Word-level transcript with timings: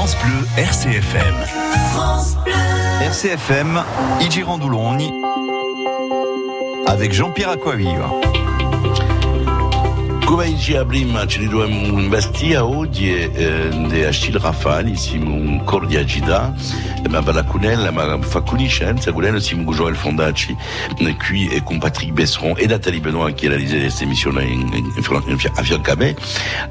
France 0.00 0.16
Bleu 0.24 0.46
RCFM. 0.56 1.34
France 1.92 2.34
Bleu. 2.42 2.54
RCFM, 3.02 3.84
Igirandouloni, 4.22 5.12
avec 6.86 7.12
Jean-Pierre 7.12 7.50
Aquaviva. 7.50 8.10
Dice 10.30 10.84
prima 10.84 11.26
ci 11.26 11.40
ritroviamo 11.40 11.98
in 11.98 12.08
Bastia 12.08 12.64
oggi 12.64 13.12
eh, 13.12 13.68
di 13.88 14.04
Achille 14.04 14.38
Rafali, 14.38 14.94
siamo 14.94 15.34
un 15.34 15.64
cordiagità, 15.64 16.54
ma 17.08 17.20
per 17.20 17.34
la 17.34 17.42
Cunella, 17.42 17.90
ma 17.90 18.16
fa 18.20 18.40
conoscenza, 18.40 19.10
Cunella 19.10 19.40
siamo 19.40 19.72
Joël 19.72 19.96
Fondacci, 19.96 20.56
qui 21.26 21.48
et 21.52 21.64
con 21.64 21.78
Patrick 21.78 22.12
Besseron 22.12 22.54
et 22.58 22.68
Nathalie 22.68 23.00
Benoît 23.00 23.32
qui 23.32 23.46
a 23.46 23.50
réalisé 23.50 23.90
cette 23.90 24.02
émission 24.02 24.30
à 24.30 24.34
me. 24.34 26.14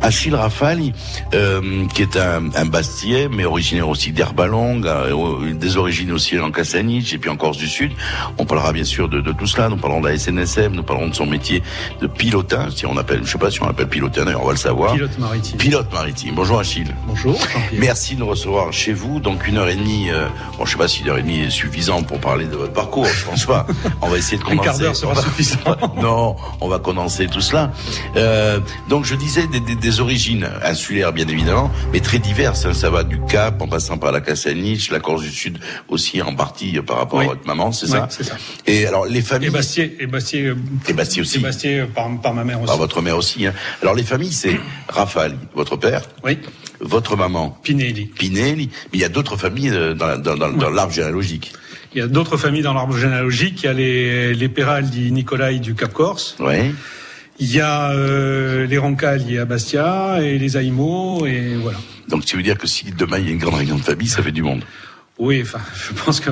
Achille 0.01 0.35
Rafali, 0.35 0.93
euh, 1.33 1.85
qui 1.93 2.03
est 2.03 2.15
un, 2.15 2.49
un 2.55 2.65
Bastien, 2.65 3.27
mais 3.29 3.43
originaire 3.43 3.89
aussi 3.89 4.13
d'Herbalong, 4.13 4.85
euh, 4.85 5.53
des 5.53 5.75
origines 5.75 6.13
aussi 6.13 6.39
en 6.39 6.51
Cassanich 6.51 7.13
et 7.13 7.17
puis 7.17 7.29
en 7.29 7.35
Corse 7.35 7.57
du 7.57 7.67
Sud. 7.67 7.91
On 8.37 8.45
parlera 8.45 8.71
bien 8.71 8.85
sûr 8.85 9.09
de, 9.09 9.19
de 9.19 9.33
tout 9.33 9.47
cela, 9.47 9.67
nous 9.67 9.77
parlerons 9.77 10.01
de 10.01 10.07
la 10.07 10.17
SNSM, 10.17 10.73
nous 10.73 10.83
parlerons 10.83 11.09
de 11.09 11.15
son 11.15 11.25
métier 11.25 11.61
de 11.99 12.07
pilotin, 12.07 12.69
si 12.73 12.85
on 12.85 12.95
appelle, 12.95 13.21
je 13.25 13.31
sais 13.31 13.37
pas 13.37 13.48
on 13.61 13.67
appelle 13.67 13.87
pilotin, 13.87 14.25
d'ailleurs, 14.25 14.43
on 14.43 14.47
va 14.47 14.51
le 14.51 14.57
savoir. 14.57 14.93
Pilote 14.93 15.17
maritime. 15.19 15.57
Pilote 15.57 15.91
maritime. 15.93 16.35
Bonjour 16.35 16.59
Achille. 16.59 16.93
Bonjour. 17.07 17.37
Merci 17.77 18.15
de 18.15 18.19
nous 18.21 18.27
recevoir 18.27 18.71
chez 18.73 18.93
vous. 18.93 19.19
Donc 19.19 19.47
une 19.47 19.57
heure 19.57 19.67
et 19.69 19.75
demie. 19.75 20.09
Euh, 20.09 20.27
bon, 20.57 20.65
je 20.65 20.71
sais 20.71 20.77
pas 20.77 20.87
si 20.87 21.01
une 21.01 21.09
heure 21.09 21.17
et 21.17 21.21
demie 21.21 21.39
est 21.41 21.49
suffisant 21.49 22.03
pour 22.03 22.19
parler 22.19 22.45
de 22.45 22.55
votre 22.55 22.73
parcours. 22.73 23.05
Je 23.05 23.25
pense 23.25 23.45
pas. 23.45 23.65
On 24.01 24.07
va 24.09 24.17
essayer 24.17 24.37
de 24.37 24.43
Un 24.45 24.49
condenser. 24.49 24.65
quart 24.69 24.77
d'heure 24.79 24.95
sera 24.95 25.13
va- 25.13 25.21
suffisant. 25.21 25.57
non, 26.01 26.35
on 26.61 26.67
va 26.67 26.79
condenser 26.79 27.27
tout 27.27 27.41
cela. 27.41 27.71
Euh, 28.15 28.59
donc 28.87 29.05
je 29.05 29.15
disais 29.15 29.47
des, 29.47 29.59
des- 29.59 29.75
des 29.75 29.99
origines 29.99 30.47
insulaires 30.63 31.11
bien 31.13 31.27
évidemment, 31.27 31.71
mais 31.93 31.99
très 31.99 32.19
diverses. 32.19 32.65
hein. 32.65 32.73
Ça 32.73 32.89
va 32.89 33.03
du 33.03 33.19
Cap 33.27 33.61
en 33.61 33.67
passant 33.67 33.97
par 33.97 34.11
la 34.11 34.21
Cassaniche, 34.21 34.91
la 34.91 34.99
Corse 34.99 35.21
du 35.23 35.31
Sud 35.31 35.59
aussi 35.87 36.21
en 36.21 36.35
partie 36.35 36.77
euh, 36.77 36.81
par 36.81 36.97
rapport 36.97 37.19
Oui. 37.19 37.25
à 37.25 37.29
votre 37.29 37.45
maman, 37.47 37.71
c'est 37.71 37.85
Oui, 37.87 37.91
ça 37.93 38.07
c'est 38.09 38.23
ça. 38.23 38.35
Et 38.67 38.85
alors 38.85 39.05
les 39.05 39.21
familles. 39.21 39.47
Et 39.49 39.51
Bastier, 39.51 39.97
et 39.99 40.07
Bastier, 40.07 40.43
euh, 40.45 40.55
Et 40.87 40.93
Bastier 40.93 41.21
aussi. 41.21 41.37
et 41.37 41.41
Bastier 41.41 41.79
euh, 41.79 41.85
par, 41.87 42.07
par 42.21 42.33
ma 42.33 42.43
mère 42.43 42.57
aussi. 42.59 42.67
Par 42.67 42.77
votre 42.77 43.01
mère 43.01 43.17
aussi. 43.17 43.38
Hein. 43.47 43.53
Alors 43.81 43.95
les 43.95 44.03
familles, 44.03 44.33
c'est 44.33 44.59
Rafali, 44.89 45.35
votre 45.55 45.75
père, 45.77 46.03
Oui, 46.23 46.37
votre 46.79 47.15
maman, 47.15 47.57
Pinelli. 47.63 48.05
Pinelli, 48.07 48.69
mais 48.91 48.97
il 48.97 49.01
y 49.01 49.05
a 49.05 49.09
d'autres 49.09 49.37
familles 49.37 49.69
euh, 49.71 49.93
dans, 49.93 50.07
la- 50.07 50.17
dans, 50.17 50.35
dans, 50.35 50.49
dans 50.51 50.69
l'arbre 50.69 50.93
généalogique. 50.93 51.53
Il 51.93 51.99
y 51.99 52.01
a 52.01 52.07
d'autres 52.07 52.37
familles 52.37 52.61
dans 52.61 52.73
l'arbre 52.73 52.95
généalogique. 52.95 53.63
Il 53.63 53.65
y 53.65 53.69
a 53.69 53.73
les, 53.73 54.33
les 54.35 54.49
Peraldi 54.49 55.11
Nicolai 55.11 55.57
du 55.59 55.73
Cap 55.73 55.91
Corse. 55.91 56.35
Ouais. 56.39 56.71
Il 57.39 57.51
y 57.51 57.59
a 57.61 57.91
euh, 57.91 58.67
les 58.67 58.77
Roncalli 58.77 59.37
à 59.39 59.45
Bastia 59.45 60.17
et 60.21 60.37
les 60.37 60.57
Aïmo 60.57 61.25
et 61.25 61.55
voilà. 61.55 61.79
Donc 62.09 62.23
ça 62.27 62.35
veut 62.37 62.43
dire 62.43 62.57
que 62.57 62.67
si 62.67 62.91
demain 62.91 63.17
il 63.19 63.25
y 63.25 63.29
a 63.29 63.31
une 63.31 63.37
grande 63.39 63.55
réunion 63.55 63.77
de 63.77 63.81
famille, 63.83 64.07
ça 64.07 64.21
fait 64.21 64.31
du 64.31 64.43
monde. 64.43 64.61
Oui, 65.17 65.39
enfin, 65.41 65.59
je 65.87 65.93
pense 65.93 66.19
que 66.19 66.29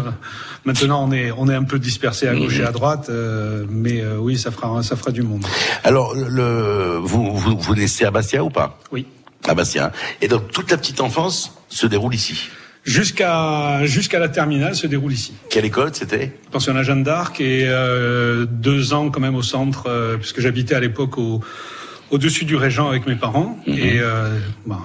maintenant 0.66 1.04
on 1.08 1.12
est 1.12 1.32
on 1.32 1.50
est 1.50 1.56
un 1.56 1.64
peu 1.64 1.80
dispersé 1.80 2.28
à 2.28 2.36
gauche 2.36 2.58
et 2.58 2.62
Mhm. 2.62 2.68
à 2.68 2.72
droite, 2.72 3.08
euh, 3.10 3.66
mais 3.70 4.02
euh, 4.02 4.18
oui, 4.18 4.38
ça 4.38 4.52
fera 4.52 4.82
ça 4.84 4.96
fera 4.96 5.12
du 5.12 5.22
monde. 5.24 5.46
Alors 5.84 6.14
le, 6.16 6.98
vous, 7.02 7.36
vous, 7.38 7.58
vous 7.58 7.76
naissez 7.76 8.06
à 8.06 8.12
Bastia 8.12 8.44
ou 8.44 8.50
pas? 8.50 8.80
Oui. 8.92 9.06
À 9.48 9.54
Bastia. 9.54 9.92
Et 10.22 10.28
donc 10.28 10.52
toute 10.52 10.70
la 10.72 10.78
petite 10.78 11.00
enfance 11.02 11.54
se 11.70 11.88
déroule 11.88 12.16
ici? 12.16 12.50
Jusqu'à 12.84 13.86
jusqu'à 13.86 14.18
la 14.18 14.30
terminale 14.30 14.74
se 14.76 14.88
déroule 14.88 15.12
ici. 15.12 15.34
Quelle 15.50 15.66
école 15.66 15.90
c'était? 15.94 16.32
Pensionnat 16.52 16.84
Jeanne 16.84 17.04
d'Arc 17.04 17.42
et 17.42 17.66
euh, 17.68 18.46
deux 18.50 18.94
ans 18.94 19.10
quand 19.10 19.20
même 19.20 19.36
au 19.36 19.42
centre, 19.44 19.88
euh, 19.88 20.16
puisque 20.18 20.40
j'habitais 20.40 20.74
à 20.74 20.80
l'époque 20.80 21.18
au, 21.18 21.42
au-dessus 22.12 22.46
du 22.46 22.56
Régent 22.56 22.88
avec 22.88 23.06
mes 23.06 23.16
parents. 23.16 23.60
Mhm. 23.68 23.74
Et 23.78 24.00
euh, 24.00 24.40
bon, 24.66 24.78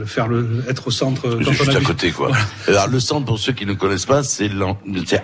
le 0.00 0.06
faire 0.06 0.26
le, 0.28 0.64
être 0.68 0.88
au 0.88 0.90
centre 0.90 1.22
quand 1.22 1.36
on 1.48 1.52
juste 1.52 1.68
à 1.76 1.80
côté 1.80 2.10
quoi. 2.10 2.32
Alors 2.66 2.88
le 2.88 2.98
centre 3.00 3.24
pour 3.26 3.38
ceux 3.38 3.52
qui 3.52 3.64
ne 3.66 3.74
connaissent 3.74 4.06
pas, 4.06 4.22
c'est 4.24 4.50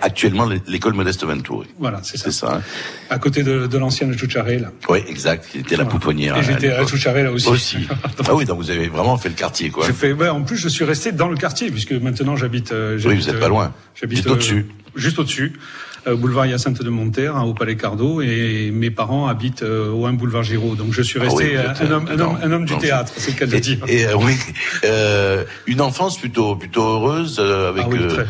actuellement 0.01 0.47
l'école 0.67 0.93
Modeste 0.93 1.23
Ventouri. 1.25 1.67
Voilà, 1.79 1.99
c'est 2.03 2.17
ça. 2.17 2.23
C'est 2.25 2.31
ça. 2.31 2.55
hein 2.55 2.61
À 3.09 3.19
côté 3.19 3.43
de, 3.43 3.67
de 3.67 3.77
l'ancienne 3.77 4.17
Choucharé, 4.17 4.59
là. 4.59 4.71
Oui, 4.89 4.99
exact. 5.07 5.45
C'était 5.51 5.75
la 5.75 5.83
Voilà. 5.83 5.89
pouponnière. 5.99 6.35
Et 6.37 6.39
hein, 6.39 6.43
j'étais 6.47 6.71
à. 6.71 6.85
Choucharé 6.87 7.23
là 7.23 7.31
aussi. 7.31 7.47
Aussi. 7.49 7.87
Ah 8.29 8.33
oui, 8.35 8.45
donc 8.45 8.57
vous 8.59 8.69
avez 8.71 8.87
vraiment 8.87 9.17
fait 9.17 9.29
le 9.29 9.35
quartier 9.35 9.69
quoi. 9.69 9.85
Ouais, 9.87 10.29
en 10.29 10.41
plus, 10.43 10.57
je 10.57 10.67
suis 10.69 10.83
resté 10.85 11.11
dans 11.11 11.27
le 11.29 11.37
quartier, 11.37 11.69
puisque 11.71 11.91
maintenant 11.93 12.35
j'habite. 12.35 12.71
euh, 12.71 12.99
Oui, 13.05 13.15
vous 13.15 13.29
êtes 13.29 13.35
euh, 13.35 13.39
pas 13.39 13.47
loin. 13.47 13.73
J'habite 13.99 14.17
Juste 14.17 14.29
au-dessus. 14.29 14.65
Juste 14.95 15.19
au-dessus, 15.19 15.53
euh, 15.55 15.59
boulevard 16.15 16.45
Hyacinthe 16.45 16.81
de 16.81 16.89
Monterre, 16.89 17.35
hein, 17.35 17.43
au 17.43 17.53
Palais 17.53 17.75
Cardo, 17.75 18.21
et 18.21 18.71
mes 18.71 18.91
parents 18.91 19.27
habitent 19.27 19.63
euh, 19.63 19.91
au 19.91 20.05
1 20.05 20.13
boulevard 20.13 20.43
Giraud. 20.43 20.75
Donc 20.75 20.91
je 20.93 21.01
suis 21.01 21.19
Ah 21.19 21.23
resté 21.23 21.43
oui, 21.43 21.55
euh, 21.55 21.69
un, 21.79 21.91
homme, 21.91 22.07
un, 22.09 22.19
euh, 22.19 22.23
homme, 22.23 22.37
un 22.41 22.51
homme 22.51 22.65
du 22.65 22.77
théâtre, 22.77 23.11
c'est 23.17 23.31
le 23.33 23.37
cas 23.39 23.45
de 23.45 23.55
Et, 23.55 23.59
dire. 23.59 23.77
et, 23.87 24.05
euh, 24.05 24.15
oui, 24.17 24.33
euh, 24.85 25.43
une 25.65 25.81
enfance 25.81 26.17
plutôt 26.17 26.55
plutôt 26.55 26.83
heureuse 26.83 27.37
euh, 27.39 27.69
avec 27.69 27.83
Ah 27.85 27.89
oui, 27.91 27.97
euh, 28.01 28.07
très. 28.09 28.25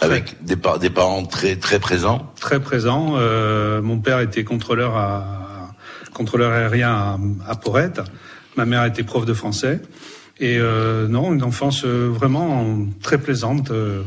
avec 0.00 0.44
des, 0.44 0.56
par- 0.56 0.78
des 0.78 0.90
parents 0.90 1.24
très 1.24 1.56
très 1.56 1.78
présents. 1.80 2.32
très 2.40 2.60
présent. 2.60 3.14
Euh, 3.16 3.82
mon 3.82 3.98
père 3.98 4.20
était 4.20 4.44
contrôleur 4.44 4.96
à 4.96 5.72
contrôleur 6.14 6.52
aérien 6.52 6.90
à, 6.90 7.18
à 7.48 7.54
Porrette. 7.56 8.00
Ma 8.56 8.64
mère 8.64 8.84
était 8.84 9.02
prof 9.04 9.24
de 9.24 9.34
français. 9.34 9.80
Et 10.40 10.56
euh, 10.58 11.08
non, 11.08 11.32
une 11.34 11.42
enfance 11.42 11.82
euh, 11.84 12.08
vraiment 12.12 12.76
très 13.02 13.18
plaisante. 13.18 13.70
euh, 13.72 14.02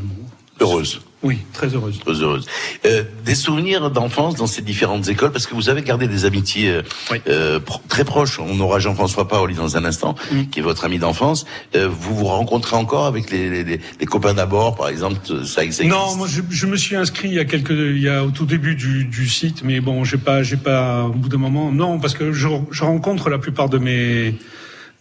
Heureuse, 0.60 1.00
oui, 1.22 1.38
très 1.52 1.68
heureuse. 1.74 1.98
heureuse, 2.06 2.22
heureuse. 2.22 2.46
Euh, 2.86 3.04
des 3.24 3.34
souvenirs 3.34 3.90
d'enfance 3.90 4.34
dans 4.36 4.46
ces 4.46 4.62
différentes 4.62 5.08
écoles, 5.08 5.32
parce 5.32 5.46
que 5.46 5.54
vous 5.54 5.68
avez 5.68 5.82
gardé 5.82 6.08
des 6.08 6.24
amitiés 6.24 6.70
euh, 6.70 6.82
Oui. 7.10 7.18
euh, 7.28 7.60
pro- 7.60 7.80
très 7.88 8.04
proches. 8.04 8.38
On 8.40 8.58
aura 8.60 8.78
Jean-François 8.78 9.28
Paoli 9.28 9.54
dans 9.54 9.76
un 9.76 9.84
instant, 9.84 10.14
Mm. 10.32 10.44
qui 10.50 10.60
est 10.60 10.62
votre 10.62 10.84
ami 10.84 10.98
d'enfance. 10.98 11.44
Euh, 11.74 11.88
vous 11.88 12.16
vous 12.16 12.24
rencontrez 12.26 12.76
encore 12.76 13.06
avec 13.06 13.30
les, 13.30 13.48
les, 13.50 13.64
les- 13.64 13.80
les 14.00 14.06
copains 14.06 14.34
d'abord, 14.34 14.74
par 14.76 14.88
exemple. 14.88 15.16
Ça, 15.26 15.44
ça 15.44 15.64
existe? 15.64 15.88
Non, 15.88 16.16
moi 16.16 16.26
je, 16.28 16.42
je 16.50 16.66
me 16.66 16.76
suis 16.76 16.96
inscrit 16.96 17.28
il 17.28 17.34
y 17.34 17.38
a 17.40 17.44
quelques, 17.44 17.70
il 17.70 18.00
y 18.00 18.08
a 18.08 18.24
au 18.24 18.30
tout 18.30 18.46
début 18.46 18.74
du, 18.74 19.04
du 19.04 19.28
site, 19.28 19.62
mais 19.64 19.80
bon, 19.80 20.04
j'ai 20.04 20.18
pas, 20.18 20.42
j'ai 20.42 20.56
pas, 20.56 21.04
au 21.04 21.12
bout 21.12 21.28
d'un 21.28 21.38
moment, 21.38 21.70
non, 21.72 21.98
parce 22.00 22.14
que 22.14 22.32
je, 22.32 22.48
je 22.70 22.84
rencontre 22.84 23.30
la 23.30 23.38
plupart 23.38 23.68
de 23.68 23.78
mes, 23.78 24.34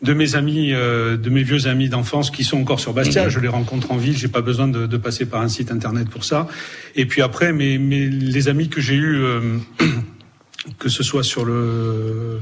de 0.01 0.13
mes 0.13 0.35
amis, 0.35 0.71
euh, 0.73 1.15
de 1.17 1.29
mes 1.29 1.43
vieux 1.43 1.67
amis 1.67 1.87
d'enfance 1.89 2.31
qui 2.31 2.43
sont 2.43 2.59
encore 2.59 2.79
sur 2.79 2.93
Bastia. 2.93 3.29
Je 3.29 3.39
les 3.39 3.47
rencontre 3.47 3.91
en 3.91 3.97
ville, 3.97 4.17
j'ai 4.17 4.27
pas 4.27 4.41
besoin 4.41 4.67
de, 4.67 4.87
de 4.87 4.97
passer 4.97 5.25
par 5.25 5.41
un 5.41 5.47
site 5.47 5.71
internet 5.71 6.09
pour 6.09 6.23
ça. 6.23 6.47
Et 6.95 7.05
puis 7.05 7.21
après, 7.21 7.53
mes, 7.53 7.77
mes 7.77 8.07
les 8.09 8.47
amis 8.47 8.67
que 8.69 8.81
j'ai 8.81 8.95
eus, 8.95 9.17
euh, 9.23 9.57
que 10.79 10.89
ce 10.89 11.03
soit 11.03 11.23
sur 11.23 11.45
le 11.45 12.39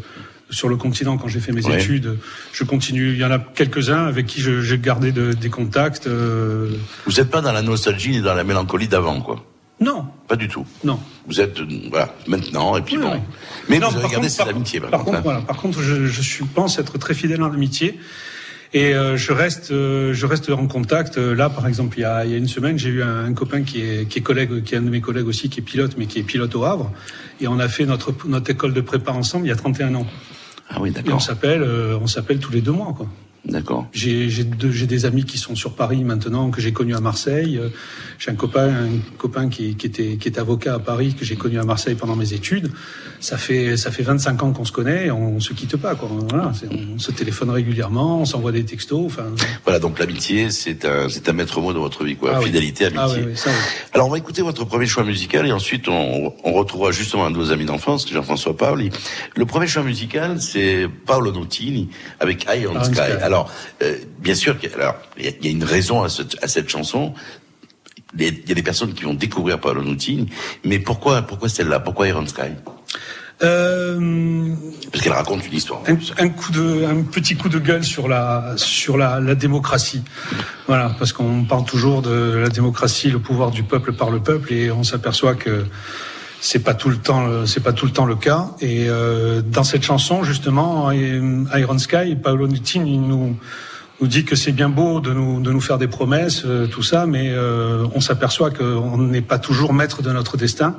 sur 0.52 0.68
le 0.68 0.78
continent 0.78 1.16
quand 1.20 1.28
j'ai 1.28 1.40
fait 1.40 1.52
mes 1.52 1.64
Ouais. 1.64 1.80
études, 1.80 2.18
je 2.54 2.64
continue. 2.64 3.12
Il 3.12 3.18
y 3.20 3.24
en 3.24 3.30
a 3.30 3.38
quelques-uns 3.38 4.08
avec 4.08 4.26
qui 4.26 4.42
j'ai 4.42 4.80
gardé 4.80 5.12
de- 5.12 5.34
des 5.34 5.50
contacts. 5.52 6.08
euh, 6.08 6.72
Vous 7.06 7.12
n'êtes 7.12 7.30
pas 7.30 7.42
dans 7.42 7.52
la 7.52 7.62
nostalgie 7.62 8.10
ni 8.10 8.22
dans 8.22 8.34
la 8.34 8.44
mélancolie 8.44 8.88
d'avant, 8.88 9.22
quoi. 9.22 9.46
non, 9.80 10.06
Pas 10.30 10.36
du 10.38 10.48
tout. 10.48 10.66
non. 10.86 10.98
Vous 11.28 11.42
êtes 11.42 11.60
euh, 11.60 11.66
voilà 11.90 12.14
maintenant 12.28 12.78
et 12.78 12.82
puis 12.82 12.96
Oui, 12.98 13.04
bon. 13.04 13.12
oui. 13.14 13.20
Mais 13.68 13.80
Non, 13.80 13.90
vous 13.90 13.98
avez 13.98 14.08
gardé 14.10 14.28
contre, 14.30 14.68
ces 14.68 14.80
par-. 14.80 14.90
Par, 14.92 15.00
contre, 15.00 15.06
contre, 15.06 15.18
hein. 15.18 15.22
voilà. 15.24 15.42
Par 15.42 15.58
contre, 15.58 15.82
je, 15.82 16.06
je 16.06 16.22
suis, 16.22 16.46
pense 16.46 16.80
être 16.80 16.98
très 16.98 17.14
fidèle 17.14 17.42
en 17.44 17.52
amitié. 17.52 18.00
Et 18.72 18.94
euh, 18.94 19.18
je 19.18 19.34
reste, 19.34 19.72
euh, 19.72 20.14
je 20.14 20.26
reste 20.28 20.52
en 20.52 20.68
contact. 20.68 21.18
Là, 21.18 21.50
par 21.50 21.66
exemple, 21.68 21.98
il 21.98 22.02
y 22.02 22.06
a, 22.06 22.24
il 22.26 22.32
y 22.32 22.36
a 22.36 22.38
une 22.38 22.48
semaine, 22.48 22.78
j'ai 22.78 22.90
eu 22.90 23.02
un, 23.02 23.26
un 23.26 23.34
copain 23.34 23.64
qui 23.64 23.82
est, 23.82 24.08
qui 24.08 24.20
est 24.20 24.22
collègue, 24.22 24.64
qui 24.64 24.76
est 24.76 24.78
un 24.78 24.84
de 24.84 24.90
mes 24.92 25.02
collègues 25.02 25.28
aussi, 25.28 25.50
qui 25.50 25.60
est 25.60 25.64
pilote, 25.64 25.96
mais 25.98 26.06
qui 26.06 26.20
est 26.20 26.24
pilote 26.24 26.54
au 26.56 26.64
Havre. 26.64 26.92
Et 27.42 27.48
on 27.48 27.58
a 27.60 27.68
fait 27.68 27.86
notre 27.86 28.14
notre 28.28 28.52
école 28.52 28.74
de 28.74 28.82
prépa 28.82 29.12
ensemble 29.12 29.48
il 29.48 29.50
y 29.50 29.52
a 29.52 29.56
31 29.56 29.96
ans. 29.96 30.06
Ah 30.70 30.78
oui, 30.80 30.90
Et 30.90 30.92
on 30.92 31.02
d'accord. 31.02 31.22
s'appelle, 31.24 31.64
euh, 31.64 31.98
on 32.00 32.06
s'appelle 32.06 32.38
tous 32.40 32.52
les 32.52 32.62
deux 32.62 32.72
mois, 32.72 32.94
quoi. 32.96 33.08
D'accord. 33.46 33.88
J'ai 33.94 34.30
j'ai 34.30 34.44
deux- 34.44 34.72
j'ai 34.72 34.86
des 34.86 35.06
amis 35.06 35.24
qui 35.24 35.38
sont 35.38 35.56
sur 35.56 35.74
Paris 35.74 36.04
maintenant 36.04 36.52
que 36.52 36.60
j'ai 36.62 36.74
connus 36.74 36.96
à 36.96 37.00
Marseille. 37.00 37.58
Euh, 37.58 37.70
J'ai 38.20 38.32
un 38.32 38.36
copain 38.36 38.68
un 38.68 38.90
copain 39.18 39.48
qui, 39.48 39.76
qui 39.76 39.88
était 39.88 40.18
qui 40.18 40.28
est 40.28 40.38
avocat 40.38 40.74
à 40.76 40.80
Paris 40.80 41.16
que 41.18 41.24
j'ai 41.24 41.38
connu 41.38 41.58
à 41.58 41.64
Marseille 41.64 41.96
pendant 41.96 42.18
mes 42.18 42.34
études. 42.34 42.70
Ça 43.22 43.38
fait 43.38 43.78
ça 43.78 43.92
fait 43.92 44.04
25 44.04 44.44
ans 44.44 44.52
qu'on 44.52 44.66
se 44.66 44.74
connaît, 44.74 45.06
et 45.08 45.12
on, 45.12 45.40
se 45.40 45.54
quitte 45.54 45.78
pas 45.78 45.96
quoi. 45.96 46.10
Voilà, 46.30 46.52
c'est- 46.54 46.68
on 46.94 47.00
se 47.00 47.12
téléphone 47.12 47.50
régulièrement, 47.50 48.20
on 48.22 48.26
s'envoie 48.26 48.52
des 48.52 48.66
textos. 48.66 49.06
Enfin, 49.06 49.24
Voilà, 49.64 49.80
donc 49.80 50.00
l'amitié, 50.00 50.52
c'est 50.52 50.84
un, 50.84 51.08
c'est 51.08 51.30
un 51.30 51.34
maître 51.34 51.62
mot 51.62 51.72
de 51.74 51.80
votre 51.80 52.04
vie, 52.04 52.18
quoi. 52.18 52.34
Ah 52.36 52.40
oui. 52.40 52.48
Fidélité, 52.48 52.86
amitié. 52.88 53.02
ah 53.02 53.10
oui, 53.16 53.24
oui, 53.28 53.38
ça, 53.38 53.50
oui. 53.52 53.56
Alors, 53.94 54.08
on 54.08 54.12
va 54.12 54.18
écouter 54.18 54.42
votre 54.42 54.66
premier 54.66 54.86
choix 54.86 55.04
musical 55.06 55.48
et 55.48 55.52
ensuite 55.54 55.88
on, 55.88 56.34
on 56.44 56.52
retrouvera 56.54 56.92
justement 56.92 57.26
un 57.26 57.32
de 57.32 57.38
vos 57.38 57.52
amis 57.52 57.66
d'enfance, 57.66 58.06
Jean-François 58.12 58.56
Paoli. 58.58 58.90
Le 59.38 59.46
premier 59.46 59.68
choix 59.68 59.84
musical, 59.84 60.42
c'est 60.42 60.88
Paolo 61.06 61.32
Nutini 61.32 61.90
avec 62.20 62.46
Eye 62.50 62.68
on 62.68 62.84
Sky. 62.84 63.00
Alors, 63.30 63.52
euh, 63.84 63.96
bien 64.18 64.34
sûr, 64.34 64.56
il 64.64 65.24
y, 65.24 65.46
y 65.46 65.48
a 65.48 65.52
une 65.52 65.64
raison 65.64 66.02
à, 66.02 66.10
cette- 66.10 66.38
à 66.44 66.48
cette 66.48 66.68
chanson. 66.68 67.14
Il 68.18 68.24
y 68.24 68.28
a- 68.28 68.32
il 68.32 68.50
y 68.50 68.52
a 68.52 68.56
des 68.56 68.64
personnes 68.64 68.94
qui 68.96 69.04
vont 69.04 69.14
découvrir 69.14 69.60
Paolo 69.60 69.84
Nutini, 69.84 70.28
mais 70.66 70.80
pourquoi, 70.80 71.22
pourquoi 71.22 71.48
celle-là? 71.48 71.80
Pourquoi 71.80 72.08
Iron 72.08 72.26
Sky? 72.26 72.52
Euh, 73.44 74.54
Parce 74.92 75.04
qu'elle 75.04 75.14
raconte 75.14 75.46
une 75.48 75.54
histoire. 75.54 75.82
un, 75.88 75.96
un 76.26 76.30
coup 76.30 76.52
de, 76.52 76.86
un 76.86 77.04
petit 77.04 77.36
coup 77.38 77.50
de 77.50 77.60
gueule 77.60 77.84
sur 77.84 78.08
la 78.08 78.54
sur 78.58 78.98
la, 78.98 79.20
la 79.20 79.36
démocratie. 79.36 80.02
Voilà, 80.68 80.94
parce 80.98 81.14
qu'on 81.14 81.46
parle 81.46 81.66
toujours 81.66 82.02
de 82.02 82.36
la 82.38 82.50
démocratie, 82.50 83.10
le 83.12 83.20
pouvoir 83.20 83.52
du 83.52 83.64
peuple 83.64 83.94
par 83.94 84.10
le 84.10 84.20
peuple, 84.20 84.52
et 84.54 84.72
on 84.72 84.84
s'aperçoit 84.84 85.36
que 85.36 85.66
c'est 86.42 86.64
pas 86.64 86.74
tout 86.74 86.90
le 86.90 86.98
temps, 86.98 87.26
le- 87.28 87.46
c'est 87.46 87.60
pas 87.62 87.74
tout 87.74 87.86
le 87.86 87.92
temps 87.92 88.06
le 88.06 88.16
cas. 88.16 88.52
Et 88.62 88.86
euh, 88.90 89.42
dans 89.42 89.64
cette 89.64 89.84
chanson, 89.84 90.24
justement, 90.24 90.92
Iron 90.92 91.78
Sky, 91.78 92.16
Paolo 92.22 92.48
Nutini 92.48 92.98
nous 92.98 93.36
nous 94.02 94.08
dit 94.08 94.24
que 94.24 94.38
c'est 94.38 94.54
bien 94.54 94.70
beau 94.70 95.02
de 95.02 95.12
nous, 95.12 95.42
de 95.42 95.52
nous 95.52 95.60
faire 95.60 95.78
des 95.78 95.90
promesses, 95.90 96.44
euh, 96.46 96.68
tout 96.68 96.84
ça, 96.84 97.06
mais 97.06 97.32
euh, 97.32 97.86
on 97.94 98.00
s'aperçoit 98.00 98.50
qu'on 98.50 98.98
n'est 98.98 99.20
pas 99.22 99.40
toujours 99.40 99.74
maître 99.74 100.02
de 100.02 100.10
notre 100.14 100.38
destin. 100.38 100.78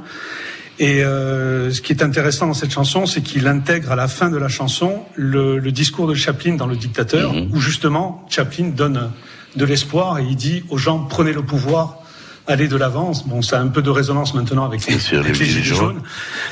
Et 0.78 1.04
euh, 1.04 1.70
ce 1.70 1.82
qui 1.82 1.92
est 1.92 2.02
intéressant 2.02 2.46
dans 2.46 2.54
cette 2.54 2.70
chanson, 2.72 3.04
c'est 3.04 3.20
qu'il 3.20 3.46
intègre 3.46 3.92
à 3.92 3.96
la 3.96 4.08
fin 4.08 4.30
de 4.30 4.38
la 4.38 4.48
chanson 4.48 5.02
le, 5.16 5.58
le 5.58 5.72
discours 5.72 6.06
de 6.06 6.14
Chaplin 6.14 6.54
dans 6.54 6.66
Le 6.66 6.76
Dictateur, 6.76 7.34
Mhm. 7.34 7.50
où 7.52 7.60
justement 7.60 8.24
Chaplin 8.30 8.68
donne 8.74 9.10
de 9.56 9.64
l'espoir 9.66 10.18
et 10.18 10.24
il 10.24 10.36
dit 10.36 10.64
aux 10.70 10.78
gens 10.78 11.00
prenez 11.00 11.34
le 11.34 11.42
pouvoir, 11.42 11.98
allez 12.50 12.68
de 12.68 12.76
l'avance. 12.76 13.26
Bon, 13.26 13.42
ça 13.42 13.58
a 13.58 13.62
un 13.62 13.68
peu 13.68 13.82
de 13.82 13.90
résonance 13.90 14.34
maintenant 14.34 14.64
avec 14.64 14.86
les, 14.86 14.94
Bien 14.96 14.98
sûr, 14.98 15.20
avec 15.20 15.32
les 15.34 15.38
les 15.38 15.50
gilets 15.50 15.62
gilets 15.62 15.76
jaunes. 15.76 15.94
jaunes, 15.96 16.02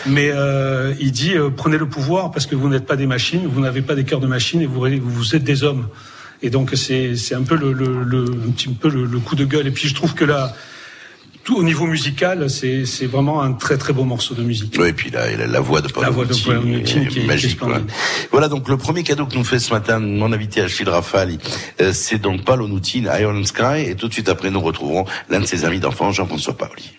mais 0.07 0.31
euh, 0.33 0.95
il 1.01 1.13
dit 1.13 1.35
euh, 1.35 1.51
prenez 1.55 1.79
le 1.79 1.89
pouvoir 1.89 2.31
parce 2.31 2.47
que 2.47 2.55
vous 2.55 2.69
n'êtes 2.69 2.87
pas 2.87 2.97
des 2.97 3.07
machines, 3.07 3.47
vous 3.47 3.61
n'avez 3.61 3.83
pas 3.83 3.95
des 3.95 4.05
cœurs 4.05 4.21
de 4.21 4.27
machines 4.27 4.61
et 4.63 4.67
vous, 4.67 4.87
vous 5.01 5.37
êtes 5.37 5.45
des 5.45 5.65
hommes. 5.65 5.89
Et 6.43 6.51
donc 6.51 6.71
c'est 6.75 7.17
c'est 7.17 7.35
un 7.35 7.43
peu 7.43 7.57
le, 7.57 7.73
le, 7.73 8.03
le 8.05 8.25
un 8.47 8.51
petit 8.53 8.69
peu 8.69 8.89
le, 8.89 9.05
le 9.05 9.19
coup 9.19 9.35
de 9.35 9.45
gueule. 9.45 9.67
Et 9.67 9.73
puis 9.73 9.89
je 9.89 9.95
trouve 9.95 10.15
que 10.15 10.25
là, 10.25 10.55
tout 11.49 11.57
au 11.57 11.63
niveau 11.63 11.87
musical, 11.87 12.51
c'est 12.51 12.85
c'est 12.85 13.07
vraiment 13.07 13.41
un 13.41 13.55
très 13.55 13.79
très 13.79 13.95
beau 13.95 14.05
morceau 14.05 14.35
de 14.35 14.43
musique. 14.43 14.77
Oui, 14.79 14.89
et 14.89 14.93
puis 14.93 15.11
la, 15.11 15.35
la, 15.35 15.47
la 15.47 15.61
voix 15.61 15.81
de 15.81 15.89
Paul 15.89 16.05
La 16.05 16.11
voix 16.11 16.27
de 16.27 16.35
Paul 16.45 16.59
Nutini 16.59 16.77
est 16.77 16.83
qui 16.83 16.99
est- 16.99 17.07
qui 17.09 17.21
est 17.21 17.25
magique. 17.27 17.59
Voilà 18.31 18.49
donc 18.49 18.69
le 18.69 18.77
premier 18.77 19.03
cadeau 19.03 19.25
que 19.25 19.35
nous 19.35 19.45
fait 19.45 19.59
ce 19.59 19.73
matin 19.73 19.99
mon 19.99 20.31
invité 20.35 20.61
Achille 20.61 20.91
Rafali, 20.91 21.39
euh, 21.81 21.93
c'est 21.95 22.19
donc 22.19 22.45
Paolo 22.45 22.69
Nutini, 22.69 23.07
Iron 23.19 23.43
Sky, 23.45 23.81
et 23.89 23.95
tout 23.95 24.09
de 24.09 24.13
suite 24.13 24.29
après 24.29 24.51
nous 24.51 24.61
retrouverons 24.61 25.07
l'un 25.31 25.41
de 25.41 25.47
ses 25.47 25.65
amis 25.65 25.81
d'enfance, 25.81 26.17
Jean-François 26.17 26.55
Paoli. 26.55 26.93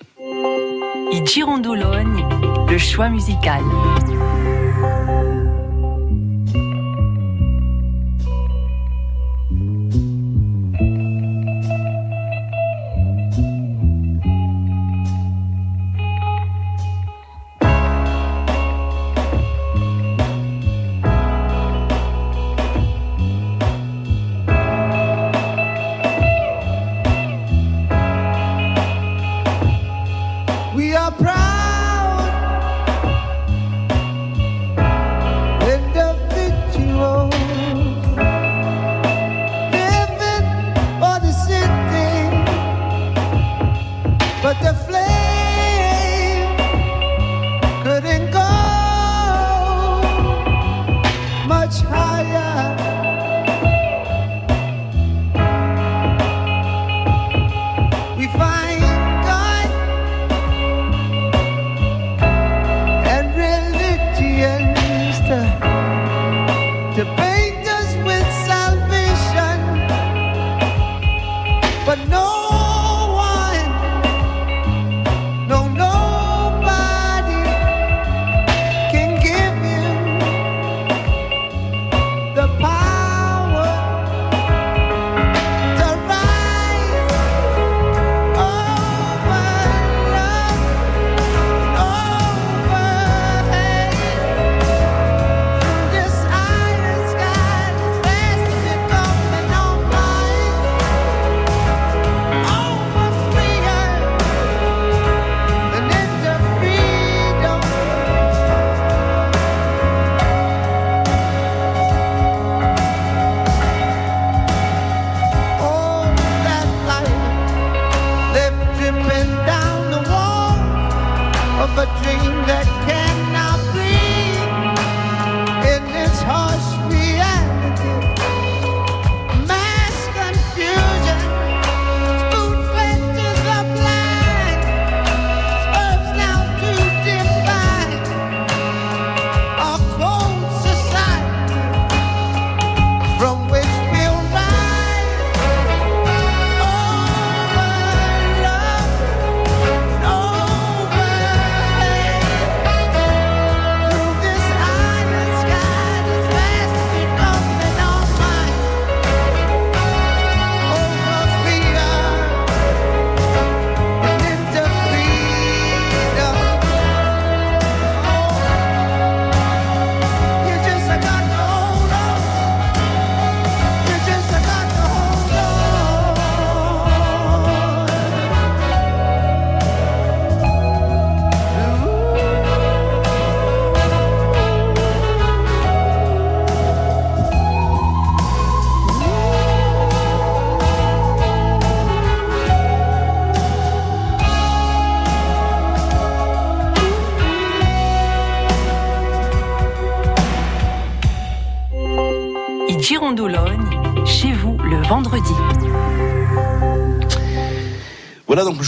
Le 2.72 2.78
choix 2.80 3.10
musical. 3.10 3.62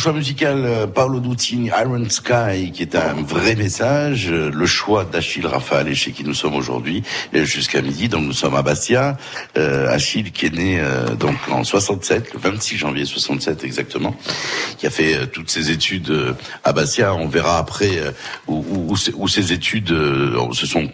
Choix 0.01 0.13
musical 0.13 0.63
euh, 0.65 0.87
Paolo 0.87 1.19
Nutini, 1.19 1.67
Iron 1.67 2.09
Sky, 2.09 2.71
qui 2.73 2.81
est 2.81 2.95
un 2.95 3.13
vrai 3.21 3.55
message. 3.55 4.29
euh, 4.31 4.49
Le 4.51 4.65
choix 4.65 5.05
d'Achille 5.05 5.45
Rafale, 5.45 5.89
et 5.89 5.95
chez 5.95 6.11
qui 6.11 6.23
nous 6.23 6.33
sommes 6.33 6.55
aujourd'hui, 6.55 7.03
euh, 7.35 7.45
jusqu'à 7.45 7.81
midi. 7.83 8.09
Donc 8.09 8.23
nous 8.23 8.33
sommes 8.33 8.55
à 8.55 8.63
Bastia. 8.63 9.15
Euh, 9.57 9.87
Achille 9.93 10.31
qui 10.31 10.47
est 10.47 10.53
né 10.55 10.79
euh, 10.79 11.13
donc 11.15 11.35
en 11.51 11.63
67, 11.63 12.33
le 12.33 12.39
26 12.39 12.77
janvier 12.77 13.05
67 13.05 13.63
exactement, 13.63 14.15
qui 14.79 14.87
a 14.87 14.89
fait 14.89 15.15
euh, 15.15 15.25
toutes 15.27 15.51
ses 15.51 15.69
études 15.69 16.11
à 16.63 16.73
Bastia. 16.73 17.13
On 17.13 17.27
verra 17.27 17.59
après 17.59 17.91
où, 18.47 18.55
où- 18.55 18.93
où 18.93 18.95
où 19.15 19.27
ses 19.27 19.53
études 19.53 19.89
se 20.53 20.65
sont 20.65 20.89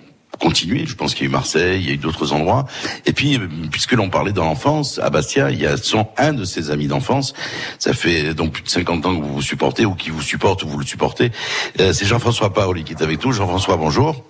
Je 0.55 0.95
pense 0.95 1.13
qu'il 1.13 1.23
y 1.23 1.27
a 1.27 1.29
eu 1.29 1.31
Marseille, 1.31 1.81
il 1.81 1.87
y 1.87 1.91
a 1.91 1.93
eu 1.93 1.97
d'autres 1.97 2.33
endroits. 2.33 2.65
Et 3.05 3.13
puis, 3.13 3.39
puisque 3.71 3.93
l'on 3.93 4.09
parlait 4.09 4.31
dans 4.31 4.45
l'enfance, 4.45 4.99
à 4.99 5.09
Bastia, 5.09 5.51
il 5.51 5.59
y 5.59 5.65
a 5.65 5.77
son, 5.77 6.07
un 6.17 6.33
de 6.33 6.45
ses 6.45 6.71
amis 6.71 6.87
d'enfance. 6.87 7.33
Ça 7.79 7.93
fait 7.93 8.33
donc 8.33 8.53
plus 8.53 8.63
de 8.63 8.69
50 8.69 9.05
ans 9.05 9.15
que 9.15 9.23
vous 9.23 9.33
vous 9.35 9.41
supportez, 9.41 9.85
ou 9.85 9.93
qui 9.93 10.09
vous 10.09 10.21
supporte, 10.21 10.63
ou 10.63 10.67
vous 10.67 10.79
le 10.79 10.85
supportez. 10.85 11.31
Euh, 11.79 11.93
c'est 11.93 12.05
Jean-François 12.05 12.53
Paoli 12.53 12.83
qui 12.83 12.93
est 12.93 13.03
avec 13.03 13.23
nous. 13.23 13.31
Jean-François, 13.31 13.77
bonjour. 13.77 14.23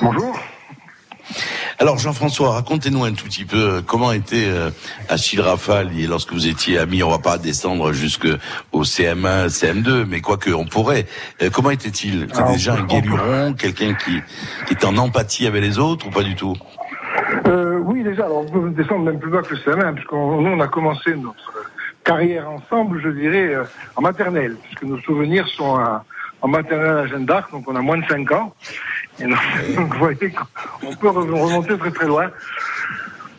Bonjour. 0.00 0.38
Alors 1.78 1.98
Jean-François, 1.98 2.52
racontez-nous 2.52 3.04
un 3.04 3.12
tout 3.12 3.24
petit 3.24 3.44
peu 3.44 3.56
euh, 3.76 3.82
comment 3.84 4.12
était 4.12 4.46
euh, 4.46 4.70
Achille 5.08 5.40
Rafale 5.40 5.90
lorsque 6.08 6.32
vous 6.32 6.46
étiez 6.46 6.78
amis. 6.78 7.02
On 7.02 7.10
va 7.10 7.18
pas 7.18 7.38
descendre 7.38 7.92
jusque 7.92 8.28
au 8.72 8.82
CM1, 8.84 9.48
CM2, 9.48 10.04
mais 10.06 10.20
quoique 10.20 10.50
on 10.50 10.64
pourrait. 10.66 11.06
Euh, 11.42 11.50
comment 11.50 11.70
était-il? 11.70 12.22
C'était 12.28 12.36
Alors, 12.38 12.52
déjà 12.52 12.74
un 12.74 12.82
guéluron, 12.84 13.54
quelqu'un 13.54 13.94
qui, 13.94 14.20
qui 14.66 14.74
était 14.74 14.86
en 14.86 14.96
empathie 14.96 15.46
avec 15.46 15.62
les 15.62 15.78
autres 15.78 16.06
ou 16.06 16.10
pas 16.10 16.22
du 16.22 16.34
tout? 16.34 16.54
Euh, 17.46 17.78
oui, 17.84 18.02
déjà, 18.02 18.24
alors 18.26 18.44
on 18.46 18.50
peut 18.50 18.70
descendre 18.70 19.04
même 19.04 19.18
plus 19.18 19.30
bas 19.30 19.42
que 19.42 19.54
le 19.54 19.60
CM1, 19.60 19.94
puisque 19.94 20.12
nous, 20.12 20.18
on 20.18 20.60
a 20.60 20.68
commencé 20.68 21.14
notre 21.16 21.52
carrière 22.04 22.48
ensemble, 22.50 23.00
je 23.02 23.08
dirais, 23.08 23.54
euh, 23.54 23.64
en 23.96 24.02
maternelle, 24.02 24.56
puisque 24.64 24.82
nos 24.84 24.98
souvenirs 25.00 25.46
sont 25.48 25.76
à- 25.76 26.04
en 26.42 26.48
maternelle 26.48 26.96
à 26.98 27.06
Jeanne 27.06 27.24
d'Arc, 27.24 27.52
donc 27.52 27.64
on 27.68 27.76
a 27.76 27.80
moins 27.80 27.98
de 27.98 28.04
5 28.08 28.30
ans. 28.32 28.52
Et 29.20 29.24
donc, 29.24 29.38
donc, 29.76 29.92
vous 29.94 29.98
voyez, 29.98 30.32
on 30.82 30.94
peut 30.94 31.08
re- 31.08 31.30
remonter 31.30 31.76
très 31.78 31.90
très 31.90 32.06
loin. 32.06 32.30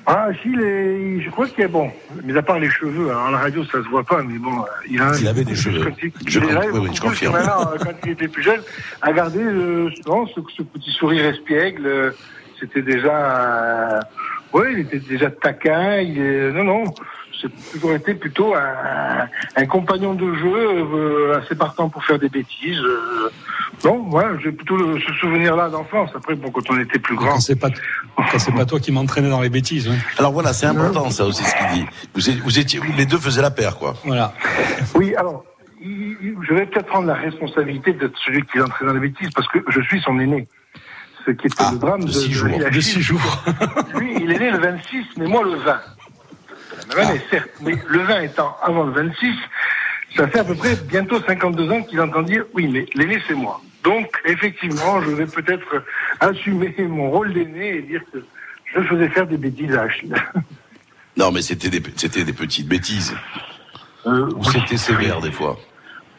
Ah, 0.06 0.26
Achille, 0.30 0.60
est- 0.60 1.22
je 1.22 1.30
crois 1.30 1.48
qu'il 1.48 1.64
est 1.64 1.68
bon, 1.70 1.90
mais 2.26 2.36
à 2.36 2.42
part 2.42 2.60
les 2.60 2.70
cheveux, 2.70 3.10
hein, 3.12 3.28
à 3.28 3.32
la 3.32 3.38
radio 3.38 3.64
ça 3.64 3.82
se 3.84 3.88
voit 3.90 4.04
pas, 4.04 4.22
mais 4.22 4.38
bon, 4.38 4.52
il 4.90 5.02
a 5.02 5.12
Il 5.18 5.28
avait 5.30 5.46
des 5.46 5.56
cheveux. 5.56 5.94
Je 6.28 6.40
Il 6.40 6.58
avait 6.58 6.70
oui, 6.72 6.80
oui, 6.90 6.90
je 6.96 7.00
confirme. 7.02 7.36
euh, 7.36 7.78
quand 7.82 7.94
il 8.06 8.12
était 8.12 8.28
plus 8.28 8.44
jeune, 8.44 8.62
à 9.02 9.14
garder 9.14 9.40
euh, 9.42 9.90
non, 10.06 10.28
ce, 10.28 10.42
ce 10.58 10.62
petit 10.64 10.92
sourire 10.92 11.26
espiègle, 11.26 11.86
euh, 11.88 12.12
c'était 12.60 12.82
déjà, 12.82 13.16
euh, 13.16 14.00
ouais, 14.52 14.74
il 14.74 14.80
était 14.80 15.00
déjà 15.00 15.30
taquin, 15.32 16.00
il 16.02 16.20
est, 16.20 16.52
non, 16.52 16.66
non, 16.66 16.84
c'est 17.44 17.72
toujours 17.74 17.94
été 17.94 18.16
plutôt 18.16 18.56
un, 18.56 19.28
un 19.56 19.66
compagnon 19.68 20.14
de 20.16 20.34
jeu, 20.36 20.56
euh, 20.56 21.40
assez 21.40 21.54
partant 21.56 21.90
pour 21.90 22.04
faire 22.06 22.18
des 22.18 22.30
bêtises. 22.30 22.80
euh. 22.80 23.30
non, 23.86 24.10
ouais, 24.10 24.24
j'ai 24.44 24.52
plutôt 24.52 24.78
le- 24.78 25.00
ce 25.00 25.14
souvenir-là 25.16 25.70
d'enfance. 25.70 26.10
Après, 26.16 26.36
bon, 26.36 26.50
quand 26.52 26.62
on 26.72 26.80
était 26.80 27.00
plus 27.00 27.16
grand, 27.16 27.34
Quand 27.34 27.40
c'est 27.40 27.56
pas, 27.60 27.70
quand 28.16 28.40
c'est 28.40 28.54
pas 28.56 28.66
toi 28.66 28.80
qui 28.80 28.92
m'entraînais 28.92 29.30
dans 29.30 29.42
les 29.42 29.50
bêtises. 29.50 29.88
hein. 29.88 29.96
Alors 30.18 30.32
voilà, 30.32 30.54
c'est 30.54 30.66
important 30.66 31.10
ça 31.12 31.26
aussi 31.26 31.44
ce 31.44 31.56
qu'il 31.56 31.84
dit. 31.84 31.86
Vous, 32.44 32.60
étiez, 32.60 32.80
les 32.98 33.06
deux 33.06 33.18
faisaient 33.18 33.42
la 33.42 33.52
paire, 33.52 33.78
quoi. 33.78 33.94
Voilà. 34.06 34.34
Oui, 34.96 35.14
alors, 35.16 35.44
je 35.82 36.54
vais 36.54 36.66
peut-être 36.66 36.88
prendre 36.88 37.08
la 37.08 37.14
responsabilité 37.16 37.94
d'être 37.94 38.18
celui 38.26 38.42
qui 38.44 38.58
l'entraîne 38.58 38.88
dans 38.88 38.94
la 38.94 39.00
bêtise, 39.02 39.30
parce 39.36 39.48
que 39.50 39.60
je 39.68 39.82
suis 39.82 40.00
son 40.02 40.18
aîné. 40.20 40.48
Ce 41.26 41.32
qui 41.32 41.48
était 41.48 41.56
Ah, 41.60 41.70
le 41.72 41.78
drame 41.80 42.02
de 42.02 42.08
de, 42.08 42.12
six 42.12 42.34
jours. 42.34 42.50
De 42.70 42.80
six 42.82 43.02
jours. 43.02 43.44
Lui, 43.96 44.14
il 44.22 44.30
est 44.32 44.40
né 44.40 44.52
le 44.52 44.58
26, 44.58 45.06
mais 45.18 45.26
moi 45.28 45.42
le 45.44 45.56
20. 45.56 45.80
Même 46.90 47.08
année, 47.08 47.22
certes, 47.30 47.50
mais 47.62 47.76
le 47.88 48.00
20 48.00 48.22
étant 48.22 48.56
avant 48.62 48.84
le 48.84 48.92
26, 48.92 49.36
ça 50.16 50.28
fait 50.28 50.40
à 50.40 50.44
peu 50.44 50.56
près 50.56 50.76
bientôt 50.76 51.20
52 51.22 51.72
ans 51.72 51.82
qu'il 51.84 52.00
entend 52.02 52.22
dire 52.22 52.46
oui, 52.54 52.68
mais 52.68 52.86
l'aîné 52.96 53.22
c'est 53.28 53.36
moi. 53.36 53.62
Donc, 53.84 54.22
effectivement, 54.26 55.02
je 55.02 55.10
vais 55.10 55.26
peut-être 55.26 55.84
assumer 56.20 56.74
mon 56.80 57.10
rôle 57.10 57.34
d'aîné 57.34 57.78
et 57.78 57.82
dire 57.82 58.02
que 58.12 58.24
je 58.76 58.82
faisais 58.82 59.10
faire 59.10 59.28
des 59.28 59.38
bêtises 59.38 59.76
à 59.76 59.84
Achille. 59.84 60.16
Non, 61.16 61.32
mais 61.32 61.44
c'était 61.44 61.70
des, 61.70 61.80
c'était 61.96 62.24
des 62.24 62.34
petites 62.34 62.68
bêtises. 62.68 63.16
Euh, 64.08 64.32
Ou 64.36 64.44
c'était 64.44 64.78
sévère 64.78 65.22
des 65.22 65.32
fois. 65.32 65.60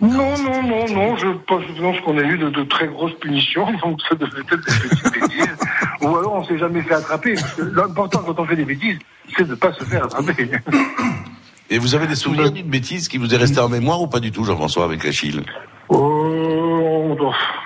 Non, 0.00 0.38
non, 0.38 0.62
non, 0.62 0.86
non, 0.88 1.16
je 1.16 1.28
pense, 1.46 1.62
je 1.76 1.80
pense 1.80 2.00
qu'on 2.02 2.18
a 2.18 2.22
eu 2.22 2.38
de, 2.38 2.50
de 2.50 2.62
très 2.64 2.86
grosses 2.86 3.18
punitions, 3.20 3.66
donc 3.82 4.00
ça 4.08 4.14
devait 4.14 4.40
être 4.40 4.56
des 4.56 4.88
petites 4.88 5.20
bêtises. 5.20 5.63
Ou 6.04 6.16
alors 6.16 6.34
on 6.34 6.44
s'est 6.44 6.58
jamais 6.58 6.82
fait 6.82 6.94
attraper, 6.94 7.34
l'important 7.58 8.22
quand 8.26 8.38
on 8.38 8.44
fait 8.44 8.56
des 8.56 8.64
bêtises, 8.64 8.98
c'est 9.36 9.44
de 9.44 9.50
ne 9.50 9.54
pas 9.56 9.72
se 9.72 9.84
faire 9.84 10.04
attraper. 10.04 10.50
Et 11.70 11.78
vous 11.78 11.94
avez 11.94 12.06
des 12.06 12.14
souvenirs 12.14 12.52
d'une 12.52 12.68
bêtise 12.68 13.08
qui 13.08 13.16
vous 13.18 13.34
est 13.34 13.38
restée 13.38 13.58
en 13.60 13.68
mémoire 13.70 14.00
ou 14.02 14.06
pas 14.06 14.20
du 14.20 14.30
tout, 14.30 14.44
Jean-François, 14.44 14.84
avec 14.84 15.04
Achille? 15.06 15.42
Oh, 15.88 15.96
on, 15.96 17.16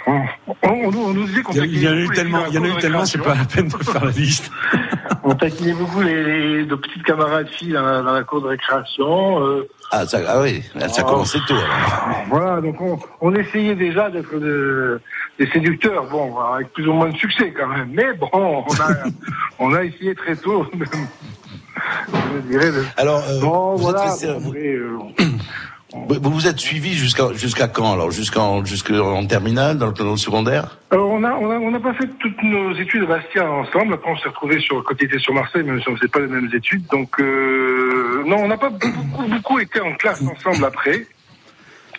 on, 0.07 0.23
on- 0.63 0.89
on 0.95 1.13
nous 1.15 1.27
disait 1.27 1.43
qu'on 1.43 1.53
Il 1.53 1.59
y, 1.59 1.61
a- 1.61 1.65
il 1.67 1.83
y 1.83 1.89
en 1.89 1.93
a 1.93 1.95
eu 1.97 2.09
tellement, 2.11 2.47
il 2.49 2.55
y 2.55 2.59
en 2.59 2.65
a 2.65 2.69
eu 2.69 2.77
tellement, 2.79 3.05
c'est 3.05 3.19
pas 3.19 3.35
la 3.35 3.45
peine 3.45 3.69
de 3.69 3.77
faire 3.77 4.05
la 4.05 4.11
liste. 4.13 4.51
On 5.25 5.35
taquinait 5.35 5.73
beaucoup 5.75 6.01
les, 6.01 6.23
les- 6.59 6.65
nos 6.67 6.77
petites 6.79 7.03
camarades 7.03 7.49
filles 7.49 7.73
dans 7.73 7.83
la, 7.83 8.03
dans 8.03 8.13
la 8.13 8.23
cour 8.23 8.41
de 8.41 8.49
récréation. 8.49 9.43
euh, 9.45 9.69
ah, 9.91 10.07
ça, 10.07 10.19
ah 10.27 10.41
oui, 10.43 10.63
ça 10.89 11.03
Oh. 11.05 11.11
commençait 11.11 11.39
tôt. 11.47 11.55
alors. 11.55 12.25
Voilà, 12.31 12.61
donc 12.61 12.81
on, 12.81 12.99
on 13.21 13.35
essayait 13.35 13.75
déjà 13.75 14.11
d'être 14.11 14.39
de- 14.39 15.01
des 15.39 15.47
séducteurs, 15.51 16.09
bon, 16.11 16.37
avec 16.39 16.73
plus 16.73 16.87
ou 16.89 16.93
moins 16.93 17.11
de 17.11 17.17
succès 17.17 17.53
quand 17.57 17.69
même. 17.69 17.91
Mais 17.93 18.13
bon, 18.15 18.29
on 18.33 18.63
a, 18.75 18.89
on 19.59 19.73
a 19.75 19.85
essayé 19.85 20.15
très 20.15 20.37
tôt. 20.37 20.67
de- 20.75 20.85
je 22.35 22.49
dirais. 22.51 22.71
de- 22.73 22.85
Alors, 22.97 23.23
euh, 23.29 23.41
bon, 23.41 23.77
vous, 23.77 23.83
voilà. 23.85 24.07
êtes 24.07 24.25
après, 24.25 24.59
euh, 24.75 24.99
vous 25.93 26.31
vous 26.31 26.47
êtes 26.47 26.59
suivi 26.59 26.95
jusqu'à 26.95 27.33
jusqu'à 27.35 27.69
quand 27.69 27.93
alors? 27.95 28.11
Jusqu'en 28.11 28.65
jusqu'en 28.65 29.25
terminale, 29.27 29.79
dans 29.79 29.87
le, 29.87 29.93
dans 29.93 30.11
le 30.11 30.17
secondaire? 30.17 30.79
Alors 30.91 31.09
on 31.11 31.23
a, 31.25 31.33
on 31.35 31.51
a, 31.51 31.55
on 31.57 31.71
n'a 31.71 31.81
pas 31.81 31.95
fait 31.95 32.09
toutes 32.19 32.43
nos 32.43 32.75
études 32.75 33.05
à 33.05 33.07
Bastia 33.07 33.51
ensemble. 33.51 33.95
Après, 33.95 34.11
on 34.11 34.17
s'est 34.19 34.29
retrouvés 34.29 34.59
sur 34.61 34.83
quand 34.85 34.95
il 35.01 35.05
était 35.07 35.19
sur 35.19 35.33
Marseille, 35.35 35.63
même 35.63 35.81
si 35.81 35.89
on 35.89 35.97
faisait 35.97 36.09
pas 36.09 36.21
les 36.21 36.27
mêmes 36.27 36.51
études. 36.53 36.85
Donc, 36.91 37.19
euh, 37.21 38.23
non, 38.27 38.39
on 38.41 38.49
n'a 38.49 38.59
pas 38.59 38.71
beaucoup, 38.71 39.29
beaucoup 39.29 39.59
été 39.61 39.81
en 39.81 39.95
classe 39.95 40.21
ensemble 40.23 40.65
après. 40.65 41.07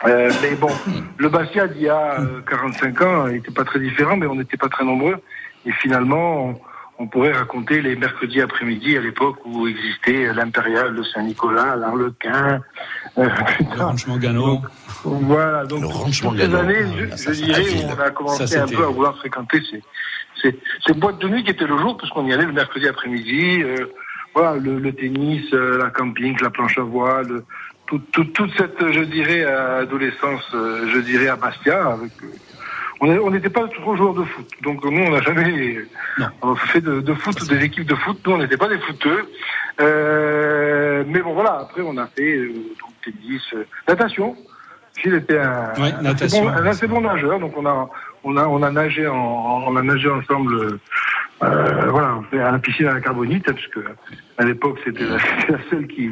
Euh, 0.08 0.32
mais 0.41 0.56
bon, 0.56 0.70
le 1.18 1.29
Bastia 1.29 1.68
d'il 1.68 1.84
y 1.84 1.89
a 1.89 2.22
euh, 2.22 2.41
45 2.50 3.01
ans 3.01 3.27
n'était 3.27 3.51
pas 3.51 3.65
très 3.65 3.79
différent, 3.79 4.15
mais 4.18 4.27
on 4.27 4.36
n'était 4.36 4.58
pas 4.58 4.70
très 4.70 4.86
nombreux. 4.86 5.18
Et 5.65 5.72
finalement, 5.74 6.46
on, 6.48 6.60
on 7.00 7.08
pourrait 7.08 7.34
raconter 7.34 7.82
les 7.82 7.96
mercredis 7.98 8.41
après-midi 8.41 8.96
à 8.98 9.01
l'époque 9.01 9.38
où 9.46 9.68
existait 9.68 10.34
l'Impérial 10.34 10.96
de 10.96 11.03
Saint-Nicolas, 11.03 11.75
l'Arlequin. 11.75 12.62
Euh, 13.18 13.27
Le 13.75 13.82
ranchement 13.84 14.18
Gano. 14.18 14.62
voilà, 15.03 15.65
donc 15.65 15.82
Le 15.82 15.88
toutes 15.89 16.38
ces 16.38 16.56
années, 16.56 16.75
euh, 16.75 17.08
je, 17.12 17.15
ça, 17.18 17.34
je 17.34 17.38
c'est 17.39 17.46
dirais, 17.46 17.62
où 17.84 17.88
on 17.98 18.00
a 18.01 18.10
commencé 18.12 18.48
Ça, 18.48 18.63
un 18.63 18.68
peu 18.68 18.84
à 18.84 18.88
vouloir 18.88 19.18
fréquenter 19.18 19.60
ces, 19.70 19.84
ces, 20.41 20.58
ces 20.86 20.94
boîtes 20.94 21.20
de 21.20 21.27
nuit 21.27 21.44
qui 21.44 21.51
étaient 21.51 21.68
le 21.68 21.77
jour, 21.77 21.98
puisqu'on 21.98 22.25
y 22.25 22.32
allait 22.34 22.46
le 22.46 22.53
mercredi 22.53 22.88
après-midi. 22.88 23.63
euh, 23.63 23.86
voilà, 24.36 24.56
le, 24.58 24.77
le 24.77 24.94
tennis, 24.94 25.44
euh, 25.53 25.77
la 25.79 25.89
camping, 25.89 26.38
la 26.41 26.51
planche 26.51 26.77
à 26.77 26.82
voile, 26.84 27.41
tout, 27.89 28.00
tout- 28.12 28.24
toute 28.25 28.51
cette, 28.55 28.91
je 28.91 29.01
dirais, 29.01 29.43
adolescence, 29.43 30.48
euh, 30.53 30.88
je 30.93 31.00
dirais, 31.00 31.27
à 31.27 31.36
Bastia. 31.36 31.88
Avec, 31.93 32.12
euh, 32.24 32.27
on 33.01 33.31
n'était 33.31 33.50
pas 33.50 33.67
trop 33.67 33.96
joueurs 33.96 34.13
de 34.13 34.24
foot, 34.25 34.48
donc 34.62 34.84
nous, 34.86 35.01
on 35.03 35.10
n'a 35.12 35.22
jamais 35.22 35.77
on 36.41 36.53
fait 36.55 36.81
de, 36.81 37.00
de 37.01 37.13
foot, 37.13 37.48
des 37.48 37.63
équipes 37.63 37.88
de 37.88 37.96
foot. 37.96 38.19
Nous, 38.25 38.34
on 38.34 38.38
n'était 38.38 38.58
pas 38.58 38.67
des 38.67 38.77
footeux. 38.79 39.25
Euh, 39.81 41.03
mais 41.08 41.22
bon, 41.22 41.34
voilà, 41.34 41.60
après, 41.62 41.81
on 41.81 41.98
a 41.98 42.08
fait 42.08 42.36
euh, 42.38 42.53
donc, 42.53 42.91
tennis, 43.03 43.41
euh, 43.53 43.65
natation. 43.88 44.36
Gilles 45.01 45.15
était 45.15 45.39
un, 45.39 45.74
Ouais, 45.77 45.94
un 45.94 46.01
natation. 46.01 46.48
assez 46.50 46.56
bon, 46.58 46.63
un 46.63 46.65
assez 46.68 46.88
bon 46.88 47.01
nageur, 47.01 47.39
donc 47.39 47.53
on 47.58 47.65
a, 47.65 47.89
on 48.24 48.38
a, 48.38 48.46
on 48.48 48.62
a 48.63 48.72
nagé, 48.72 49.08
en, 49.08 49.15
on 49.68 49.75
a 49.75 49.82
nagé 49.82 50.10
ensemble. 50.10 50.53
euh, 51.41 51.89
voilà, 51.89 52.20
à 52.34 52.51
la 52.51 52.60
piscine 52.60 52.88
à 52.88 52.94
la 52.96 53.01
carbonite, 53.01 53.46
parce 53.46 53.65
que 53.68 53.79
à 54.38 54.44
l'époque 54.44 54.77
c'était 54.84 55.06
la, 55.06 55.18
seule 55.70 55.88
qui, 55.88 56.10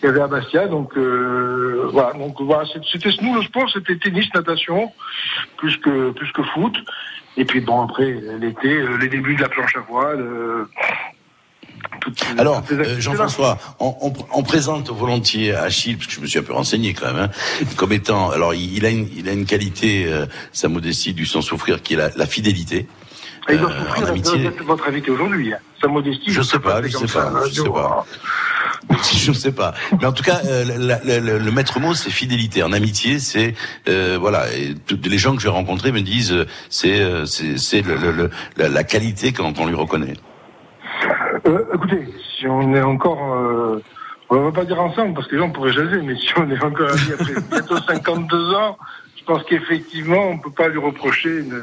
qui 0.00 0.06
avait 0.06 0.20
à 0.20 0.26
Bastia. 0.26 0.66
Donc 0.66 0.96
euh, 0.96 1.88
voilà, 1.92 2.12
donc 2.14 2.34
voilà, 2.40 2.64
c'était 2.92 3.10
nous 3.22 3.34
le 3.36 3.42
sport, 3.42 3.70
c'était 3.70 3.96
tennis, 3.96 4.26
natation, 4.34 4.90
plus 5.58 5.76
que 5.78 6.10
plus 6.10 6.30
que 6.32 6.42
foot. 6.42 6.76
Et 7.36 7.44
puis 7.44 7.60
bon 7.60 7.82
après 7.84 8.12
l'été, 8.40 8.68
euh, 8.72 8.96
les 9.00 9.08
débuts 9.08 9.34
de 9.36 9.42
la 9.42 9.48
planche 9.48 9.76
à 9.76 9.80
voile. 9.80 10.20
euh, 10.20 10.64
toutes 12.04 12.38
Alors, 12.38 12.62
toutes 12.64 12.78
euh. 12.78 13.00
Jean-François, 13.00 13.58
on, 13.80 13.94
on, 14.02 14.12
on 14.32 14.42
présente 14.42 14.90
volontiers 14.90 15.54
Achille, 15.54 15.96
parce 15.96 16.06
que 16.08 16.12
je 16.14 16.20
me 16.20 16.26
suis 16.26 16.38
un 16.38 16.42
peu 16.42 16.52
renseigné 16.52 16.92
quand 16.94 17.12
même, 17.12 17.30
hein, 17.30 17.64
comme 17.76 17.92
étant. 17.92 18.30
Alors, 18.30 18.54
il, 18.54 18.76
il 18.76 18.84
a 18.86 18.90
une, 18.90 19.08
il 19.16 19.28
a 19.28 19.32
une 19.32 19.46
qualité, 19.46 20.06
euh, 20.06 20.26
sa 20.52 20.68
modestie 20.68 21.14
du 21.14 21.26
sans 21.26 21.42
souffrir, 21.42 21.82
qui 21.82 21.94
est 21.94 21.96
la, 21.96 22.10
la 22.16 22.26
fidélité. 22.26 22.86
Et 23.48 23.54
il 23.54 23.58
doit 23.58 23.70
euh, 23.72 23.78
souffrir 23.84 24.08
amitié. 24.08 24.38
d'être 24.38 24.62
votre 24.64 24.88
invité 24.88 25.10
aujourd'hui. 25.10 25.52
hein. 25.52 25.58
Sa 25.80 25.88
modestie. 25.88 26.30
Je 26.32 26.40
sais 26.42 26.58
pas, 26.58 26.80
je 26.82 26.88
sais 26.88 27.06
pas, 27.06 27.32
je 27.48 27.62
sais 27.62 27.68
pas. 27.68 28.06
hein. 28.08 28.14
Je 29.14 29.30
ne 29.30 29.34
sais 29.34 29.52
pas. 29.52 29.72
Mais 29.98 30.04
en 30.06 30.12
tout 30.12 30.22
cas, 30.22 30.40
euh, 30.44 30.62
la- 30.78 31.00
la- 31.04 31.18
la- 31.20 31.38
le 31.38 31.50
maître 31.50 31.80
mot, 31.80 31.94
c'est 31.94 32.10
fidélité. 32.10 32.62
En 32.62 32.72
amitié, 32.72 33.18
c'est 33.18 33.54
euh, 33.88 34.18
voilà. 34.20 34.52
Et 34.54 34.74
toutes 34.86 35.06
les 35.06 35.16
gens 35.16 35.34
que 35.34 35.40
j'ai 35.40 35.48
rencontrés 35.48 35.90
me 35.90 36.02
disent, 36.02 36.32
euh, 36.32 36.46
c'est 36.68 37.00
euh, 37.00 37.24
c'est 37.24 37.56
c'est 37.56 37.82
la, 38.58 38.84
qualité 38.84 39.32
qu'on 39.32 39.54
qu'on 39.54 39.66
lui 39.66 39.74
reconnaît. 39.74 40.14
Euh, 41.46 41.64
écoutez, 41.74 42.04
si 42.38 42.46
on 42.48 42.74
est 42.74 42.80
encore, 42.80 43.34
euh, 43.34 43.82
on 44.30 44.40
va 44.44 44.52
pas 44.52 44.64
dire 44.64 44.80
ensemble 44.80 45.14
parce 45.14 45.26
que 45.26 45.32
les 45.34 45.40
gens 45.40 45.50
pourraient 45.50 45.72
jaser, 45.72 46.00
mais 46.02 46.16
si 46.16 46.32
on 46.36 46.50
est 46.50 46.62
encore 46.62 46.90
amis 46.90 47.12
après 47.12 47.34
bientôt 47.50 47.76
52 47.76 48.54
ans, 48.54 48.78
je 49.16 49.24
pense 49.24 49.42
qu'effectivement 49.44 50.28
on 50.30 50.38
peut 50.38 50.50
pas 50.50 50.68
lui 50.68 50.78
reprocher 50.78 51.40
une, 51.40 51.62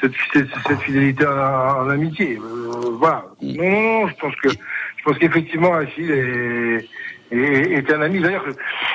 cette, 0.00 0.12
cette, 0.32 0.48
cette 0.66 0.80
fidélité 0.80 1.26
en, 1.26 1.30
en 1.30 1.88
amitié. 1.90 2.36
Euh, 2.38 2.96
voilà. 2.98 3.26
Non, 3.40 3.70
non, 3.70 4.00
non, 4.00 4.08
je 4.08 4.14
pense 4.16 4.34
que 4.36 4.48
je 4.50 5.04
pense 5.04 5.18
qu'effectivement 5.18 5.74
Achille 5.74 6.10
est, 6.10 6.88
est, 7.32 7.72
est 7.72 7.92
un 7.92 8.02
ami. 8.02 8.20
D'ailleurs, 8.20 8.44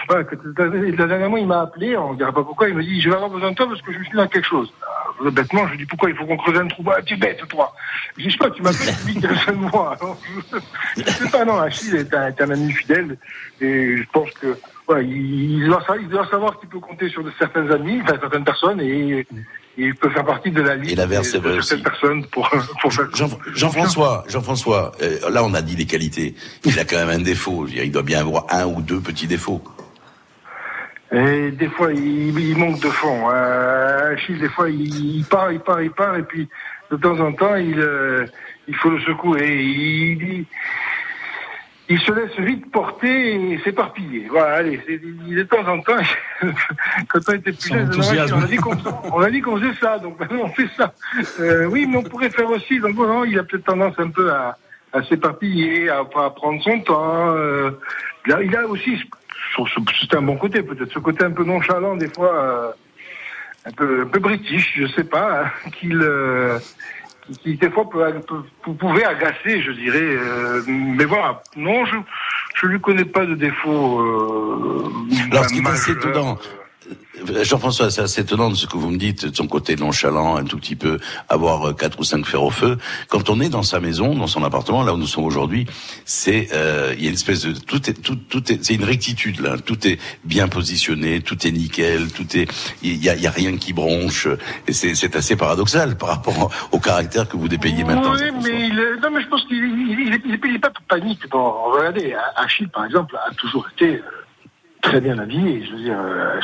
voilà, 0.08 0.26
la 0.60 1.08
dernière 1.08 1.30
fois 1.30 1.40
il 1.40 1.48
m'a 1.48 1.62
appelé, 1.62 1.98
on 1.98 2.14
ne 2.14 2.18
dira 2.18 2.32
pas 2.32 2.44
pourquoi, 2.44 2.70
il 2.70 2.76
me 2.76 2.84
dit 2.84 3.02
je 3.02 3.10
vais 3.10 3.16
avoir 3.16 3.30
besoin 3.30 3.52
de 3.52 3.56
toi 3.56 3.68
parce 3.68 3.82
que 3.82 3.92
je 3.92 4.04
suis 4.04 4.18
dans 4.18 4.28
quelque 4.28 4.48
chose. 4.48 4.72
Alors, 5.20 5.32
bêtement, 5.32 5.66
je 5.68 5.72
lui 5.72 5.78
dis 5.80 5.86
pourquoi 5.86 6.10
il 6.10 6.16
faut 6.16 6.26
qu'on 6.26 6.38
creuse 6.38 6.60
un 6.60 6.68
trou? 6.68 6.84
Bah, 6.84 7.02
tu 7.04 7.16
es 7.16 7.18
bête, 7.18 7.42
toi. 7.48 7.74
Je 8.18 8.24
dis, 8.24 8.30
je 8.30 8.34
sais 8.34 8.38
pas, 8.38 8.52
tu 8.52 8.62
m'appelles, 8.62 8.94
tu 9.06 9.14
dis 9.14 9.20
de 9.20 9.54
moi. 9.54 9.96
Alors, 10.00 10.18
je 10.98 11.04
je 11.04 11.10
sais 11.10 11.30
pas, 11.30 11.46
non, 11.46 11.60
Achille 11.60 11.96
est 11.96 12.14
un, 12.14 12.28
est 12.28 12.42
un 12.42 12.50
ami 12.52 12.72
fidèle. 12.72 13.18
Et 13.60 13.98
je 13.98 14.04
pense 14.12 14.30
que, 14.32 14.58
il, 15.02 15.62
il 15.62 15.68
doit, 15.68 15.84
il 16.00 16.08
doit 16.08 16.28
savoir 16.28 16.60
qu'il 16.60 16.70
peut 16.70 16.80
compter 16.80 17.10
sur 17.10 17.24
de 17.24 17.32
certains 17.40 17.70
amis, 17.72 18.02
certaines 18.08 18.44
personnes, 18.44 18.82
et, 18.82 19.26
il 19.78 19.96
peut 19.96 20.10
faire 20.10 20.26
partie 20.26 20.52
de 20.52 20.62
la 20.62 20.76
liste 20.76 20.94
Et 20.94 20.96
l'inverse, 20.96 21.30
c'est 21.30 21.38
de 21.40 21.44
vrai 21.50 21.62
certaines 21.62 21.78
aussi. 21.80 21.84
personnes 21.84 22.26
pour, 22.28 22.50
pour 22.82 22.94
faire 22.94 23.08
Jean- 23.16 23.40
Jean-François, 23.54 24.24
Jean-François, 24.28 24.92
euh, 25.02 25.30
là 25.30 25.44
on 25.44 25.54
a 25.54 25.62
dit 25.62 25.76
les 25.76 25.86
qualités. 25.86 26.34
Il 26.66 26.78
a 26.80 26.84
quand 26.86 26.98
même 26.98 27.10
un 27.10 27.20
défaut. 27.24 27.66
Je 27.66 27.72
veux 27.72 27.76
dire, 27.76 27.84
Il 27.84 27.92
doit 27.92 28.02
bien 28.04 28.20
avoir 28.22 28.46
un 28.50 28.66
ou 28.66 28.82
deux 28.82 29.00
petits 29.00 29.28
défauts. 29.28 29.62
Et 31.12 31.52
des 31.52 31.70
fois, 31.70 31.94
il, 31.94 32.38
il 32.38 32.58
manque 32.58 32.82
de 32.82 32.90
fond. 32.90 33.30
Euh, 33.32 34.14
Achille, 34.14 34.40
des 34.40 34.50
fois, 34.50 34.70
il, 34.70 35.18
il 35.20 35.24
part, 35.26 35.52
il 35.54 35.60
part, 35.62 35.82
il 35.82 35.92
part, 35.92 36.18
et 36.18 36.24
puis 36.24 36.50
de 36.92 36.98
temps 36.98 37.18
en 37.20 37.32
temps, 37.32 37.56
il, 37.56 37.80
euh, 37.80 38.26
il 38.68 38.76
faut 38.76 38.90
le 38.90 39.00
secouer. 39.02 39.48
Il, 39.64 40.46
il, 41.90 42.00
se 42.00 42.12
laisse 42.12 42.38
vite 42.40 42.72
porter 42.72 43.54
et 43.54 43.60
s'éparpiller. 43.64 44.28
Voilà, 44.30 44.56
allez, 44.56 44.78
de 44.78 45.44
temps 45.44 45.68
en 45.68 45.80
temps, 45.82 45.98
quand 47.08 47.20
on 47.28 47.34
était 47.34 47.52
plus 47.52 47.70
jeune, 47.70 47.92
on 49.12 49.20
a 49.22 49.30
dit 49.30 49.42
qu'on 49.42 49.58
faisait 49.58 49.76
ça, 49.80 49.98
donc 50.00 50.20
maintenant 50.20 50.44
on 50.44 50.50
fait 50.50 50.70
ça. 50.76 50.94
Euh, 51.40 51.66
oui, 51.66 51.86
mais 51.88 51.98
on 51.98 52.04
pourrait 52.04 52.30
faire 52.30 52.50
aussi. 52.50 52.80
Donc 52.80 52.96
bon, 52.96 53.08
non, 53.08 53.26
il 53.26 53.38
a 53.40 53.44
peut-être 53.44 53.66
tendance 53.66 53.96
un 53.98 54.10
peu 54.10 54.32
à, 54.32 54.58
à 54.94 55.04
s'éparpiller, 55.04 55.90
à 55.90 56.04
prendre 56.04 56.62
son 56.64 56.80
temps. 56.82 57.36
euh, 57.36 57.72
il, 58.26 58.34
a, 58.34 58.42
il 58.44 58.56
a 58.56 58.68
aussi, 58.68 59.02
c'est 60.02 60.16
un 60.16 60.22
bon 60.22 60.38
côté 60.38 60.62
peut-être, 60.64 60.92
ce 60.92 61.00
côté 61.00 61.24
un 61.24 61.32
peu 61.32 61.44
nonchalant 61.44 61.96
des 61.96 62.10
fois, 62.10 62.36
euh, 62.36 62.72
un 63.66 63.72
peu, 63.72 64.02
un 64.02 64.08
peu 64.08 64.20
british, 64.20 64.74
je 64.78 64.88
sais 64.88 65.04
pas, 65.04 65.44
hein, 65.44 65.70
qu'il 65.80 66.02
qui, 67.42 67.56
des 67.56 67.70
fois 67.70 67.90
peut, 67.90 68.04
peut- 68.28 68.44
vous 68.66 68.74
pouvez 68.74 69.04
agacer, 69.06 69.62
je 69.62 69.72
dirais. 69.72 70.00
euh, 70.02 70.62
mais 70.68 71.06
voilà, 71.06 71.42
non, 71.56 71.86
je 71.86 71.96
je 72.56 72.66
lui 72.68 72.80
connais 72.82 73.06
pas 73.06 73.26
de 73.26 73.36
défaut. 73.36 74.00
Euh, 74.02 74.90
Alors, 75.32 75.46
ce 75.46 75.50
qui 75.54 75.60
est 75.60 75.68
assez 75.68 75.92
majeur. 75.94 76.10
étonnant, 76.12 76.38
Jean-François, 77.44 77.90
c'est 77.90 78.02
assez 78.02 78.22
étonnant 78.22 78.50
de 78.50 78.56
ce 78.56 78.68
que 78.68 78.78
vous 78.78 78.90
me 78.90 78.98
dites, 78.98 79.26
de 79.26 79.36
son 79.36 79.48
côté 79.48 79.76
nonchalant, 79.76 80.38
un 80.38 80.46
tout 80.46 80.58
petit 80.58 80.76
peu, 80.76 81.00
avoir 81.30 81.70
euh, 81.70 81.74
quatre 81.74 82.00
ou 82.00 82.04
cinq 82.04 82.26
fers 82.26 82.44
au 82.44 82.52
feu. 82.52 82.78
Quand 83.10 83.30
on 83.30 83.42
est 83.42 83.50
dans 83.50 83.64
sa 83.64 83.80
maison, 83.80 84.16
dans 84.16 84.28
son 84.28 84.44
appartement, 84.44 84.84
là 84.84 84.94
où 84.94 84.98
nous 84.98 85.08
sommes 85.08 85.26
aujourd'hui, 85.26 85.66
c'est 86.06 86.50
euh, 86.54 86.94
il 86.96 87.04
y 87.04 87.08
a 87.08 87.10
une 87.10 87.16
espèce 87.16 87.42
de 87.42 87.54
tout 87.54 87.90
est 87.90 88.02
tout 88.02 88.16
tout 88.16 88.52
est 88.52 88.64
c'est 88.64 88.76
une 88.76 88.84
rectitude 88.84 89.40
là. 89.40 89.58
Tout 89.58 89.88
est 89.88 90.00
bien 90.24 90.48
positionné, 90.48 91.22
tout 91.22 91.46
est 91.46 91.52
nickel, 91.52 92.12
tout 92.12 92.38
est 92.38 92.48
il 92.84 93.04
y 93.04 93.10
a, 93.10 93.16
y 93.16 93.28
a 93.28 93.32
rien 93.32 93.58
qui 93.58 93.74
bronche. 93.74 94.28
Et 94.68 94.74
c'est 94.74 94.96
c'est 94.96 95.16
assez 95.16 95.36
paradoxal 95.36 95.98
par 95.98 96.10
rapport 96.10 96.52
au 96.72 96.80
caractère 96.80 97.28
que 97.28 97.36
vous 97.36 97.48
dépayez 97.48 97.84
maintenant. 97.84 98.14
Oui, 98.14 98.32
mais 98.44 98.68
il, 98.68 98.76
non, 99.02 99.10
mais 99.12 99.22
je 99.22 99.28
pense 99.28 99.44
qu'il 99.46 99.58
il, 99.58 100.00
il, 100.00 100.22
il, 100.26 100.40
il 100.46 100.56
est 100.56 100.60
pas 100.60 100.72
panique. 100.88 101.28
Bon, 101.30 101.52
regardez, 101.72 102.16
Achille, 102.36 102.68
par 102.68 102.86
exemple, 102.86 103.16
a 103.16 103.34
toujours 103.34 103.68
été 103.76 103.96
euh, 103.96 104.02
très 104.82 105.02
bien 105.02 105.18
habillé. 105.20 105.64
Je 105.66 105.72
veux 105.72 105.84
dire, 105.84 105.98
euh, 106.00 106.40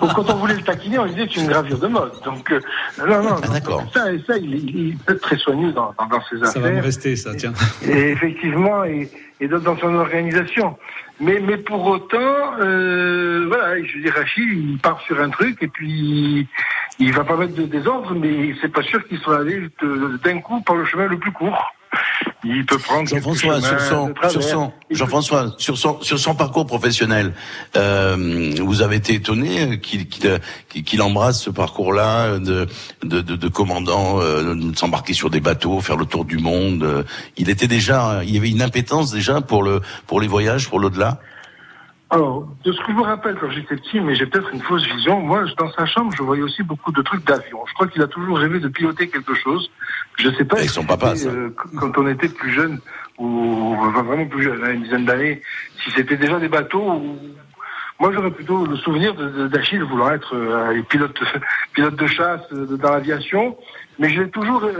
Donc, 0.00 0.12
quand 0.14 0.30
on 0.30 0.36
voulait 0.36 0.54
le 0.54 0.62
taquiner, 0.62 0.98
on 0.98 1.06
disait 1.06 1.26
que 1.26 1.34
c'est 1.34 1.40
une 1.40 1.48
gravure 1.48 1.78
de 1.78 1.86
mode. 1.88 2.12
Donc, 2.24 2.50
euh, 2.52 2.60
non, 2.98 3.22
non, 3.22 3.36
Ah, 3.42 3.46
non, 3.46 3.52
d'accord. 3.52 3.84
ça, 3.92 4.04
ça 4.26 4.36
il, 4.36 4.54
il, 4.76 4.96
peut 4.98 5.14
être 5.14 5.20
très 5.22 5.36
soigneux 5.36 5.72
dans, 5.72 5.94
dans, 5.98 6.06
dans 6.06 6.22
ses 6.24 6.38
Ça 6.46 6.58
va 6.60 6.66
me 6.68 6.72
affaires. 6.74 6.84
rester, 6.84 7.16
ça, 7.16 7.34
tiens. 7.34 7.52
Et 7.82 8.10
effectivement, 8.10 8.84
et, 8.84 9.10
et 9.40 9.48
dans, 9.48 9.76
son 9.76 9.94
organisation. 9.94 10.76
Mais, 11.20 11.40
mais 11.40 11.56
pour 11.56 11.84
autant, 11.86 12.54
euh, 12.60 13.46
voilà, 13.48 13.82
je 13.82 13.96
veux 13.96 14.02
dire, 14.02 14.14
Achille, 14.20 14.70
il 14.72 14.78
part 14.78 15.00
sur 15.00 15.20
un 15.20 15.30
truc 15.30 15.62
et 15.62 15.68
puis 15.68 16.46
il 17.00 17.12
va 17.12 17.24
pas 17.24 17.36
mettre 17.36 17.54
de 17.54 17.64
désordre, 17.64 18.14
mais 18.14 18.54
c'est 18.60 18.72
pas 18.72 18.82
sûr 18.82 19.06
qu'il 19.08 19.18
soit 19.18 19.40
allé 19.40 19.68
d'un 20.22 20.40
coup 20.40 20.60
par 20.62 20.76
le 20.76 20.84
chemin 20.84 21.06
le 21.06 21.18
plus 21.18 21.32
court. 21.32 21.72
Il 22.44 22.64
peut 22.64 22.78
prendre 22.78 23.08
Jean-François, 23.08 23.60
sur 23.60 23.80
son, 23.80 24.14
sur 24.30 24.42
son, 24.42 24.72
Jean-François, 24.90 25.54
sur 25.58 25.76
son, 25.76 26.00
sur 26.02 26.18
son 26.20 26.34
parcours 26.36 26.66
professionnel, 26.66 27.34
euh, 27.76 28.54
vous 28.60 28.80
avez 28.82 28.96
été 28.96 29.14
étonné 29.14 29.80
qu'il, 29.80 30.08
qu'il, 30.08 30.38
qu'il- 30.68 30.84
qu'il 30.84 31.02
embrasse 31.02 31.42
ce 31.42 31.50
parcours-là 31.50 32.38
de, 32.38 32.66
de, 33.02 33.20
de, 33.22 33.34
de 33.36 33.48
commandant, 33.48 34.20
euh, 34.20 34.54
de 34.54 34.76
s'embarquer 34.76 35.14
sur 35.14 35.30
des 35.30 35.40
bateaux, 35.40 35.80
faire 35.80 35.96
le 35.96 36.06
tour 36.06 36.24
du 36.24 36.38
monde. 36.38 36.84
euh, 36.84 37.02
Il 37.36 37.50
était 37.50 37.66
déjà, 37.66 38.20
il 38.22 38.30
y 38.34 38.38
avait 38.38 38.50
une 38.50 38.62
impétence 38.62 39.10
déjà 39.10 39.40
pour 39.40 39.62
le, 39.64 39.80
pour 40.06 40.20
les 40.20 40.28
voyages, 40.28 40.68
pour 40.68 40.78
l'au-delà? 40.78 41.20
Alors, 42.10 42.48
de 42.64 42.72
ce 42.72 42.78
que 42.78 42.86
je 42.88 42.92
vous 42.96 43.02
rappelle 43.02 43.36
quand 43.38 43.50
j'étais 43.50 43.76
petit, 43.76 44.00
mais 44.00 44.14
j'ai 44.14 44.24
peut-être 44.24 44.48
une 44.54 44.62
fausse 44.62 44.82
vision, 44.86 45.20
moi, 45.20 45.44
dans 45.58 45.70
sa 45.72 45.84
chambre, 45.84 46.10
je 46.16 46.22
voyais 46.22 46.42
aussi 46.42 46.62
beaucoup 46.62 46.90
de 46.90 47.02
trucs 47.02 47.22
d'avion. 47.26 47.58
Je 47.68 47.74
crois 47.74 47.86
qu'il 47.86 48.00
a 48.02 48.06
toujours 48.06 48.38
rêvé 48.38 48.60
de 48.60 48.68
piloter 48.68 49.08
quelque 49.08 49.34
chose. 49.34 49.70
Je 50.16 50.30
sais 50.30 50.44
pas. 50.46 50.56
Avec 50.56 50.68
si 50.70 50.74
son 50.76 50.84
papa, 50.86 51.14
ça. 51.16 51.28
euh, 51.28 51.50
qu- 51.50 51.76
quand 51.76 51.98
on 51.98 52.08
était 52.08 52.30
plus 52.30 52.50
jeune, 52.50 52.80
ou 53.18 53.74
enfin, 53.78 54.02
vraiment 54.04 54.24
plus 54.26 54.42
jeune, 54.42 54.64
une 54.72 54.82
dizaine 54.84 55.04
d'années, 55.04 55.42
si 55.84 55.90
c'était 55.90 56.16
déjà 56.16 56.38
des 56.38 56.48
bateaux 56.48 56.92
ou... 56.92 57.18
Moi, 58.00 58.12
j'aurais 58.14 58.30
plutôt 58.30 58.64
le 58.64 58.76
souvenir 58.76 59.12
d'Achille 59.50 59.82
voulant 59.82 60.10
être 60.12 60.34
euh, 60.34 60.80
pilote, 60.88 61.18
pilote 61.74 61.96
de 61.96 62.06
chasse 62.06 62.40
euh, 62.52 62.76
dans 62.76 62.92
l'aviation, 62.92 63.56
mais 63.98 64.08
j'ai 64.08 64.30
toujours 64.30 64.62
euh, 64.64 64.72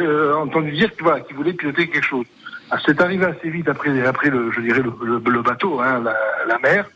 euh, 0.00 0.34
entendu 0.36 0.72
dire 0.72 0.90
qu'il 0.94 1.02
voilà, 1.04 1.20
qu'il 1.20 1.36
voulait 1.36 1.52
piloter 1.52 1.86
quelque 1.88 2.04
chose. 2.06 2.24
Ah, 2.70 2.78
C'est 2.84 3.00
arrivé 3.00 3.26
assez 3.26 3.50
vite 3.50 3.68
après, 3.68 4.06
après 4.06 4.30
le, 4.30 4.50
je 4.52 4.60
dirais 4.60 4.80
le, 4.82 4.92
le- 5.04 5.30
le 5.30 5.42
bateau, 5.42 5.80
hein, 5.80 6.00
la, 6.02 6.16
la 6.46 6.58
mer. 6.58 6.86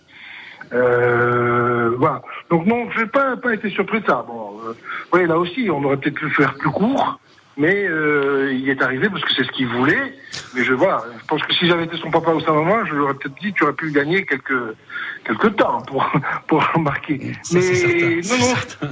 Euh, 0.73 1.91
voilà. 1.99 2.23
Donc 2.51 2.67
non, 2.67 2.91
je 2.91 3.01
n'ai 3.01 3.07
pas, 3.07 3.37
pas 3.37 3.55
été 3.55 3.71
surpris 3.71 4.01
de 4.01 4.07
ça. 4.07 4.25
Bon, 4.27 4.59
euh, 4.67 4.73
oui, 5.13 5.27
là 5.27 5.39
aussi, 5.39 5.69
on 5.71 5.83
aurait 5.85 5.97
peut-être 5.97 6.17
pu 6.19 6.31
faire 6.31 6.55
plus 6.55 6.71
court, 6.71 7.19
mais 7.57 7.87
euh, 7.89 8.53
il 8.53 8.69
est 8.69 8.83
arrivé 8.83 9.09
parce 9.09 9.23
que 9.25 9.33
c'est 9.35 9.45
ce 9.45 9.53
qu'il 9.53 9.69
voulait. 9.69 10.15
Mais 10.55 10.65
je 10.65 10.73
vois, 10.75 11.05
je 11.19 11.25
pense 11.27 11.43
que 11.43 11.55
si 11.55 11.67
j'avais 11.67 11.85
été 11.85 11.97
son 11.99 12.11
papa 12.11 12.33
ou 12.33 12.41
sa 12.41 12.53
maman, 12.53 12.85
je 12.85 12.95
lui 12.95 13.01
aurais 13.01 13.15
peut-être 13.15 13.39
dit 13.41 13.53
tu 13.53 13.65
aurais 13.65 13.73
pu 13.73 13.91
gagner 13.93 14.25
quelques 14.27 14.75
quelques 15.25 15.57
temps 15.57 15.83
pour 15.83 16.11
pour. 16.47 16.63
Ça, 16.63 17.61
certain, 17.61 18.07
mais 18.07 18.21
non, 18.29 18.39
non, 18.83 18.89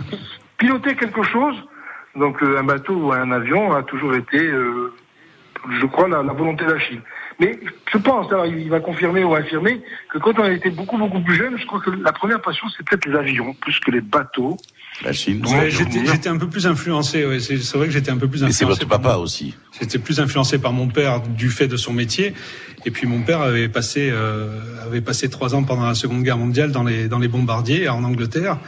piloter 0.59 0.95
quelque 0.97 1.23
chose, 1.25 1.57
donc 2.15 2.43
euh, 2.43 2.59
un 2.59 2.65
bateau 2.65 2.95
ou 2.95 3.13
un 3.13 3.31
avion 3.33 3.75
a 3.75 3.83
toujours 3.83 4.15
été, 4.15 4.39
euh, 4.39 4.93
je 5.81 5.87
crois, 5.87 6.09
la, 6.09 6.23
la 6.23 6.33
volonté 6.33 6.65
d'Achille. 6.65 7.01
Mais 7.39 7.59
je 7.93 7.99
pense, 7.99 8.33
alors 8.33 8.47
il 8.47 8.71
va 8.71 8.81
confirmer 8.81 9.23
ou 9.23 9.35
infirmer, 9.35 9.83
que 10.11 10.19
quand 10.19 10.39
on 10.39 10.51
était 10.51 10.71
beaucoup 10.71 10.97
beaucoup 10.97 11.21
plus 11.21 11.37
jeune, 11.37 11.59
je 11.59 11.67
crois 11.67 11.81
que 11.81 11.91
la 11.91 12.13
première 12.13 12.41
passion 12.41 12.67
c'est 12.75 12.87
peut-être 12.87 13.07
les 13.07 13.15
avions 13.15 13.53
plus 13.55 13.79
que 13.81 13.91
les 13.91 14.01
bateaux. 14.01 14.57
La 15.05 15.13
Chine. 15.13 15.45
Ouais, 15.47 15.69
j'étais, 15.69 16.29
un 16.31 16.39
peu 16.39 16.49
plus 16.49 16.67
influencé. 16.67 17.27
Ouais. 17.27 17.39
C'est, 17.39 17.57
vrai 17.77 17.87
que 17.87 17.93
j'étais 17.93 18.11
un 18.11 18.17
peu 18.17 18.29
plus 18.29 18.43
Mais 18.43 18.53
c'est 18.53 18.65
influencé. 18.65 18.85
votre 18.87 18.89
papa 18.89 19.17
mon- 19.17 19.23
aussi. 19.25 19.55
J'étais 19.79 19.99
plus 19.99 20.21
influencé 20.21 20.59
par 20.59 20.73
mon 20.73 20.89
père 20.89 21.21
du 21.21 21.51
fait 21.51 21.69
de 21.69 21.77
son 21.77 21.93
métier. 21.93 22.33
Et 22.87 22.91
puis 22.93 23.07
mon 23.07 23.21
père 23.21 23.41
avait 23.43 23.69
passé 23.69 24.09
euh, 24.13 24.61
avait 24.87 25.01
passé 25.01 25.29
trois 25.29 25.55
ans 25.57 25.65
pendant 25.65 25.87
la 25.87 25.95
Seconde 25.95 26.23
Guerre 26.23 26.39
mondiale 26.39 26.71
dans 26.71 26.85
les 26.85 27.09
dans 27.09 27.19
les 27.19 27.29
bombardiers 27.29 27.89
en 27.89 28.05
Angleterre. 28.05 28.59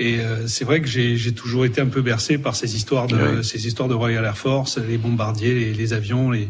Et 0.00 0.18
euh, 0.18 0.46
c'est 0.48 0.64
vrai 0.64 0.80
que 0.80 0.88
j'ai 0.88 1.16
j'ai 1.16 1.32
toujours 1.32 1.64
été 1.64 1.80
un 1.80 1.86
peu 1.86 2.02
bercé 2.02 2.38
par 2.38 2.56
ces 2.56 2.74
histoires 2.74 3.06
de 3.06 3.16
Oui. 3.16 3.44
ces 3.44 3.66
histoires 3.68 3.88
de 3.88 3.94
Royal 3.94 4.24
Air 4.24 4.36
Force, 4.36 4.78
les 4.78 4.98
bombardiers, 4.98 5.54
les, 5.54 5.72
les 5.72 5.92
avions. 5.92 6.32
Les... 6.32 6.48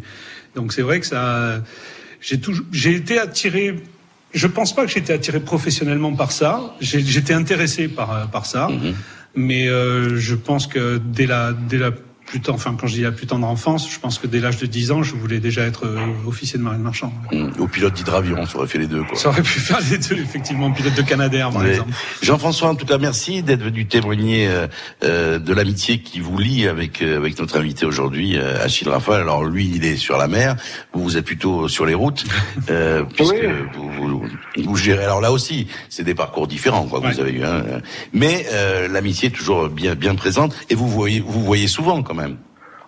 Donc 0.57 0.73
c'est 0.73 0.83
vrai 0.83 1.01
que 1.01 1.07
ça 1.07 1.63
j'ai 2.21 2.41
toujours 2.41 2.65
j'ai 2.73 2.95
été 2.95 3.19
attiré. 3.19 3.77
Je 4.33 4.47
pense 4.47 4.75
pas 4.75 4.85
que 4.87 4.91
j'étais 4.91 5.13
attiré 5.13 5.41
professionnellement 5.41 6.15
par 6.15 6.33
ça. 6.33 6.75
J'étais 6.81 7.35
intéressé 7.35 7.89
par 7.89 8.31
par 8.31 8.47
ça. 8.47 8.69
Mhm. 8.69 8.95
Mais 9.35 9.69
euh, 9.69 10.17
je 10.17 10.35
pense 10.35 10.67
que 10.67 10.99
dès 11.05 11.27
la, 11.27 11.53
dès 11.53 11.79
la 11.79 11.93
plus 12.29 12.41
tendre, 12.41 12.57
enfin 12.59 12.77
quand 12.79 12.87
je 12.87 12.95
dis 12.95 13.01
la 13.03 13.11
plus 13.13 13.27
tendre 13.27 13.47
enfance, 13.47 13.91
je 13.91 13.99
pense 13.99 14.19
que 14.19 14.27
dès 14.27 14.39
l'âge 14.41 14.59
de 14.59 14.67
10 14.67 14.93
ans, 14.93 15.03
je 15.03 15.15
voulais 15.15 15.41
déjà 15.41 15.63
être 15.63 15.87
euh, 15.87 15.99
officier 16.27 16.59
de 16.59 16.63
marine 16.65 16.83
marchand. 16.83 17.13
Hum, 17.33 17.51
Au 17.59 17.67
pilote 17.67 17.95
d'hydravion, 17.95 18.45
ça 18.47 18.59
aurait 18.59 18.67
fait 18.69 18.79
les 18.79 18.87
deux. 18.87 19.03
Quoi. 19.03 19.17
Ça 19.19 19.31
aurait 19.31 19.43
pu 19.43 19.59
faire 19.59 19.79
les 19.91 19.97
deux, 19.99 20.19
effectivement, 20.23 20.71
pilote 20.71 20.95
de 20.95 21.03
Canadair, 21.03 21.51
par 21.51 21.65
exemple. 21.67 21.91
Jean-François, 22.23 22.69
en 22.69 22.75
tout 22.75 22.85
cas, 22.87 22.99
merci 22.99 23.43
d'être 23.43 23.63
venu 23.63 23.87
témoigner 23.87 24.47
euh, 24.49 24.67
euh, 25.05 25.39
de 25.39 25.53
l'amitié 25.55 26.01
qui 26.01 26.21
vous 26.21 26.37
lie 26.39 26.69
avec 26.69 27.01
euh, 27.03 27.17
avec 27.17 27.39
notre 27.39 27.57
invité 27.59 27.87
aujourd'hui, 27.87 28.37
euh, 28.37 28.63
Achille 28.63 28.89
Raphaël. 28.89 29.23
Alors 29.23 29.45
lui, 29.45 29.71
il 29.75 29.85
est 29.85 29.97
sur 29.97 30.19
la 30.19 30.29
mer, 30.29 30.57
vous 30.93 31.03
vous 31.03 31.17
êtes 31.17 31.25
plutôt 31.25 31.67
sur 31.69 31.87
les 31.87 31.95
routes, 31.95 32.25
euh, 32.71 33.05
puisque 33.17 33.33
Oui. 33.33 33.49
vous, 33.75 33.91
vous, 34.19 34.23
vous 34.65 34.77
gérez. 34.77 35.05
Alors 35.05 35.21
là 35.23 35.33
aussi, 35.33 35.67
c'est 35.89 36.05
des 36.05 36.15
parcours 36.15 36.47
différents, 36.47 36.87
quoi. 36.87 37.01
que 37.01 37.07
Ouais. 37.07 37.13
Vous 37.15 37.21
avez 37.21 37.33
eu, 37.33 37.43
hein, 37.45 37.63
mais 38.13 38.47
euh, 38.53 38.87
l'amitié 38.89 39.29
est 39.29 39.33
toujours 39.33 39.69
bien 39.71 39.95
bien 39.95 40.15
présente 40.15 40.55
et 40.69 40.75
vous 40.75 40.89
voyez 40.89 41.21
vous 41.21 41.43
voyez 41.43 41.69
souvent 41.69 42.03
quand 42.03 42.13
même. 42.15 42.18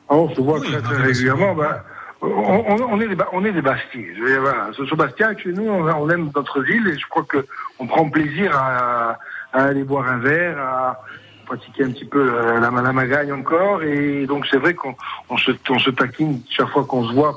Ah, 0.09 0.15
on 0.17 0.35
se 0.35 0.41
voit 0.41 0.59
Oui, 0.59 0.67
très, 0.69 0.83
très 0.83 0.97
régulièrement. 1.03 1.55
Bah, 1.55 1.85
on, 2.23 2.27
on- 2.29 2.93
on 2.93 3.01
est 3.01 3.09
des, 3.09 3.17
on 3.33 3.45
est 3.45 3.53
des 3.53 3.63
Bastiers. 3.63 4.13
Je 4.17 4.23
veux 4.23 4.29
dire, 4.31 4.41
voilà. 4.41 4.69
Ce, 4.77 4.85
ce 4.85 4.95
Bastien, 4.95 5.37
chez 5.39 5.53
nous, 5.53 5.69
on, 5.69 5.87
on 5.89 6.11
aime 6.11 6.31
notre 6.35 6.61
ville 6.63 6.87
et 6.89 6.99
je 6.99 7.07
crois 7.09 7.23
que 7.25 7.47
on 7.79 7.87
prend 7.87 8.09
plaisir 8.11 8.57
à, 8.57 9.19
à 9.53 9.63
aller 9.65 9.85
boire 9.85 10.07
un 10.09 10.19
verre, 10.19 10.59
à 10.59 11.01
pratiquer 11.47 11.85
un 11.85 11.91
petit 11.91 12.05
peu 12.05 12.21
euh, 12.33 12.61
la, 12.61 12.71
la 12.71 12.93
magagne 12.93 13.33
encore. 13.33 13.83
Et 13.83 14.27
donc 14.27 14.47
c'est 14.51 14.59
vrai 14.59 14.75
qu'on 14.75 14.95
on 15.31 15.37
se, 15.37 15.53
on 15.71 15.79
se 15.79 15.91
taquine 15.91 16.41
chaque 16.51 16.69
fois 16.69 16.85
qu'on 16.85 17.07
se 17.09 17.15
voit. 17.15 17.37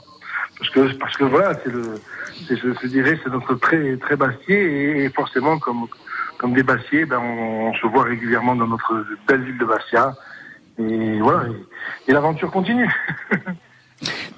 Parce 0.60 0.70
que, 0.70 0.94
parce 0.98 1.18
que 1.18 1.24
voilà, 1.26 1.54
c'est 1.64 1.72
le, 1.72 1.84
je, 2.50 2.56
je 2.82 2.88
dirais, 2.88 3.20
c'est 3.24 3.30
notre 3.32 3.56
très, 3.56 3.98
très 3.98 4.16
Bastier 4.16 4.58
et, 5.00 5.06
et 5.06 5.10
forcément 5.10 5.58
comme, 5.60 5.88
comme 6.38 6.54
des 6.54 6.64
Bastiers, 6.64 7.06
ben, 7.06 7.20
on, 7.20 7.70
on 7.70 7.74
se 7.76 7.88
voit 7.88 8.04
régulièrement 8.04 8.56
dans 8.56 8.68
notre 8.68 9.06
belle 9.28 9.44
ville 9.44 9.58
de 9.58 9.66
Bastia. 9.66 10.14
Et 10.80 11.20
voilà, 11.20 11.50
et, 12.08 12.12
l'aventure 12.12 12.52
continue. 12.52 12.92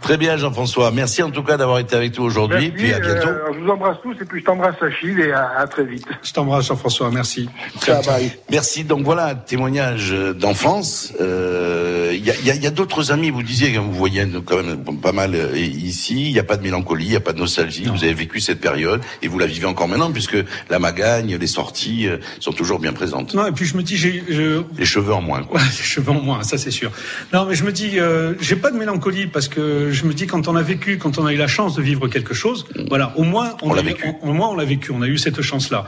Très 0.01 0.17
bien, 0.17 0.37
Jean-François. 0.37 0.91
Merci 0.91 1.23
en 1.23 1.31
tout 1.31 1.43
cas 1.43 1.57
d'avoir 1.57 1.79
été 1.79 1.95
avec 1.95 2.17
nous 2.17 2.23
aujourd'hui. 2.25 2.69
Merci, 2.69 2.71
Puis 2.83 2.93
à 2.93 2.99
bientôt. 2.99 3.27
euh, 3.27 3.53
je 3.53 3.59
vous 3.59 3.69
embrasse 3.69 3.97
tous 4.03 4.13
et 4.21 4.25
puis 4.25 4.39
je 4.41 4.45
t'embrasse 4.45 4.75
Achille 4.81 5.19
et 5.19 5.31
à, 5.31 5.51
à 5.59 5.67
très 5.67 5.83
vite. 5.85 6.05
Je 6.23 6.31
t'embrasse, 6.31 6.67
Jean-François. 6.67 7.09
Merci. 7.11 7.49
Ciao, 7.81 8.03
bye. 8.03 8.31
Merci. 8.51 8.83
Donc 8.83 9.03
voilà, 9.03 9.27
un 9.27 9.35
témoignage 9.35 10.11
euh, 10.11 10.33
d'enfance. 10.33 11.13
Euh, 11.21 12.11
Il 12.13 12.23
y 12.25 12.31
a, 12.31 12.33
il 12.39 12.45
y 12.47 12.51
a- 12.51 12.55
il 12.55 12.63
y 12.63 12.67
a 12.67 12.71
d'autres 12.71 13.11
amis, 13.11 13.29
vous 13.29 13.43
disiez, 13.43 13.73
que 13.73 13.79
vous 13.79 13.91
voyez 13.91 14.25
quand 14.45 14.57
même 14.63 14.83
pas 15.01 15.11
mal 15.11 15.35
euh, 15.35 15.57
ici. 15.57 16.27
Il 16.27 16.31
n'y 16.33 16.39
a 16.39 16.43
pas 16.43 16.55
de 16.57 16.63
mélancolie, 16.63 17.05
il 17.05 17.09
n'y 17.09 17.15
a 17.15 17.19
pas 17.19 17.33
de 17.33 17.39
nostalgie. 17.39 17.83
Non. 17.85 17.93
Vous 17.93 18.03
avez 18.03 18.13
vécu 18.13 18.39
cette 18.39 18.61
période 18.61 19.01
et 19.21 19.27
vous 19.27 19.37
la 19.39 19.45
vivez 19.47 19.65
encore 19.65 19.87
maintenant 19.87 20.11
puisque 20.11 20.37
la 20.69 20.79
magagne, 20.79 21.35
les 21.35 21.47
sorties 21.47 22.07
euh, 22.07 22.17
sont 22.39 22.51
toujours 22.53 22.79
bien 22.79 22.93
présentes. 22.93 23.33
Non, 23.33 23.45
et 23.47 23.51
puis 23.51 23.65
je 23.65 23.75
me 23.75 23.83
dis, 23.83 23.97
j'ai, 23.97 24.23
je, 24.29 24.61
Les 24.77 24.85
cheveux 24.85 25.13
en 25.13 25.21
moins. 25.21 25.43
Quoi. 25.43 25.59
Ouais, 25.59 25.65
les 25.77 25.83
cheveux 25.83 26.11
en 26.11 26.21
moins, 26.21 26.43
ça 26.43 26.57
c'est 26.57 26.71
sûr. 26.71 26.91
Non, 27.33 27.45
mais 27.45 27.55
je 27.55 27.63
me 27.65 27.71
dis, 27.71 27.99
euh, 27.99 28.33
j'ai 28.39 28.55
pas 28.55 28.71
de 28.71 28.77
mélancolie 28.77 29.27
parce 29.27 29.47
que 29.47 29.54
je 29.57 30.05
me 30.05 30.13
dis 30.13 30.27
quand 30.27 30.47
on 30.47 30.55
a 30.55 30.61
vécu, 30.61 30.97
quand 30.97 31.17
on 31.17 31.25
a 31.25 31.33
eu 31.33 31.37
la 31.37 31.47
chance 31.47 31.75
de 31.75 31.81
vivre 31.81 32.07
quelque 32.07 32.33
chose, 32.33 32.65
voilà, 32.89 33.13
au 33.17 33.23
moins 33.23 33.55
On 33.61 33.73
l'a 33.73 33.81
vécu. 33.81 34.07
Au, 34.21 34.29
au 34.29 34.33
moins 34.33 34.49
on 34.49 34.55
l'a 34.55 34.65
vécu, 34.65 34.91
on 34.91 35.01
a 35.01 35.07
eu 35.07 35.17
cette 35.17 35.41
chance-là. 35.41 35.85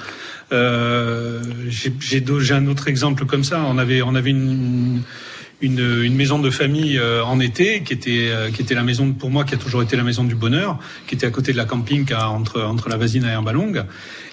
Euh, 0.52 1.42
j'ai, 1.70 2.24
un 2.52 2.68
autre 2.68 2.88
exemple 2.88 3.26
comme 3.26 3.44
ça. 3.44 3.64
On 3.68 3.78
avait, 3.78 4.02
on 4.02 4.16
avait 4.16 4.30
une 4.32 5.02
une, 5.60 6.04
une 6.04 6.16
maison 6.16 6.38
de 6.38 6.52
famille 6.52 7.00
euh, 7.00 7.24
en 7.24 7.40
été 7.40 7.82
qui 7.82 7.92
était 7.94 8.28
euh, 8.30 8.52
qui 8.52 8.62
était 8.62 8.76
la 8.76 8.84
maison 8.84 9.12
pour 9.14 9.32
moi 9.32 9.44
qui 9.44 9.56
a 9.56 9.58
toujours 9.58 9.82
été 9.82 9.96
la 9.98 10.04
maison 10.04 10.24
du 10.24 10.36
bonheur 10.36 10.78
qui 11.08 11.16
était 11.16 11.26
à 11.26 11.32
côté 11.32 11.52
de 11.52 11.58
la 11.58 11.66
camping 11.66 12.06
à- 12.14 12.30
entre 12.30 12.62
entre 12.62 12.90
la 12.90 12.98
Vasine 12.98 13.24
et 13.26 13.30
Herballongue 13.30 13.84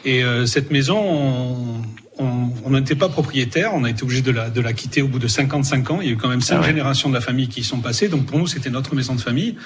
et 0.05 0.23
euh, 0.23 0.45
cette 0.45 0.71
maison 0.71 0.99
on 0.99 1.83
on 2.19 2.71
n'était 2.71 2.95
pas 2.95 3.09
propriétaire, 3.09 3.73
on 3.75 3.85
a 3.85 3.91
été 3.91 4.03
obligé 4.03 4.23
de 4.23 4.31
la, 4.31 4.51
de 4.51 4.61
la 4.61 4.73
quitter 4.73 5.03
au 5.03 5.09
bout 5.09 5.19
de 5.19 5.27
55 5.29 5.91
ans. 5.91 5.99
Il 6.01 6.07
y 6.07 6.11
a 6.11 6.13
eu 6.13 6.17
quand 6.17 6.29
même 6.29 6.41
cinq 6.41 6.57
Ah 6.57 6.61
ouais. 6.61 6.67
générations 6.69 7.09
de 7.09 7.15
la 7.15 7.21
famille 7.21 7.49
qui 7.49 7.61
y 7.61 7.65
sont 7.65 7.81
passées, 7.81 8.09
donc 8.09 8.27
pour 8.27 8.39
nous 8.39 8.47
c'était 8.47 8.71
notre 8.71 8.95
maison 8.95 9.15
de 9.15 9.21
famille. 9.21 9.57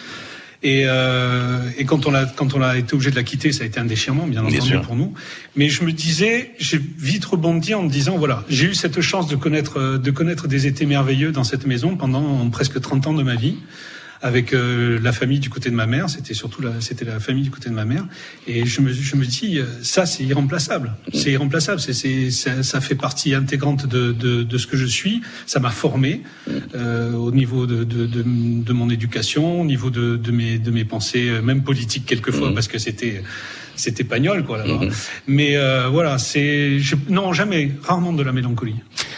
Et, 0.64 0.84
euh, 0.86 1.70
et 1.78 1.84
quand 1.84 2.06
on 2.06 2.14
a 2.14 2.24
quand 2.26 2.54
on 2.54 2.62
a 2.62 2.76
été 2.76 2.94
obligé 2.94 3.10
de 3.12 3.16
la 3.16 3.22
quitter, 3.22 3.52
ça 3.52 3.62
a 3.62 3.66
été 3.66 3.78
un 3.78 3.84
déchirement, 3.84 4.26
bien 4.26 4.44
entendu 4.44 4.78
pour 4.82 4.96
nous. 4.96 5.14
Mais 5.54 5.68
je 5.68 5.84
me 5.84 5.92
disais, 5.92 6.50
j'ai 6.58 6.80
vite 6.98 7.24
rebondi 7.26 7.74
en 7.74 7.82
me 7.84 7.88
disant 7.88 8.18
voilà, 8.18 8.42
j'ai 8.48 8.66
eu 8.66 8.74
cette 8.74 9.00
chance 9.00 9.28
de 9.28 9.36
connaître 9.36 9.98
de 9.98 10.10
connaître 10.10 10.48
des 10.48 10.66
étés 10.66 10.84
merveilleux 10.86 11.30
dans 11.30 11.44
cette 11.44 11.64
maison 11.64 11.96
pendant 11.96 12.48
presque 12.50 12.80
30 12.80 13.06
ans 13.06 13.14
de 13.14 13.22
ma 13.22 13.36
vie 13.36 13.56
avec 14.20 14.52
euh, 14.52 14.98
la 15.02 15.12
famille 15.12 15.38
du 15.38 15.48
côté 15.50 15.70
de 15.70 15.74
ma 15.74 15.86
mère, 15.86 16.10
c'était 16.10 16.34
surtout 16.34 16.60
la, 16.62 16.80
c'était 16.80 17.04
la 17.04 17.20
famille 17.20 17.44
du 17.44 17.50
côté 17.50 17.68
de 17.70 17.74
ma 17.74 17.84
mère, 17.84 18.04
et 18.46 18.66
je 18.66 18.80
me, 18.80 18.92
je 18.92 19.16
me 19.16 19.24
dis, 19.24 19.58
euh, 19.58 19.64
ça 19.82 20.06
c'est 20.06 20.24
irremplaçable, 20.24 20.94
c'est 21.14 21.30
irremplaçable, 21.32 21.80
c'est, 21.80 21.92
c'est, 21.92 22.30
ça, 22.30 22.62
ça 22.62 22.80
fait 22.80 22.94
partie 22.96 23.34
intégrante 23.34 23.86
de, 23.86 24.12
de, 24.12 24.42
de 24.42 24.58
ce 24.58 24.66
que 24.66 24.76
je 24.76 24.86
suis, 24.86 25.22
ça 25.46 25.60
m'a 25.60 25.70
formé 25.70 26.22
euh, 26.74 27.12
au 27.14 27.30
niveau 27.30 27.66
de, 27.66 27.84
de, 27.84 28.06
de, 28.06 28.22
de 28.24 28.72
mon 28.72 28.90
éducation, 28.90 29.60
au 29.60 29.64
niveau 29.64 29.90
de, 29.90 30.16
de, 30.16 30.30
mes, 30.32 30.58
de 30.58 30.70
mes 30.70 30.84
pensées, 30.84 31.28
euh, 31.28 31.40
même 31.42 31.62
politiques 31.62 32.06
quelquefois, 32.06 32.52
parce 32.54 32.68
que 32.68 32.78
c'était 32.78 33.22
c'était 33.76 34.02
pagnol 34.02 34.44
quoi 34.44 34.58
là-bas. 34.58 34.80
Mais 35.28 35.56
euh, 35.56 35.86
voilà, 35.88 36.18
c'est 36.18 36.80
je- 36.80 36.96
non 37.08 37.32
jamais, 37.32 37.70
rarement 37.84 38.12
de 38.12 38.24
la 38.24 38.32
mélancolie. 38.32 38.74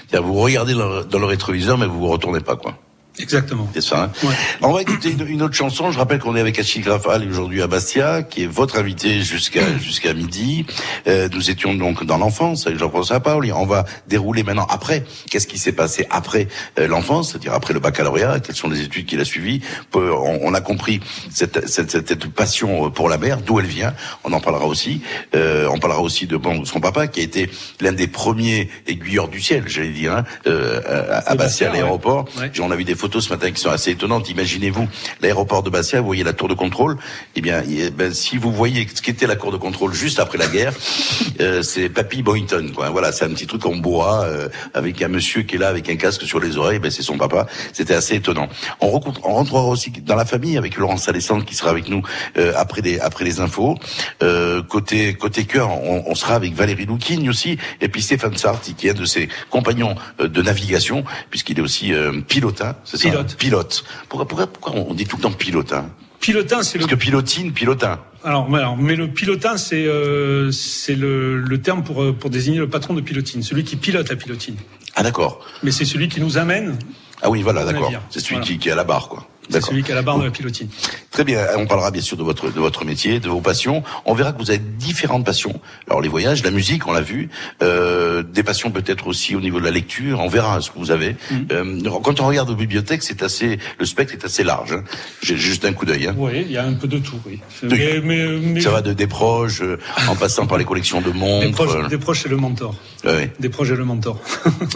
C'est-à-dire, 0.07 0.27
Vous 0.29 0.35
regardez 0.35 0.75
dans 0.75 1.19
le 1.19 1.25
rétroviseur, 1.25 1.79
mais 1.79 1.87
vous 1.87 1.99
vous 2.01 2.09
retournez 2.09 2.41
pas. 2.41 2.57
quoi. 2.57 2.79
Exactement. 3.21 3.69
C'est 3.75 3.81
ça. 3.83 4.05
Hein 4.05 4.11
Ouais. 4.27 4.35
On 4.63 4.73
va 4.73 4.83
écouter 4.83 5.11
une, 5.11 5.27
une 5.27 5.43
autre 5.43 5.55
chanson. 5.55 5.91
Je 5.91 5.99
rappelle 5.99 6.19
qu'on 6.19 6.37
est 6.37 6.41
avec 6.41 6.59
Achille 6.59 6.83
Grafal 6.83 7.27
aujourd'hui 7.29 7.63
à 7.63 7.67
Bastia, 7.67 8.23
qui 8.23 8.45
est 8.45 8.47
votre 8.47 8.79
invité 8.79 9.23
jusqu'à 9.23 9.63
jusqu'à 9.79 10.15
midi. 10.15 10.67
Euh, 11.07 11.29
nous 11.33 11.51
étions 11.51 11.75
donc 11.75 12.05
dans 12.05 12.19
l'enfance 12.19 12.67
avec 12.67 12.79
Jean-François 12.79 13.21
Paoli. 13.21 13.53
On 13.53 13.67
va 13.67 13.85
dérouler 14.09 14.43
maintenant 14.43 14.67
après. 14.69 15.05
Qu'est-ce 15.31 15.47
qui 15.47 15.59
s'est 15.59 15.73
passé 15.73 16.07
après 16.11 16.49
euh, 16.79 16.87
l'enfance, 16.89 17.31
c'est-à-dire 17.31 17.53
après 17.55 17.75
le 17.75 17.81
baccalauréat? 17.81 18.41
Quelles 18.41 18.57
sont 18.57 18.69
les 18.69 18.83
études 18.83 19.07
qu'il 19.07 19.21
a 19.21 19.25
suivies? 19.25 19.61
On, 19.95 20.01
on 20.43 20.55
a 20.55 20.61
compris 20.61 21.01
cette, 21.31 21.69
cette, 21.69 21.91
cette, 21.91 22.09
cette 22.09 22.27
passion 22.29 22.87
euh, 22.87 22.91
pour 22.91 23.09
la 23.09 23.19
mer, 23.19 23.39
d'où 23.43 23.59
elle 23.61 23.67
vient? 23.67 23.95
On 24.25 24.33
en 24.33 24.41
parlera 24.41 24.67
aussi. 24.67 25.03
Euh, 25.35 25.69
on 25.71 25.79
parlera 25.79 26.01
aussi 26.01 26.27
de 26.27 26.37
bon, 26.37 26.65
son 26.65 26.81
papa, 26.81 27.07
qui 27.07 27.21
a 27.21 27.23
été 27.23 27.51
l'un 27.81 27.93
des 27.93 28.07
premiers 28.07 28.69
aiguilleurs 28.87 29.29
du 29.29 29.41
ciel, 29.41 29.65
j'allais 29.67 29.91
dire, 29.91 30.13
hein, 30.13 30.25
euh, 30.47 30.81
à, 31.11 31.31
à 31.31 31.35
Bastia, 31.35 31.71
à 31.71 31.73
l'aéroport. 31.73 32.27
ouais. 32.39 32.51
On 32.61 32.71
a 32.71 32.77
vu 32.77 32.85
des 32.85 32.95
photos 32.95 33.10
ce 33.19 33.31
matin 33.31 33.51
qui 33.51 33.61
sont 33.61 33.71
assez 33.71 33.91
étonnantes. 33.91 34.31
Imaginez-vous 34.31 34.87
l'aéroport 35.21 35.63
de 35.65 35.71
Bastia, 35.71 36.01
vous 36.01 36.07
voyez 36.07 36.23
la 36.23 36.33
tour 36.33 36.47
de 36.47 36.55
contrôle. 36.55 36.97
Eh 37.35 37.41
bien, 37.41 37.63
eh 37.69 37.91
ben, 37.91 38.15
si 38.15 38.37
vous 38.37 38.53
voyez 38.53 38.87
ce 38.95 39.03
qu'était 39.03 39.27
la 39.27 39.37
cour 39.37 39.51
de 39.51 39.57
contrôle 39.57 39.93
juste 39.93 40.21
après 40.21 40.39
la 40.39 40.47
guerre, 40.47 40.73
euh, 41.41 41.63
c'est 41.63 41.89
Papy 41.89 42.23
Boynton. 42.23 42.71
Quoi. 42.75 42.91
Voilà, 42.91 43.11
c'est 43.11 43.25
un 43.25 43.31
petit 43.31 43.47
truc 43.47 43.67
en 43.67 43.75
bois 43.75 44.25
euh, 44.25 44.49
avec 44.75 45.03
un 45.03 45.09
monsieur 45.09 45.43
qui 45.43 45.57
est 45.57 45.59
là 45.59 45.69
avec 45.69 45.89
un 45.91 45.97
casque 45.97 46.23
sur 46.23 46.39
les 46.39 46.57
oreilles. 46.57 46.79
Ben, 46.79 46.91
c'est 46.91 47.03
son 47.03 47.19
papa. 47.19 47.47
C'était 47.73 47.95
assez 47.95 48.15
étonnant. 48.15 48.49
On, 48.81 48.91
rencontre, 48.91 49.21
on 49.25 49.35
rentrera 49.35 49.65
aussi 49.65 49.91
dans 49.91 50.15
la 50.15 50.25
famille 50.25 50.59
avec 50.59 50.77
Laurence 50.77 51.09
Alessandre 51.09 51.45
qui 51.45 51.55
sera 51.55 51.71
avec 51.71 51.89
nous 51.89 52.03
euh, 52.37 52.53
après 52.57 52.83
les 52.83 53.01
après 53.01 53.25
les 53.25 53.41
infos. 53.41 53.77
Euh, 54.23 54.63
côté 54.63 55.15
côté 55.15 55.45
cœur, 55.45 55.71
on, 55.71 56.05
on 56.07 56.15
sera 56.15 56.35
avec 56.35 56.55
Valérie 56.55 56.87
Loukine 56.87 57.29
aussi 57.29 57.59
et 57.81 57.89
puis 57.89 58.03
Stéphane 58.03 58.37
Sarti 58.37 58.75
qui 58.75 58.87
est 58.87 58.91
un 58.91 58.95
de 58.95 59.05
ses 59.05 59.29
compagnons 59.49 59.95
euh, 60.21 60.29
de 60.29 60.43
navigation 60.43 61.05
puisqu'il 61.31 61.59
est 61.59 61.63
aussi 61.63 61.93
euh, 61.93 62.21
pilotin. 62.27 62.77
C'est 62.91 62.97
ça 62.99 63.09
Pilote. 63.11 63.37
Pilote. 63.37 63.85
Pourquoi, 64.09 64.27
pourquoi, 64.27 64.47
pourquoi 64.47 64.73
on 64.81 64.95
dit 64.95 65.07
tout 65.07 65.17
le 65.17 65.23
temps 65.23 65.33
pilotin 65.33 65.87
Pilotin, 66.21 66.63
c'est 66.63 66.77
le 66.79 66.85
Parce 66.85 66.91
que 66.99 66.99
pilotine, 67.03 67.53
pilotin. 67.53 67.99
Alors, 68.25 68.51
mais 68.51 68.59
alors, 68.59 68.77
mais 68.77 68.95
le 68.95 69.09
pilotin, 69.09 69.57
c'est 69.57 69.87
euh, 69.87 70.51
c'est 70.51 70.95
le, 70.95 71.39
le 71.41 71.63
terme 71.63 71.83
pour 71.83 72.03
euh, 72.03 72.13
pour 72.13 72.29
désigner 72.29 72.59
le 72.59 72.69
patron 72.69 72.93
de 72.93 73.01
pilotine, 73.01 73.43
celui 73.43 73.65
qui 73.65 73.77
pilote 73.77 74.09
la 74.11 74.17
pilotine. 74.17 74.57
Ah 74.97 75.03
d'accord. 75.03 75.41
Mais 75.63 75.71
c'est 75.71 75.87
celui 75.87 76.09
qui 76.09 76.21
nous 76.21 76.37
amène, 76.37 76.79
Ah 77.23 77.31
oui, 77.31 77.41
voilà, 77.43 77.65
d'accord. 77.65 77.91
C'est 78.11 78.21
celui 78.21 78.35
Voilà. 78.37 78.47
qui, 78.47 78.59
qui 78.59 78.69
est 78.69 78.73
à 78.73 78.75
la 78.75 78.85
barre, 78.85 79.09
quoi. 79.09 79.27
C'est 79.51 79.61
celui 79.63 79.83
qui 79.83 79.93
a 79.93 79.95
la 79.95 80.03
barre 80.03 80.19
de 80.19 80.25
la 80.25 80.31
pilotine. 80.31 80.69
Très 81.11 81.25
bien. 81.25 81.45
On 81.57 81.67
parlera 81.67 81.91
bien 81.91 82.03
sûr 82.03 82.17
de 82.17 82.23
votre 82.23 82.51
de 82.51 82.61
votre 82.61 82.85
métier, 82.85 83.21
de 83.21 83.29
vos 83.29 83.41
passions. 83.41 83.83
On 84.07 84.15
verra 84.15 84.33
que 84.33 84.39
vous 84.39 84.51
avez 84.51 84.61
différentes 84.61 85.25
passions. 85.27 85.61
Alors 85.89 86.01
les 86.01 86.09
voyages, 86.09 86.43
la 86.45 86.51
musique, 86.51 86.87
on 86.87 86.93
l'a 86.93 87.01
vu. 87.01 87.29
Euh, 87.63 88.23
des 88.23 88.43
passions 88.43 88.71
peut-être 88.71 89.07
aussi 89.07 89.35
au 89.37 89.41
niveau 89.41 89.59
de 89.61 89.65
la 89.65 89.71
lecture. 89.71 90.21
On 90.21 90.29
verra 90.29 90.61
ce 90.61 90.71
que 90.71 90.79
vous 90.79 90.91
avez. 90.91 91.17
Mm. 91.31 91.35
Euh, 91.53 91.91
quand 92.03 92.21
on 92.21 92.27
regarde 92.27 92.49
vos 92.49 92.55
bibliothèques, 92.57 93.03
c'est 93.03 93.23
assez 93.23 93.59
le 93.79 93.85
spectre 93.87 94.13
est 94.15 94.25
assez 94.25 94.45
large. 94.45 94.73
Hein. 94.73 94.85
J'ai 95.23 95.37
juste 95.37 95.65
un 95.65 95.73
coup 95.73 95.85
d'œil. 95.87 96.07
Hein. 96.07 96.15
Oui, 96.17 96.43
il 96.47 96.53
y 96.53 96.57
a 96.57 96.65
un 96.65 96.75
peu 96.75 96.87
de 96.89 96.99
tout, 96.99 97.19
oui. 97.27 97.41
Oui. 97.63 97.69
Mais, 97.71 98.01
mais, 98.03 98.27
mais- 98.39 98.61
Ça 98.61 98.71
va 98.71 98.83
de 98.83 98.93
des 98.93 99.07
proches, 99.07 99.63
euh, 99.63 99.79
en 100.09 100.15
passant 100.17 100.47
par 100.47 100.59
les 100.59 100.65
collections 100.65 101.01
de 101.01 101.11
des 101.11 101.19
montres. 101.19 101.51
proches, 101.67 101.89
des 101.89 101.99
proches, 101.99 102.23
c'est 102.23 102.29
le 102.29 102.37
mentor. 102.37 102.75
ouais. 103.05 103.33
Des 103.41 103.49
proches 103.49 103.71
et 103.71 103.77
le 103.77 103.85
mentor. 103.85 104.21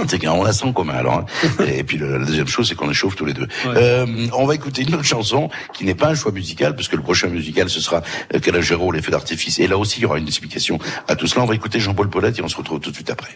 C'est 0.09 0.19
qu'on 0.19 0.43
la 0.45 0.53
sent 0.53 0.65
en 0.67 0.73
commun 0.73 0.95
alors. 0.95 1.15
hein. 1.61 1.65
Et 1.67 1.85
puis 1.85 1.99
la 1.99 2.19
deuxième 2.19 2.49
chose, 2.49 2.69
c'est 2.69 2.75
qu'on 2.75 2.91
échauffe 2.91 3.17
tous 3.17 3.25
les 3.25 3.35
deux. 3.35 3.47
Ouais. 3.67 3.73
Euh, 3.77 4.07
on 4.33 4.47
va 4.47 4.55
écouter 4.65 4.83
une 4.83 4.95
autre 4.95 5.05
chanson 5.05 5.51
qui 5.75 5.85
n'est 5.85 5.95
pas 5.95 6.09
un 6.09 6.15
choix 6.15 6.33
musical, 6.33 6.75
parce 6.75 6.89
que 6.89 6.97
le 6.97 7.03
prochain 7.03 7.29
musical, 7.29 7.69
ce 7.69 7.81
sera 7.81 8.03
euh, 8.35 8.39
Calogero, 8.39 8.91
l'effet 8.93 9.11
d'artifice. 9.11 9.59
Et 9.59 9.67
là 9.67 9.77
aussi, 9.77 9.99
il 9.99 10.05
y 10.05 10.07
aura 10.07 10.19
une 10.19 10.27
explication 10.27 10.79
à 11.07 11.17
tout 11.17 11.27
cela. 11.27 11.43
On 11.43 11.47
va 11.47 11.55
écouter 11.55 11.81
Jean-Paul 11.81 12.09
Paulette 12.09 12.39
et 12.39 12.43
on 12.43 12.49
se 12.49 12.57
retrouve 12.57 12.81
tout 12.81 12.91
de 12.91 12.95
suite 12.95 13.11
après. 13.11 13.35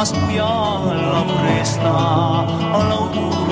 ascuia 0.00 0.44
la 0.44 1.24
foresta, 1.26 1.90
all'autunno. 2.72 3.47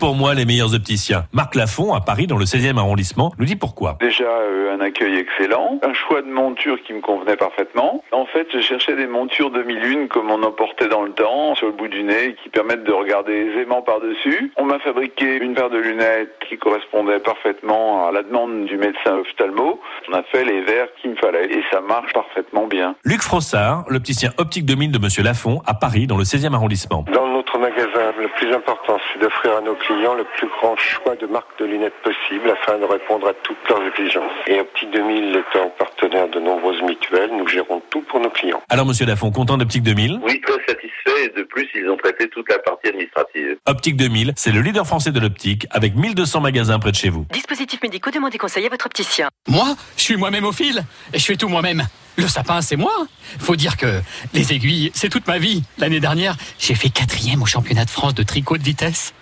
Pour 0.00 0.14
moi, 0.14 0.34
les 0.34 0.46
meilleurs 0.46 0.74
opticiens. 0.74 1.26
Marc 1.32 1.54
Lafont, 1.54 1.92
à 1.92 2.00
Paris, 2.00 2.26
dans 2.26 2.38
le 2.38 2.46
16e 2.46 2.78
arrondissement, 2.78 3.32
nous 3.38 3.44
dit 3.44 3.54
pourquoi. 3.54 3.98
Déjà 4.00 4.24
euh, 4.24 4.74
un 4.74 4.80
accueil 4.80 5.16
excellent, 5.16 5.78
un 5.82 5.92
choix 5.92 6.22
de 6.22 6.26
monture 6.28 6.78
qui 6.82 6.94
me 6.94 7.02
convenait 7.02 7.36
parfaitement. 7.36 8.02
En 8.10 8.24
fait, 8.24 8.48
je 8.52 8.60
cherchais 8.60 8.96
des 8.96 9.06
montures 9.06 9.50
2001 9.50 10.06
comme 10.06 10.30
on 10.30 10.42
en 10.42 10.52
portait 10.52 10.88
dans 10.88 11.02
le 11.02 11.12
temps, 11.12 11.54
sur 11.54 11.66
le 11.66 11.74
bout 11.74 11.88
du 11.88 12.02
nez, 12.02 12.34
qui 12.42 12.48
permettent 12.48 12.84
de 12.84 12.92
regarder 12.92 13.32
aisément 13.32 13.82
par-dessus. 13.82 14.52
On 14.56 14.64
m'a 14.64 14.78
fabriqué 14.78 15.36
une 15.36 15.54
paire 15.54 15.68
de 15.68 15.78
lunettes 15.78 16.32
qui 16.48 16.56
correspondait 16.56 17.20
parfaitement 17.20 18.08
à 18.08 18.12
la 18.12 18.22
demande 18.22 18.64
du 18.64 18.78
médecin 18.78 19.16
ophtalmo. 19.18 19.80
On 20.08 20.14
a 20.14 20.22
fait 20.22 20.44
les 20.44 20.62
verres 20.62 20.88
qu'il 21.02 21.10
me 21.10 21.16
fallait 21.16 21.52
et 21.52 21.62
ça 21.70 21.82
marche 21.82 22.14
parfaitement 22.14 22.66
bien. 22.66 22.94
Luc 23.04 23.20
Frossard, 23.20 23.84
l'opticien 23.88 24.30
Optique 24.38 24.64
2000 24.64 24.92
de 24.92 24.98
Monsieur 24.98 25.22
Lafont, 25.22 25.60
à 25.66 25.74
Paris, 25.74 26.06
dans 26.06 26.16
le 26.16 26.24
16e 26.24 26.54
arrondissement. 26.54 27.04
Dans 27.12 27.39
magasin, 27.60 28.12
le 28.18 28.28
plus 28.38 28.52
important, 28.52 28.98
c'est 29.12 29.20
d'offrir 29.20 29.56
à 29.56 29.60
nos 29.60 29.74
clients 29.74 30.14
le 30.14 30.24
plus 30.36 30.48
grand 30.48 30.76
choix 30.76 31.14
de 31.16 31.26
marques 31.26 31.58
de 31.58 31.66
lunettes 31.66 31.94
possible 32.02 32.50
afin 32.50 32.78
de 32.78 32.84
répondre 32.84 33.28
à 33.28 33.34
toutes 33.42 33.68
leurs 33.68 33.82
exigences. 33.86 34.32
Et 34.46 34.60
Optique 34.60 34.90
2000 34.90 35.36
étant 35.36 35.70
partenaire 35.78 36.28
de 36.28 36.40
nombreuses 36.40 36.82
mutuelles, 36.82 37.30
nous 37.36 37.46
gérons 37.46 37.82
tout 37.90 38.02
pour 38.02 38.20
nos 38.20 38.30
clients. 38.30 38.62
Alors, 38.68 38.86
Monsieur 38.86 39.06
Lafont, 39.06 39.30
content 39.30 39.56
d'Optique 39.58 39.82
2000 39.82 40.20
Oui, 40.22 40.40
très 40.40 40.64
satisfait. 40.66 41.24
Et 41.24 41.28
de 41.28 41.42
plus, 41.44 41.68
ils 41.74 41.88
ont 41.88 41.96
traité 41.96 42.28
toute 42.28 42.48
la 42.50 42.58
partie 42.58 42.88
administrative. 42.88 43.58
Optique 43.66 43.96
2000, 43.96 44.32
c'est 44.36 44.52
le 44.52 44.60
leader 44.60 44.86
français 44.86 45.12
de 45.12 45.20
l'optique, 45.20 45.66
avec 45.70 45.94
1200 45.94 46.40
magasins 46.40 46.78
près 46.78 46.92
de 46.92 46.96
chez 46.96 47.10
vous. 47.10 47.26
Dispositifs 47.32 47.82
médicaux, 47.82 48.10
demandez 48.10 48.38
conseil 48.38 48.66
à 48.66 48.68
votre 48.70 48.86
opticien. 48.86 49.28
Moi, 49.48 49.66
je 49.96 50.02
suis 50.02 50.16
moi-même 50.16 50.44
au 50.44 50.52
fil 50.52 50.82
et 51.12 51.18
je 51.18 51.24
fais 51.24 51.36
tout 51.36 51.48
moi-même. 51.48 51.82
Le 52.20 52.28
sapin, 52.28 52.60
c'est 52.60 52.76
moi. 52.76 52.92
Faut 53.38 53.56
dire 53.56 53.78
que 53.78 54.02
les 54.34 54.52
aiguilles, 54.52 54.90
c'est 54.92 55.08
toute 55.08 55.26
ma 55.26 55.38
vie. 55.38 55.62
L'année 55.78 56.00
dernière, 56.00 56.36
j'ai 56.58 56.74
fait 56.74 56.90
quatrième 56.90 57.42
au 57.42 57.46
championnat 57.46 57.86
de 57.86 57.90
France 57.90 58.14
de 58.14 58.22
tricot 58.22 58.58
de 58.58 58.62
vitesse. 58.62 59.14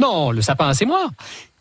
Non, 0.00 0.32
le 0.32 0.42
sapin, 0.42 0.74
c'est 0.74 0.86
moi. 0.86 1.06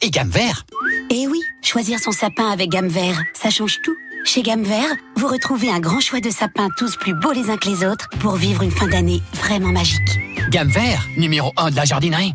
Et 0.01 0.09
gamme 0.09 0.31
vert. 0.31 0.65
Eh 1.11 1.27
oui, 1.27 1.39
choisir 1.61 1.99
son 1.99 2.11
sapin 2.11 2.49
avec 2.49 2.71
gamme 2.71 2.87
vert, 2.87 3.21
ça 3.35 3.51
change 3.51 3.77
tout. 3.83 3.95
Chez 4.25 4.41
Gamme 4.41 4.63
Vert, 4.63 4.89
vous 5.17 5.27
retrouvez 5.27 5.69
un 5.69 5.79
grand 5.79 5.99
choix 5.99 6.19
de 6.19 6.31
sapins 6.31 6.69
tous 6.79 6.95
plus 6.95 7.13
beaux 7.13 7.31
les 7.31 7.51
uns 7.51 7.57
que 7.57 7.69
les 7.69 7.85
autres 7.85 8.09
pour 8.19 8.37
vivre 8.37 8.63
une 8.63 8.71
fin 8.71 8.87
d'année 8.87 9.21
vraiment 9.35 9.71
magique. 9.71 10.19
Gamme 10.49 10.69
vert, 10.69 11.07
numéro 11.15 11.53
1 11.57 11.69
de 11.69 11.75
la 11.75 11.85
jardinerie. 11.85 12.33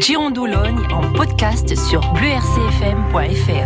Girondologne 0.00 0.84
en 0.92 1.12
podcast 1.12 1.76
sur 1.88 2.00
bleurcfm.fr. 2.14 3.62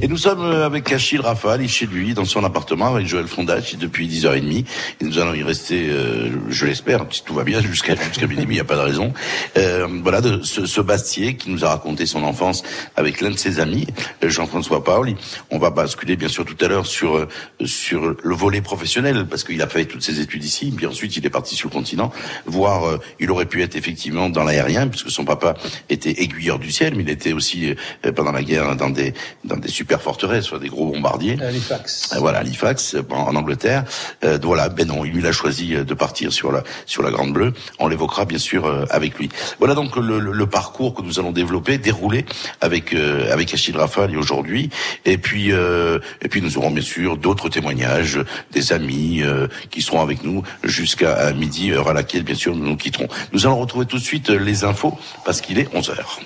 Et 0.00 0.06
nous 0.06 0.16
sommes 0.16 0.42
euh, 0.42 0.64
avec 0.64 0.92
Achille 0.92 1.20
est 1.22 1.66
chez 1.66 1.86
lui, 1.86 2.14
dans 2.14 2.24
son 2.24 2.44
appartement, 2.44 2.94
avec 2.94 3.06
Joël 3.06 3.26
Fondage, 3.26 3.76
depuis 3.76 4.06
10h30. 4.06 4.64
Et 5.00 5.04
nous 5.04 5.18
allons 5.18 5.34
y 5.34 5.42
rester, 5.42 5.88
euh, 5.90 6.30
je 6.50 6.66
l'espère, 6.66 7.04
si 7.10 7.24
tout 7.24 7.34
va 7.34 7.42
bien, 7.42 7.60
jusqu'à 7.60 7.96
jusqu'à 7.96 8.26
minuit, 8.28 8.44
il 8.44 8.54
n'y 8.54 8.60
a 8.60 8.64
pas 8.64 8.76
de 8.76 8.82
raison. 8.82 9.12
Euh, 9.56 9.88
voilà, 10.02 10.20
de 10.20 10.42
ce, 10.42 10.66
ce 10.66 10.80
Bastier 10.80 11.34
qui 11.34 11.50
nous 11.50 11.64
a 11.64 11.70
raconté 11.70 12.06
son 12.06 12.22
enfance 12.22 12.62
avec 12.96 13.20
l'un 13.20 13.30
de 13.30 13.36
ses 13.36 13.58
amis, 13.58 13.86
euh, 14.22 14.28
Jean-François 14.28 14.84
Paoli. 14.84 15.16
On 15.50 15.58
va 15.58 15.70
basculer, 15.70 16.16
bien 16.16 16.28
sûr, 16.28 16.44
tout 16.44 16.56
à 16.64 16.68
l'heure 16.68 16.86
sur 16.86 17.16
euh, 17.16 17.28
sur 17.64 18.14
le 18.22 18.34
volet 18.34 18.60
professionnel, 18.60 19.26
parce 19.28 19.42
qu'il 19.42 19.60
a 19.62 19.68
fait 19.68 19.86
toutes 19.86 20.02
ses 20.02 20.20
études 20.20 20.44
ici, 20.44 20.72
puis 20.76 20.86
ensuite 20.86 21.16
il 21.16 21.26
est 21.26 21.30
parti 21.30 21.56
sur 21.56 21.70
le 21.70 21.74
continent, 21.74 22.12
voire 22.46 22.84
euh, 22.84 22.98
il 23.18 23.30
aurait 23.30 23.46
pu 23.46 23.62
être 23.62 23.74
effectivement 23.74 24.28
dans 24.28 24.44
l'aérien, 24.44 24.86
puisque 24.86 25.10
son 25.10 25.24
papa 25.24 25.54
était 25.88 26.22
aiguilleur 26.22 26.58
du 26.58 26.70
ciel, 26.70 26.94
mais 26.94 27.02
il 27.02 27.10
était 27.10 27.32
aussi, 27.32 27.74
pendant 28.14 28.32
la 28.32 28.42
guerre, 28.42 28.76
dans 28.76 28.90
des 28.90 29.12
dans 29.44 29.56
des 29.56 29.68
forteresses, 29.96 30.44
soit 30.44 30.58
des 30.58 30.68
gros 30.68 30.90
bombardiers. 30.92 31.38
Halifax. 31.40 32.10
Euh, 32.12 32.18
Voilà, 32.18 32.40
Halifax, 32.40 32.94
euh, 32.96 33.02
en, 33.10 33.28
en 33.28 33.34
Angleterre. 33.36 33.84
Euh, 34.24 34.38
voilà, 34.42 34.68
ben 34.68 34.86
non, 34.88 35.04
lui, 35.04 35.20
il 35.20 35.26
a 35.26 35.32
choisi 35.32 35.74
euh, 35.74 35.84
de 35.84 35.94
partir 35.94 36.30
sur 36.32 36.52
la 36.52 36.62
sur 36.84 37.02
la 37.02 37.10
Grande 37.10 37.32
Bleue. 37.32 37.54
On 37.78 37.88
l'évoquera 37.88 38.26
bien 38.26 38.38
sûr 38.38 38.66
euh, 38.66 38.84
avec 38.90 39.18
lui. 39.18 39.30
Voilà 39.58 39.74
donc 39.74 39.96
le, 39.96 40.18
le- 40.18 40.32
le 40.32 40.46
parcours 40.46 40.92
que 40.94 41.00
nous 41.02 41.18
allons 41.18 41.32
développer, 41.32 41.78
dérouler 41.78 42.26
avec 42.60 42.92
euh, 42.92 43.32
avec 43.32 43.54
Achille 43.54 43.76
Rafale 43.76 44.12
et 44.12 44.16
aujourd'hui. 44.16 44.68
Et 45.06 45.16
puis 45.16 45.52
euh, 45.52 45.98
et 46.20 46.28
puis 46.28 46.42
nous 46.42 46.58
aurons 46.58 46.70
bien 46.70 46.82
sûr 46.82 47.16
d'autres 47.16 47.48
témoignages, 47.48 48.18
des 48.52 48.72
amis 48.72 49.22
euh, 49.22 49.46
qui 49.70 49.80
seront 49.80 50.02
avec 50.02 50.22
nous 50.24 50.42
jusqu'à 50.64 51.14
à 51.14 51.32
midi, 51.32 51.70
heure 51.72 51.88
à 51.88 51.92
laquelle 51.92 52.24
bien 52.24 52.34
sûr 52.34 52.54
nous 52.56 52.64
nous 52.66 52.76
quitterons. 52.76 53.08
Nous 53.32 53.46
allons 53.46 53.58
retrouver 53.60 53.86
tout 53.86 53.98
de 53.98 54.02
suite 54.02 54.30
euh, 54.30 54.38
les 54.38 54.64
infos 54.64 54.98
parce 55.24 55.40
qu'il 55.40 55.58
est 55.58 55.68
11 55.74 55.90
heures. 55.90 56.18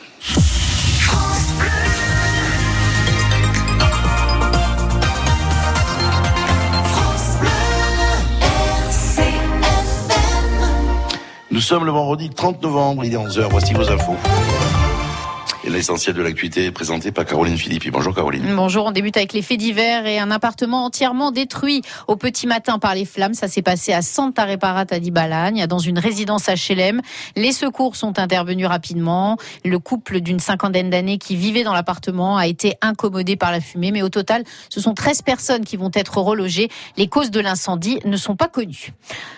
Nous 11.52 11.60
sommes 11.60 11.84
le 11.84 11.90
vendredi 11.90 12.30
30 12.30 12.62
novembre, 12.62 13.04
il 13.04 13.12
est 13.12 13.16
11h, 13.18 13.46
voici 13.50 13.74
vos 13.74 13.86
infos. 13.90 14.16
Et 15.64 15.70
l'essentiel 15.70 16.16
de 16.16 16.22
l'actualité 16.22 16.64
est 16.64 16.72
présenté 16.72 17.12
par 17.12 17.24
Caroline 17.24 17.56
Philippe. 17.56 17.88
Bonjour 17.92 18.12
Caroline. 18.12 18.52
Bonjour, 18.56 18.86
on 18.86 18.90
débute 18.90 19.16
avec 19.16 19.32
les 19.32 19.42
faits 19.42 19.60
divers 19.60 20.06
et 20.06 20.18
un 20.18 20.32
appartement 20.32 20.84
entièrement 20.84 21.30
détruit 21.30 21.82
au 22.08 22.16
petit 22.16 22.48
matin 22.48 22.80
par 22.80 22.96
les 22.96 23.04
flammes. 23.04 23.34
Ça 23.34 23.46
s'est 23.46 23.62
passé 23.62 23.92
à 23.92 24.02
Santa 24.02 24.44
Reparata 24.44 24.98
di 24.98 25.12
Balagne, 25.12 25.68
dans 25.68 25.78
une 25.78 26.00
résidence 26.00 26.48
HLM. 26.48 27.00
Les 27.36 27.52
secours 27.52 27.94
sont 27.94 28.18
intervenus 28.18 28.66
rapidement. 28.66 29.36
Le 29.64 29.78
couple 29.78 30.18
d'une 30.18 30.40
cinquantaine 30.40 30.90
d'années 30.90 31.18
qui 31.18 31.36
vivait 31.36 31.62
dans 31.62 31.74
l'appartement 31.74 32.36
a 32.36 32.48
été 32.48 32.74
incommodé 32.80 33.36
par 33.36 33.52
la 33.52 33.60
fumée, 33.60 33.92
mais 33.92 34.02
au 34.02 34.08
total, 34.08 34.42
ce 34.68 34.80
sont 34.80 34.94
13 34.94 35.22
personnes 35.22 35.64
qui 35.64 35.76
vont 35.76 35.92
être 35.94 36.18
relogées. 36.18 36.70
Les 36.96 37.06
causes 37.06 37.30
de 37.30 37.38
l'incendie 37.38 38.00
ne 38.04 38.16
sont 38.16 38.34
pas 38.34 38.48
connues. 38.48 38.94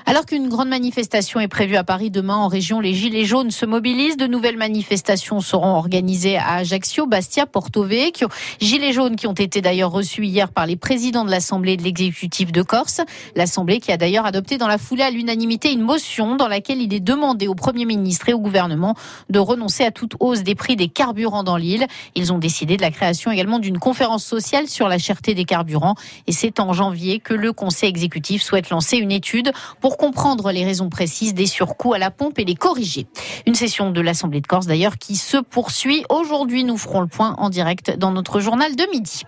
Alors 0.07 0.25
qu'une 0.25 0.49
grande 0.49 0.71
manifestation 0.71 1.39
est 1.41 1.49
prévue 1.49 1.77
à 1.77 1.85
Paris 1.85 2.11
demain 2.11 2.37
en 2.37 2.49
région, 2.49 2.81
les 2.81 2.95
Gilets 2.95 3.27
jaunes 3.27 3.51
se 3.51 3.67
mobilisent. 3.67 4.17
De 4.17 4.27
nouvelles 4.27 4.57
manifestations 4.57 5.43
seront 5.43 5.75
organisées 5.75 6.14
à 6.15 6.57
Ajaccio, 6.57 7.07
Bastia, 7.07 7.47
Porto 7.47 7.83
Vecchio. 7.83 8.29
Gilets 8.61 8.93
jaunes 8.93 9.17
qui 9.17 9.27
ont 9.27 9.33
été 9.33 9.61
d'ailleurs 9.61 9.91
reçus 9.91 10.25
hier 10.25 10.51
par 10.51 10.67
les 10.67 10.77
présidents 10.77 11.25
de 11.25 11.31
l'Assemblée 11.31 11.77
de 11.77 11.83
l'exécutif 11.83 12.53
de 12.53 12.63
Corse. 12.63 13.01
L'Assemblée 13.35 13.81
qui 13.81 13.93
a 13.93 13.97
d'ailleurs 13.97 14.27
adopté 14.27 14.57
dans 14.57 14.69
la 14.69 14.79
foulée 14.79 15.03
à 15.03 15.11
l'unanimité 15.11 15.73
une 15.73 15.83
motion 15.83 16.37
dans 16.37 16.49
laquelle 16.49 16.81
il 16.81 16.95
est 16.95 17.01
demandé 17.01 17.49
au 17.49 17.55
Premier 17.55 17.85
ministre 17.85 18.29
et 18.29 18.33
au 18.33 18.39
gouvernement 18.39 18.95
de 19.29 19.39
renoncer 19.39 19.85
à 19.85 19.91
toute 19.91 20.15
hausse 20.21 20.43
des 20.43 20.55
prix 20.55 20.77
des 20.77 20.89
carburants 20.89 21.43
dans 21.43 21.57
l'île. 21.57 21.87
Ils 22.15 22.33
ont 22.33 22.39
décidé 22.39 22.77
de 22.77 22.83
la 22.83 22.91
création 22.91 23.31
également 23.31 23.59
d'une 23.59 23.79
conférence 23.79 24.25
sociale 24.25 24.69
sur 24.69 24.89
la 24.89 24.99
cherté 24.99 25.35
des 25.35 25.45
carburants. 25.45 25.95
Et 26.27 26.33
c'est 26.33 26.61
en 26.61 26.73
janvier 26.73 27.19
que 27.19 27.35
le 27.35 27.53
Conseil 27.53 27.89
exécutif 27.89 28.43
souhaite 28.43 28.71
lancer 28.71 28.97
une 28.97 29.13
étude 29.13 29.53
pour 29.81 29.97
comprendre 29.97 30.53
les 30.53 30.65
raisons 30.65 30.89
précises 30.89 31.35
des 31.35 31.47
surcoûts 31.47 31.95
à 31.95 31.99
la 31.99 32.11
pompe 32.11 32.39
et 32.39 32.45
les 32.45 32.55
corriger. 32.55 33.07
Une 33.47 33.55
session 33.55 33.91
de 33.91 34.01
l'Assemblée 34.01 34.41
de 34.41 34.47
Corse 34.47 34.67
d'ailleurs 34.67 34.99
qui 34.99 35.17
se 35.17 35.39
poursuit 35.39 36.04
aujourd'hui. 36.09 36.65
Nous 36.65 36.77
ferons 36.77 37.01
le 37.01 37.07
point 37.07 37.35
en 37.39 37.51
direct 37.51 37.97
dans 37.99 38.11
notre 38.11 38.41
journal 38.41 38.77
de 38.77 38.85
midi. 38.93 39.23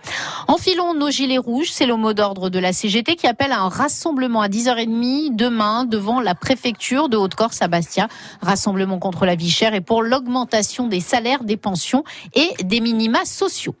Enfilons 0.47 0.93
nos 0.93 1.09
gilets 1.09 1.37
rouges, 1.37 1.69
c'est 1.71 1.85
le 1.85 1.95
mot 1.95 2.13
d'ordre 2.13 2.49
de 2.49 2.59
la 2.59 2.73
CGT 2.73 3.15
qui 3.15 3.27
appelle 3.27 3.51
à 3.51 3.61
un 3.61 3.69
rassemblement 3.69 4.41
à 4.41 4.47
10h30 4.47 5.35
demain 5.35 5.85
devant 5.85 6.21
la 6.21 6.35
préfecture 6.35 7.09
de 7.09 7.17
Haute-Corse 7.17 7.61
à 7.61 7.67
Bastia. 7.67 8.07
Rassemblement 8.41 8.99
contre 8.99 9.25
la 9.25 9.35
vie 9.35 9.49
chère 9.49 9.73
et 9.73 9.81
pour 9.81 10.01
l'augmentation 10.01 10.87
des 10.87 10.99
salaires, 10.99 11.43
des 11.43 11.57
pensions 11.57 12.03
et 12.33 12.49
des 12.63 12.79
minima 12.79 13.25
sociaux. 13.25 13.75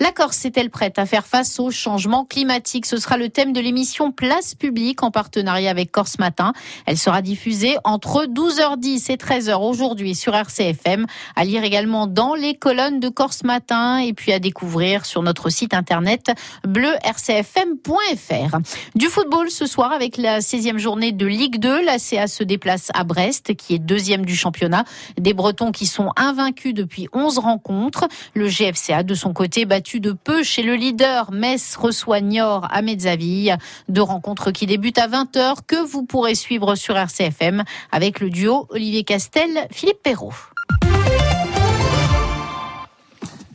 La 0.00 0.12
Corse 0.12 0.44
est-elle 0.44 0.70
prête 0.70 0.98
à 0.98 1.06
faire 1.06 1.26
face 1.26 1.60
au 1.60 1.70
changement 1.70 2.24
climatique? 2.24 2.86
Ce 2.86 2.96
sera 2.96 3.16
le 3.16 3.28
thème 3.28 3.52
de 3.52 3.60
l'émission 3.60 4.12
Place 4.12 4.54
publique 4.54 5.02
en 5.02 5.10
partenariat 5.10 5.70
avec 5.70 5.90
Corse 5.90 6.18
Matin. 6.18 6.52
Elle 6.86 6.98
sera 6.98 7.22
diffusée 7.22 7.76
entre 7.84 8.24
12h10 8.26 9.12
et 9.12 9.16
13h 9.16 9.60
aujourd'hui 9.60 10.14
sur 10.14 10.34
RCFM, 10.34 11.06
à 11.36 11.44
lire 11.44 11.64
également 11.64 12.06
dans 12.06 12.34
les 12.38 12.54
colonnes 12.54 13.00
de 13.00 13.08
Corse 13.08 13.42
Matin 13.42 13.98
et 13.98 14.12
puis 14.12 14.32
à 14.32 14.38
découvrir 14.38 15.04
sur 15.04 15.22
notre 15.22 15.50
site 15.50 15.74
internet 15.74 16.26
bleu-rcfm.fr. 16.66 18.58
Du 18.94 19.06
football 19.06 19.50
ce 19.50 19.66
soir 19.66 19.92
avec 19.92 20.16
la 20.16 20.38
16e 20.38 20.78
journée 20.78 21.12
de 21.12 21.26
Ligue 21.26 21.58
2. 21.58 21.84
La 21.84 21.98
CA 21.98 22.26
se 22.26 22.44
déplace 22.44 22.90
à 22.94 23.04
Brest 23.04 23.56
qui 23.56 23.74
est 23.74 23.78
deuxième 23.78 24.24
du 24.24 24.36
championnat. 24.36 24.84
Des 25.18 25.34
Bretons 25.34 25.72
qui 25.72 25.86
sont 25.86 26.10
invaincus 26.16 26.74
depuis 26.74 27.08
11 27.12 27.38
rencontres. 27.38 28.06
Le 28.34 28.48
GFCA 28.48 29.02
de 29.02 29.14
son 29.14 29.32
côté 29.32 29.64
battu 29.64 30.00
de 30.00 30.12
peu 30.12 30.42
chez 30.42 30.62
le 30.62 30.74
leader. 30.74 31.32
Metz 31.32 31.76
reçoit 31.76 32.20
Niort 32.20 32.68
à 32.70 32.82
Mezzaville. 32.82 33.58
Deux 33.88 34.02
rencontres 34.02 34.52
qui 34.52 34.66
débutent 34.66 34.98
à 34.98 35.08
20h 35.08 35.56
que 35.66 35.84
vous 35.84 36.04
pourrez 36.04 36.34
suivre 36.34 36.76
sur 36.76 36.96
RCFM 36.96 37.64
avec 37.90 38.20
le 38.20 38.30
duo 38.30 38.66
Olivier 38.70 39.04
Castel, 39.04 39.66
Philippe 39.70 40.02
Perrault. 40.02 40.34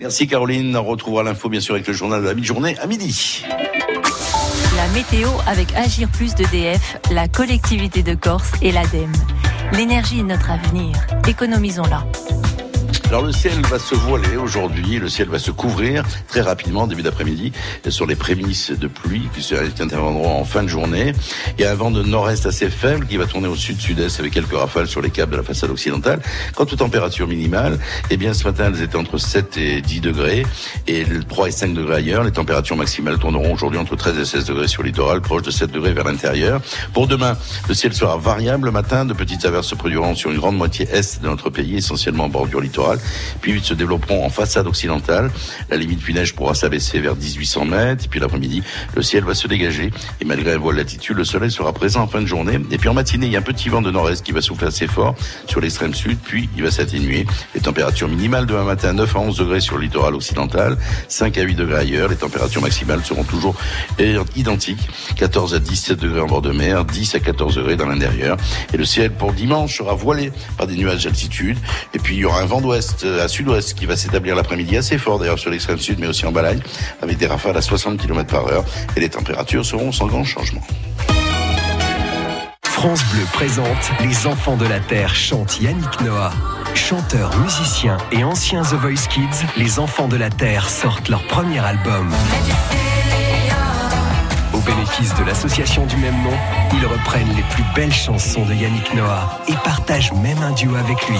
Merci 0.03 0.27
Caroline. 0.27 0.75
On 0.75 0.83
retrouvera 0.83 1.23
l'info 1.23 1.47
bien 1.47 1.61
sûr 1.61 1.75
avec 1.75 1.87
le 1.87 1.93
journal 1.93 2.21
de 2.21 2.27
la 2.27 2.33
mi-journée 2.33 2.77
à 2.79 2.87
midi. 2.87 3.45
La 4.75 4.87
météo 4.89 5.29
avec 5.47 5.73
Agir 5.75 6.09
Plus 6.09 6.35
d'EDF, 6.35 6.97
la 7.09 7.29
collectivité 7.29 8.03
de 8.03 8.13
Corse 8.13 8.51
et 8.61 8.73
l'ADEME. 8.73 9.13
L'énergie 9.71 10.19
est 10.19 10.23
notre 10.23 10.51
avenir. 10.51 10.93
Économisons-la. 11.25 12.05
Alors 13.13 13.25
le 13.27 13.31
ciel 13.31 13.61
va 13.69 13.77
se 13.77 13.93
voiler 13.93 14.37
aujourd'hui, 14.37 14.97
le 14.97 15.07
ciel 15.07 15.29
va 15.29 15.37
se 15.37 15.51
couvrir 15.51 16.03
très 16.27 16.41
rapidement 16.41 16.87
début 16.87 17.03
d'après-midi 17.03 17.51
sur 17.89 18.07
les 18.07 18.15
prémices 18.15 18.71
de 18.71 18.87
pluie 18.87 19.29
qui, 19.35 19.43
se- 19.43 19.53
interviendront 19.53 20.39
en 20.39 20.43
fin 20.45 20.63
de 20.63 20.67
journée. 20.67 21.13
Il 21.59 21.61
y 21.61 21.65
a 21.67 21.69
un 21.69 21.75
vent 21.75 21.91
de 21.91 22.01
nord-est 22.01 22.47
assez 22.47 22.71
faible 22.71 23.05
qui 23.05 23.17
va 23.17 23.27
tourner 23.27 23.47
au 23.47 23.55
sud-sud-est 23.55 24.19
avec 24.19 24.33
quelques 24.33 24.55
rafales 24.55 24.87
sur 24.87 24.99
les 24.99 25.11
câbles 25.11 25.33
de 25.33 25.37
la 25.37 25.43
façade 25.43 25.69
occidentale. 25.69 26.23
Quant 26.55 26.63
aux 26.63 26.75
températures 26.75 27.27
minimales, 27.27 27.77
eh 28.09 28.17
bien 28.17 28.33
ce 28.33 28.45
matin 28.45 28.71
elles 28.73 28.81
étaient 28.81 28.95
entre 28.95 29.19
7 29.19 29.57
et 29.57 29.81
10 29.81 30.01
degrés 30.01 30.43
et 30.87 31.05
le 31.05 31.23
3 31.23 31.49
et 31.49 31.51
5 31.51 31.75
degrés 31.75 31.97
ailleurs. 31.97 32.23
Les 32.23 32.31
températures 32.31 32.77
maximales 32.77 33.19
tourneront 33.19 33.53
aujourd'hui 33.53 33.77
entre 33.77 33.95
13 33.95 34.17
et 34.17 34.25
16 34.25 34.45
degrés 34.45 34.67
sur 34.67 34.81
le 34.81 34.87
littoral, 34.87 35.21
proche 35.21 35.43
de 35.43 35.51
7 35.51 35.71
degrés 35.71 35.93
vers 35.93 36.05
l'intérieur. 36.05 36.61
Pour 36.95 37.05
demain, 37.05 37.37
le 37.67 37.75
ciel 37.75 37.93
sera 37.93 38.17
variable 38.17 38.65
le 38.65 38.71
matin, 38.71 39.05
de 39.05 39.13
petites 39.13 39.45
averses 39.45 39.67
se 39.67 39.75
produiront 39.75 40.15
sur 40.15 40.31
une 40.31 40.37
grande 40.37 40.57
moitié 40.57 40.87
est 40.91 41.21
de 41.21 41.27
notre 41.27 41.51
pays, 41.51 41.77
essentiellement 41.77 42.23
en 42.23 42.29
bordure 42.29 42.59
littorale, 42.59 42.97
puis 43.41 43.53
ils 43.53 43.63
se 43.63 43.73
développeront 43.73 44.25
en 44.25 44.29
façade 44.29 44.67
occidentale. 44.67 45.31
La 45.69 45.77
limite 45.77 46.01
puis 46.01 46.13
neige 46.13 46.33
pourra 46.33 46.53
s'abaisser 46.53 46.99
vers 46.99 47.15
1800 47.15 47.65
mètres, 47.65 48.05
et 48.05 48.07
puis 48.07 48.19
l'après-midi, 48.19 48.63
le 48.95 49.01
ciel 49.01 49.23
va 49.23 49.33
se 49.33 49.47
dégager, 49.47 49.91
et 50.21 50.25
malgré 50.25 50.53
un 50.53 50.57
voile 50.57 50.77
latitude, 50.77 51.17
le 51.17 51.23
soleil 51.23 51.51
sera 51.51 51.73
présent 51.73 52.01
en 52.01 52.07
fin 52.07 52.21
de 52.21 52.25
journée. 52.27 52.59
Et 52.71 52.77
puis 52.77 52.89
en 52.89 52.93
matinée, 52.93 53.27
il 53.27 53.31
y 53.31 53.35
a 53.35 53.39
un 53.39 53.43
petit 53.43 53.69
vent 53.69 53.81
de 53.81 53.91
nord-est 53.91 54.23
qui 54.23 54.31
va 54.31 54.41
souffler 54.41 54.67
assez 54.67 54.87
fort 54.87 55.15
sur 55.47 55.61
l'extrême 55.61 55.93
sud, 55.93 56.17
puis 56.23 56.49
il 56.55 56.63
va 56.63 56.71
s'atténuer. 56.71 57.25
Les 57.55 57.61
températures 57.61 58.07
minimales 58.07 58.45
demain 58.45 58.63
matin, 58.63 58.93
9 58.93 59.15
à 59.15 59.19
11 59.19 59.37
degrés 59.37 59.59
sur 59.59 59.77
le 59.77 59.83
littoral 59.83 60.15
occidental, 60.15 60.77
5 61.07 61.37
à 61.37 61.41
8 61.41 61.55
degrés 61.55 61.79
ailleurs. 61.79 62.09
Les 62.09 62.15
températures 62.15 62.61
maximales 62.61 63.03
seront 63.03 63.23
toujours 63.23 63.55
identiques, 64.35 64.89
14 65.15 65.55
à 65.55 65.59
17 65.59 65.99
degrés 65.99 66.21
en 66.21 66.27
bord 66.27 66.41
de 66.41 66.51
mer, 66.51 66.85
10 66.85 67.15
à 67.15 67.19
14 67.19 67.55
degrés 67.55 67.75
dans 67.75 67.87
l'intérieur. 67.87 68.37
Et 68.73 68.77
le 68.77 68.85
ciel 68.85 69.11
pour 69.11 69.33
dimanche 69.33 69.77
sera 69.77 69.93
voilé 69.93 70.31
par 70.57 70.67
des 70.67 70.75
nuages 70.75 71.03
d'altitude. 71.03 71.57
Et 71.93 71.99
puis 71.99 72.15
il 72.15 72.19
y 72.19 72.25
aura 72.25 72.41
un 72.41 72.45
vent 72.45 72.61
d'ouest 72.61 72.82
à 73.21 73.27
sud-ouest 73.27 73.73
qui 73.73 73.85
va 73.85 73.95
s'établir 73.95 74.35
l'après-midi 74.35 74.77
assez 74.77 74.97
fort 74.97 75.19
d'ailleurs 75.19 75.39
sur 75.39 75.49
l'extrême 75.49 75.79
sud, 75.79 75.99
mais 75.99 76.07
aussi 76.07 76.25
en 76.25 76.31
Balagne, 76.31 76.59
avec 77.01 77.17
des 77.17 77.27
rafales 77.27 77.57
à 77.57 77.61
60 77.61 77.97
km 77.97 78.29
par 78.29 78.47
heure. 78.47 78.65
Et 78.95 78.99
les 78.99 79.09
températures 79.09 79.65
seront 79.65 79.91
sans 79.91 80.07
grand 80.07 80.23
changement. 80.23 80.61
France 82.83 83.05
Bleu 83.13 83.23
présente 83.31 83.91
Les 84.01 84.27
enfants 84.27 84.57
de 84.57 84.65
la 84.65 84.81
Terre 84.81 85.15
chantent 85.15 85.61
Yannick 85.61 86.01
Noah. 86.01 86.31
Chanteurs, 86.75 87.33
musiciens 87.37 87.97
et 88.11 88.25
anciens 88.25 88.63
The 88.63 88.73
Voice 88.73 89.07
Kids, 89.09 89.45
les 89.55 89.79
enfants 89.79 90.09
de 90.09 90.17
la 90.17 90.29
Terre 90.29 90.67
sortent 90.67 91.07
leur 91.07 91.25
premier 91.27 91.59
album. 91.59 92.11
Au 94.53 94.59
bénéfice 94.59 95.15
de 95.15 95.23
l'association 95.23 95.85
du 95.85 95.95
même 95.95 96.21
nom, 96.23 96.37
ils 96.73 96.85
reprennent 96.85 97.33
les 97.35 97.43
plus 97.43 97.63
belles 97.73 97.93
chansons 97.93 98.45
de 98.45 98.53
Yannick 98.53 98.93
Noah 98.93 99.39
et 99.47 99.55
partagent 99.63 100.11
même 100.13 100.43
un 100.43 100.51
duo 100.51 100.75
avec 100.75 101.07
lui. 101.07 101.19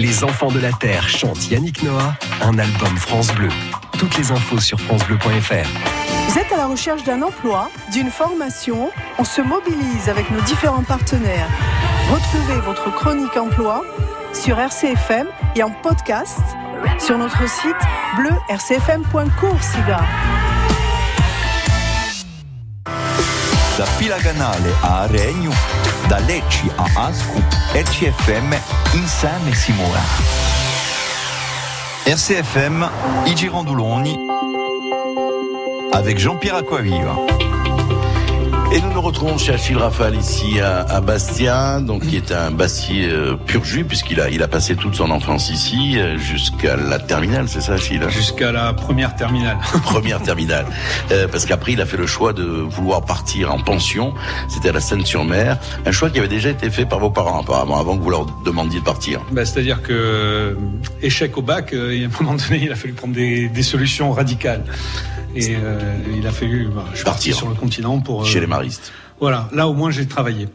Les 0.00 0.24
enfants 0.24 0.50
de 0.50 0.58
la 0.58 0.72
Terre 0.72 1.06
chantent 1.10 1.50
Yannick 1.50 1.82
Noah, 1.82 2.14
un 2.40 2.58
album 2.58 2.96
France 2.96 3.30
Bleu. 3.34 3.50
Toutes 3.98 4.16
les 4.16 4.32
infos 4.32 4.58
sur 4.58 4.80
francebleu.fr. 4.80 5.68
Vous 6.26 6.38
êtes 6.38 6.50
à 6.50 6.56
la 6.56 6.68
recherche 6.68 7.04
d'un 7.04 7.20
emploi, 7.20 7.70
d'une 7.92 8.10
formation 8.10 8.90
On 9.18 9.24
se 9.24 9.42
mobilise 9.42 10.08
avec 10.08 10.30
nos 10.30 10.40
différents 10.40 10.84
partenaires. 10.84 11.50
Retrouvez 12.10 12.60
votre 12.62 12.90
chronique 12.94 13.36
emploi 13.36 13.84
sur 14.32 14.58
RCFM 14.58 15.26
et 15.54 15.62
en 15.62 15.70
podcast 15.70 16.40
sur 16.98 17.18
notre 17.18 17.46
site 17.46 17.76
bleu-rcfm.coursiga. 18.16 20.00
Da 23.76 23.84
Pilaganale 23.98 24.72
a 24.82 25.06
Regno, 25.08 25.52
da 26.08 26.20
Lecce 26.20 26.64
a 26.78 27.06
Ascu, 27.06 27.38
RCFM 27.74 28.54
insieme 28.94 29.54
si 29.54 29.72
muore. 29.72 30.00
RCFM, 32.06 32.88
i 33.26 33.36
Girandoloni, 33.36 34.18
avec 35.92 36.18
Jean-Pierre 36.18 36.56
Aquaviva. 36.56 37.49
Et 38.72 38.80
nous 38.80 38.92
nous 38.92 39.00
retrouvons 39.00 39.36
chez 39.36 39.52
Achille 39.52 39.76
Rafale 39.76 40.14
ici 40.14 40.60
à, 40.60 40.82
à 40.82 41.00
Bastia, 41.00 41.80
donc 41.80 42.06
qui 42.06 42.16
est 42.16 42.30
un 42.30 42.52
Bastier 42.52 43.08
euh, 43.08 43.34
pur 43.34 43.64
jus 43.64 43.84
puisqu'il 43.84 44.20
a 44.20 44.30
il 44.30 44.44
a 44.44 44.48
passé 44.48 44.76
toute 44.76 44.94
son 44.94 45.10
enfance 45.10 45.50
ici 45.50 45.98
euh, 45.98 46.16
jusqu'à 46.16 46.76
la 46.76 47.00
terminale, 47.00 47.48
c'est 47.48 47.60
ça 47.62 47.72
Achille 47.72 48.00
Jusqu'à 48.10 48.52
la 48.52 48.72
première 48.72 49.16
terminale. 49.16 49.56
Première 49.82 50.22
terminale, 50.22 50.66
Euh, 51.10 51.26
parce 51.26 51.46
qu'après 51.46 51.72
il 51.72 51.80
a 51.80 51.86
fait 51.86 51.96
le 51.96 52.06
choix 52.06 52.32
de 52.32 52.44
vouloir 52.44 53.04
partir 53.04 53.52
en 53.52 53.58
pension. 53.58 54.14
C'était 54.48 54.68
à 54.68 54.72
la 54.72 54.80
Seine-sur-Mer, 54.80 55.58
un 55.84 55.90
choix 55.90 56.08
qui 56.08 56.20
avait 56.20 56.28
déjà 56.28 56.50
été 56.50 56.70
fait 56.70 56.86
par 56.86 57.00
vos 57.00 57.10
parents 57.10 57.40
apparemment 57.40 57.78
avant 57.80 57.98
que 57.98 58.02
vous 58.02 58.10
leur 58.10 58.26
demandiez 58.44 58.78
de 58.78 58.84
partir. 58.84 59.20
Bah, 59.32 59.44
C'est-à-dire 59.44 59.82
que 59.82 59.92
euh, 59.92 60.54
échec 61.02 61.36
au 61.36 61.42
bac, 61.42 61.72
euh, 61.72 61.90
et 61.90 62.04
à 62.04 62.06
un 62.06 62.22
moment 62.22 62.36
donné, 62.36 62.60
il 62.66 62.70
a 62.70 62.76
fallu 62.76 62.92
prendre 62.92 63.14
des, 63.14 63.48
des 63.48 63.62
solutions 63.64 64.12
radicales. 64.12 64.62
Et 65.36 65.54
euh, 65.56 65.80
il 66.16 66.26
a 66.26 66.32
fallu 66.32 66.68
bah, 66.74 66.84
je 66.92 66.96
suis 66.96 67.04
parti 67.04 67.32
sur 67.32 67.48
le 67.48 67.54
continent 67.54 68.00
pour. 68.00 68.22
euh, 68.22 68.24
Chez 68.24 68.40
les 68.40 68.46
maristes. 68.46 68.92
Voilà, 69.20 69.50
là 69.52 69.68
au 69.68 69.74
moins 69.74 69.90
j'ai 69.90 70.06
travaillé. 70.06 70.46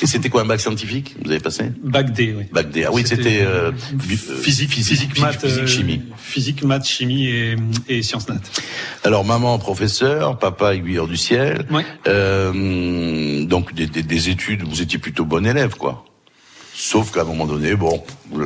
Et 0.00 0.06
c'était 0.06 0.28
quoi 0.28 0.42
un 0.42 0.44
bac 0.44 0.60
scientifique 0.60 1.16
Vous 1.24 1.30
avez 1.32 1.40
passé? 1.40 1.72
Bac 1.82 2.12
D, 2.12 2.32
oui. 2.38 2.44
Bac 2.52 2.70
D. 2.70 2.84
Ah 2.86 2.90
oui, 2.92 3.02
c'était 3.04 3.40
euh, 3.42 3.72
bi- 3.94 4.14
euh, 4.30 4.36
Physique, 4.36 4.70
physique, 4.70 5.18
maths, 5.18 5.40
physique, 5.40 5.62
euh, 5.62 5.66
chimie. 5.66 6.02
physique, 6.16 6.62
maths, 6.62 6.86
chimie 6.86 7.26
et, 7.26 7.56
et 7.88 8.02
sciences 8.02 8.28
nat. 8.28 8.36
Alors 9.02 9.24
maman 9.24 9.58
professeur, 9.58 10.38
papa 10.38 10.74
aiguilleur 10.76 11.08
du 11.08 11.16
ciel. 11.16 11.66
Euh, 12.06 13.44
donc 13.44 13.74
des, 13.74 13.86
des- 13.86 14.02
des 14.04 14.28
études, 14.28 14.62
vous 14.62 14.82
étiez 14.82 14.98
plutôt 15.00 15.24
bon 15.24 15.44
élève 15.44 15.74
quoi. 15.76 16.04
Sauf 16.84 17.12
qu'à 17.12 17.20
un 17.20 17.24
moment 17.24 17.46
donné, 17.46 17.76
bon, 17.76 18.02
vous 18.28 18.40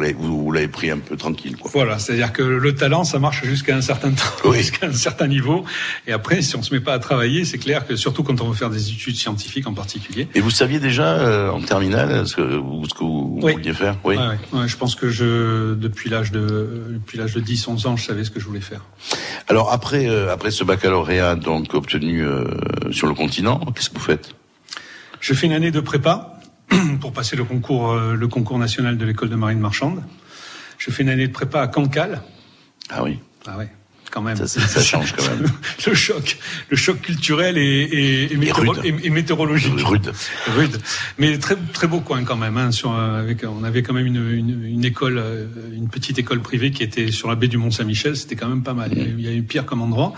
l'avez, 0.53 0.69
pris 0.69 0.91
un 0.91 0.99
peu 0.99 1.17
tranquille 1.17 1.57
quoi. 1.57 1.71
Voilà, 1.73 1.99
c'est-à-dire 1.99 2.35
que 2.35 2.43
le 2.43 2.75
talent, 2.75 3.03
ça 3.03 3.19
marche 3.19 3.43
jusqu'à 3.45 3.75
un 3.75 3.81
certain 3.81 4.11
temps, 4.11 4.53
jusqu'à 4.53 4.89
un 4.89 4.93
certain 4.93 5.27
niveau. 5.27 5.65
Et 6.07 6.13
après, 6.13 6.43
si 6.43 6.55
on 6.55 6.63
se 6.63 6.75
met 6.75 6.81
pas 6.81 6.93
à 6.93 6.99
travailler, 6.99 7.47
c'est 7.47 7.57
clair 7.57 7.87
que 7.87 7.97
surtout 7.97 8.23
quand 8.25 8.43
on 8.43 8.51
veut 8.51 8.55
faire 8.55 8.69
des 8.69 8.91
études 8.91 9.17
scientifiques 9.17 9.67
en 9.67 9.73
particulier. 9.73 10.29
Et 10.35 10.41
vous 10.41 10.51
saviez 10.51 10.81
déjà 10.81 11.15
euh, 11.15 11.51
en 11.51 11.63
terminale 11.63 12.29
ce 12.29 12.37
que 12.37 12.43
vous, 12.43 12.85
ce 12.87 12.93
que 12.93 13.05
vous 13.05 13.39
Oui. 13.43 13.53
vouliez 13.55 13.73
faire? 13.73 13.97
Oui. 14.05 14.17
Ouais, 14.17 14.23
ouais, 14.27 14.61
ouais, 14.61 14.69
je 14.69 14.77
pense 14.77 14.97
que 14.97 15.09
je, 15.09 15.73
depuis 15.73 16.11
l'âge 16.11 16.31
de, 16.31 16.89
depuis 16.91 17.17
l'âge 17.17 17.33
de 17.33 17.41
10, 17.41 17.69
11 17.69 17.87
ans, 17.87 17.97
je 17.97 18.05
savais 18.05 18.23
ce 18.23 18.31
que 18.31 18.39
je 18.39 18.45
voulais 18.45 18.61
faire. 18.61 18.83
Alors 19.49 19.73
après, 19.73 20.11
euh, 20.11 20.31
après 20.31 20.51
ce 20.51 20.63
baccalauréat 20.63 21.37
donc 21.37 21.73
obtenu 21.73 22.23
euh, 22.23 22.45
sur 22.91 23.07
le 23.07 23.15
continent, 23.15 23.61
qu'est-ce 23.75 23.89
que 23.89 23.95
vous 23.95 24.05
faites? 24.05 24.35
Je 25.21 25.33
fais 25.33 25.47
une 25.47 25.53
année 25.53 25.71
de 25.71 25.81
prépa 25.81 26.36
pour 27.01 27.13
passer 27.13 27.37
le 27.37 27.45
concours, 27.45 27.93
euh, 27.93 28.15
le 28.15 28.29
concours 28.29 28.59
national 28.59 28.97
de 28.99 29.05
l'école 29.05 29.29
de 29.31 29.37
marine 29.37 29.59
marchande. 29.61 30.03
Je 30.79 30.91
fais 30.91 31.03
une 31.03 31.09
année 31.09 31.27
de 31.29 31.33
prépa 31.33 31.61
à 31.63 31.69
Cancale. 31.69 32.23
Ah 32.91 33.03
oui. 33.03 33.19
Ah 33.47 33.57
ouais, 33.59 33.69
quand 34.11 34.21
même. 34.23 34.37
Ça, 34.37 34.47
ça 34.47 34.83
change 34.83 35.13
quand 35.17 35.25
même. 35.31 35.47
le 35.87 35.95
choc, 35.95 36.37
le 36.69 36.77
choc 36.77 37.01
culturel 37.01 37.57
et, 37.57 37.63
et, 37.63 38.33
et, 38.33 38.37
météoro- 38.37 39.11
météorologique. 39.11 39.73
Rude. 39.81 40.13
Rude. 40.57 40.79
Mais 41.19 41.39
très 41.39 41.57
très 41.73 41.87
beau 41.87 42.01
coin 42.01 42.25
quand 42.25 42.37
même. 42.37 42.57
Hein, 42.59 42.73
sur, 42.73 42.93
euh, 42.93 43.21
avec, 43.21 43.45
on 43.45 43.63
avait 43.65 43.83
quand 43.83 43.95
même 43.95 44.07
une, 44.07 44.31
une, 44.31 44.65
une 44.65 44.85
école, 44.85 45.19
euh, 45.19 45.47
une 45.75 45.89
petite 45.89 46.19
école 46.19 46.41
privée 46.41 46.71
qui 46.73 46.83
était 46.83 47.11
sur 47.11 47.29
la 47.29 47.37
baie 47.37 47.49
du 47.49 47.57
Mont 47.57 47.71
Saint-Michel. 47.71 48.17
C'était 48.17 48.37
quand 48.37 48.49
même 48.49 48.63
pas 48.63 48.75
mal. 48.75 48.91
Il 48.93 48.99
y 48.99 49.03
a- 49.03 49.05
Il 49.17 49.21
y 49.21 49.29
a 49.29 49.33
eu 49.33 49.43
pire 49.43 49.65
comme 49.65 49.81
endroit. 49.83 50.13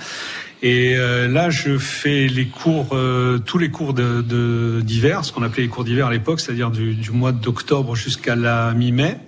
Et 0.63 0.97
euh, 0.97 1.29
là, 1.29 1.51
je 1.51 1.79
fais 1.79 2.27
les 2.27 2.47
cours, 2.47 2.89
euh, 2.93 3.39
tous 3.39 3.59
les 3.59 3.71
cours 3.71 3.95
de- 3.95 4.23
de- 4.23 4.81
d'hiver, 4.83 5.25
ce 5.25 5.33
qu'on 5.33 5.43
appelait 5.45 5.63
les 5.63 5.69
cours 5.69 5.85
d'hiver 5.85 6.09
à 6.09 6.11
l'époque, 6.11 6.41
c'est-à-dire 6.41 6.71
du, 6.73 6.95
du 6.95 7.13
mois 7.13 7.31
d'octobre 7.33 7.95
jusqu'à 7.95 8.35
la 8.35 8.73
mi-mai. 8.75 9.19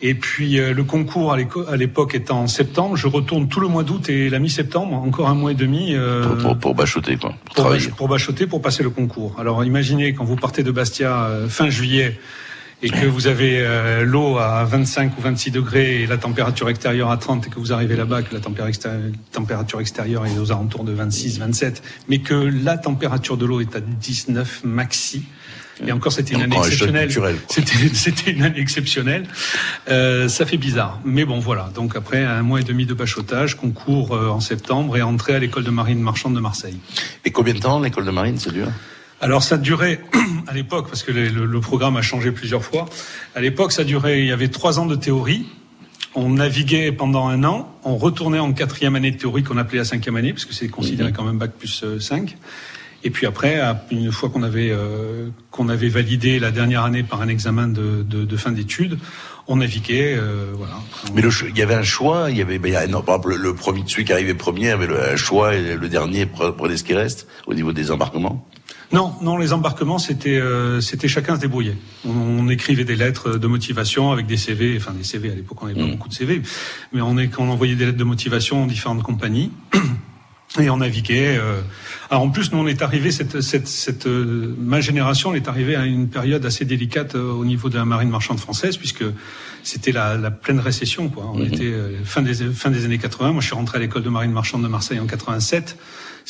Et 0.00 0.14
puis 0.14 0.58
euh, 0.60 0.72
le 0.74 0.84
concours 0.84 1.32
à 1.32 1.76
l'époque 1.76 2.14
étant 2.14 2.42
en 2.42 2.46
septembre, 2.48 2.96
je 2.96 3.06
retourne 3.08 3.48
tout 3.48 3.58
le 3.60 3.66
mois 3.68 3.82
d'août 3.84 4.08
et 4.08 4.30
la 4.30 4.38
mi-septembre, 4.40 4.94
encore 4.94 5.28
un 5.28 5.34
mois 5.34 5.52
et 5.52 5.56
demi. 5.56 5.94
euh, 5.94 6.22
pour, 6.24 6.36
pour, 6.38 6.58
pour 6.58 6.74
bachoter 6.74 7.16
quoi, 7.16 7.30
pour, 7.30 7.38
pour, 7.44 7.54
travailler. 7.54 7.88
pour 7.96 8.08
bachoter, 8.08 8.46
pour 8.46 8.62
passer 8.62 8.82
le 8.84 8.90
concours. 8.90 9.36
Alors 9.40 9.64
imaginez 9.64 10.12
quand 10.12 10.24
vous 10.24 10.36
partez 10.36 10.62
de 10.64 10.70
Bastia 10.70 11.28
fin 11.48 11.68
juillet 11.68 12.18
et 12.82 12.90
que 12.90 13.06
vous 13.06 13.26
avez 13.26 13.60
euh, 13.60 14.04
l'eau 14.04 14.38
à 14.38 14.64
25 14.64 15.18
ou 15.18 15.22
26 15.22 15.50
degrés 15.50 16.02
et 16.02 16.06
la 16.06 16.16
température 16.16 16.68
extérieure 16.68 17.10
à 17.10 17.16
30 17.16 17.46
et 17.46 17.50
que 17.50 17.58
vous 17.58 17.72
arrivez 17.72 17.96
là-bas 17.96 18.22
que 18.22 18.34
la 18.34 18.40
température 18.40 19.80
extérieure, 19.80 20.26
est 20.26 20.38
aux 20.38 20.52
alentours 20.52 20.84
de 20.84 20.92
26, 20.92 21.38
27, 21.38 21.82
mais 22.08 22.20
que 22.20 22.34
la 22.34 22.78
température 22.78 23.36
de 23.36 23.46
l'eau 23.46 23.60
est 23.60 23.74
à 23.74 23.80
19 23.80 24.62
maxi. 24.64 25.24
Et 25.86 25.92
encore, 25.92 26.12
c'était 26.12 26.34
une 26.34 26.42
année 26.42 26.56
exceptionnelle. 26.56 27.10
C'était, 27.48 28.30
une 28.30 28.42
année 28.42 28.58
exceptionnelle. 28.60 29.24
Euh, 29.88 30.28
ça 30.28 30.44
fait 30.44 30.56
bizarre. 30.56 31.00
Mais 31.04 31.24
bon, 31.24 31.38
voilà. 31.38 31.70
Donc 31.74 31.94
après 31.94 32.24
un 32.24 32.42
mois 32.42 32.60
et 32.60 32.64
demi 32.64 32.86
de 32.86 32.94
bachotage, 32.94 33.56
concours 33.56 34.14
euh, 34.14 34.28
en 34.28 34.40
septembre 34.40 34.96
et 34.96 35.02
entrée 35.02 35.34
à 35.34 35.38
l'école 35.38 35.64
de 35.64 35.70
marine 35.70 36.00
marchande 36.00 36.34
de 36.34 36.40
Marseille. 36.40 36.78
Et 37.24 37.30
combien 37.30 37.54
de 37.54 37.60
temps 37.60 37.80
l'école 37.80 38.06
de 38.06 38.10
marine, 38.10 38.38
ça 38.38 38.50
dure 38.50 38.68
Alors 39.20 39.42
ça 39.42 39.56
durait 39.58 40.00
à 40.46 40.54
l'époque, 40.54 40.86
parce 40.88 41.02
que 41.02 41.10
le, 41.12 41.28
le- 41.28 41.44
le 41.46 41.60
programme 41.60 41.96
a 41.96 42.02
changé 42.02 42.30
plusieurs 42.32 42.64
fois. 42.64 42.86
À 43.34 43.40
l'époque, 43.40 43.72
ça 43.72 43.84
durait, 43.84 44.20
il 44.20 44.26
y 44.26 44.32
avait 44.32 44.48
trois 44.48 44.78
ans 44.78 44.86
de 44.86 44.94
théorie. 44.96 45.46
On 46.14 46.30
naviguait 46.30 46.90
pendant 46.92 47.28
un 47.28 47.44
an, 47.44 47.72
on 47.84 47.96
retournait 47.96 48.38
en 48.38 48.52
quatrième 48.52 48.96
année 48.96 49.10
de 49.10 49.18
théorie 49.18 49.42
qu'on 49.42 49.58
appelait 49.58 49.78
la 49.78 49.84
cinquième 49.84 50.16
année, 50.16 50.32
parce 50.32 50.44
que 50.46 50.54
c'est 50.54 50.68
considéré 50.68 51.12
comme 51.12 51.28
un 51.28 51.34
bac 51.34 51.52
plus 51.58 51.82
euh, 51.84 52.00
5. 52.00 52.36
Et 53.04 53.10
puis 53.10 53.26
après, 53.26 53.60
une 53.92 54.10
fois 54.10 54.28
qu'on 54.28 54.42
avait 54.42 54.70
euh, 54.72 55.28
qu'on 55.52 55.68
avait 55.68 55.88
validé 55.88 56.40
la 56.40 56.50
dernière 56.50 56.82
année 56.84 57.04
par 57.04 57.20
un 57.22 57.28
examen 57.28 57.68
de, 57.68 58.02
de, 58.02 58.24
de 58.24 58.36
fin 58.36 58.50
d'études, 58.50 58.98
on 59.46 59.56
naviguait, 59.56 60.16
euh, 60.18 60.52
voilà. 60.54 60.74
Mais 61.14 61.22
le, 61.22 61.30
il 61.48 61.56
y 61.56 61.62
avait 61.62 61.74
un 61.76 61.84
choix, 61.84 62.30
il 62.30 62.36
y 62.38 62.42
avait, 62.42 62.58
ben, 62.58 62.68
il 62.70 62.72
y 62.72 62.76
a- 62.76 62.86
non, 62.88 63.02
par 63.02 63.16
exemple, 63.16 63.36
le, 63.40 63.54
premier, 63.54 63.84
celui 63.86 64.04
qui 64.04 64.12
arrivait 64.12 64.34
premier 64.34 64.70
avait 64.70 64.88
le, 64.88 65.12
un 65.12 65.16
choix 65.16 65.54
et 65.54 65.76
le 65.76 65.88
dernier 65.88 66.24
pre- 66.26 66.54
prenait 66.56 66.76
ce 66.76 66.82
qui 66.84 66.94
reste 66.94 67.28
au 67.46 67.54
niveau 67.54 67.72
des 67.72 67.90
embarquements? 67.92 68.44
Non, 68.90 69.12
non, 69.20 69.36
les 69.36 69.52
embarquements, 69.52 69.98
c'était 69.98 70.38
euh, 70.38 70.80
c'était 70.80 71.08
chacun 71.08 71.36
se 71.36 71.40
débrouillait. 71.40 71.76
On, 72.06 72.10
on 72.10 72.48
écrivait 72.48 72.84
des 72.84 72.96
lettres 72.96 73.36
de 73.36 73.46
motivation 73.46 74.12
avec 74.12 74.26
des 74.26 74.38
CV, 74.38 74.76
enfin 74.78 74.92
des 74.92 75.04
CV 75.04 75.30
à 75.30 75.34
l'époque, 75.34 75.62
on 75.62 75.66
n'avait 75.66 75.78
pas 75.80 75.86
beaucoup 75.86 76.08
de 76.08 76.14
CV, 76.14 76.40
mais 76.94 77.02
on, 77.02 77.18
est, 77.18 77.30
on 77.38 77.50
envoyait 77.50 77.74
des 77.74 77.84
lettres 77.86 77.98
de 77.98 78.04
motivation 78.04 78.64
aux 78.64 78.66
différentes 78.66 79.02
compagnies. 79.02 79.50
Et 80.58 80.70
on 80.70 80.78
naviguait. 80.78 81.36
euh. 81.36 81.60
Alors 82.08 82.22
en 82.22 82.30
plus, 82.30 82.50
nous 82.52 82.58
on 82.58 82.66
est 82.66 82.80
arrivé 82.80 83.10
cette, 83.10 83.42
cette, 83.42 83.68
cette 83.68 84.06
euh, 84.06 84.54
ma 84.58 84.80
génération, 84.80 85.28
on 85.30 85.34
est 85.34 85.46
arrivé 85.46 85.76
à 85.76 85.84
une 85.84 86.08
période 86.08 86.46
assez 86.46 86.64
délicate 86.64 87.14
euh, 87.16 87.32
au 87.32 87.44
niveau 87.44 87.68
de 87.68 87.76
la 87.76 87.84
marine 87.84 88.08
marchande 88.08 88.40
française, 88.40 88.78
puisque 88.78 89.04
c'était 89.62 89.92
la, 89.92 90.16
la 90.16 90.30
pleine 90.30 90.58
récession. 90.60 91.10
Quoi. 91.10 91.30
On 91.34 91.44
était 91.44 91.64
euh, 91.64 92.02
fin 92.04 92.22
des 92.22 92.32
fin 92.34 92.70
des 92.70 92.86
années 92.86 92.96
80. 92.96 93.32
Moi, 93.32 93.42
je 93.42 93.46
suis 93.48 93.54
rentré 93.54 93.76
à 93.76 93.80
l'école 93.82 94.02
de 94.02 94.08
marine 94.08 94.32
marchande 94.32 94.62
de 94.62 94.68
Marseille 94.68 94.98
en 94.98 95.06
87. 95.06 95.76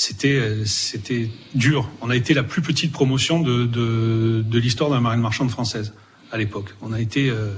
C'était 0.01 0.37
euh, 0.39 0.65
c'était 0.65 1.29
dur. 1.57 1.91
On 2.03 2.09
a 2.09 2.15
été 2.15 2.33
la 2.33 2.45
plus 2.45 2.63
petite 2.63 2.93
promotion 2.93 3.41
de 3.41 3.67
de, 3.67 4.45
de 4.47 4.59
l'histoire 4.61 4.91
de 4.91 4.95
la 4.95 5.01
marine 5.01 5.21
marchande 5.21 5.51
française 5.51 5.93
à 6.31 6.39
l'époque. 6.39 6.77
On 6.83 6.93
a 6.93 7.01
été 7.01 7.31
euh, 7.31 7.51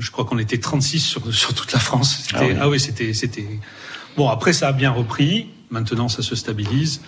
je 0.00 0.10
crois 0.10 0.24
qu'on 0.24 0.38
était 0.38 0.58
36 0.58 0.98
sur, 0.98 1.32
sur 1.32 1.54
toute 1.54 1.72
la 1.72 1.78
France. 1.78 2.26
Ah 2.34 2.40
oui. 2.44 2.54
ah 2.60 2.68
oui, 2.68 2.80
c'était, 2.80 3.14
c'était. 3.14 3.46
Bon, 4.16 4.28
après, 4.28 4.52
ça 4.52 4.66
a 4.66 4.72
bien 4.72 4.90
repris. 4.90 5.46
Maintenant, 5.70 6.08
ça 6.08 6.22
se 6.22 6.34
stabilise. 6.34 7.00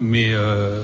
Mais 0.00 0.28
euh, 0.32 0.82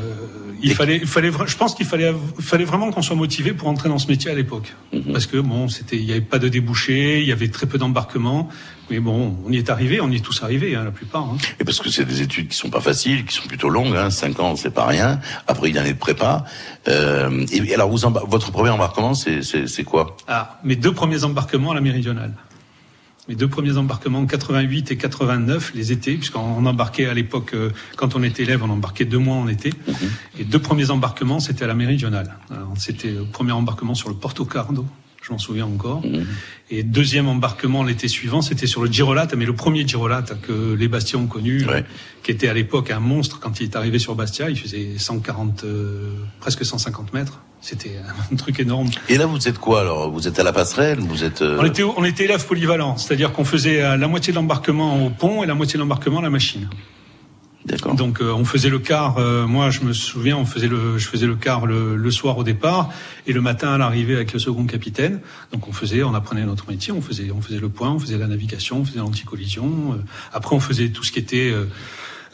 il 0.63 0.75
fallait, 0.75 0.97
il 0.97 1.07
fallait, 1.07 1.31
je 1.47 1.57
pense 1.57 1.75
qu'il 1.75 1.87
fallait, 1.87 2.13
il 2.39 2.45
fallait 2.45 2.65
vraiment 2.65 2.91
qu'on 2.91 3.03
soit 3.03 3.15
motivé 3.15 3.53
pour 3.53 3.69
entrer 3.69 3.89
dans 3.91 3.99
ce 3.99 4.09
métier 4.09 4.31
à 4.31 4.35
l'époque, 4.35 4.75
Mhm. 4.93 5.13
parce 5.13 5.27
que 5.27 5.37
bon, 5.37 5.69
c'était, 5.69 5.97
il 5.99 6.05
n'y 6.07 6.11
avait 6.13 6.21
pas 6.21 6.41
de 6.41 6.49
débouchés, 6.49 7.21
il 7.21 7.29
y 7.29 7.31
avait 7.33 7.47
très 7.49 7.67
peu 7.69 7.79
d'embarquements, 7.79 8.49
mais 8.91 9.01
bon, 9.01 9.37
on 9.47 9.51
y 9.53 9.57
est 9.57 9.71
arrivé, 9.71 10.01
on 10.01 10.11
y 10.11 10.17
est 10.17 10.21
tous 10.25 10.43
arrivés, 10.43 10.75
hein, 10.77 10.85
la 10.85 10.91
plupart. 10.91 11.23
hein. 11.23 11.37
Et 11.61 11.65
parce 11.65 11.79
que 11.81 11.91
c'est 11.91 12.05
des 12.05 12.23
études 12.23 12.49
qui 12.49 12.57
sont 12.57 12.71
pas 12.71 12.81
faciles, 12.81 13.25
qui 13.25 13.35
sont 13.35 13.47
plutôt 13.49 13.69
longues, 13.69 13.97
hein, 13.97 14.11
5 14.11 14.41
ans, 14.41 14.57
c'est 14.57 14.71
pas 14.75 14.87
rien. 14.87 15.21
Après 15.47 15.71
une 15.71 15.79
année 15.79 15.93
de 15.95 15.99
prépa. 15.99 16.45
Euh, 16.89 17.45
et, 17.51 17.59
et 17.59 17.75
alors, 17.75 17.89
vous 17.91 17.99
votre 18.27 18.51
premier 18.53 18.71
embarquement, 18.71 19.15
c'est, 19.15 19.43
c'est, 19.43 19.67
c'est 19.67 19.85
quoi? 19.85 20.17
Ah, 20.29 20.61
mes 20.65 20.77
deux 20.77 20.93
premiers 20.93 21.25
embarquements 21.25 21.71
à 21.73 21.75
la 21.75 21.81
méridionale. 21.81 22.33
Mes 23.27 23.37
deux 23.37 23.49
premiers 23.49 23.79
embarquements 23.79 24.19
en 24.19 24.27
88 24.27 24.91
et 24.91 24.97
89, 24.99 25.73
les 25.75 25.93
étés, 25.93 26.17
puisqu'on 26.17 26.41
on 26.41 26.67
embarquait 26.67 27.07
à 27.07 27.15
l'époque, 27.15 27.55
euh, 27.55 27.71
quand 27.97 28.17
on 28.17 28.23
était 28.23 28.43
élève, 28.43 28.63
on 28.63 28.69
embarquait 28.69 29.07
deux 29.07 29.17
mois 29.19 29.37
en 29.37 29.49
été. 29.49 29.73
Et 30.39 30.45
deux 30.45 30.59
premiers 30.59 30.91
embarquements, 30.91 31.41
c'était 31.41 31.65
à 31.65 31.69
la 31.69 31.75
méridionale. 31.75 32.37
C'était 32.77 33.13
le 33.13 33.25
premier 33.25 33.53
embarquement 33.53 33.95
sur 33.95 34.11
le 34.11 34.15
Porto 34.15 34.45
Cardo, 34.45 34.85
je 35.25 35.33
m'en 35.33 35.39
souviens 35.39 35.65
encore. 35.65 36.03
Et 36.71 36.83
deuxième 36.83 37.29
embarquement 37.29 37.83
l'été 37.83 38.09
suivant, 38.09 38.43
c'était 38.43 38.67
sur 38.67 38.83
le 38.83 38.93
Girolata, 38.93 39.37
mais 39.37 39.47
le 39.47 39.55
premier 39.55 39.87
Girolata 39.87 40.35
que 40.35 40.75
les 40.75 40.89
Bastions 40.89 41.23
ont 41.23 41.27
connu, 41.27 41.67
qui 42.23 42.31
était 42.31 42.49
à 42.49 42.55
l'époque 42.55 42.91
un 42.91 43.01
monstre 43.01 43.41
quand 43.41 43.61
il 43.61 43.65
est 43.65 43.77
arrivé 43.77 43.99
sur 43.99 44.15
Bastia. 44.15 44.51
Il 44.51 44.59
faisait 44.59 44.99
140, 44.99 45.65
euh, 45.65 46.11
presque 46.41 46.65
150 46.65 47.15
mètres. 47.15 47.41
C'était 47.63 47.97
un 48.33 48.37
truc 48.37 48.61
énorme. 48.61 48.91
Et 49.09 49.17
là, 49.17 49.25
vous 49.25 49.49
êtes 49.49 49.59
quoi 49.59 49.81
alors? 49.81 50.11
Vous 50.11 50.29
êtes 50.29 50.39
à 50.39 50.43
la 50.43 50.53
passerelle 50.53 51.01
Vous 51.01 51.25
êtes 51.25 51.41
euh, 51.41 51.59
On 51.59 51.65
était, 51.65 51.83
on 51.83 52.05
était 52.05 52.25
élèves 52.25 52.47
polyvalents, 52.47 52.99
c'est-à-dire 52.99 53.33
qu'on 53.33 53.45
faisait 53.45 53.83
euh, 53.83 53.97
la 53.97 54.09
moitié 54.09 54.33
de 54.33 54.37
l'embarquement 54.37 55.07
au 55.07 55.11
pont 55.11 55.43
et 55.43 55.47
la 55.47 55.55
moitié 55.55 55.75
de 55.75 55.81
l'embarquement 55.81 56.19
à 56.19 56.23
la 56.23 56.31
machine. 56.31 56.69
Donc 57.65 58.21
euh, 58.21 58.31
on 58.33 58.45
faisait 58.45 58.69
le 58.69 58.79
quart. 58.79 59.17
euh, 59.17 59.47
moi, 59.47 59.71
je 59.71 59.81
me 59.81 59.95
souviens, 59.95 60.37
on 60.37 60.45
faisait 60.45 60.69
le, 60.69 60.99
je 60.99 61.09
faisais 61.09 61.27
le 61.27 61.35
quart 61.35 61.65
le, 61.65 61.97
le 61.97 62.11
soir 62.11 62.37
au 62.37 62.45
départ 62.45 62.91
et 63.27 63.33
le 63.33 63.41
matin 63.41 63.73
à 63.73 63.79
l'arrivée 63.79 64.15
avec 64.15 64.35
le 64.35 64.39
second 64.39 64.67
capitaine. 64.67 65.21
Donc 65.51 65.67
on 65.67 65.73
faisait, 65.73 66.03
on 66.03 66.15
apprenait 66.15 66.45
notre 66.45 66.69
métier, 66.69 66.93
on 66.93 67.01
faisait, 67.01 67.31
on 67.31 67.41
faisait 67.41 67.61
le 67.61 67.71
point, 67.71 67.91
on 67.91 67.99
faisait 67.99 68.19
la 68.19 68.27
navigation, 68.27 68.81
on 68.81 68.85
faisait 68.85 68.99
l'anticollision. 68.99 69.95
euh, 69.95 70.03
après, 70.35 70.55
on 70.55 70.61
faisait 70.61 70.91
tout 70.91 71.05
ce 71.05 71.13
qui 71.13 71.19
était 71.19 71.55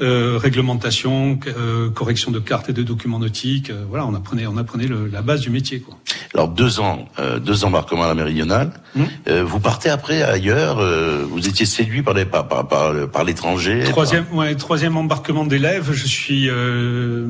euh, 0.00 0.38
réglementation, 0.40 1.38
euh, 1.46 1.90
correction 1.90 2.30
de 2.30 2.38
cartes 2.38 2.68
et 2.70 2.72
de 2.72 2.82
documents 2.82 3.18
nautiques. 3.18 3.70
euh, 3.70 3.84
voilà, 3.88 4.06
on 4.06 4.14
apprenait, 4.14 4.46
on 4.46 4.56
apprenait 4.56 4.86
le- 4.86 5.06
la 5.08 5.22
base 5.22 5.40
du 5.40 5.50
métier. 5.50 5.80
Quoi. 5.80 5.98
Alors 6.34 6.48
deux 6.48 6.80
ans, 6.80 7.08
euh, 7.18 7.38
deux 7.38 7.64
embarquements 7.64 8.04
à 8.04 8.08
la 8.08 8.14
méridionale. 8.14 8.72
Hmm. 8.94 9.04
Euh, 9.28 9.44
vous 9.44 9.60
partez 9.60 9.88
après 9.90 10.22
ailleurs. 10.22 10.78
euh, 10.78 11.24
vous 11.30 11.48
étiez 11.48 11.66
séduit 11.66 12.02
par 12.02 12.14
les, 12.14 12.24
par, 12.24 12.48
par, 12.48 12.66
par, 12.68 13.08
par 13.10 13.24
l'étranger. 13.24 13.82
Troisième, 13.88 14.26
ouais, 14.32 14.54
troisième 14.54 14.96
embarquement 14.96 15.44
d'élèves, 15.44 15.90
je 15.92 16.06
suis, 16.06 16.48
euh, 16.48 17.26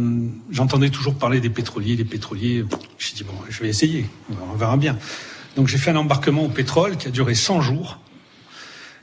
j'entendais 0.50 0.90
toujours 0.90 1.14
parler 1.14 1.40
des 1.40 1.50
pétroliers, 1.50 1.96
des 1.96 2.04
pétroliers. 2.04 2.64
J'ai 2.98 3.14
dit 3.14 3.24
bon, 3.24 3.34
je 3.48 3.60
vais 3.62 3.68
essayer, 3.68 4.06
on 4.52 4.56
verra 4.56 4.76
bien. 4.76 4.96
Donc 5.56 5.66
j'ai 5.68 5.78
fait 5.78 5.90
un 5.90 5.96
embarquement 5.96 6.44
au 6.44 6.48
pétrole 6.48 6.96
qui 6.96 7.08
a 7.08 7.10
duré 7.10 7.34
100 7.34 7.60
jours. 7.60 7.98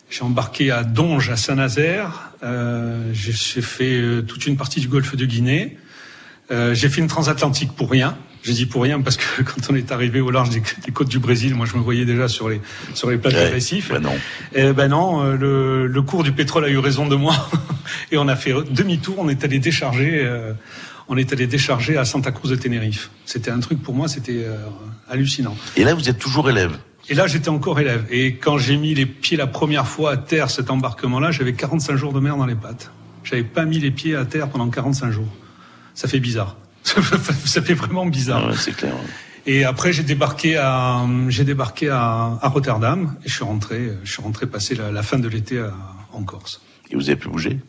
J'ai 0.09 0.21
embarqué 0.23 0.71
à 0.71 0.83
Donge, 0.83 1.29
à 1.29 1.35
Saint-Nazaire. 1.35 2.31
Euh, 2.43 3.09
j'ai 3.13 3.61
fait 3.61 3.99
euh, 3.99 4.21
toute 4.21 4.45
une 4.45 4.55
partie 4.57 4.79
du 4.79 4.87
golfe 4.87 5.15
de 5.15 5.25
Guinée. 5.25 5.77
Euh, 6.49 6.73
j'ai 6.73 6.87
fait 6.87 7.01
une 7.01 7.07
transatlantique 7.07 7.73
pour 7.73 7.91
rien. 7.91 8.17
J'ai 8.43 8.53
dit 8.53 8.65
pour 8.65 8.83
rien 8.83 9.01
parce 9.01 9.17
que 9.17 9.41
quand 9.43 9.69
on 9.69 9.75
est 9.75 9.91
arrivé 9.91 10.21
au 10.21 10.31
large 10.31 10.49
des, 10.49 10.61
des 10.85 10.91
côtes 10.93 11.09
du 11.09 11.19
Brésil, 11.19 11.55
moi 11.55 11.65
je 11.65 11.75
me 11.75 11.81
voyais 11.81 12.05
déjà 12.05 12.29
sur 12.29 12.47
les 12.47 12.61
sur 12.93 13.09
les 13.09 13.17
plages 13.17 13.33
Ouais, 13.33 13.47
de 13.49 13.53
récifs. 13.53 13.89
ben 13.89 13.99
non. 13.99 14.15
Eh 14.55 14.71
ben 14.71 14.87
non, 14.87 15.21
euh, 15.23 15.35
le, 15.35 15.87
le 15.87 16.01
cours 16.03 16.23
du 16.23 16.31
pétrole 16.31 16.63
a 16.63 16.69
eu 16.69 16.77
raison 16.77 17.05
de 17.07 17.15
moi 17.15 17.35
et 18.11 18.17
on 18.17 18.29
a 18.29 18.37
fait 18.37 18.53
demi-tour. 18.71 19.15
On 19.17 19.27
est 19.27 19.43
allé 19.43 19.59
décharger, 19.59 20.21
euh, 20.23 20.53
on 21.09 21.17
est 21.17 21.33
allé 21.33 21.47
décharger 21.47 21.97
à 21.97 22.05
Santa 22.05 22.31
Cruz 22.31 22.49
de 22.49 22.55
Tenerife. 22.55 23.09
C'était 23.25 23.51
un 23.51 23.59
truc 23.59 23.81
pour 23.83 23.93
moi, 23.93 24.07
c'était 24.07 24.43
euh, 24.45 24.55
hallucinant. 25.09 25.57
Et 25.75 25.83
là, 25.83 25.93
vous 25.95 26.07
êtes 26.07 26.19
toujours 26.19 26.49
élève? 26.49 26.77
Et 27.09 27.13
là, 27.13 27.27
j'étais 27.27 27.49
encore 27.49 27.79
élève. 27.79 28.05
Et 28.09 28.35
quand 28.35 28.57
j'ai 28.57 28.77
mis 28.77 28.93
les 28.93 29.05
pieds 29.05 29.37
la 29.37 29.47
première 29.47 29.87
fois 29.87 30.11
à 30.11 30.17
terre, 30.17 30.49
cet 30.49 30.69
embarquement-là, 30.69 31.31
j'avais 31.31 31.53
45 31.53 31.95
jours 31.95 32.13
de 32.13 32.19
mer 32.19 32.37
dans 32.37 32.45
les 32.45 32.55
pattes. 32.55 32.91
J'avais 33.23 33.43
pas 33.43 33.65
mis 33.65 33.79
les 33.79 33.91
pieds 33.91 34.15
à 34.15 34.25
terre 34.25 34.49
pendant 34.49 34.69
45 34.69 35.11
jours. 35.11 35.27
Ça 35.93 36.07
fait 36.07 36.19
bizarre. 36.19 36.57
ça 36.83 37.61
fait 37.61 37.73
vraiment 37.73 38.05
bizarre. 38.05 38.53
c'est 38.55 38.75
clair. 38.75 38.93
Et 39.45 39.63
après, 39.63 39.93
j'ai 39.93 40.03
débarqué 40.03 40.57
à, 40.57 41.05
j'ai 41.29 41.45
débarqué 41.45 41.89
à, 41.89 42.37
à 42.41 42.49
Rotterdam 42.49 43.15
et 43.23 43.29
je 43.29 43.33
suis 43.33 43.45
rentré, 43.45 43.91
je 44.03 44.11
suis 44.11 44.21
rentré 44.21 44.45
passer 44.45 44.75
la, 44.75 44.91
la 44.91 45.03
fin 45.03 45.19
de 45.19 45.27
l'été 45.29 45.61
en 46.11 46.23
Corse. 46.23 46.61
Et 46.89 46.95
vous 46.95 47.09
avez 47.09 47.17
pu 47.17 47.29
bouger 47.29 47.59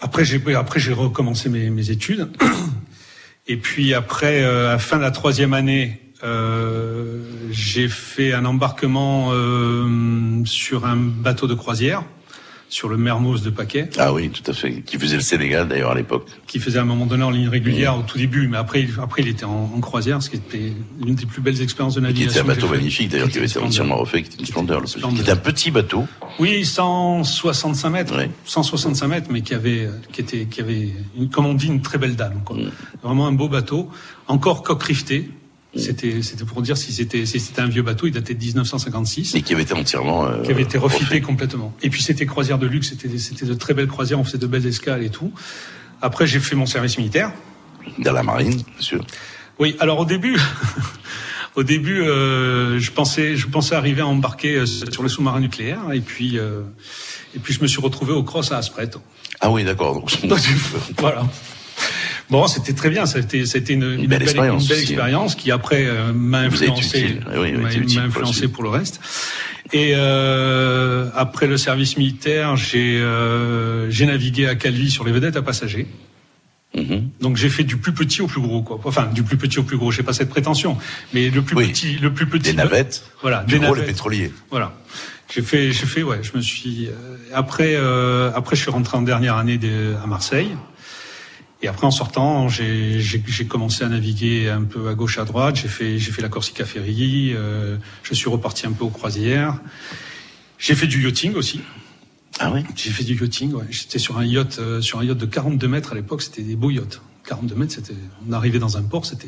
Après, 0.00 0.24
j'ai, 0.24 0.42
après, 0.54 0.80
j'ai 0.80 0.92
recommencé 0.92 1.48
mes, 1.48 1.70
mes 1.70 1.90
études. 1.90 2.28
Et 3.48 3.56
puis 3.56 3.94
après, 3.94 4.42
euh, 4.42 4.68
à 4.68 4.72
la 4.72 4.78
fin 4.78 4.96
de 4.96 5.02
la 5.02 5.12
troisième 5.12 5.54
année, 5.54 6.00
euh, 6.24 7.22
j'ai 7.50 7.88
fait 7.88 8.32
un 8.32 8.44
embarquement 8.44 9.28
euh, 9.32 10.42
sur 10.44 10.86
un 10.86 10.96
bateau 10.96 11.46
de 11.46 11.54
croisière, 11.54 12.02
sur 12.68 12.88
le 12.88 12.96
Mermoz 12.96 13.42
de 13.42 13.50
Paquet. 13.50 13.88
Ah 13.96 14.12
oui, 14.12 14.28
tout 14.30 14.42
à 14.50 14.52
fait. 14.52 14.82
Qui 14.82 14.98
faisait 14.98 15.14
le 15.14 15.22
Sénégal 15.22 15.68
d'ailleurs 15.68 15.92
à 15.92 15.94
l'époque. 15.94 16.28
qui 16.48 16.58
faisait 16.58 16.78
à 16.78 16.82
un 16.82 16.84
moment 16.86 17.06
donné 17.06 17.22
en 17.22 17.30
ligne 17.30 17.48
régulière 17.48 17.96
au 17.96 18.02
tout 18.02 18.18
début, 18.18 18.48
mais 18.48 18.56
après, 18.56 18.82
il- 18.82 18.94
après 19.00 19.22
il 19.22 19.28
était 19.28 19.44
en, 19.44 19.70
en 19.74 19.80
croisière, 19.80 20.20
ce 20.20 20.30
qui 20.30 20.36
était 20.36 20.72
l'une 21.00 21.14
des 21.14 21.26
plus 21.26 21.40
belles 21.40 21.60
expériences 21.62 21.94
de 21.94 22.00
Qui 22.00 22.06
navigation. 22.06 22.30
était 22.30 22.40
un 22.50 22.54
bateau 22.54 22.68
magnifique 22.68 23.08
d'ailleurs, 23.10 23.28
qui 23.28 23.38
avait 23.38 23.46
été 23.46 23.58
entièrement 23.60 23.96
refait, 23.96 24.22
qui 24.22 24.30
était 24.30 24.40
une 24.40 24.46
splendeur. 24.46 24.80
le- 24.80 24.86
Qui 24.86 25.20
était 25.20 25.30
un 25.30 25.36
petit 25.36 25.70
bateau. 25.70 26.06
Oui, 26.40 26.64
165 26.64 27.90
mètres, 27.90 28.14
165 28.44 29.06
mètres, 29.06 29.28
mais 29.30 29.42
qui 29.42 29.54
avait, 29.54 29.88
qui 30.12 30.22
était, 30.22 30.46
qui 30.46 30.60
avait, 30.60 30.88
une, 31.16 31.28
comme 31.30 31.46
on 31.46 31.54
dit, 31.54 31.68
une 31.68 31.82
très 31.82 31.98
belle 31.98 32.16
dame. 32.16 32.40
Quoi. 32.44 32.56
Vraiment 33.02 33.28
un 33.28 33.32
beau 33.32 33.48
bateau, 33.48 33.88
encore 34.26 34.62
coque 34.64 34.82
riftée. 34.82 35.30
C'était, 35.78 36.22
c'était 36.22 36.44
pour 36.44 36.62
dire 36.62 36.76
si 36.76 36.92
c'était, 36.92 37.26
si 37.26 37.40
c'était 37.40 37.60
un 37.60 37.68
vieux 37.68 37.82
bateau, 37.82 38.06
il 38.06 38.12
datait 38.12 38.34
de 38.34 38.42
1956. 38.42 39.34
Et 39.34 39.42
qui 39.42 39.52
avait 39.54 39.62
été 39.62 39.74
entièrement. 39.74 40.26
euh, 40.26 40.42
qui 40.42 40.50
avait 40.50 40.62
été 40.62 40.78
refité 40.78 41.20
complètement. 41.20 41.74
Et 41.82 41.90
puis 41.90 42.02
c'était 42.02 42.26
croisière 42.26 42.58
de 42.58 42.66
luxe, 42.66 42.90
c'était, 42.90 43.18
c'était 43.18 43.46
de 43.46 43.54
très 43.54 43.74
belles 43.74 43.86
croisières, 43.88 44.18
on 44.20 44.24
faisait 44.24 44.38
de 44.38 44.46
belles 44.46 44.66
escales 44.66 45.02
et 45.02 45.10
tout. 45.10 45.32
Après, 46.02 46.26
j'ai 46.26 46.40
fait 46.40 46.56
mon 46.56 46.66
service 46.66 46.98
militaire. 46.98 47.32
Dans 47.98 48.12
la 48.12 48.22
marine, 48.22 48.54
bien 48.56 48.80
sûr. 48.80 49.04
Oui, 49.58 49.76
alors 49.80 50.00
au 50.00 50.04
début, 50.04 50.38
Au 51.56 51.62
début, 51.62 52.02
euh, 52.02 52.78
je 52.78 52.90
pensais, 52.92 53.34
je 53.34 53.46
pensais 53.46 53.74
arriver 53.74 54.02
à 54.02 54.06
embarquer 54.06 54.56
euh, 54.56 54.66
sur 54.66 55.02
les 55.02 55.08
sous-marins 55.08 55.40
nucléaires, 55.40 55.90
et 55.94 56.00
puis, 56.00 56.38
euh, 56.38 56.60
et 57.34 57.38
puis 57.38 57.54
je 57.54 57.62
me 57.62 57.66
suis 57.66 57.80
retrouvé 57.80 58.12
au 58.12 58.22
cross 58.22 58.52
à 58.52 58.58
Aspret. 58.58 58.90
Ah 59.40 59.50
oui, 59.50 59.64
d'accord. 59.64 60.04
Donc, 60.24 60.38
voilà. 60.98 61.26
Bon, 62.30 62.46
c'était 62.48 62.72
très 62.72 62.90
bien. 62.90 63.06
Ça 63.06 63.18
a 63.18 63.20
été 63.20 63.72
une, 63.72 63.82
une 64.00 64.06
belle 64.06 64.22
expérience 64.22 64.62
une 64.64 64.68
belle 64.68 64.78
hein. 64.78 64.82
expérience 64.82 65.34
qui 65.36 65.50
après 65.50 65.86
euh, 65.86 66.12
m'a 66.12 66.48
Vous 66.48 66.62
êtes 66.64 66.70
influencé, 66.70 67.00
utile. 67.00 67.20
Oui, 67.36 67.52
m'a- 67.52 68.02
influencé 68.02 68.48
pour 68.48 68.62
le 68.64 68.68
reste. 68.68 69.00
Et 69.72 69.92
euh, 69.94 71.08
après 71.14 71.46
le 71.46 71.56
service 71.56 71.96
militaire, 71.96 72.56
j'ai 72.56 72.98
euh, 72.98 73.90
j'ai 73.90 74.06
navigué 74.06 74.46
à 74.46 74.54
Calvi 74.54 74.90
sur 74.90 75.04
les 75.04 75.12
vedettes 75.12 75.36
à 75.36 75.42
passagers. 75.42 75.86
Mhm. 76.76 77.08
Donc 77.20 77.36
j'ai 77.36 77.48
fait 77.48 77.64
du 77.64 77.76
plus 77.76 77.92
petit 77.92 78.22
au 78.22 78.26
plus 78.26 78.40
gros, 78.40 78.62
quoi. 78.62 78.78
Enfin, 78.84 79.06
du 79.06 79.22
plus 79.22 79.36
petit 79.36 79.58
au 79.58 79.62
plus 79.62 79.76
gros. 79.76 79.90
J'ai 79.90 80.02
pas 80.02 80.12
cette 80.12 80.28
prétention, 80.28 80.76
mais 81.14 81.30
le 81.30 81.42
plus 81.42 81.56
petit, 81.56 81.94
le 81.98 82.12
plus 82.12 82.26
petit. 82.26 82.50
Des 82.50 82.56
navettes. 82.56 83.04
Voilà, 83.22 83.44
Du 83.44 83.54
des 83.54 83.60
gros, 83.64 83.74
navettes. 83.74 83.86
pétroliers. 83.86 84.32
Voilà. 84.50 84.74
J'ai 85.34 85.42
fait, 85.42 85.72
j'ai 85.72 85.86
fait, 85.86 86.02
ouais. 86.02 86.20
Je 86.22 86.36
me 86.36 86.42
suis. 86.42 86.86
euh, 86.86 86.92
après, 87.34 87.74
euh, 87.76 88.30
après, 88.34 88.54
je 88.56 88.62
suis 88.62 88.70
rentré 88.70 88.96
en 88.96 89.02
dernière 89.02 89.36
année 89.36 89.58
de- 89.58 89.94
à 90.02 90.06
Marseille. 90.06 90.50
Et 91.66 91.68
après, 91.68 91.84
en 91.84 91.90
sortant, 91.90 92.48
j'ai 92.48 93.46
commencé 93.48 93.82
à 93.82 93.88
naviguer 93.88 94.48
un 94.48 94.62
peu 94.62 94.86
à 94.88 94.94
gauche, 94.94 95.18
à 95.18 95.24
droite. 95.24 95.56
J'ai 95.56 95.66
fait, 95.66 95.98
fait 95.98 96.22
la 96.22 96.28
Corsica 96.28 96.64
Ferry. 96.64 97.32
euh, 97.34 97.76
je 98.04 98.14
suis 98.14 98.30
reparti 98.30 98.68
un 98.68 98.72
peu 98.72 98.84
aux 98.84 98.90
croisières. 98.90 99.58
J'ai 100.60 100.76
fait 100.76 100.86
du 100.86 101.02
yachting 101.02 101.34
aussi. 101.34 101.62
Ah 102.38 102.52
oui. 102.54 102.60
J'ai 102.76 102.90
fait 102.90 103.02
du 103.02 103.20
yachting. 103.20 103.52
Ouais. 103.52 103.64
J'étais 103.68 103.98
sur 103.98 104.16
un 104.16 104.24
yacht, 104.24 104.60
euh, 104.60 104.80
sur 104.80 105.00
un 105.00 105.04
yacht 105.04 105.18
de 105.18 105.26
42 105.26 105.66
mètres 105.66 105.90
à 105.90 105.96
l'époque. 105.96 106.22
C'était 106.22 106.42
des 106.42 106.54
beaux 106.54 106.70
yachts. 106.70 107.00
42 107.26 107.56
mètres, 107.56 107.72
c'était. 107.72 107.96
On 108.28 108.32
arrivait 108.32 108.60
dans 108.60 108.76
un 108.76 108.82
port, 108.82 109.04
c'était. 109.04 109.26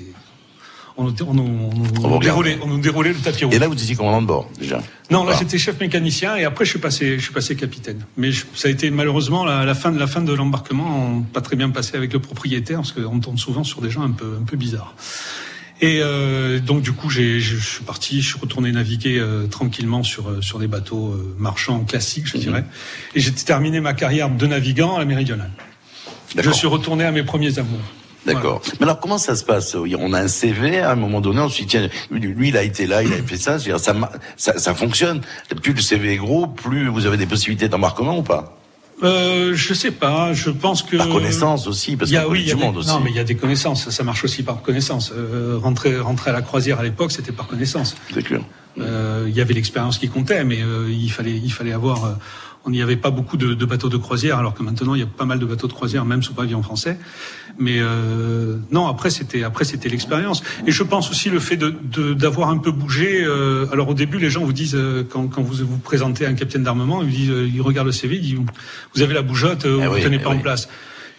On, 1.01 1.05
nous- 1.05 1.15
on, 1.27 1.39
on, 1.39 2.15
On 2.15 2.19
déroulait, 2.19 2.59
on 2.61 2.67
nous 2.67 2.81
déroulait 2.81 3.13
le 3.13 3.19
tapis 3.21 3.45
rouge. 3.45 3.55
Et 3.55 3.59
là, 3.61 3.69
vous 3.69 3.81
étiez 3.81 3.95
commandant 3.95 4.21
de 4.21 4.27
bord, 4.27 4.51
déjà? 4.59 4.83
Non, 5.13 5.23
là 5.25 5.37
j'étais 5.39 5.57
chef 5.57 5.79
mécanicien 5.81 6.35
et 6.37 6.45
après 6.45 6.65
je 6.65 6.71
suis 6.71 6.81
passé, 6.81 7.19
je 7.19 7.23
suis 7.25 7.33
passé 7.33 7.55
capitaine. 7.55 8.05
Mais 8.17 8.33
je- 8.33 8.45
ça 8.55 8.67
a 8.67 8.71
été 8.73 8.91
malheureusement 8.91 9.45
la, 9.45 9.65
la 9.65 9.75
fin 9.77 9.93
de 9.93 9.99
la 9.99 10.09
fin 10.09 10.21
de 10.23 10.33
l'embarquement, 10.33 11.23
pas 11.33 11.41
très 11.41 11.55
bien 11.55 11.71
passé 11.71 11.97
avec 11.97 12.13
le 12.13 12.19
propriétaire 12.19 12.79
parce 12.79 12.91
qu'on 12.93 13.21
tombe 13.21 13.39
souvent 13.39 13.63
sur 13.63 13.81
des 13.81 13.91
gens 13.91 14.03
un 14.03 14.11
peu 14.11 14.39
un 14.41 14.45
peu 14.45 14.57
bizarres. 14.57 14.95
Et 15.81 16.01
euh, 16.03 16.59
donc 16.59 16.83
du 16.83 16.91
coup, 16.93 17.09
j'ai, 17.09 17.39
je 17.39 17.57
suis 17.57 17.85
parti, 17.85 18.21
je 18.21 18.31
suis 18.31 18.39
retourné 18.41 18.73
naviguer 18.73 19.19
euh, 19.21 19.47
tranquillement 19.47 20.03
sur 20.03 20.29
euh, 20.29 20.43
sur 20.43 20.59
des 20.59 20.67
bateaux 20.67 21.11
euh, 21.13 21.37
marchands 21.39 21.85
classiques, 21.85 22.27
je 22.27 22.37
dirais. 22.39 22.65
Et 23.15 23.21
j'ai 23.21 23.31
terminé 23.31 23.81
ma 23.81 23.95
carrière 23.95 24.29
de 24.29 24.47
navigant 24.49 24.97
à 24.97 24.99
la 24.99 25.05
Méridionale. 25.05 25.53
Je 26.37 26.51
suis 26.51 26.67
retourné 26.67 27.05
à 27.05 27.13
mes 27.13 27.23
premiers 27.23 27.57
amours. 27.61 27.79
D'accord. 28.27 28.61
Mais 28.79 28.85
alors, 28.85 29.01
comment 29.01 29.17
ça 29.19 29.35
se 29.37 29.45
passe 29.45 29.75
On 29.75 30.13
a 30.13 30.21
un 30.21 30.29
CV 30.29 30.81
à 30.81 30.91
un 30.93 30.97
moment 30.97 31.21
donné, 31.21 31.41
on 31.41 31.49
se 31.49 31.59
dit, 31.63 31.67
tiens, 31.67 31.89
lui, 32.11 32.49
il 32.49 32.57
a 32.57 32.63
été 32.63 32.87
là, 32.87 33.03
il 33.03 33.13
a 33.13 33.17
fait 33.17 33.37
ça, 33.39 33.59
ça, 33.59 33.79
ça, 34.37 34.59
ça 34.59 34.75
fonctionne. 34.75 35.23
Plus 35.63 35.73
le 35.73 35.81
CV 35.81 36.13
est 36.13 36.17
gros, 36.17 36.47
plus 36.47 36.89
vous 36.89 37.07
avez 37.07 37.17
des 37.17 37.27
possibilités 37.27 37.69
d'embarquement 37.69 38.19
ou 38.19 38.23
pas? 38.23 38.55
Euh, 39.05 39.53
je 39.55 39.75
sais 39.75 39.93
pas. 39.93 40.33
Je 40.33 40.51
pense 40.51 40.83
que 40.83 40.97
Par 40.97 41.09
connaissance 41.09 41.69
aussi, 41.69 41.97
parce 41.97 42.11
Il 42.11 42.15
y 42.15 42.17
a- 42.17 42.29
oui, 42.29 42.43
y 42.43 42.51
a 42.51 42.55
du 42.55 42.61
des- 42.61 42.67
monde 42.67 42.77
aussi. 42.79 42.89
Non, 42.89 43.01
mais 43.01 43.11
il 43.11 43.17
y 43.17 43.21
a 43.21 43.25
des 43.25 43.37
connaissances. 43.37 43.85
Ça, 43.85 43.91
ça 43.93 44.03
marche 44.03 44.25
aussi 44.25 44.43
par 44.43 44.61
connaissance. 44.61 45.13
Euh, 45.17 45.57
rentrer, 45.63 45.99
rentrer 46.01 46.31
à 46.31 46.33
la 46.33 46.43
croisière 46.43 46.81
à 46.81 46.83
l'époque, 46.83 47.13
c'était 47.13 47.31
par 47.33 47.47
connaissance. 47.47 47.95
C'est 48.13 48.23
clair. 48.25 48.41
Euh, 48.81 49.27
il 49.29 49.35
y 49.37 49.41
avait 49.41 49.55
l'expérience 49.55 49.99
qui 49.99 50.09
comptait, 50.09 50.43
mais 50.45 50.63
euh, 50.63 50.89
il 50.91 51.11
fallait, 51.11 51.37
il 51.37 51.53
fallait 51.53 51.73
avoir. 51.73 52.05
euh, 52.05 52.13
on 52.65 52.71
n'y 52.71 52.83
avait 52.83 52.97
pas 52.97 53.11
beaucoup 53.11 53.37
de, 53.37 53.55
de 53.55 53.65
bateaux 53.65 53.89
de 53.89 53.97
croisière, 53.97 54.37
alors 54.39 54.53
que 54.53 54.63
maintenant 54.63 54.95
il 54.95 55.01
y 55.01 55.05
a 55.05 55.07
pas 55.07 55.25
mal 55.25 55.39
de 55.39 55.47
bateaux 55.47 55.69
de 55.69 55.73
croisière, 55.73 56.05
même 56.05 56.23
sous 56.25 56.35
pavillon 56.35 56.63
français. 56.63 56.99
Mais 57.61 57.79
euh, 57.81 58.57
non, 58.71 58.87
après 58.87 59.11
c'était, 59.11 59.43
après 59.43 59.65
c'était 59.65 59.89
l'expérience. 59.89 60.43
Et 60.67 60.71
je 60.71 60.83
pense 60.85 61.11
aussi 61.11 61.29
le 61.29 61.41
fait 61.41 61.57
de, 61.57 61.75
de- 61.83 62.15
d'avoir 62.15 62.51
un 62.51 62.59
peu 62.59 62.71
bougé. 62.71 63.25
euh, 63.25 63.67
alors 63.73 63.89
au 63.89 63.95
début, 63.95 64.19
les 64.19 64.31
gens 64.31 64.45
vous 64.45 64.53
disent 64.53 64.77
euh, 64.77 65.03
quand, 65.09 65.27
quand 65.27 65.43
vous 65.43 65.67
vous 65.67 65.79
présentez 65.79 66.25
à 66.25 66.29
un 66.29 66.35
capitaine 66.35 66.63
d'armement, 66.63 67.03
ils, 67.03 67.11
disent, 67.11 67.31
euh, 67.31 67.51
ils 67.53 67.61
regardent 67.61 67.89
le 67.89 67.93
CV, 67.93 68.17
ils 68.17 68.23
disent 68.23 68.39
vous 68.95 69.03
avez 69.03 69.13
la 69.15 69.23
bougeotte, 69.23 69.65
euh, 69.67 69.81
Eh 69.83 69.87
vous 69.89 69.95
oui, 69.95 70.03
tenez 70.03 70.17
eh 70.21 70.23
pas 70.23 70.31
en 70.31 70.37
oui. 70.37 70.43
place. 70.43 70.69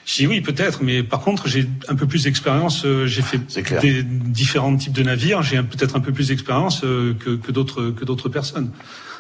Je 0.06 0.16
dis 0.16 0.28
oui, 0.28 0.40
peut-être, 0.42 0.82
mais 0.82 1.04
par 1.04 1.20
contre, 1.20 1.48
j'ai 1.50 1.68
un 1.90 1.96
peu 1.96 2.08
plus 2.08 2.24
d'expérience. 2.24 2.84
euh, 2.86 3.06
J'ai 3.06 3.22
fait 3.22 3.40
des 3.82 4.02
différents 4.04 4.76
types 4.76 4.94
de 4.94 5.04
navires. 5.04 5.44
J'ai 5.44 5.62
peut-être 5.62 5.96
un 5.96 6.00
peu 6.00 6.12
plus 6.14 6.30
d'expérience 6.30 6.82
euh, 6.84 7.14
que, 7.20 7.32
que 7.36 7.52
d'autres 7.52 7.92
que 7.92 8.06
d'autres 8.06 8.30
personnes. 8.30 8.72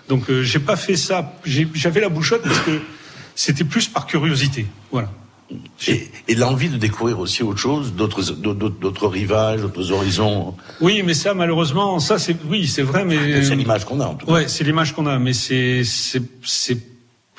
Donc, 0.07 0.29
euh, 0.31 0.41
j'ai 0.41 0.57
pas 0.59 0.77
fait 0.77 0.95
ça. 0.95 1.33
J'ai- 1.45 1.67
J'avais 1.75 1.99
la 2.01 2.09
bouchotte 2.09 2.41
parce 2.43 2.59
que 2.61 2.79
c'était 3.35 3.65
plus 3.65 3.87
par 3.87 4.07
curiosité. 4.07 4.65
Voilà. 4.91 5.11
Et, 5.87 6.07
et 6.27 6.35
l'envie 6.35 6.69
de 6.69 6.77
découvrir 6.77 7.19
aussi 7.19 7.41
autre 7.41 7.59
chose, 7.59 7.93
d'autres, 7.93 8.33
d'autres, 8.33 8.69
d'autres 8.69 9.07
rivages, 9.07 9.61
d'autres 9.61 9.91
horizons. 9.91 10.55
Oui, 10.79 11.01
mais 11.03 11.15
ça, 11.15 11.33
malheureusement, 11.33 11.99
ça, 11.99 12.19
c'est 12.19 12.35
oui, 12.47 12.67
c'est 12.67 12.83
vrai, 12.83 13.03
mais 13.05 13.43
C'est 13.43 13.55
l'image 13.55 13.85
qu'on 13.85 13.99
a, 13.99 14.05
en 14.05 14.13
tout 14.15 14.27
cas. 14.27 14.31
Ouais, 14.33 14.47
c'est 14.47 14.63
l'image 14.63 14.93
qu'on 14.93 15.07
a, 15.07 15.17
mais 15.17 15.33
c'est 15.33 15.83
c'est 15.83 16.21
c'est 16.43 16.77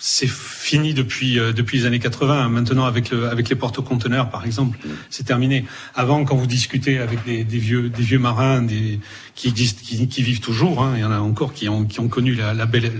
c'est 0.02 0.28
fini 0.30 0.94
depuis 0.94 1.38
euh, 1.38 1.52
depuis 1.52 1.78
les 1.78 1.86
années 1.86 1.98
80. 1.98 2.48
Maintenant, 2.48 2.86
avec 2.86 3.10
le 3.10 3.28
avec 3.28 3.48
les 3.50 3.54
porte-conteneurs, 3.54 4.30
par 4.30 4.44
exemple, 4.46 4.78
Mm. 4.84 4.88
c'est 5.10 5.24
terminé. 5.24 5.66
Avant, 5.94 6.24
quand 6.24 6.36
vous 6.36 6.46
discutez 6.46 6.98
avec 6.98 7.22
des, 7.24 7.44
des 7.44 7.58
vieux 7.58 7.90
des 7.90 8.02
vieux 8.02 8.18
marins, 8.18 8.62
des 8.62 8.98
qui 9.36 9.48
existent, 9.48 9.82
qui, 9.84 10.08
qui 10.08 10.22
vivent 10.22 10.40
toujours, 10.40 10.82
hein, 10.82 10.94
il 10.96 11.00
y 11.00 11.04
en 11.04 11.12
a 11.12 11.18
encore 11.20 11.52
qui 11.52 11.68
ont 11.68 11.84
qui 11.84 12.00
ont 12.00 12.08
connu 12.08 12.34
la, 12.34 12.54
la 12.54 12.66
belle 12.66 12.90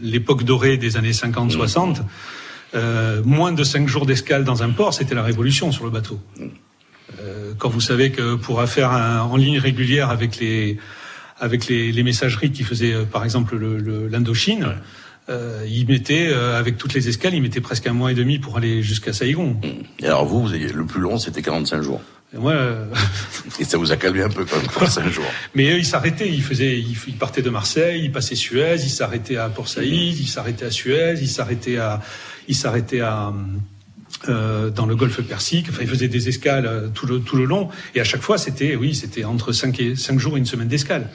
l'époque 0.00 0.44
dorée 0.44 0.76
des 0.78 0.96
années 0.96 1.10
50-60. 1.10 1.96
Euh, 2.74 3.20
moins 3.24 3.52
de 3.52 3.64
cinq 3.64 3.88
jours 3.88 4.06
d'escale 4.06 4.44
dans 4.44 4.62
un 4.62 4.70
port, 4.70 4.94
c'était 4.94 5.14
la 5.16 5.22
révolution 5.24 5.72
sur 5.72 5.84
le 5.84 5.90
bateau. 5.90 6.20
Euh, 7.20 7.52
quand 7.58 7.68
vous 7.68 7.80
savez 7.80 8.10
que 8.12 8.36
pour 8.36 8.62
faire 8.68 8.92
un, 8.92 9.20
en 9.22 9.36
ligne 9.36 9.58
régulière 9.58 10.10
avec 10.10 10.38
les 10.38 10.78
avec 11.40 11.66
les, 11.68 11.90
les 11.90 12.02
messageries 12.02 12.52
qui 12.52 12.62
faisaient 12.64 12.92
euh, 12.92 13.04
par 13.04 13.24
exemple 13.24 13.56
le- 13.56 13.78
le- 13.78 14.06
l'Indochine, 14.08 14.74
euh, 15.30 15.64
ils 15.68 15.86
mettaient 15.88 16.28
euh, 16.28 16.58
avec 16.58 16.76
toutes 16.76 16.92
les 16.94 17.08
escales, 17.08 17.34
ils 17.34 17.40
mettaient 17.42 17.62
presque 17.62 17.86
un 17.86 17.92
mois 17.94 18.12
et 18.12 18.14
demi 18.14 18.38
pour 18.38 18.56
aller 18.58 18.82
jusqu'à 18.82 19.12
Saigon. 19.14 19.56
Et 20.00 20.06
alors 20.06 20.24
vous, 20.26 20.42
vous 20.42 20.52
avez, 20.52 20.68
le 20.68 20.84
plus 20.84 21.00
long, 21.00 21.18
c'était 21.18 21.42
45 21.42 21.82
jours. 21.82 22.02
Et 22.32 22.38
moi, 22.38 22.52
euh, 22.52 22.84
Et 23.58 23.64
ça 23.64 23.78
vous 23.78 23.90
a 23.90 23.96
calmé 23.96 24.22
un 24.22 24.28
peu 24.28 24.44
quand 24.44 24.58
même, 24.58 24.66
45 24.68 25.08
jours. 25.12 25.24
mais 25.54 25.72
eux, 25.72 25.78
ils 25.78 25.84
s'arrêtaient, 25.84 26.28
ils 26.28 26.42
faisaient, 26.44 26.78
ils, 26.78 26.96
ils 27.08 27.16
partaient 27.16 27.42
de 27.42 27.50
Marseille, 27.50 28.02
ils 28.04 28.12
passaient 28.12 28.36
Suez, 28.36 28.76
ils 28.84 28.90
s'arrêtaient 28.90 29.36
à 29.38 29.48
Port 29.48 29.66
Saïd, 29.66 30.16
ils 30.20 30.28
s'arrêtaient 30.28 30.66
à 30.66 30.70
Suez, 30.70 31.14
ils 31.20 31.26
s'arrêtaient 31.28 31.78
à, 31.78 32.00
ils 32.50 32.54
s'arrêtaient 32.54 33.00
à 33.00 33.32
euh, 34.28 34.70
dans 34.70 34.86
le 34.86 34.96
Golfe 34.96 35.22
Persique. 35.22 35.66
Enfin, 35.70 35.78
ils 35.82 35.88
faisaient 35.88 36.08
des 36.08 36.28
escales 36.28 36.66
euh, 36.66 36.88
tout 36.92 37.06
le 37.06 37.20
tout 37.20 37.36
le 37.36 37.44
long, 37.44 37.68
et 37.94 38.00
à 38.00 38.04
chaque 38.04 38.20
fois, 38.22 38.36
c'était, 38.38 38.76
oui, 38.76 38.94
c'était 38.94 39.24
entre 39.24 39.52
5 39.52 39.80
et 39.80 39.96
cinq 39.96 40.18
jours 40.18 40.36
et 40.36 40.38
une 40.38 40.46
semaine 40.46 40.68
d'escale. 40.68 41.08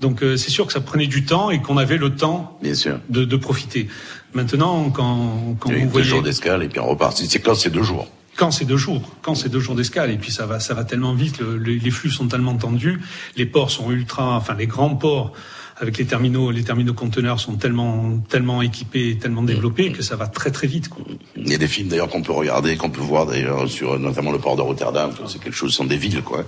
Donc 0.00 0.22
euh, 0.22 0.36
c'est 0.38 0.48
sûr 0.50 0.66
que 0.66 0.72
ça 0.72 0.80
prenait 0.80 1.06
du 1.08 1.24
temps 1.26 1.50
et 1.50 1.60
qu'on 1.60 1.76
avait 1.76 1.98
le 1.98 2.14
temps 2.14 2.58
Bien 2.62 2.74
sûr. 2.74 2.98
de, 3.10 3.24
de 3.26 3.36
profiter. 3.36 3.88
Maintenant, 4.32 4.88
quand, 4.90 5.56
quand 5.60 5.68
Oui, 5.68 5.80
vous 5.80 5.84
deux 5.86 5.90
voyez 5.90 6.06
jours 6.06 6.22
d'escale 6.22 6.62
et 6.62 6.68
puis 6.68 6.80
on 6.80 6.86
repart. 6.86 7.14
C'est 7.16 7.38
quand 7.40 7.54
c'est 7.54 7.70
deux 7.70 7.82
jours? 7.82 8.08
quand 8.36 8.50
c'est 8.52 8.64
deux 8.64 8.78
jours, 8.78 9.02
quand 9.20 9.34
c'est 9.34 9.50
deux 9.50 9.60
jours 9.60 9.74
d'escale, 9.74 10.10
et 10.10 10.16
puis 10.16 10.32
ça 10.32 10.46
va, 10.46 10.60
ça 10.60 10.72
va 10.72 10.84
tellement 10.84 11.12
vite, 11.12 11.40
le- 11.40 11.58
les 11.58 11.90
flux 11.90 12.08
sont 12.10 12.26
tellement 12.26 12.56
tendus, 12.56 12.98
les 13.36 13.44
ports 13.44 13.70
sont 13.70 13.90
ultra, 13.90 14.34
enfin 14.36 14.54
les 14.54 14.66
grands 14.66 14.94
ports 14.96 15.34
avec 15.80 15.96
les 15.98 16.04
terminaux, 16.04 16.50
les 16.50 16.62
terminaux 16.62 16.92
conteneurs 16.94 17.40
sont 17.40 17.54
tellement, 17.54 18.18
tellement 18.28 18.60
équipés, 18.62 19.16
tellement 19.18 19.42
développés 19.42 19.92
que 19.92 20.02
ça 20.02 20.14
va 20.14 20.26
très 20.26 20.50
très 20.50 20.66
vite. 20.66 20.88
Quoi. 20.88 21.02
Il 21.36 21.48
y 21.50 21.54
a 21.54 21.58
des 21.58 21.66
films 21.68 21.88
d'ailleurs 21.88 22.08
qu'on 22.08 22.22
peut 22.22 22.32
regarder, 22.32 22.76
qu'on 22.76 22.90
peut 22.90 23.00
voir 23.00 23.24
d'ailleurs 23.26 23.68
sur 23.68 23.98
notamment 23.98 24.30
le 24.30 24.38
port 24.38 24.56
de 24.56 24.62
Rotterdam. 24.62 25.10
C'est 25.26 25.40
quelque 25.42 25.54
chose, 25.54 25.70
ce 25.70 25.76
sont 25.78 25.84
des 25.86 25.96
villes 25.96 26.22
quoi. 26.22 26.44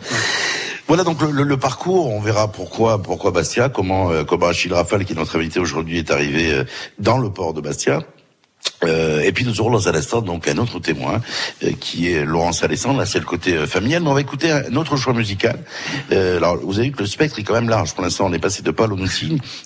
Voilà 0.87 1.03
donc 1.05 1.23
le, 1.23 1.31
le- 1.31 1.45
le 1.45 1.57
parcours. 1.57 2.11
On 2.11 2.21
verra 2.21 2.53
pourquoi 2.53 3.01
pourquoi 3.03 3.31
Bastia, 3.31 3.69
comment 3.71 4.11
euh, 4.11 4.25
comment 4.25 4.47
Achille 4.47 4.73
Rafale 4.75 5.05
qui 5.07 5.13
est 5.15 5.17
notre 5.17 5.37
invité 5.37 5.61
aujourd'hui 5.61 5.99
est 5.99 6.11
arrivé 6.11 6.53
euh, 6.53 6.65
dans 6.99 7.19
le 7.19 7.31
port 7.31 7.55
de 7.55 7.61
Bastia. 7.63 8.03
Euh, 8.85 9.21
et 9.21 9.31
puis 9.33 9.45
nous 9.45 9.61
aurons 9.61 9.71
dans 9.71 9.89
un 9.89 9.95
instant 9.95 10.23
donc 10.23 10.49
un 10.49 10.59
autre 10.59 10.81
témoin 10.81 11.21
euh, 11.63 11.71
qui 11.79 12.11
est 12.13 12.25
Laurence 12.25 12.65
Alessandre, 12.65 12.99
là 12.99 13.07
c'est 13.07 13.21
le 13.21 13.25
côté 13.25 13.55
euh, 13.57 13.67
familial, 13.67 14.03
mais 14.03 14.09
on 14.11 14.15
va 14.15 14.21
écouter 14.21 14.51
un 14.51 14.75
autre 14.75 14.97
choix 14.97 15.13
musical. 15.15 15.57
Euh, 16.11 16.37
alors 16.39 16.57
vous 16.57 16.79
avez 16.79 16.89
vu 16.89 16.93
que 16.93 16.99
le 17.01 17.07
spectre 17.07 17.39
est 17.39 17.45
quand 17.45 17.55
même 17.55 17.69
large, 17.69 17.95
pour 17.95 18.03
l'instant 18.03 18.27
on 18.27 18.33
est 18.33 18.41
passé 18.41 18.63
de 18.63 18.71
Paul 18.73 18.93
au 18.93 18.97
mais 18.97 19.07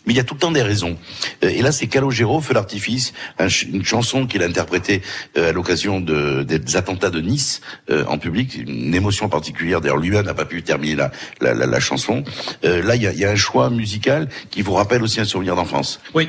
il 0.06 0.16
y 0.16 0.20
a 0.20 0.24
tout 0.24 0.34
le 0.34 0.40
temps 0.40 0.50
des 0.50 0.62
raisons. 0.62 0.98
Euh, 1.44 1.48
et 1.48 1.62
là 1.62 1.72
c'est 1.72 1.86
Calogero, 1.86 2.40
Feu 2.42 2.52
d'artifice, 2.54 3.14
un 3.38 3.48
ch- 3.48 3.66
une 3.72 3.84
chanson 3.84 4.26
qu'il 4.26 4.42
a 4.42 4.46
interprétée 4.46 5.00
à 5.36 5.52
l'occasion 5.52 6.00
de, 6.00 6.42
des 6.42 6.76
attentats 6.76 7.10
de 7.10 7.20
Nice 7.20 7.62
en 7.90 8.18
public, 8.18 8.54
une 8.54 8.94
émotion 8.94 9.28
particulière, 9.30 9.80
d'ailleurs 9.80 9.96
lui-même 9.96 10.26
n'a 10.26 10.34
pas 10.34 10.44
pu 10.44 10.62
terminer 10.62 10.94
la, 10.96 11.10
la, 11.40 11.54
la, 11.54 11.64
la 11.66 11.80
chanson. 11.80 12.22
Là 12.62 12.96
il 12.96 13.02
y 13.02 13.06
a, 13.06 13.12
y 13.12 13.24
a 13.24 13.30
un 13.30 13.36
choix 13.36 13.70
musical 13.70 14.28
qui 14.50 14.60
vous 14.62 14.74
rappelle 14.74 15.02
aussi 15.02 15.20
un 15.20 15.24
souvenir 15.24 15.56
d'enfance. 15.56 16.00
Oui. 16.14 16.28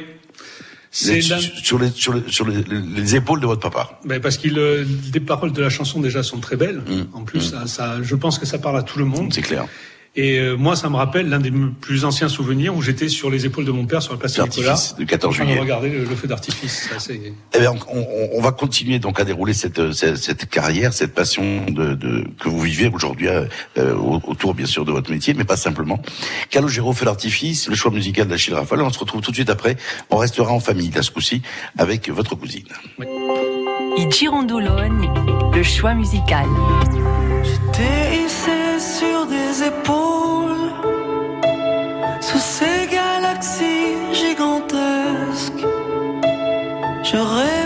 C'est 1.00 1.22
sur, 1.22 1.78
les, 1.78 1.92
sur, 1.92 2.14
les, 2.14 2.24
sur 2.28 2.48
les, 2.48 2.64
les 2.64 3.16
épaules 3.16 3.40
de 3.40 3.46
votre 3.46 3.62
papa. 3.62 4.00
Ben 4.04 4.20
parce 4.20 4.38
que 4.38 4.48
les 4.48 5.20
paroles 5.20 5.52
de 5.52 5.62
la 5.62 5.70
chanson 5.70 6.00
déjà 6.02 6.24
sont 6.24 6.40
très 6.40 6.56
belles. 6.56 6.80
Mm. 6.80 7.04
En 7.14 7.24
plus, 7.24 7.42
ça, 7.42 7.68
ça, 7.68 8.02
je 8.02 8.16
pense 8.16 8.40
que 8.40 8.48
ça 8.48 8.58
parle 8.58 8.78
à 8.80 8.82
tout 8.82 8.98
le 8.98 9.06
monde. 9.06 9.32
C'est 9.32 9.44
clair. 9.44 9.68
Et 10.20 10.40
euh, 10.40 10.56
moi, 10.58 10.76
ça 10.76 10.90
me 10.90 10.96
rappelle 10.96 11.30
l'un 11.30 11.38
des 11.40 11.52
plus 11.80 12.04
anciens 12.04 12.28
souvenirs 12.28 12.76
où 12.76 12.82
j'étais 12.82 13.08
sur 13.08 13.30
les 13.30 13.46
épaules 13.46 13.66
de 13.66 13.72
mon 13.72 13.86
père 13.86 14.02
sur 14.02 14.14
la 14.14 14.18
place 14.20 14.34
Saint-Nicolas. 14.34 14.70
L'artifice 14.70 14.96
du 14.96 15.06
14 15.06 15.32
en 15.32 15.36
train 15.36 15.44
de 15.44 15.50
juillet. 15.50 15.62
regarder 15.62 15.90
le, 15.90 16.00
le 16.06 16.16
feu 16.16 16.28
d'artifice. 16.28 16.90
Eh 17.54 17.60
bien, 17.60 17.72
on, 17.94 18.00
on- 18.00 18.30
on 18.34 18.42
va 18.42 18.52
continuer 18.52 18.98
donc 18.98 19.20
à 19.20 19.26
dérouler 19.26 19.54
cette, 19.54 19.92
cette, 19.94 20.18
cette 20.18 20.50
carrière, 20.50 20.92
cette 20.92 21.14
passion 21.14 21.66
de, 21.68 21.94
de- 21.94 22.26
que 22.40 22.50
vous 22.50 22.60
vivez 22.62 22.90
aujourd'hui 22.92 23.28
euh, 23.28 23.46
euh, 23.78 23.94
au- 23.96 24.20
autour 24.26 24.56
bien 24.56 24.66
sûr 24.66 24.86
de 24.86 24.92
votre 24.92 25.12
métier, 25.12 25.36
mais 25.36 25.44
pas 25.44 25.56
simplement. 25.58 26.02
Calogero 26.50 26.94
fait 26.94 27.06
l'artifice, 27.06 27.68
le 27.70 27.76
choix 27.76 27.92
musical 27.92 28.28
d'Achille 28.28 28.56
Rafale. 28.56 28.82
On 28.82 28.90
se 28.90 28.98
retrouve 28.98 29.22
tout 29.22 29.30
de 29.32 29.36
suite 29.36 29.52
après. 29.52 29.78
On 30.10 30.18
restera 30.18 30.52
en 30.52 30.60
famille 30.60 30.90
là 30.90 31.04
ce 31.04 31.12
coup-ci 31.12 31.44
avec 31.78 32.10
votre 32.10 32.34
cousine. 32.34 32.66
I 33.98 34.08
Girondolone, 34.12 35.52
le 35.54 35.62
choix 35.64 35.94
musical. 35.94 36.46
J'étais 37.44 38.07
sous 42.22 42.40
ces 42.40 42.88
galaxies 42.88 43.96
gigantesques. 44.14 45.66
Je 47.04 47.18
rêvais 47.18 47.57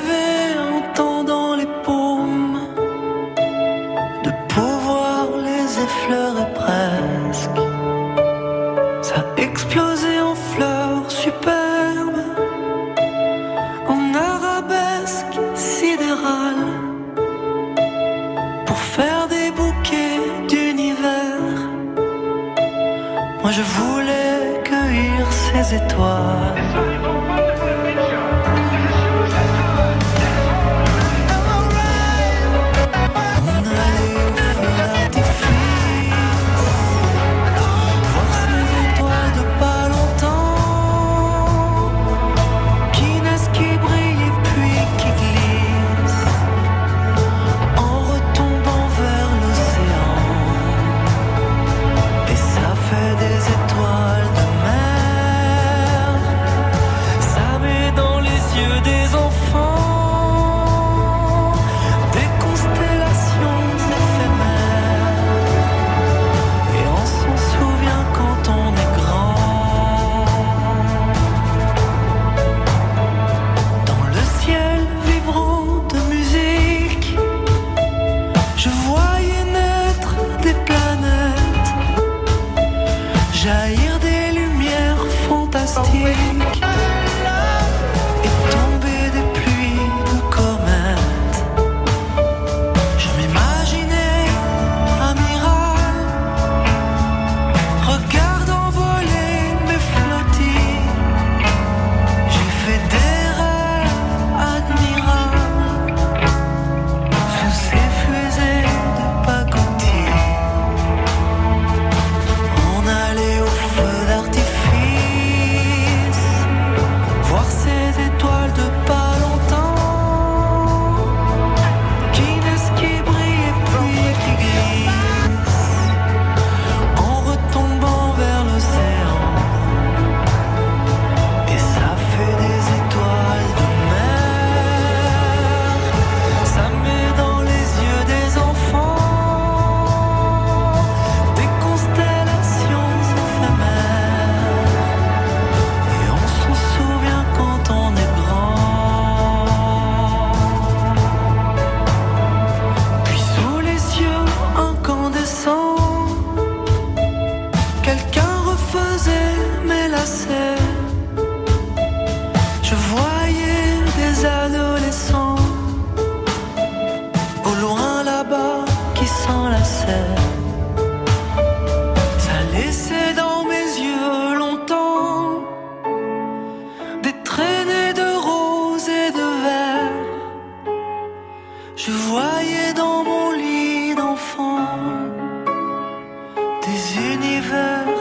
Je 23.52 23.64
voulais 23.64 24.64
cueillir 24.64 25.28
ces 25.34 25.76
étoiles. 25.76 27.01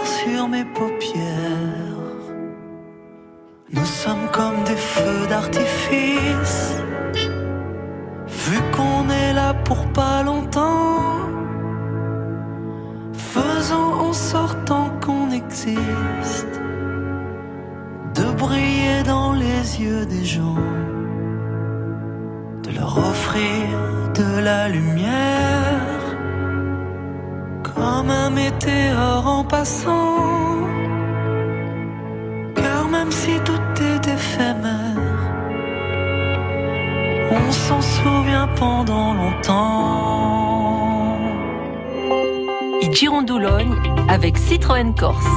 Sur 0.04 0.48
mes 0.48 0.64
paupières. 0.64 2.00
Nous 3.72 3.84
sommes 3.84 4.28
comme 4.32 4.64
des 4.64 4.76
feux 4.76 5.26
d'artifice, 5.28 6.76
vu 8.26 8.58
qu'on 8.74 9.08
est 9.08 9.32
là 9.32 9.54
pour 9.64 9.86
pas 9.92 10.22
longtemps. 10.22 10.96
Faisons 13.12 13.92
en 14.08 14.12
sorte 14.12 14.58
tant 14.64 14.90
qu'on 15.02 15.30
existe 15.30 16.60
de 18.16 18.24
briller 18.42 19.02
dans 19.04 19.32
les 19.32 19.62
yeux 19.82 20.04
des 20.06 20.24
gens, 20.24 20.64
de 22.64 22.70
leur 22.78 22.98
offrir 22.98 23.68
de 24.14 24.40
la 24.40 24.68
lumière 24.68 25.39
comme 27.80 28.10
un 28.10 28.30
météore 28.30 29.26
en 29.26 29.44
passant. 29.44 30.66
Car 32.54 32.88
même 32.88 33.10
si 33.10 33.32
tout 33.48 33.82
est 33.90 34.06
éphémère, 34.16 35.20
on 37.38 37.52
s'en 37.52 37.80
souvient 37.80 38.48
pendant 38.56 39.14
longtemps. 39.14 40.60
I 42.82 42.92
Girondolone 42.92 43.74
avec 44.08 44.36
Citroën 44.36 44.94
Corse. 44.94 45.36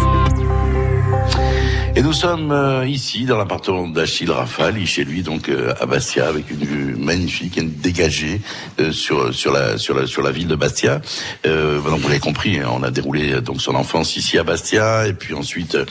Et 1.96 2.02
nous 2.02 2.14
sommes 2.14 2.52
euh, 2.52 2.88
ici 2.88 3.26
dans 3.26 3.38
l'appartement 3.38 3.88
d'Achille 3.88 4.32
Rafali, 4.32 4.88
chez 4.88 5.04
lui 5.04 5.22
donc 5.22 5.48
euh, 5.48 5.76
à 5.80 5.86
Bastia, 5.86 6.28
avec 6.28 6.50
une 6.50 6.66
vue 6.66 6.96
magnifique, 6.96 7.56
une 7.56 7.72
dégagée 7.72 8.42
euh, 8.80 8.92
sur 8.92 9.32
sur 9.32 9.54
la 9.54 9.78
sur 9.78 9.94
la 9.94 10.08
sur 10.08 10.24
la 10.24 10.32
ville 10.32 10.48
de 10.48 10.56
Bastia. 10.56 11.02
Euh, 11.46 11.80
donc 11.82 12.00
vous 12.00 12.08
l'avez 12.08 12.20
compris, 12.20 12.58
hein, 12.58 12.70
on 12.74 12.82
a 12.82 12.90
déroulé 12.90 13.42
donc 13.42 13.62
son 13.62 13.76
enfance 13.76 14.16
ici 14.16 14.40
à 14.40 14.44
Bastia, 14.44 15.06
et 15.06 15.14
puis 15.14 15.36
ensuite 15.36 15.76
euh, 15.76 15.86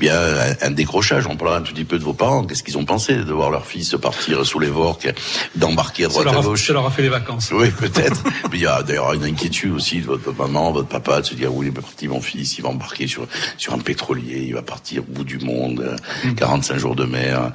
bien 0.00 0.18
un, 0.60 0.72
décrochage. 0.72 1.28
On 1.28 1.36
parlera 1.36 1.58
un 1.58 1.62
tout 1.62 1.72
petit 1.72 1.84
peu 1.84 2.00
de 2.00 2.04
vos 2.04 2.14
parents. 2.14 2.42
Qu'est-ce 2.42 2.64
qu'ils 2.64 2.76
ont 2.76 2.84
pensé 2.84 3.14
de 3.14 3.32
voir 3.32 3.52
leur 3.52 3.64
fils 3.64 3.94
partir 4.02 4.44
sous 4.44 4.58
les 4.58 4.70
vorques, 4.70 5.14
d'embarquer 5.54 6.06
à 6.06 6.08
droite 6.08 6.26
à 6.26 6.40
gauche 6.40 6.66
ça 6.66 6.72
leur 6.72 6.86
a 6.86 6.90
fait 6.90 7.02
les 7.02 7.08
vacances. 7.08 7.52
oui, 7.52 7.70
peut-être. 7.70 8.24
Mais 8.50 8.56
il 8.56 8.62
y 8.62 8.66
a 8.66 8.82
d'ailleurs 8.82 9.12
une 9.12 9.24
inquiétude 9.24 9.72
aussi 9.72 10.00
de 10.00 10.06
votre 10.06 10.32
maman, 10.32 10.72
votre 10.72 10.88
papa, 10.88 11.20
de 11.20 11.26
se 11.26 11.34
dire 11.34 11.54
oui, 11.54 11.66
il 11.66 11.68
est 11.68 11.80
parti 11.80 12.08
mon 12.08 12.20
fils, 12.20 12.58
il 12.58 12.62
va 12.62 12.70
embarquer 12.70 13.06
sur 13.06 13.28
sur 13.56 13.72
un 13.72 13.78
pétrolier, 13.78 14.46
il 14.48 14.54
va 14.54 14.62
partir 14.62 15.02
au 15.02 15.12
bout 15.12 15.22
du 15.22 15.43
monde, 15.44 15.80
euh, 15.80 16.30
45 16.36 16.76
jours 16.78 16.96
de 16.96 17.04
mer. 17.04 17.52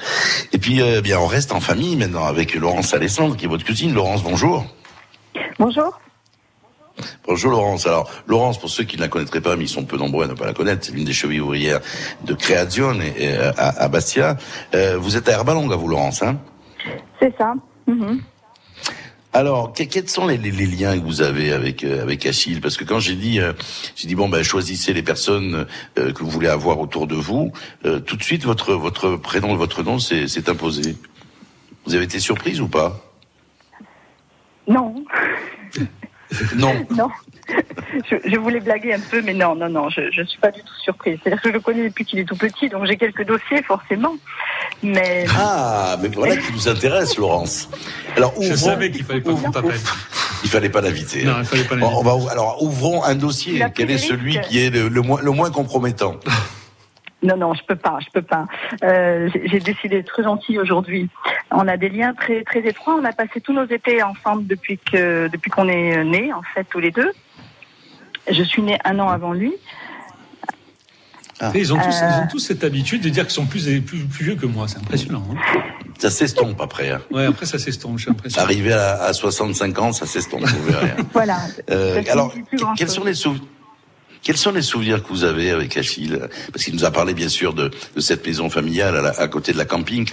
Et 0.54 0.58
puis, 0.58 0.82
euh, 0.82 1.02
bien, 1.02 1.20
on 1.20 1.28
reste 1.28 1.52
en 1.52 1.60
famille 1.60 1.96
maintenant 1.96 2.26
avec 2.26 2.56
Laurence 2.56 2.94
Alessandre, 2.94 3.36
qui 3.36 3.46
est 3.46 3.48
votre 3.50 3.66
cousine. 3.66 3.94
Laurence, 3.94 4.24
bonjour. 4.24 4.66
Bonjour. 5.58 6.00
Bonjour 7.26 7.52
Laurence. 7.52 7.88
Alors 7.88 8.10
Laurence, 8.28 8.60
pour 8.60 8.70
ceux 8.70 8.84
qui 8.84 8.98
ne 8.98 9.02
la 9.02 9.08
connaîtraient 9.08 9.42
pas, 9.42 9.56
mais 9.56 9.64
ils 9.66 9.70
sont 9.70 9.86
peu 9.86 9.98
nombreux 9.98 10.26
à 10.26 10.28
ne 10.28 10.34
pas 10.34 10.46
la 10.46 10.54
connaître, 10.54 10.86
c'est 10.86 10.92
l'une 10.92 11.06
des 11.06 11.14
chevilles 11.14 11.40
ouvrières 11.40 11.80
de 12.26 12.36
et, 13.18 13.34
à, 13.58 13.84
à 13.84 13.88
Bastia. 13.88 14.38
Euh, 14.74 14.98
vous 15.00 15.16
êtes 15.16 15.30
à 15.30 15.34
Herbalonga, 15.34 15.76
vous 15.76 15.88
Laurence, 15.88 16.24
hein? 16.24 16.38
C'est 17.20 17.34
ça. 17.38 17.54
Mhm. 17.88 18.22
Alors, 19.32 19.73
que- 19.73 19.84
quels 19.84 20.09
sont 20.09 20.25
les, 20.25 20.38
les- 20.38 20.49
les 20.51 20.65
liens 20.65 20.97
que 20.99 21.03
vous 21.05 21.21
avez 21.21 21.51
avec 21.53 21.84
euh, 21.84 22.01
avec 22.01 22.25
Achille? 22.25 22.59
Parce 22.61 22.77
que 22.77 22.84
quand 22.84 22.99
j'ai 22.99 23.15
dit, 23.15 23.39
euh, 23.39 23.53
j'ai 23.95 24.07
dit 24.07 24.15
bon 24.15 24.27
ben 24.27 24.41
choisissez 24.43 24.91
les 24.91 25.03
personnes 25.03 25.67
euh, 25.99 26.11
que 26.11 26.23
vous 26.23 26.30
voulez 26.32 26.47
avoir 26.47 26.80
autour 26.80 27.05
de 27.05 27.15
vous. 27.15 27.51
euh, 27.86 27.99
tout 27.99 28.15
de 28.17 28.23
suite, 28.23 28.43
votre 28.45 28.73
votre 28.73 29.15
prénom 29.17 29.53
et 29.53 29.57
votre 29.57 29.84
nom 29.84 29.99
s'est 29.99 30.27
s'est 30.27 30.49
imposé. 30.49 30.97
Vous 31.86 31.93
avez 31.93 32.05
été 32.05 32.19
surprise 32.19 32.59
ou 32.59 32.67
pas? 32.67 32.99
Non, 34.67 35.03
Non. 36.55 36.86
non. 36.95 37.09
Je, 38.10 38.16
je 38.24 38.38
voulais 38.38 38.60
blaguer 38.60 38.93
un 38.93 39.00
peu, 39.00 39.22
mais 39.24 39.34
non, 39.34 39.56
non, 39.56 39.68
non, 39.68 39.89
je 39.89 40.02
ne 40.22 40.26
suis 40.26 40.39
pas 40.39 40.52
du 40.52 40.62
tout 40.62 40.74
surprise. 40.84 41.18
C'est-à-dire 41.24 41.41
que 41.41 41.50
je 41.50 41.54
le 41.54 41.60
connais 41.60 41.89
depuis 41.89 42.06
qu'il 42.06 42.20
est 42.20 42.24
tout 42.24 42.36
petit, 42.36 42.70
donc 42.70 42.86
j'ai 42.86 42.97
quelques 42.97 43.26
dossiers 43.26 43.64
forcément. 43.64 44.14
Mais 44.84 45.26
Ah, 45.38 45.97
mais 46.02 46.08
voilà 46.10 46.38
qui 46.38 46.54
nous 46.54 46.70
intéresse, 46.70 47.18
Laurence. 47.18 47.70
Alors 48.16 48.34
Je 48.39 48.54
ouvrons- 48.54 48.56
savais 48.58 48.91
qu'il 48.91 49.04
fallait 49.04 49.22
pas 49.22 49.32
qu'on 49.32 49.52
t'appelle. 49.52 49.80
Il 50.43 50.50
fallait 50.50 50.70
pas 50.70 50.80
l'inviter. 50.82 51.26
Non, 51.26 51.34
il 51.39 51.45
fallait 51.45 51.66
pas 51.66 51.76
Bon, 51.76 52.02
ou- 52.24 52.30
alors 52.30 52.64
ouvrons 52.64 53.04
un 53.04 53.16
dossier. 53.16 53.62
Quel 53.76 53.91
est 53.91 53.97
celui 53.97 54.39
qui 54.41 54.64
est 54.66 54.70
le, 54.70 54.88
le 54.88 55.02
moins 55.02 55.20
le 55.22 55.32
moins 55.32 55.50
compromettant? 55.52 56.16
Non, 57.22 57.36
non, 57.36 57.54
je 57.54 57.60
peux 57.68 57.76
pas, 57.76 58.00
je 58.00 58.10
peux 58.14 58.22
pas. 58.22 58.45
Euh, 58.82 59.28
j'ai- 59.34 59.45
j'ai 59.50 59.60
décidé 59.60 59.97
d'être 59.97 60.08
très 60.08 60.24
gentille 60.24 60.58
aujourd'hui. 60.58 61.10
On 61.52 61.68
a 61.68 61.76
des 61.76 61.89
liens 61.89 62.14
très 62.14 62.43
très 62.45 62.62
étroits. 62.62 62.95
On 62.97 63.04
a 63.04 63.12
passé 63.12 63.41
tous 63.41 63.52
nos 63.52 63.66
étés 63.66 64.02
ensemble 64.02 64.47
depuis 64.47 64.78
que 64.78 65.28
depuis 65.28 65.52
qu'on 65.52 65.68
est 65.68 66.02
nés, 66.06 66.32
en 66.32 66.41
fait, 66.54 66.64
tous 66.72 66.80
les 66.80 66.91
deux. 66.91 67.12
Je 68.32 68.43
suis 68.43 68.61
née 68.61 68.77
un 68.86 68.99
an 68.99 69.09
avant 69.09 69.34
lui. 69.34 69.53
Et 71.53 71.59
Ils, 71.59 71.73
ont 71.73 71.77
tous, 71.77 71.95
Euh. 72.01 72.09
ils 72.17 72.23
ont 72.23 72.27
tous 72.27 72.39
cette 72.39 72.65
habitude 72.65 73.01
de 73.01 73.07
dire 73.09 73.23
qu'ils 73.25 73.34
sont 73.36 73.45
plus, 73.45 73.63
plus, 73.82 73.99
plus 73.99 74.25
vieux 74.25 74.36
que 74.36 74.45
moi. 74.45 74.67
C'est 74.67 74.77
impressionnant. 74.80 75.23
Hein 75.32 75.61
Ça 75.97 76.09
s'estompe 76.09 76.59
après. 76.59 76.89
Hein. 76.91 77.01
ouais, 77.11 77.25
après, 77.27 77.45
ça 77.45 77.57
s'estompe, 77.57 77.97
j'ai 77.97 78.07
l'impression. 78.07 78.41
Arrivé 78.41 78.73
à, 78.73 79.01
à 79.03 79.13
65 79.13 79.80
ans, 79.80 79.91
ça 79.93 80.05
s'estompe. 80.05 80.43
Vous 80.45 80.63
verrez. 80.71 80.91
hein. 80.97 81.03
Voilà. 81.13 81.38
Euh, 81.69 82.03
alors, 82.11 82.34
quels 82.34 82.59
grand-chose. 82.59 82.89
sont 82.89 83.03
les 83.05 83.13
souvenirs 83.13 83.43
quels 84.24 84.38
sont 84.38 84.51
les 84.51 84.61
souvenirs 84.61 85.01
que 85.03 85.09
vous 85.09 85.24
avez 85.24 85.51
avec 85.51 85.76
Achille? 85.78 86.20
Parce 86.51 86.63
qu'il 86.65 86.74
nous 86.76 86.86
a 86.86 86.91
parlé 86.91 87.13
bien 87.13 87.30
sûr 87.30 87.53
de, 87.53 87.70
de 87.95 87.99
cette 88.01 88.26
maison 88.26 88.49
familiale 88.49 88.97
à, 88.97 89.01
la- 89.01 89.20
à 89.20 89.28
côté 89.28 89.53
de 89.53 89.57
la 89.57 89.65
camping. 89.65 90.09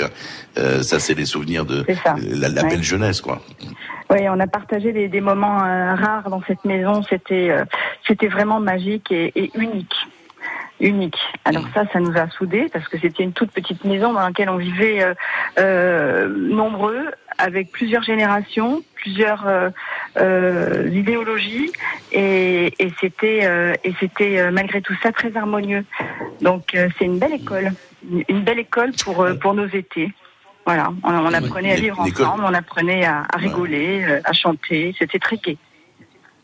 Euh, 0.59 0.83
ça, 0.83 0.99
c'est 0.99 1.15
les 1.15 1.27
souvenirs 1.27 1.65
de 1.65 1.85
euh, 1.89 1.95
la, 2.33 2.49
la 2.49 2.63
Ouais. 2.63 2.71
belle 2.71 2.83
jeunesse, 2.83 3.21
quoi. 3.21 3.43
Oui, 4.11 4.19
on 4.29 4.39
a 4.39 4.47
partagé 4.47 4.93
des, 4.93 5.09
des 5.09 5.21
moments 5.21 5.63
euh, 5.65 5.95
rares 5.95 6.31
dans 6.31 6.43
cette 6.47 6.65
maison. 6.65 7.03
C'était, 7.09 7.51
euh, 7.51 7.65
c'était 8.07 8.29
vraiment 8.29 8.61
magique 8.61 9.11
et, 9.11 9.33
et 9.35 9.51
unique. 9.55 9.95
Unique. 10.79 11.17
Alors 11.47 11.65
ça, 11.75 11.85
ça 11.91 12.01
nous 12.01 12.17
a 12.19 12.29
soudés 12.29 12.67
parce 12.73 12.87
que 12.89 12.99
c'était 12.99 13.23
une 13.23 13.33
toute 13.33 13.51
petite 13.51 13.83
maison 13.85 14.13
dans 14.13 14.21
laquelle 14.21 14.51
on 14.51 14.59
vivait 14.59 15.03
euh, 15.03 15.15
euh, 15.59 16.29
nombreux, 16.29 17.07
avec 17.39 17.73
plusieurs 17.73 18.03
générations, 18.03 18.83
plusieurs 19.07 19.47
euh, 19.47 19.71
euh, 20.19 20.91
idéologies, 20.93 21.71
et, 22.11 22.75
et 22.85 22.93
c'était, 23.01 23.43
euh, 23.45 23.73
et 23.85 23.93
c'était 24.01 24.41
euh, 24.41 24.51
malgré 24.51 24.81
tout 24.83 24.97
ça 25.01 25.13
très 25.13 25.37
harmonieux. 25.37 25.85
Donc 26.41 26.75
euh, 26.75 26.89
c'est 26.99 27.05
une 27.05 27.21
belle 27.21 27.35
école, 27.35 27.71
une, 28.29 28.43
belle 28.43 28.59
école 28.59 28.91
pour 29.05 29.25
pour 29.41 29.55
nos 29.55 29.69
étés. 29.69 30.11
Voilà, 30.65 30.93
on, 31.05 31.13
on 31.13 31.33
apprenait 31.33 31.75
à 31.75 31.77
vivre 31.77 32.01
ensemble, 32.01 32.43
on 32.45 32.55
apprenait 32.63 33.05
à, 33.05 33.23
à 33.33 33.37
rigoler, 33.37 34.05
à 34.25 34.33
chanter, 34.33 34.93
c'était 34.99 35.21
très 35.21 35.37
gai. 35.37 35.57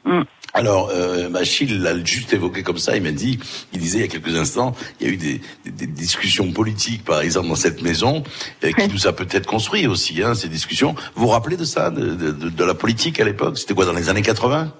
Mm. 0.04 0.22
Alors, 0.55 0.90
euh, 0.92 1.28
l'a 1.30 2.05
juste 2.05 2.32
évoqué 2.34 2.62
comme 2.62 2.78
ça. 2.78 2.94
Il 2.96 3.03
m'a 3.03 3.11
dit, 3.12 3.38
il 3.72 3.80
disait 3.80 3.98
il 3.98 4.00
y 4.03 4.05
a 4.05 4.09
quelques 4.09 4.36
instants, 4.36 4.74
il 5.00 5.07
y 5.07 5.11
a 5.11 5.12
eu 5.12 5.16
des, 5.16 5.40
des- 5.64 5.70
des 5.70 5.86
discussions 5.86 6.53
politiques, 6.53 7.05
par 7.05 7.20
exemple, 7.22 7.48
dans 7.48 7.55
cette 7.55 7.80
maison, 7.82 8.22
euh, 8.64 8.72
qui 8.72 8.88
nous 8.88 9.07
a 9.07 9.12
peut-être 9.14 9.46
construit 9.46 9.86
aussi, 9.86 10.22
hein, 10.22 10.34
ces 10.34 10.48
discussions. 10.48 10.94
Vous 11.14 11.22
vous 11.22 11.28
rappelez 11.28 11.57
de 11.57 11.64
ça, 11.64 11.90
de- 11.90 12.14
de- 12.14 12.30
de 12.50 12.64
la 12.64 12.74
politique 12.74 13.18
à 13.20 13.24
l'époque? 13.24 13.57
C'était 13.59 13.74
quoi, 13.74 13.86
dans 13.86 13.92
les 13.94 14.09
années 14.11 14.22
80 14.22 14.72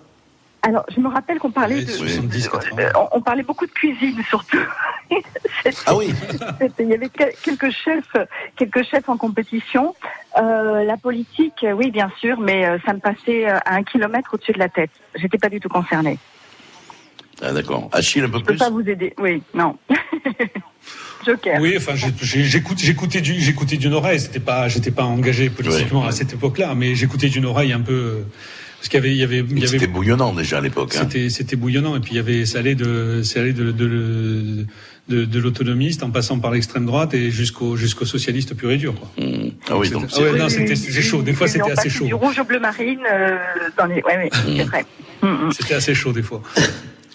Alors, 0.65 0.85
je 0.95 1.01
me 1.01 1.09
rappelle 1.09 1.39
qu'on 1.41 1.51
parlait 1.51 1.83
de, 1.85 1.91
70, 1.91 2.49
80. 2.49 2.77
euh, 2.79 2.91
on, 2.95 3.19
on 3.19 3.21
parlait 3.21 3.43
beaucoup 3.43 3.67
de 3.67 3.73
cuisine 3.73 4.17
surtout. 4.29 4.59
Ah 5.87 5.95
oui 5.95 6.13
Il 6.81 6.89
y 6.89 6.95
avait 6.95 7.09
quel- 7.09 7.33
quelques 7.43 7.71
chefs, 7.71 8.17
quelques 8.57 8.83
chefs 8.85 9.09
en 9.09 9.17
compétition. 9.17 9.95
Euh, 10.41 10.83
la 10.85 10.97
politique, 10.97 11.65
oui, 11.77 11.91
bien 11.91 12.11
sûr, 12.21 12.41
mais 12.41 12.67
euh, 12.67 12.79
ça 12.87 12.93
me 12.95 12.99
passait 12.99 13.45
à 13.47 13.63
un 13.75 13.83
kilomètre 13.85 14.31
au-dessus 14.35 14.53
de 14.53 14.59
la 14.59 14.69
tête. 14.69 14.91
J'étais 15.15 15.39
pas 15.39 15.49
du 15.51 15.61
tout 15.61 15.69
concernée. 15.69 16.19
Ah 17.43 17.53
d'accord. 17.53 17.89
Achille, 17.93 18.23
un 18.23 18.29
peu 18.31 18.39
Je 18.39 18.45
peux 18.45 18.53
plus 18.55 18.59
pas 18.59 18.71
vous 18.71 18.81
aider. 18.89 19.15
Oui, 19.19 19.43
non. 19.55 19.77
Joker. 21.27 21.61
Oui, 21.61 21.75
enfin, 21.77 21.93
j'écoutais 21.95 23.21
du, 23.21 23.35
j'écoutais 23.39 23.77
d'une 23.77 23.95
oreille. 23.95 24.19
C'était 24.21 24.41
pas, 24.41 24.67
j'étais 24.69 24.91
pas 24.91 25.05
engagé 25.05 25.51
politiquement 25.51 26.03
Ouais. 26.03 26.09
à 26.09 26.13
cette 26.13 26.33
époque-là, 26.33 26.75
mais 26.75 26.95
j'écoutais 26.97 27.29
d'une 27.29 27.45
oreille 27.47 27.73
un 27.73 27.81
peu, 27.81 27.93
euh, 27.93 28.25
parce 28.83 28.89
qu'il 28.89 28.99
y 28.99 29.03
avait, 29.03 29.13
il 29.13 29.17
y 29.19 29.23
avait, 29.23 29.45
il 29.49 29.63
y 29.63 29.69
C'était 29.69 29.87
bouillonnant 29.87 30.33
déjà 30.35 30.59
à 30.59 30.61
l'époque. 30.61 30.97
Hein. 30.97 31.03
c'était, 31.03 31.31
c'était 31.31 31.55
bouillonnant, 31.55 31.95
et 31.95 32.01
puis 32.01 32.15
il 32.15 32.17
y 32.17 32.19
avait, 32.19 32.45
ça 32.47 32.59
allait 32.59 32.75
de, 32.75 33.23
ça 33.23 33.39
allait 33.39 33.53
de, 33.53 33.71
de, 33.71 34.67
de, 35.09 35.25
de 35.25 35.39
l'autonomiste 35.39 36.03
en 36.03 36.11
passant 36.11 36.41
par 36.41 36.51
l'extrême 36.51 36.85
droite 36.85 37.15
et 37.15 37.31
jusqu'au, 37.31 37.77
jusqu'au 37.77 38.07
socialiste 38.07 38.57
pur 38.57 38.73
et 38.73 38.79
dur. 38.79 38.93
Quoi. 38.97 39.09
Mmh. 39.25 39.51
Ah 39.71 39.79
oui, 39.79 39.89
donc 39.89 40.07
Ah 40.17 40.21
ouais, 40.23 40.31
c'est- 40.33 40.39
non, 40.39 40.49
c'était, 40.49 40.75
c'était 40.75 41.01
chaud. 41.01 41.23
Des 41.23 41.33
fois, 41.33 41.47
c'était 41.47 41.71
assez 41.71 41.91
chaud. 41.91 42.07
Du 42.07 42.15
rouge 42.15 42.41
au 42.41 42.45
bleu 42.45 42.59
marine 42.59 42.99
euh, 43.09 43.39
dans 43.79 43.87
les. 43.87 44.03
Ouais, 44.03 44.17
ouais, 44.17 44.31
c'est 44.33 44.65
vrai. 44.65 44.85
C'était 45.53 45.75
assez 45.75 45.95
chaud 45.95 46.13
des 46.13 46.23
fois. 46.25 46.43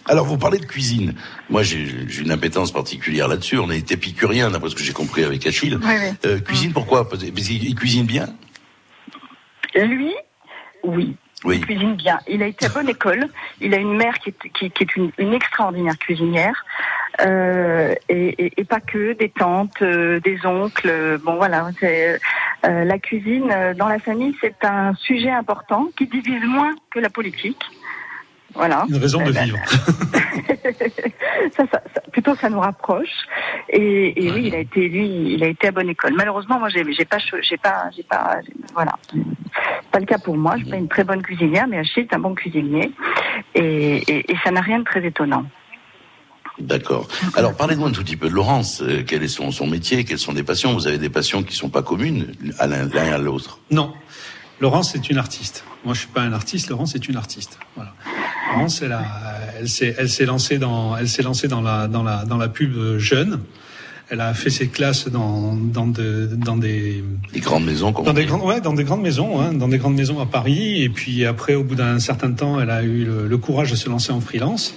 Alors, 0.05 0.25
vous 0.25 0.37
parlez 0.37 0.59
de 0.59 0.65
cuisine. 0.65 1.15
Moi, 1.49 1.63
j'ai 1.63 1.85
j'ai 2.07 2.21
une 2.21 2.31
impétence 2.31 2.71
particulière 2.71 3.27
là-dessus. 3.27 3.57
On 3.57 3.69
est 3.69 3.91
épicurien, 3.91 4.49
d'après 4.51 4.69
ce 4.69 4.75
que 4.75 4.83
j'ai 4.83 4.93
compris 4.93 5.25
avec 5.25 5.45
Achille. 5.45 5.77
Euh, 6.25 6.39
cuisine, 6.39 6.71
pourquoi? 6.71 7.09
Parce 7.09 7.25
qu'il 7.25 7.75
cuisine 7.75 8.05
bien? 8.05 8.29
Lui, 9.75 10.13
oui. 10.85 11.17
Il 11.45 11.61
cuisine 11.61 11.95
bien. 11.95 12.19
Il 12.27 12.41
a 12.41 12.47
été 12.47 12.65
à 12.65 12.69
bonne 12.69 12.89
école. 12.89 13.27
Il 13.61 13.73
a 13.73 13.77
une 13.77 13.95
mère 13.95 14.17
qui 14.19 14.29
est, 14.29 14.95
une, 14.95 15.33
extraordinaire 15.33 15.97
cuisinière. 15.97 16.65
Euh, 17.21 17.93
et, 18.09 18.65
pas 18.65 18.79
que, 18.79 19.13
des 19.13 19.29
tantes, 19.29 19.81
euh, 19.81 20.19
des 20.19 20.45
oncles. 20.45 20.89
euh, 20.89 21.17
Bon, 21.23 21.35
voilà. 21.35 21.69
la 22.63 22.99
cuisine, 22.99 23.53
dans 23.77 23.87
la 23.87 23.99
famille, 23.99 24.35
c'est 24.41 24.63
un 24.65 24.93
sujet 24.95 25.31
important 25.31 25.89
qui 25.97 26.07
divise 26.07 26.43
moins 26.43 26.75
que 26.89 26.99
la 26.99 27.09
politique. 27.09 27.63
Voilà. 28.57 28.85
Une 28.89 28.97
raison 28.97 29.23
de 29.23 29.31
vivre. 29.31 29.57
ça, 31.55 31.63
ça- 31.71 31.81
ça- 31.93 32.01
plutôt 32.11 32.35
ça 32.35 32.49
nous 32.49 32.59
rapproche. 32.59 33.09
Et, 33.69 34.25
et 34.25 34.31
oui, 34.31 34.47
il 34.47 34.55
a 34.55 34.59
été 34.59 34.87
lui, 34.89 35.33
il 35.33 35.43
a 35.43 35.47
été 35.47 35.67
à 35.67 35.71
bonne 35.71 35.89
école. 35.89 36.13
Malheureusement, 36.15 36.59
moi, 36.59 36.69
j'ai 36.69 36.83
pas, 37.05 37.17
j'ai 37.41 37.57
pas, 37.57 37.89
j'ai 37.95 38.03
pas, 38.03 38.39
voilà, 38.73 38.93
pas 39.91 39.99
le 39.99 40.05
cas 40.05 40.17
pour 40.17 40.35
moi. 40.35 40.53
Je 40.57 40.61
suis 40.63 40.71
pas 40.71 40.77
une 40.77 40.87
très 40.87 41.03
bonne 41.03 41.21
cuisinière, 41.21 41.67
mais 41.67 41.77
Achille 41.79 42.03
est 42.09 42.13
un 42.15 42.19
bon 42.19 42.33
cuisinier, 42.33 42.91
et, 43.55 43.97
et, 43.97 44.31
et 44.31 44.35
ça 44.43 44.51
n'a 44.51 44.61
rien 44.61 44.79
de 44.79 44.83
très 44.85 45.05
étonnant. 45.05 45.45
D'accord. 46.59 47.07
Alors, 47.35 47.55
parlez-nous 47.55 47.85
un 47.85 47.91
tout 47.91 48.03
petit 48.03 48.17
peu 48.17 48.29
de 48.29 48.33
Laurence. 48.33 48.81
Euh, 48.81 49.03
quel 49.07 49.21
est 49.21 49.27
son, 49.27 49.51
son 49.51 49.67
métier? 49.67 50.03
Quelles 50.05 50.17
sont 50.17 50.33
des 50.33 50.41
passions? 50.41 50.73
Vous 50.73 50.87
avez 50.87 50.97
des 50.97 51.09
passions 51.09 51.43
qui 51.43 51.55
sont 51.55 51.69
pas 51.69 51.83
communes 51.83 52.33
à 52.57 52.65
l'un 52.65 52.87
l'un 52.87 53.05
et 53.05 53.11
à 53.11 53.19
l'autre? 53.19 53.59
Non. 53.69 53.93
Laurence 54.59 54.95
est 54.95 55.07
une 55.11 55.19
artiste. 55.19 55.63
Moi, 55.87 55.93
je 55.95 55.99
suis 56.01 56.09
pas 56.09 56.21
un 56.21 56.33
artiste. 56.33 56.69
Laurence 56.69 56.93
est 56.95 57.07
une 57.07 57.15
artiste. 57.15 57.57
Voilà. 57.77 57.93
Laurence, 58.51 58.81
elle, 58.81 58.91
a, 58.91 59.05
elle 59.59 59.69
s'est, 59.69 59.95
elle 59.97 60.09
s'est 60.09 60.25
lancée 60.25 60.57
dans, 60.57 60.97
elle 60.97 61.07
s'est 61.07 61.23
lancée 61.23 61.47
dans 61.47 61.61
la, 61.61 61.87
dans 61.87 62.03
la, 62.03 62.25
dans 62.25 62.37
la 62.37 62.49
pub 62.49 62.73
jeune. 62.97 63.39
Elle 64.09 64.19
a 64.21 64.33
fait 64.33 64.49
ses 64.49 64.67
classes 64.67 65.07
dans, 65.09 65.53
dans, 65.55 65.87
de- 65.87 66.29
dans 66.35 66.57
des, 66.57 67.03
Des 67.33 67.39
grandes 67.39 67.65
maisons, 67.65 67.91
comme 67.93 68.05
dans 68.05 68.13
des 68.13 68.25
grandes, 68.25 68.41
ouais, 68.43 68.59
dans 68.61 68.73
des 68.73 68.83
grandes 68.83 69.01
maisons, 69.01 69.39
hein, 69.41 69.53
dans 69.53 69.67
des 69.69 69.77
grandes 69.77 69.95
maisons 69.95 70.19
à 70.21 70.25
Paris. 70.25 70.81
Et 70.83 70.89
puis 70.89 71.25
après, 71.25 71.55
au 71.55 71.63
bout 71.63 71.75
d'un 71.75 71.99
certain 71.99 72.31
temps, 72.33 72.59
elle 72.61 72.69
a 72.69 72.83
eu 72.83 73.05
le, 73.05 73.27
le 73.27 73.37
courage 73.37 73.71
de 73.71 73.75
se 73.77 73.89
lancer 73.89 74.11
en 74.11 74.19
freelance. 74.21 74.75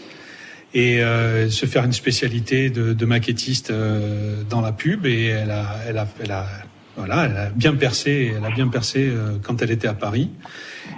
et 0.75 1.03
euh, 1.03 1.51
se 1.51 1.67
faire 1.67 1.85
une 1.85 1.93
spécialité 1.93 2.71
de, 2.71 2.93
de 2.93 3.05
maquettiste 3.05 3.71
euh, 3.73 4.43
dans 4.49 4.61
la 4.61 4.71
pub. 4.73 5.07
Et 5.07 5.25
elle 5.27 5.51
a, 5.51 5.77
elle 5.89 5.99
a, 5.99 6.07
elle 6.23 6.31
a, 6.31 6.47
voilà, 6.97 7.27
elle 7.27 7.37
a 7.37 7.51
bien 7.51 7.75
percé. 7.75 8.33
Elle 8.37 8.45
a 8.45 8.51
bien 8.55 8.69
percé 8.69 9.09
euh, 9.09 9.39
quand 9.43 9.63
elle 9.63 9.71
était 9.71 9.89
à 9.89 9.95
Paris. 9.95 10.29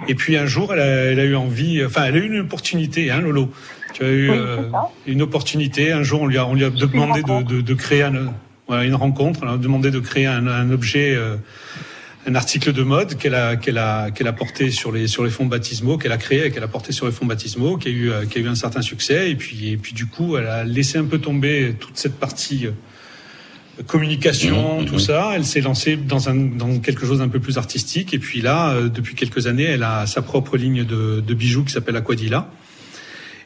Et 0.07 0.15
puis 0.15 0.35
un 0.37 0.45
jour, 0.45 0.73
elle 0.73 0.79
a, 0.79 0.85
elle 1.11 1.19
a 1.19 1.23
eu 1.25 1.35
envie, 1.35 1.83
enfin, 1.85 2.05
elle 2.05 2.15
a 2.15 2.17
eu 2.17 2.25
une 2.25 2.39
opportunité, 2.41 3.11
hein, 3.11 3.21
Lolo. 3.21 3.51
Tu 3.93 4.03
as 4.03 4.09
eu 4.09 4.29
Oui, 4.31 4.37
euh, 4.37 4.57
une 5.05 5.21
opportunité. 5.21 5.91
Un 5.91 6.03
jour, 6.03 6.23
on 6.23 6.27
lui 6.27 6.37
a, 6.37 6.45
on 6.47 6.55
lui 6.55 6.65
a 6.65 6.69
demandé 6.69 7.21
de, 7.21 7.43
de, 7.43 7.61
de 7.61 7.73
créer 7.73 8.01
un, 8.03 8.33
voilà, 8.67 8.83
une 8.85 8.95
rencontre. 8.95 9.41
On 9.43 9.45
lui 9.45 9.53
a 9.53 9.57
demandé 9.57 9.91
de 9.91 9.99
créer 9.99 10.25
un, 10.25 10.47
un 10.47 10.71
objet, 10.71 11.13
euh, 11.15 11.35
un 12.25 12.35
article 12.35 12.73
de 12.73 12.81
mode 12.83 13.15
qu'elle 13.17 13.35
a, 13.35 13.55
qu'elle 13.55 13.77
a, 13.77 14.09
qu'elle 14.09 14.27
a 14.27 14.33
porté 14.33 14.71
sur 14.71 14.91
les, 14.91 15.07
sur 15.07 15.23
les 15.23 15.29
fonds 15.29 15.45
baptismaux, 15.45 15.97
qu'elle 15.97 16.11
a 16.11 16.17
créé 16.17 16.47
et 16.47 16.51
qu'elle 16.51 16.63
a 16.63 16.67
porté 16.67 16.91
sur 16.91 17.05
les 17.05 17.11
fonds 17.11 17.27
baptismaux, 17.27 17.77
qui 17.77 17.89
a 17.89 17.91
eu, 17.91 18.11
euh, 18.11 18.25
qui 18.25 18.39
a 18.39 18.41
eu 18.41 18.47
un 18.47 18.55
certain 18.55 18.81
succès. 18.81 19.29
Et 19.29 19.35
puis, 19.35 19.69
et 19.71 19.77
puis 19.77 19.93
du 19.93 20.07
coup, 20.07 20.37
elle 20.37 20.47
a 20.47 20.63
laissé 20.63 20.97
un 20.97 21.05
peu 21.05 21.19
tomber 21.19 21.75
toute 21.79 21.97
cette 21.97 22.15
partie. 22.19 22.65
euh, 22.65 22.71
communication, 23.87 24.81
Mhm, 24.81 24.85
tout 24.85 24.99
ça. 24.99 25.31
Elle 25.35 25.45
s'est 25.45 25.61
lancée 25.61 25.95
dans, 25.95 26.29
un, 26.29 26.35
dans 26.35 26.79
quelque 26.79 27.05
chose 27.05 27.19
d'un 27.19 27.27
peu 27.29 27.39
plus 27.39 27.57
artistique. 27.57 28.13
Et 28.13 28.19
puis 28.19 28.41
là, 28.41 28.71
euh, 28.71 28.89
depuis 28.89 29.15
quelques 29.15 29.47
années, 29.47 29.63
elle 29.63 29.83
a 29.83 30.05
sa 30.05 30.21
propre 30.21 30.57
ligne 30.57 30.83
de, 30.83 31.21
de 31.25 31.33
bijoux 31.33 31.63
qui 31.63 31.73
s'appelle 31.73 31.95
Aquadilla. 31.95 32.49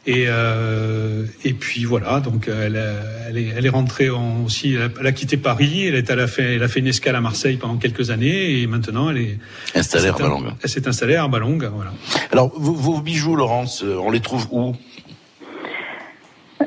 Et, 0.10 0.24
euh, 0.28 1.26
et 1.44 1.52
puis 1.54 1.84
voilà, 1.84 2.22
donc 2.22 2.48
euh, 2.48 2.66
elle, 2.68 2.78
a- 2.78 3.28
elle, 3.30 3.38
est, 3.38 3.54
elle 3.58 3.66
est 3.66 3.70
rentrée 3.70 4.10
en, 4.10 4.42
aussi, 4.46 4.74
elle 4.76 4.84
a, 4.84 4.90
elle 5.02 5.08
a 5.08 5.12
quitté 5.12 5.36
Paris, 5.36 5.86
elle, 5.86 5.96
est, 5.96 6.10
elle, 6.10 6.22
a 6.22 6.28
fait, 6.28 6.56
elle 6.56 6.64
a 6.64 6.70
fait 6.70 6.80
une 6.80 6.88
escale 6.88 7.18
à 7.18 7.20
Marseille 7.20 7.58
pendant 7.58 7.76
quelques 7.76 8.10
années 8.10 8.62
et 8.62 8.68
maintenant 8.68 9.10
elle 9.10 9.18
est 9.18 9.38
Installée 9.76 10.08
à 10.08 10.12
Arbalongue. 10.12 10.54
Elle 10.64 10.70
s'est 10.70 10.88
installée 10.88 11.16
à 11.16 11.24
Arbalongue, 11.24 11.70
voilà. 11.76 11.92
Alors, 12.32 12.54
vos, 12.58 12.74
vos 12.74 13.02
bijoux, 13.02 13.36
Laurence, 13.36 13.84
euh, 13.84 13.98
on 14.00 14.10
les 14.10 14.22
trouve 14.22 14.48
où? 14.52 14.74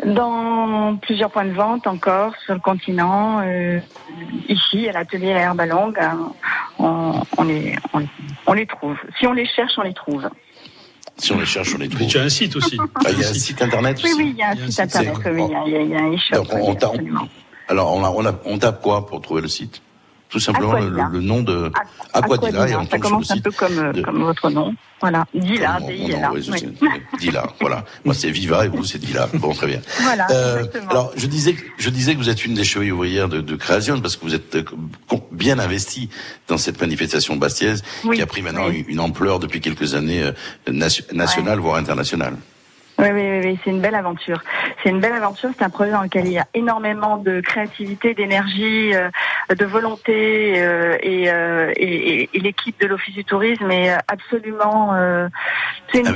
Dans 0.04 0.96
plusieurs 1.02 1.30
points 1.30 1.44
de 1.44 1.52
vente 1.52 1.86
encore 1.86 2.32
sur 2.44 2.54
le 2.54 2.60
continent, 2.60 3.40
euh, 3.44 3.80
ici 4.48 4.88
à 4.88 4.92
l'atelier 4.92 5.32
à 5.32 5.40
Herbalongue, 5.40 5.98
hein, 6.00 6.32
on, 6.78 7.20
on, 7.36 7.42
les, 7.44 7.76
on, 7.92 8.02
on 8.46 8.52
les 8.54 8.66
trouve. 8.66 8.96
Si 9.18 9.26
on 9.26 9.32
les 9.32 9.46
cherche, 9.46 9.72
on 9.76 9.82
les 9.82 9.92
trouve. 9.94 10.28
Si 11.18 11.32
on 11.32 11.38
les 11.38 11.44
cherche, 11.46 11.74
on 11.74 11.78
les 11.78 11.88
trouve. 11.88 12.06
Tu 12.06 12.18
as 12.18 12.22
un 12.22 12.28
site 12.30 12.56
aussi. 12.56 12.78
Ah, 12.80 13.10
il 13.10 13.18
y 13.20 13.24
a 13.24 13.28
un 13.28 13.34
site 13.34 13.60
internet 13.60 13.98
Oui, 14.02 14.10
aussi 14.10 14.22
oui, 14.22 14.30
il 14.30 14.36
y 14.38 14.42
a 14.42 14.48
un 14.50 14.70
site 14.70 14.80
internet, 14.80 15.16
oui, 15.26 15.42
il 15.66 15.72
y 15.72 15.76
a, 15.76 15.80
il 15.82 15.90
y 15.90 15.94
un 15.96 16.12
e-shop. 16.14 16.44
Oui, 16.54 16.60
on 16.62 16.74
tape- 16.74 17.00
alors, 17.68 17.92
on, 17.94 18.02
a- 18.04 18.10
on, 18.10 18.24
a- 18.26 18.40
on 18.46 18.58
tape 18.58 18.80
quoi 18.80 19.06
pour 19.06 19.20
trouver 19.20 19.42
le 19.42 19.48
site? 19.48 19.82
Tout 20.30 20.38
simplement 20.40 20.74
le, 20.74 20.88
le 21.10 21.20
nom 21.20 21.42
de 21.42 21.70
Aquadilla 22.12 22.68
et 22.68 22.76
on 22.76 22.86
ça 22.88 22.98
commence 22.98 23.30
un 23.32 23.38
peu 23.38 23.50
comme, 23.50 23.92
de- 23.92 24.00
comme 24.02 24.22
votre 24.22 24.48
nom. 24.50 24.74
Voilà, 25.00 25.24
Dila, 25.34 25.80
D-I-L-A. 25.80 26.30
oui, 26.30 27.30
voilà. 27.60 27.84
Moi, 28.04 28.14
c'est 28.14 28.30
Viva 28.30 28.66
et 28.66 28.68
vous, 28.68 28.84
c'est 28.84 28.98
Dila. 28.98 29.28
Bon, 29.34 29.52
très 29.54 29.66
bien. 29.66 29.80
Voilà, 30.02 30.26
Euh, 30.30 30.64
alors, 30.90 31.10
je 31.16 31.26
disais, 31.26 31.54
que- 31.54 31.62
je 31.78 31.88
disais 31.90 32.12
que 32.14 32.18
vous 32.18 32.28
êtes 32.28 32.44
une 32.44 32.54
des 32.54 32.64
chevilles 32.64 32.92
ouvrières 32.92 33.28
de, 33.28 33.40
de 33.40 33.56
Création 33.56 33.98
parce 34.00 34.16
que 34.16 34.24
vous 34.24 34.34
êtes 34.34 34.54
euh, 34.56 34.64
bien 35.32 35.58
investi 35.58 36.10
dans 36.48 36.58
cette 36.58 36.80
manifestation 36.80 37.36
bastiaise 37.36 37.82
Oui, 38.04 38.16
qui 38.16 38.22
a 38.22 38.26
pris 38.26 38.42
maintenant 38.42 38.68
oui. 38.68 38.84
une, 38.88 39.00
ampleur 39.00 39.38
depuis 39.40 39.60
quelques 39.60 39.94
années 39.94 40.22
euh, 40.22 40.32
nation- 40.70 41.04
nationale, 41.12 41.58
voire 41.60 41.76
internationale. 41.76 42.36
Oui, 43.00 43.08
oui, 43.12 43.22
oui, 43.22 43.40
oui, 43.44 43.58
c'est 43.64 43.70
une 43.70 43.80
belle 43.80 43.94
aventure. 43.94 44.42
C'est 44.82 44.90
une 44.90 45.00
belle 45.00 45.12
aventure. 45.14 45.50
C'est 45.56 45.64
un 45.64 45.70
projet 45.70 45.90
dans 45.90 46.02
lequel 46.02 46.26
il 46.26 46.32
y 46.32 46.38
a 46.38 46.46
énormément 46.54 47.16
de 47.16 47.40
créativité, 47.40 48.14
d'énergie, 48.14 48.94
euh, 48.94 49.08
de 49.54 49.64
volonté, 49.64 50.54
euh, 50.56 50.96
et, 51.02 51.30
euh, 51.30 51.72
et, 51.76 52.22
et- 52.22 52.30
et 52.34 52.38
l'équipe 52.40 52.78
de 52.80 52.86
l'Office 52.86 53.14
du 53.14 53.24
Tourisme 53.24 53.70
est 53.70 53.92
absolument. 54.08 54.94
c'est 55.92 55.98
une, 56.00 56.06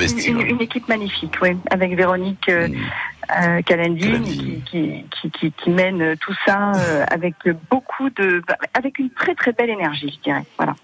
une- 0.40 0.60
équipe 0.60 0.88
magnifique, 0.88 1.34
oui, 1.42 1.56
avec 1.70 1.94
Véronique 1.96 2.48
euh, 2.48 2.68
euh, 3.42 3.62
Calendine, 3.62 4.22
qui, 4.22 4.62
qui, 4.70 5.04
qui, 5.10 5.30
qui, 5.30 5.52
qui 5.52 5.70
mène 5.70 6.16
tout 6.18 6.34
ça 6.46 6.72
euh, 6.74 7.04
avec 7.10 7.34
beaucoup 7.70 8.10
de, 8.10 8.42
avec 8.74 8.98
une 8.98 9.10
très 9.10 9.34
très 9.34 9.52
belle 9.52 9.70
énergie, 9.70 10.12
je 10.18 10.22
dirais. 10.30 10.44
Voilà. 10.56 10.74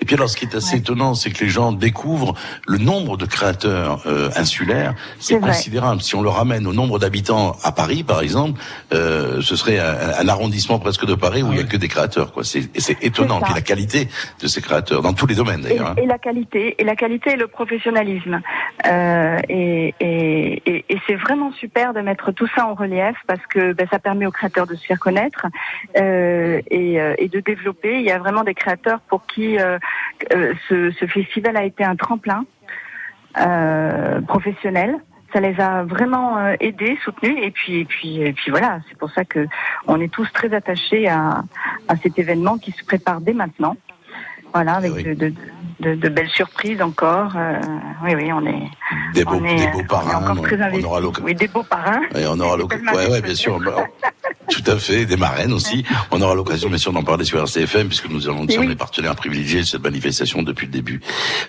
Et 0.00 0.04
puis 0.04 0.14
alors, 0.14 0.28
ce 0.28 0.36
qui 0.36 0.44
est 0.44 0.54
assez 0.54 0.76
étonnant, 0.76 1.14
c'est 1.14 1.30
que 1.30 1.42
les 1.42 1.50
gens 1.50 1.72
découvrent 1.72 2.34
le 2.66 2.78
nombre 2.78 3.16
de 3.16 3.24
créateurs 3.24 4.02
euh, 4.06 4.28
insulaires. 4.36 4.94
C'est 5.18 5.38
vrai. 5.38 5.50
considérable. 5.50 6.02
Si 6.02 6.14
on 6.14 6.22
le 6.22 6.28
ramène 6.28 6.66
au 6.66 6.72
nombre 6.72 6.98
d'habitants 6.98 7.56
à 7.64 7.72
Paris, 7.72 8.02
par 8.04 8.20
exemple, 8.20 8.60
euh, 8.92 9.40
ce 9.40 9.56
serait 9.56 9.78
un, 9.78 9.96
un 10.20 10.28
arrondissement 10.28 10.78
presque 10.78 11.06
de 11.06 11.14
Paris 11.14 11.42
où 11.42 11.52
il 11.52 11.58
y 11.58 11.60
a 11.60 11.64
que 11.64 11.76
des 11.78 11.88
créateurs. 11.88 12.32
Quoi. 12.32 12.44
C'est, 12.44 12.68
et 12.76 12.80
c'est 12.80 13.02
étonnant. 13.02 13.40
Puis 13.40 13.54
la 13.54 13.62
qualité 13.62 14.08
de 14.40 14.46
ces 14.46 14.60
créateurs, 14.60 15.00
dans 15.02 15.14
tous 15.14 15.26
les 15.26 15.34
domaines 15.34 15.60
Et, 15.60 15.70
d'ailleurs. 15.70 15.88
hein. 15.90 15.94
et 15.96 16.06
la 16.06 16.18
qualité, 16.18 16.74
et 16.78 16.84
la 16.84 16.94
qualité 16.94 17.30
et 17.32 17.36
le 17.36 17.46
professionnalisme. 17.48 18.40
Euh, 18.86 19.38
et 19.48 19.94
et, 20.00 20.84
et, 20.88 20.98
c'est 21.06 21.14
vraiment 21.14 21.52
super 21.52 21.92
de 21.92 22.00
mettre 22.00 22.32
tout 22.32 22.46
ça 22.54 22.66
en 22.66 22.74
relief 22.74 23.16
parce 23.26 23.44
que 23.46 23.72
ben, 23.72 23.86
ça 23.90 23.98
permet 23.98 24.26
aux 24.26 24.30
créateurs 24.30 24.66
de 24.66 24.74
se 24.74 24.84
faire 24.86 24.98
connaître 24.98 25.46
euh, 25.96 26.60
et, 26.70 27.00
euh, 27.00 27.14
de 27.20 27.40
développer. 27.40 27.98
Il 27.98 28.04
y 28.06 28.10
a 28.10 28.18
vraiment 28.18 28.44
des 28.44 28.54
créateurs 28.54 29.00
pour 29.08 29.26
qui 29.26 29.58
euh, 29.58 29.78
euh, 30.32 30.54
ce, 30.68 30.90
ce 30.92 31.06
festival 31.06 31.56
a 31.56 31.64
été 31.64 31.84
un 31.84 31.96
tremplin 31.96 32.44
euh, 33.38 34.20
professionnel. 34.22 34.96
Ça 35.32 35.40
les 35.40 35.60
a 35.60 35.82
vraiment 35.82 36.38
aidés, 36.60 36.96
soutenus, 37.04 37.36
et 37.42 37.50
puis, 37.50 37.80
et 37.80 37.84
puis, 37.84 38.22
et 38.22 38.32
puis 38.32 38.50
voilà. 38.50 38.78
C'est 38.88 38.96
pour 38.96 39.10
ça 39.10 39.24
que 39.24 39.46
on 39.86 40.00
est 40.00 40.12
tous 40.12 40.32
très 40.32 40.54
attachés 40.54 41.08
à, 41.08 41.42
à 41.88 41.96
cet 41.96 42.18
événement 42.18 42.58
qui 42.58 42.70
se 42.70 42.84
prépare 42.84 43.20
dès 43.20 43.34
maintenant. 43.34 43.76
Voilà, 44.54 44.74
avec 44.74 44.92
de, 45.04 45.12
de, 45.14 45.32
de, 45.80 45.94
de 45.94 46.08
belles 46.08 46.28
surprises 46.30 46.80
encore. 46.80 47.32
Euh, 47.36 47.58
oui, 48.02 48.14
oui, 48.14 48.32
on 48.32 48.46
est. 48.46 48.70
Des 49.12 49.24
beaux, 49.24 49.34
on 49.34 49.44
est, 49.44 49.56
des 49.56 49.66
beaux 49.68 49.80
on 49.80 49.84
parrains. 49.84 50.34
on 50.36 50.44
investis. 50.44 50.84
aura. 50.84 51.00
Oui, 51.22 51.34
des 51.34 51.48
beaux 51.48 51.62
parrains. 51.62 52.00
Et 52.14 52.26
on 52.26 52.38
aura 52.40 52.56
l'occasion. 52.56 52.92
Ouais, 52.92 53.10
ouais, 53.10 53.20
bien 53.20 53.34
sûr. 53.34 53.60
Tout 54.50 54.62
à 54.70 54.76
fait, 54.78 55.06
des 55.06 55.16
marraines 55.16 55.52
aussi. 55.52 55.84
On 56.10 56.20
aura 56.22 56.34
l'occasion 56.34 56.68
bien 56.68 56.78
sûr 56.78 56.92
d'en 56.92 57.02
parler 57.02 57.24
sur 57.24 57.38
RCFM 57.40 57.88
puisque 57.88 58.08
nous 58.08 58.28
allons 58.28 58.44
nous 58.44 58.50
sommes 58.50 58.60
Oui. 58.62 58.68
les 58.68 58.76
partenaires 58.76 59.16
privilégiés 59.16 59.60
de 59.60 59.66
cette 59.66 59.82
manifestation 59.82 60.42
depuis 60.42 60.66
le 60.66 60.72
début. 60.72 61.00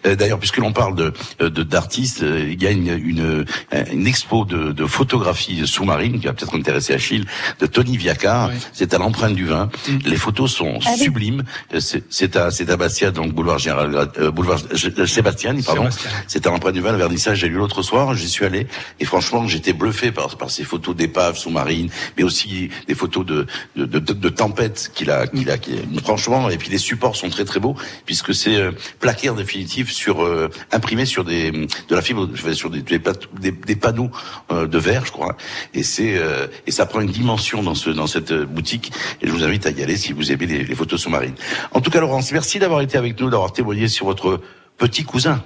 Euh, 0.05 0.15
D'ailleurs, 0.15 0.39
puisque 0.39 0.57
l'on 0.57 0.73
parle 0.73 0.95
de 0.95 1.13
euh, 1.41 1.49
de- 1.49 1.63
d'artistes, 1.63 2.23
euh, 2.23 2.49
il 2.51 2.61
y 2.61 2.67
a 2.67 2.71
une 2.71 2.87
une, 2.87 3.45
une 3.91 4.07
expo 4.07 4.45
de, 4.45 4.71
de 4.71 4.85
photographie 4.85 5.65
sous-marine 5.67 6.19
qui 6.19 6.25
va 6.27 6.33
peut-être 6.33 6.55
intéresser 6.55 6.93
Achille 6.93 7.25
de 7.59 7.65
Tony 7.67 7.97
Viacard. 7.97 8.51
C'est 8.73 8.93
à 8.93 8.97
l'empreinte 8.97 9.35
du 9.35 9.45
vin. 9.45 9.69
Les 10.05 10.17
photos 10.17 10.51
sont 10.53 10.79
Ah 10.85 10.95
sublimes. 10.97 11.43
C'est 11.79 12.03
c'est 12.09 12.35
à 12.35 12.51
c'est 12.51 12.69
à 12.69 12.77
Bastia 12.77 13.11
donc 13.11 13.33
boulevard 13.33 13.59
Général 13.59 14.09
euh, 14.19 14.31
boulevard 14.31 14.59
Sébastien 15.05 15.55
pardon. 15.65 15.89
C'était 16.27 16.47
à 16.47 16.51
l'empreinte 16.51 16.73
du 16.73 16.81
vin 16.81 16.91
le 16.91 16.97
vernissage 16.97 17.39
j'ai 17.39 17.47
lu 17.49 17.55
l'autre 17.55 17.81
soir. 17.83 18.13
J'y 18.15 18.29
suis 18.29 18.45
allé 18.45 18.67
et 18.99 19.05
franchement 19.05 19.47
j'étais 19.47 19.73
bluffé 19.73 20.11
par 20.11 20.35
par 20.37 20.49
ces 20.49 20.63
photos 20.63 20.95
d'épaves 20.95 21.37
sous-marines, 21.37 21.89
mais 22.17 22.23
aussi 22.23 22.69
des 22.87 22.95
photos 22.95 23.25
de 23.25 23.45
de, 23.75 23.85
de, 23.85 23.99
de, 23.99 24.29
tempêtes 24.29 24.91
qu'il 24.93 25.11
a 25.11 25.27
qu'il 25.27 25.49
a 25.49 25.57
franchement 26.03 26.49
et 26.49 26.57
puis 26.57 26.69
les 26.69 26.77
supports 26.77 27.15
sont 27.15 27.29
très 27.29 27.45
très 27.45 27.59
beaux 27.59 27.75
puisque 28.05 28.33
c'est 28.33 28.55
euh, 28.55 28.71
plaqué 28.99 29.29
en 29.29 29.35
définitive 29.35 29.91
sur 29.91 30.23
euh, 30.23 30.49
imprimé 30.71 31.05
sur 31.05 31.23
des 31.23 31.51
de 31.51 31.95
la 31.95 32.01
fibre 32.01 32.29
je 32.33 32.43
vais 32.43 32.53
sur 32.53 32.69
des 32.69 32.81
des, 32.81 33.51
des 33.51 33.75
panneaux 33.75 34.09
euh, 34.51 34.67
de 34.67 34.77
verre 34.77 35.05
je 35.05 35.11
crois 35.11 35.35
et 35.73 35.83
c'est 35.83 36.17
euh, 36.17 36.47
et 36.65 36.71
ça 36.71 36.85
prend 36.85 37.01
une 37.01 37.11
dimension 37.11 37.63
dans 37.63 37.75
ce 37.75 37.89
dans 37.89 38.07
cette 38.07 38.31
euh, 38.31 38.45
boutique 38.45 38.91
et 39.21 39.27
je 39.27 39.31
vous 39.31 39.43
invite 39.43 39.65
à 39.65 39.71
y 39.71 39.83
aller 39.83 39.97
si 39.97 40.13
vous 40.13 40.31
aimez 40.31 40.45
les, 40.45 40.63
les 40.63 40.75
photos 40.75 41.01
sous-marines. 41.01 41.35
En 41.71 41.81
tout 41.81 41.89
cas 41.89 41.99
Laurence, 41.99 42.31
merci 42.31 42.59
d'avoir 42.59 42.81
été 42.81 42.97
avec 42.97 43.19
nous, 43.19 43.29
d'avoir 43.29 43.51
témoigné 43.51 43.87
sur 43.87 44.05
votre 44.05 44.41
petit 44.77 45.03
cousin. 45.03 45.43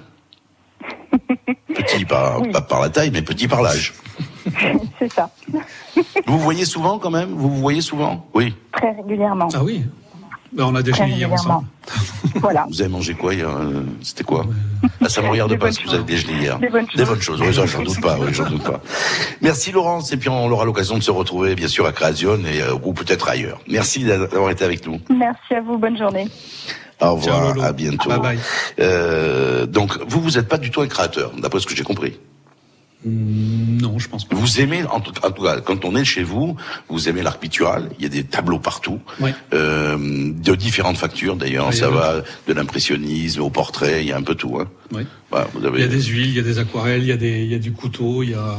Petit 1.74 2.04
par, 2.04 2.42
pas 2.50 2.60
par 2.60 2.80
la 2.80 2.90
taille, 2.90 3.10
mais 3.10 3.22
petit 3.22 3.48
par 3.48 3.62
l'âge. 3.62 3.94
C'est 4.98 5.12
ça, 5.12 5.30
Vous 5.54 5.62
vous 6.26 6.38
voyez 6.38 6.64
souvent 6.64 6.98
quand 6.98 7.10
même? 7.10 7.30
Vous 7.30 7.48
vous 7.50 7.60
voyez 7.60 7.80
souvent? 7.80 8.26
Oui. 8.34 8.54
très 8.72 8.92
régulièrement. 8.92 9.48
Ah 9.54 9.62
oui. 9.62 9.84
Ben, 10.52 10.64
on 10.64 10.74
a 10.74 10.82
déjeuné 10.82 11.12
hier 11.12 11.30
régulièrement. 11.30 11.64
ensemble. 11.64 11.66
Voilà. 12.40 12.66
Vous 12.68 12.80
avez 12.80 12.90
mangé 12.90 13.14
quoi 13.14 13.32
hier 13.34 13.48
C'était 14.02 14.24
quoi? 14.24 14.44
Ah, 15.02 15.08
Ça 15.08 15.22
me 15.22 15.28
regarde 15.28 15.50
Des 15.50 15.56
pas 15.56 15.66
bonnes 15.66 15.72
ce 15.72 15.80
que 15.80 15.88
vous 15.88 15.94
avez 15.94 16.04
déjeuné 16.04 16.40
hier. 16.40 16.58
Des 16.58 16.68
bonnes 16.68 17.20
choses. 17.20 17.40
Oui, 17.40 17.54
ça, 17.54 17.64
j'en 17.66 17.82
doute 17.82 18.00
pas. 18.00 18.18
Oui, 18.18 18.32
j'en 18.32 18.48
doute 18.48 18.62
pas. 18.62 18.80
Merci 19.40 19.72
Laurence, 19.72 20.12
et 20.12 20.16
puis 20.18 20.28
on 20.28 20.50
aura 20.50 20.64
l'occasion 20.64 20.96
de 20.98 21.02
se 21.02 21.10
retrouver 21.10 21.54
bien 21.54 21.68
sûr 21.68 21.86
à 21.86 21.92
Création 21.92 22.38
et 22.44 22.60
euh, 22.62 22.74
ou 22.82 22.92
peut-être 22.92 23.28
ailleurs. 23.28 23.60
Merci 23.68 24.04
d'avoir 24.04 24.50
été 24.50 24.64
avec 24.64 24.86
nous. 24.86 25.00
Merci 25.10 25.54
à 25.54 25.60
vous, 25.62 25.78
bonne 25.78 25.96
journée. 25.96 26.28
Au 27.00 27.14
revoir, 27.14 27.62
à 27.64 27.72
bientôt. 27.72 28.10
Bye 28.10 28.20
bye. 28.20 28.38
Euh, 28.78 29.66
donc 29.66 29.98
vous, 30.06 30.20
vous 30.20 30.30
n'êtes 30.32 30.48
pas 30.48 30.58
du 30.58 30.70
tout 30.70 30.80
un 30.82 30.86
créateur, 30.86 31.32
d'après 31.38 31.60
ce 31.60 31.66
que 31.66 31.74
j'ai 31.74 31.82
compris. 31.82 32.18
Hmm, 33.04 33.78
Non, 33.80 33.98
je 33.98 34.08
pense 34.08 34.24
pas. 34.24 34.36
Vous 34.36 34.60
aimez, 34.60 34.84
en 34.84 35.00
tout, 35.00 35.12
cas, 35.12 35.30
quand 35.60 35.84
on 35.84 35.96
est 35.96 36.04
chez 36.04 36.22
vous, 36.22 36.56
vous 36.88 37.08
aimez 37.08 37.22
l'art 37.22 37.38
pictural. 37.38 37.90
Il 37.98 38.02
y 38.02 38.06
a 38.06 38.08
des 38.08 38.24
tableaux 38.24 38.58
partout, 38.60 39.00
Oui. 39.20 39.30
euh, 39.54 39.96
de 40.32 40.54
différentes 40.54 40.96
factures 40.98 41.36
d'ailleurs. 41.36 41.66
Ah, 41.68 41.72
ça 41.72 41.90
va 41.90 42.22
de 42.46 42.52
l'impressionnisme 42.52 43.40
au 43.42 43.50
portrait, 43.50 44.02
il 44.02 44.08
y 44.08 44.12
a 44.12 44.16
un 44.16 44.22
peu 44.22 44.34
tout. 44.34 44.58
Hein. 44.60 44.68
Oui. 44.92 45.02
Voilà, 45.30 45.48
vous 45.54 45.64
avez, 45.66 45.78
Il 45.78 45.82
y 45.82 45.84
a 45.84 45.88
des 45.88 46.02
huiles, 46.02 46.28
il 46.28 46.36
y 46.36 46.40
a 46.40 46.42
des 46.42 46.58
aquarelles, 46.58 47.02
il 47.02 47.08
y 47.08 47.12
a, 47.12 47.16
des, 47.16 47.42
il 47.42 47.50
y 47.50 47.54
a 47.54 47.58
du 47.58 47.72
couteau, 47.72 48.22
il 48.22 48.30
y 48.30 48.34
a, 48.34 48.56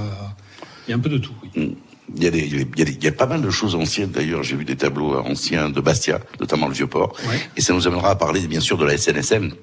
il 0.88 0.92
y 0.92 0.94
a 0.94 0.98
un 0.98 1.00
peu 1.00 1.10
de 1.10 1.18
tout. 1.20 1.34
Oui. 1.56 1.76
il 2.18 2.22
y 2.24 2.28
a 2.28 2.32
des, 2.32 2.40
il 2.40 2.52
y 2.58 2.62
a 2.62 2.64
des- 2.66 2.70
il 2.76 2.80
y 2.80 2.82
a 2.82 2.86
des- 2.86 2.92
il 3.00 3.04
y 3.04 3.08
a 3.08 3.12
pas 3.14 3.26
mal 3.28 3.42
de 3.42 3.50
choses 3.50 3.76
anciennes 3.76 4.12
d'ailleurs. 4.12 4.44
J'ai 4.44 4.58
vu 4.58 4.66
des 4.66 4.76
tableaux 4.76 5.16
anciens 5.20 5.70
de 5.70 5.80
Bastia, 5.80 6.20
notamment 6.42 6.68
le 6.68 6.74
Vieux-Port. 6.74 7.16
Ouais. 7.30 7.40
Et 7.56 7.62
ça 7.62 7.74
nous 7.74 7.88
amènera 7.88 8.10
à 8.12 8.16
parler 8.16 8.42
bien 8.48 8.60
sûr 8.60 8.78
de 8.78 8.84
la 8.86 8.98
SNSM. 8.98 9.54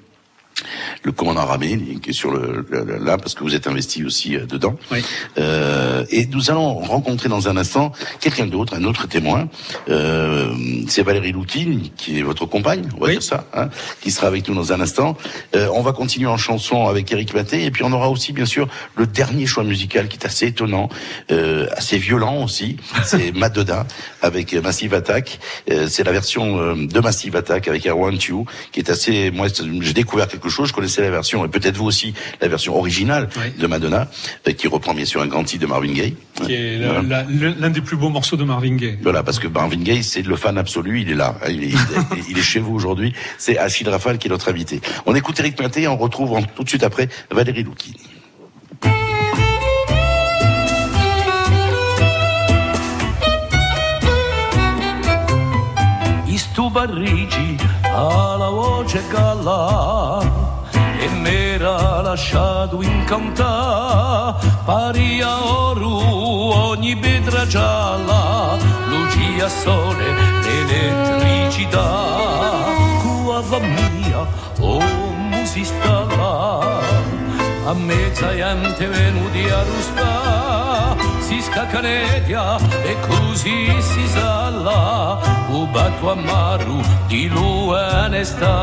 Le 1.03 1.11
commandant 1.11 1.45
Ramé, 1.45 1.77
qui 2.01 2.09
est 2.11 2.13
sur 2.13 2.31
le, 2.31 2.65
le- 2.69 2.97
là, 3.03 3.17
parce 3.17 3.33
que 3.35 3.43
vous 3.43 3.55
êtes 3.55 3.67
investi 3.67 4.03
aussi 4.03 4.35
euh, 4.35 4.45
dedans. 4.45 4.75
Euh, 5.37 6.05
et 6.09 6.25
nous 6.27 6.49
allons 6.51 6.73
rencontrer 6.75 7.29
dans 7.29 7.47
un 7.47 7.57
instant 7.57 7.91
quelqu'un 8.19 8.47
d'autre, 8.47 8.73
un 8.75 8.83
autre 8.83 9.07
témoin. 9.07 9.47
Euh, 9.89 10.53
c'est 10.87 11.03
Valérie 11.03 11.31
Loutine, 11.31 11.89
qui 11.97 12.19
est 12.19 12.21
votre 12.21 12.45
compagne, 12.45 12.87
on 12.97 13.05
va 13.05 13.11
dire 13.11 13.23
ça, 13.23 13.45
hein, 13.53 13.69
qui 14.01 14.11
sera 14.11 14.27
avec 14.27 14.47
nous 14.47 14.55
dans 14.55 14.73
un 14.73 14.81
instant. 14.81 15.17
Euh, 15.55 15.67
on 15.73 15.81
va 15.81 15.91
continuer 15.93 16.27
en 16.27 16.37
chanson 16.37 16.87
avec 16.87 17.11
Eric 17.11 17.33
Maté, 17.33 17.65
et 17.65 17.71
puis 17.71 17.83
on 17.83 17.91
aura 17.91 18.09
aussi, 18.09 18.33
bien 18.33 18.45
sûr, 18.45 18.67
le 18.95 19.05
dernier 19.07 19.45
choix 19.45 19.63
musical 19.63 20.07
qui 20.07 20.17
est 20.17 20.25
assez 20.25 20.47
étonnant, 20.47 20.89
euh, 21.31 21.67
assez 21.75 21.97
violent 21.97 22.43
aussi. 22.43 22.77
C'est 23.05 23.31
Madonna 23.35 23.85
avec 24.21 24.53
Massive 24.53 24.93
Attack. 24.93 25.39
Euh, 25.69 25.87
c'est 25.89 26.03
la 26.03 26.11
version 26.11 26.59
euh, 26.59 26.75
de 26.87 26.99
Massive 26.99 27.35
Attack 27.35 27.67
avec 27.67 27.85
I 27.85 27.91
Want 27.91 28.11
You, 28.27 28.45
qui 28.71 28.79
est 28.79 28.89
assez. 28.89 29.31
Moi, 29.31 29.47
j'ai 29.81 29.93
découvert 29.93 30.27
quelque 30.27 30.49
chose. 30.49 30.50
Je 30.51 30.73
connaissais 30.73 31.01
la 31.01 31.09
version, 31.09 31.43
et 31.45 31.47
peut-être 31.47 31.77
vous 31.77 31.85
aussi, 31.85 32.13
la 32.41 32.47
version 32.47 32.77
originale 32.77 33.29
de 33.57 33.67
Madonna, 33.67 34.09
euh, 34.47 34.51
qui 34.51 34.67
reprend 34.67 34.93
bien 34.93 35.05
sûr 35.05 35.21
un 35.21 35.27
grand 35.27 35.43
titre 35.43 35.61
de 35.63 35.67
Marvin 35.67 35.93
Gaye. 35.93 36.15
Qui 36.45 36.53
est 36.53 36.79
Voilà. 36.85 37.25
l'un 37.29 37.69
des 37.69 37.81
plus 37.81 37.97
beaux 37.97 38.09
morceaux 38.09 38.35
de 38.37 38.43
Marvin 38.43 38.75
Gaye. 38.75 38.97
Voilà, 39.01 39.23
parce 39.23 39.39
que 39.39 39.47
Marvin 39.47 39.77
Gaye, 39.77 40.03
c'est 40.03 40.21
le 40.21 40.35
fan 40.35 40.57
absolu, 40.57 41.01
il 41.01 41.09
est 41.09 41.15
là, 41.15 41.35
il 41.49 41.63
est, 41.63 41.67
il 41.67 41.73
est- 41.73 42.29
il 42.31 42.37
est 42.37 42.41
chez 42.41 42.59
vous 42.59 42.73
aujourd'hui. 42.75 43.13
C'est 43.37 43.57
Achille 43.57 43.89
Rafal 43.89 44.17
qui 44.17 44.27
est 44.27 44.31
notre 44.31 44.49
invité. 44.49 44.81
On 45.05 45.15
écoute 45.15 45.39
Eric 45.39 45.59
Maté 45.59 45.83
et 45.83 45.87
on 45.87 45.97
retrouve 45.97 46.39
tout 46.55 46.63
de 46.63 46.69
suite 46.69 46.83
après 46.83 47.07
Valérie 47.31 47.63
Loukini. 47.63 47.97
Istu 56.27 56.69
Barrigi 56.73 57.57
ha 57.93 58.35
la 58.37 58.49
voce 58.49 59.03
galla 59.09 60.21
e 60.99 61.07
mi 61.09 61.29
era 61.29 62.01
lasciato 62.01 62.81
incantare 62.81 64.35
paria 64.65 65.43
oro 65.43 65.89
ogni 66.69 66.95
pietra 66.95 67.45
gialla 67.47 68.57
lucia 68.87 69.49
sole 69.49 70.05
l'elettricità. 70.41 71.89
Cuava 73.01 73.59
mia 73.59 74.27
oh 74.59 74.81
musista 75.29 76.07
a 77.65 77.73
mezza 77.73 78.33
gente 78.35 78.87
venuti 78.87 79.49
a 79.49 79.63
ruspa 79.63 80.70
si 81.31 81.41
scaccanedia 81.41 82.57
e 82.83 82.99
così 83.07 83.73
si 83.79 84.05
salla 84.09 85.17
u 85.47 85.65
batto 85.67 86.11
amaru 86.11 86.81
di 87.07 87.29
l'uanestà 87.29 88.57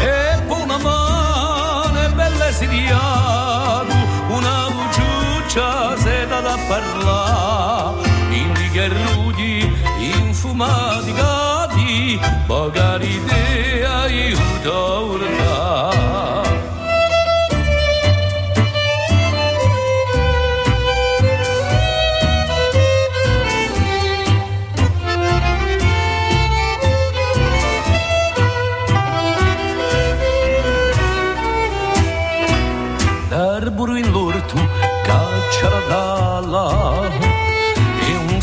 e 0.00 0.40
buona 0.46 0.78
mano 0.78 2.02
e 2.02 2.08
belle 2.12 2.50
sediato 2.52 3.94
una 4.28 4.68
vuciuccia 4.74 5.98
seta 5.98 6.40
da 6.40 6.56
parlare. 6.66 8.08
In 8.30 8.54
righe 8.54 8.88
rudi 8.88 9.70
infumati 10.16 11.12
gati 11.12 12.18
magari 12.46 13.22
te 13.26 13.69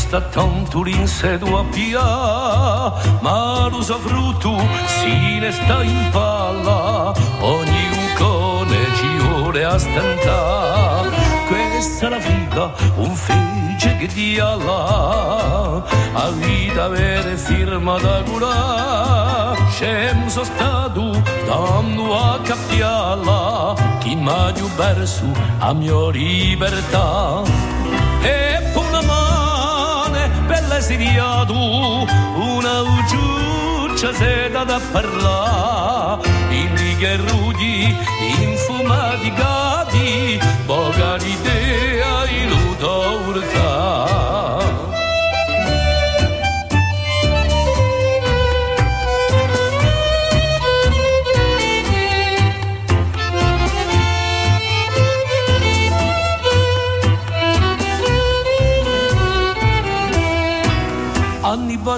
sta 0.08 0.22
tanto 0.22 0.82
l'insedo 0.82 1.58
a 1.58 1.64
pia 1.64 2.00
ma 3.20 3.68
lo 3.68 3.82
sa 3.82 3.96
frutto 3.98 4.56
si 4.86 5.38
ne 5.38 5.52
sta 5.52 5.82
in 5.82 6.08
palla. 6.10 7.12
Ogni 7.40 7.84
ucone 8.06 8.78
ci 8.96 9.16
vuole 9.18 9.64
a 9.66 9.76
stentare 9.76 11.10
questa 11.46 12.06
è 12.06 12.08
la 12.08 12.20
figa 12.20 12.72
un 12.96 13.14
fece 13.14 13.96
che 13.98 14.06
dia 14.06 14.54
là. 14.54 15.82
A 16.14 16.30
vita 16.30 16.88
vera 16.88 17.30
e 17.30 17.36
firma 17.36 17.98
da 17.98 18.22
cura 18.22 19.54
scemo 19.68 20.26
so 20.30 20.42
stato 20.42 21.22
dando 21.44 22.16
a 22.16 22.40
cappialla. 22.42 23.74
Chi 23.98 24.16
m'ha 24.16 24.52
più 24.54 24.66
verso 24.70 25.26
a 25.58 25.74
mia 25.74 26.10
libertà. 26.10 27.42
E 28.22 28.57
presidiato 30.78 31.54
una 32.36 32.82
ucciuccia 32.82 34.14
seta 34.14 34.62
da 34.62 34.80
parlare 34.92 36.22
in 36.50 36.96
gherrudi 36.96 37.96
infumati 38.38 39.32
gatti 39.32 40.38
poca 40.66 41.16
idea 41.16 42.30
iluta 42.30 42.86
urtà. 43.26 43.67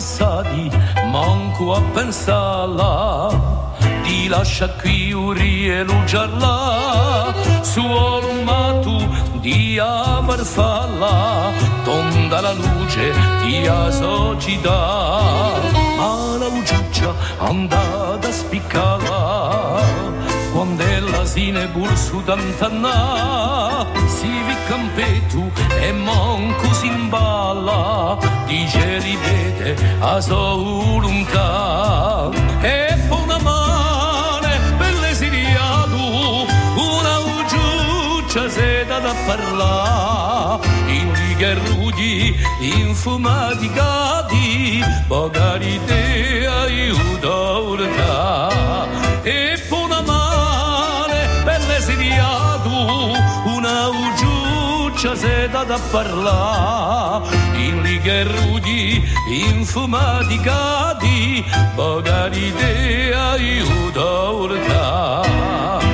Passati 0.00 0.70
manco 1.10 1.74
a 1.74 1.82
pensarla. 1.92 3.28
Ti 4.02 4.28
lascia 4.28 4.66
qui 4.80 5.12
un 5.12 5.32
rielo 5.34 6.04
gialla 6.04 7.34
suolo 7.60 8.32
mato 8.42 8.96
di 9.40 9.78
aver 9.78 10.40
falla. 10.40 11.52
Tonda 11.84 12.40
la 12.40 12.52
luce 12.52 13.12
di 13.42 13.66
a 13.66 13.90
società 13.90 15.52
ma 15.98 16.36
la 16.38 16.46
ucciuccia 16.46 17.14
andata 17.38 18.26
a 18.26 18.32
spiccala 18.32 20.09
quando 20.52 20.84
l'asine 21.10 21.68
bur 21.68 21.96
su 21.96 22.20
d'antanna, 22.22 23.86
si 24.06 24.26
vi 24.26 24.56
campetu 24.68 25.50
e 25.80 25.92
monco 25.92 26.72
si 26.74 26.86
imballa, 26.86 28.18
dice 28.46 28.98
ripete 28.98 29.76
a 30.00 30.20
solunca. 30.20 31.48
E 32.62 32.96
buona 33.08 33.38
mane 33.38 34.58
per 34.76 34.94
l'esiliato, 34.98 36.46
una 36.76 37.18
ugiuccia 37.18 38.48
seta 38.48 38.98
da 38.98 39.14
parlare, 39.26 40.68
Che 41.40 41.54
rudi 41.54 42.36
infumati 42.60 43.70
cadi, 43.70 44.84
magari 45.08 45.80
te 45.86 46.46
aiuta 46.46 47.58
urtare. 47.60 48.69
vado 55.60 55.74
a 55.74 55.78
parlare 55.90 57.36
in 57.56 57.82
ligherudi 57.82 59.02
infumati 59.28 60.38
cadi 60.38 61.44
magari 61.76 62.50
te 62.52 63.12
aiuta 63.14 64.00
a 64.00 64.30
urtare 64.30 65.89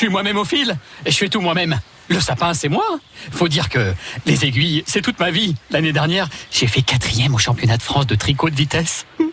suis 0.00 0.08
moi-même 0.08 0.38
au 0.38 0.46
fil 0.46 0.76
et 1.04 1.10
je 1.10 1.16
fais 1.18 1.28
tout 1.28 1.42
moi-même. 1.42 1.78
Le 2.08 2.20
sapin, 2.20 2.54
c'est 2.54 2.70
moi. 2.70 2.98
Faut 3.32 3.48
dire 3.48 3.68
que 3.68 3.92
les 4.24 4.46
aiguilles, 4.46 4.82
c'est 4.86 5.02
toute 5.02 5.20
ma 5.20 5.30
vie. 5.30 5.54
L'année 5.70 5.92
dernière, 5.92 6.28
j'ai 6.50 6.66
fait 6.66 6.80
quatrième 6.80 7.34
au 7.34 7.38
championnat 7.38 7.76
de 7.76 7.82
France 7.82 8.06
de 8.06 8.14
tricot 8.14 8.50
de 8.50 8.56
vitesse. 8.56 9.06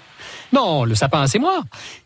Non, 0.54 0.86
le 0.86 0.96
sapin, 0.96 1.28
c'est 1.28 1.40
moi. 1.40 1.62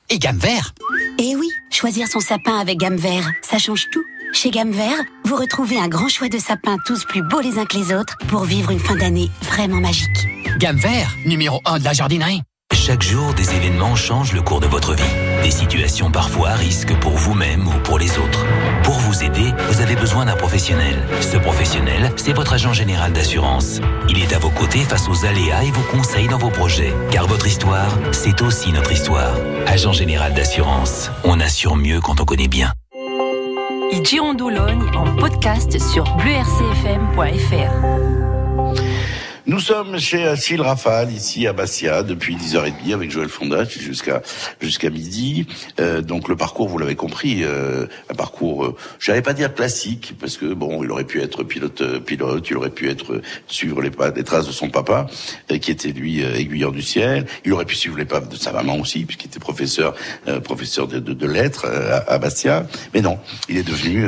Et 0.09 0.17
gamme 0.17 0.39
vert. 0.39 0.73
Eh 1.19 1.35
oui, 1.35 1.47
choisir 1.69 2.07
son 2.07 2.19
sapin 2.19 2.57
avec 2.57 2.79
gamme 2.79 2.95
vert, 2.95 3.29
ça 3.43 3.59
change 3.59 3.85
tout. 3.91 4.03
Chez 4.33 4.49
Gamme 4.49 4.71
Vert, 4.71 4.97
vous 5.25 5.35
retrouvez 5.35 5.77
un 5.77 5.87
grand 5.87 6.07
choix 6.07 6.27
de 6.29 6.39
sapins 6.39 6.77
tous 6.87 7.05
plus 7.05 7.21
beaux 7.21 7.41
les 7.41 7.59
uns 7.59 7.65
que 7.65 7.77
les 7.77 7.93
autres 7.93 8.17
pour 8.29 8.45
vivre 8.45 8.71
une 8.71 8.79
fin 8.79 8.95
d'année 8.95 9.29
vraiment 9.43 9.79
magique. 9.79 10.27
Gamme 10.57 10.77
vert, 10.77 11.15
numéro 11.25 11.61
1 11.65 11.79
de 11.79 11.83
la 11.83 11.93
jardinerie. 11.93 12.41
Chaque 12.83 13.03
jour, 13.03 13.35
des 13.35 13.53
événements 13.53 13.95
changent 13.95 14.33
le 14.33 14.41
cours 14.41 14.59
de 14.59 14.65
votre 14.65 14.95
vie. 14.95 15.03
Des 15.43 15.51
situations 15.51 16.09
parfois 16.09 16.49
à 16.49 16.55
risque 16.55 16.99
pour 16.99 17.11
vous-même 17.11 17.67
ou 17.67 17.79
pour 17.83 17.99
les 17.99 18.17
autres. 18.17 18.43
Pour 18.81 18.95
vous 18.95 19.23
aider, 19.23 19.53
vous 19.69 19.81
avez 19.81 19.95
besoin 19.95 20.25
d'un 20.25 20.35
professionnel. 20.35 20.95
Ce 21.21 21.37
professionnel, 21.37 22.11
c'est 22.15 22.33
votre 22.33 22.53
agent 22.53 22.73
général 22.73 23.13
d'assurance. 23.13 23.81
Il 24.09 24.17
est 24.17 24.33
à 24.33 24.39
vos 24.39 24.49
côtés 24.49 24.79
face 24.79 25.07
aux 25.07 25.27
aléas 25.27 25.63
et 25.63 25.69
vous 25.69 25.83
conseille 25.95 26.27
dans 26.27 26.39
vos 26.39 26.49
projets. 26.49 26.91
Car 27.11 27.27
votre 27.27 27.45
histoire, 27.45 27.95
c'est 28.11 28.41
aussi 28.41 28.71
notre 28.71 28.91
histoire. 28.91 29.35
Agent 29.67 29.93
général 29.93 30.33
d'assurance. 30.33 31.11
On 31.23 31.39
assure 31.39 31.75
mieux 31.75 32.01
quand 32.01 32.19
on 32.19 32.25
connaît 32.25 32.47
bien. 32.47 32.73
Girondologne 34.03 34.89
en 34.95 35.05
podcast 35.17 35.79
sur 35.79 36.03
bleurcfm.fr. 36.15 38.40
Nous 39.51 39.59
sommes 39.59 39.99
chez 39.99 40.25
Achille 40.25 40.61
Rafale, 40.61 41.11
ici 41.11 41.45
à 41.45 41.51
Bastia, 41.51 42.03
depuis 42.03 42.37
10h30 42.37 42.93
avec 42.93 43.11
Joël 43.11 43.27
Fondage 43.27 43.77
jusqu'à 43.79 44.21
jusqu'à 44.61 44.89
midi. 44.89 45.45
Euh, 45.81 45.99
donc 45.99 46.29
le 46.29 46.37
parcours, 46.37 46.69
vous 46.69 46.77
l'avez 46.77 46.95
compris, 46.95 47.43
euh, 47.43 47.85
un 48.09 48.13
parcours, 48.13 48.63
euh, 48.63 48.77
j'allais 48.97 49.21
pas 49.21 49.33
dire 49.33 49.53
classique, 49.53 50.13
parce 50.21 50.37
que 50.37 50.53
bon, 50.53 50.85
il 50.85 50.89
aurait 50.89 51.03
pu 51.03 51.21
être 51.21 51.43
pilote, 51.43 51.81
euh, 51.81 51.99
pilote, 51.99 52.49
il 52.49 52.55
aurait 52.55 52.69
pu 52.69 52.89
être 52.89 53.15
euh, 53.15 53.21
suivre 53.47 53.81
les 53.81 53.91
pas, 53.91 54.09
traces 54.23 54.47
de 54.47 54.53
son 54.53 54.69
papa, 54.69 55.07
euh, 55.51 55.57
qui 55.57 55.71
était 55.71 55.91
lui 55.91 56.23
aiguilleur 56.23 56.71
du 56.71 56.81
ciel. 56.81 57.27
Il 57.43 57.51
aurait 57.51 57.65
pu 57.65 57.75
suivre 57.75 57.97
les 57.97 58.05
pas 58.05 58.21
de 58.21 58.37
sa 58.37 58.53
maman 58.53 58.77
aussi, 58.77 59.03
puisqu'il 59.03 59.27
était 59.27 59.39
professeur, 59.41 59.95
professeur 60.45 60.87
de, 60.87 60.99
de, 60.99 61.11
de 61.11 61.27
lettres 61.27 61.65
à, 61.65 62.09
à 62.09 62.17
Bastia. 62.19 62.67
Mais 62.93 63.01
non, 63.01 63.19
il 63.49 63.57
est 63.57 63.67
devenu, 63.67 64.05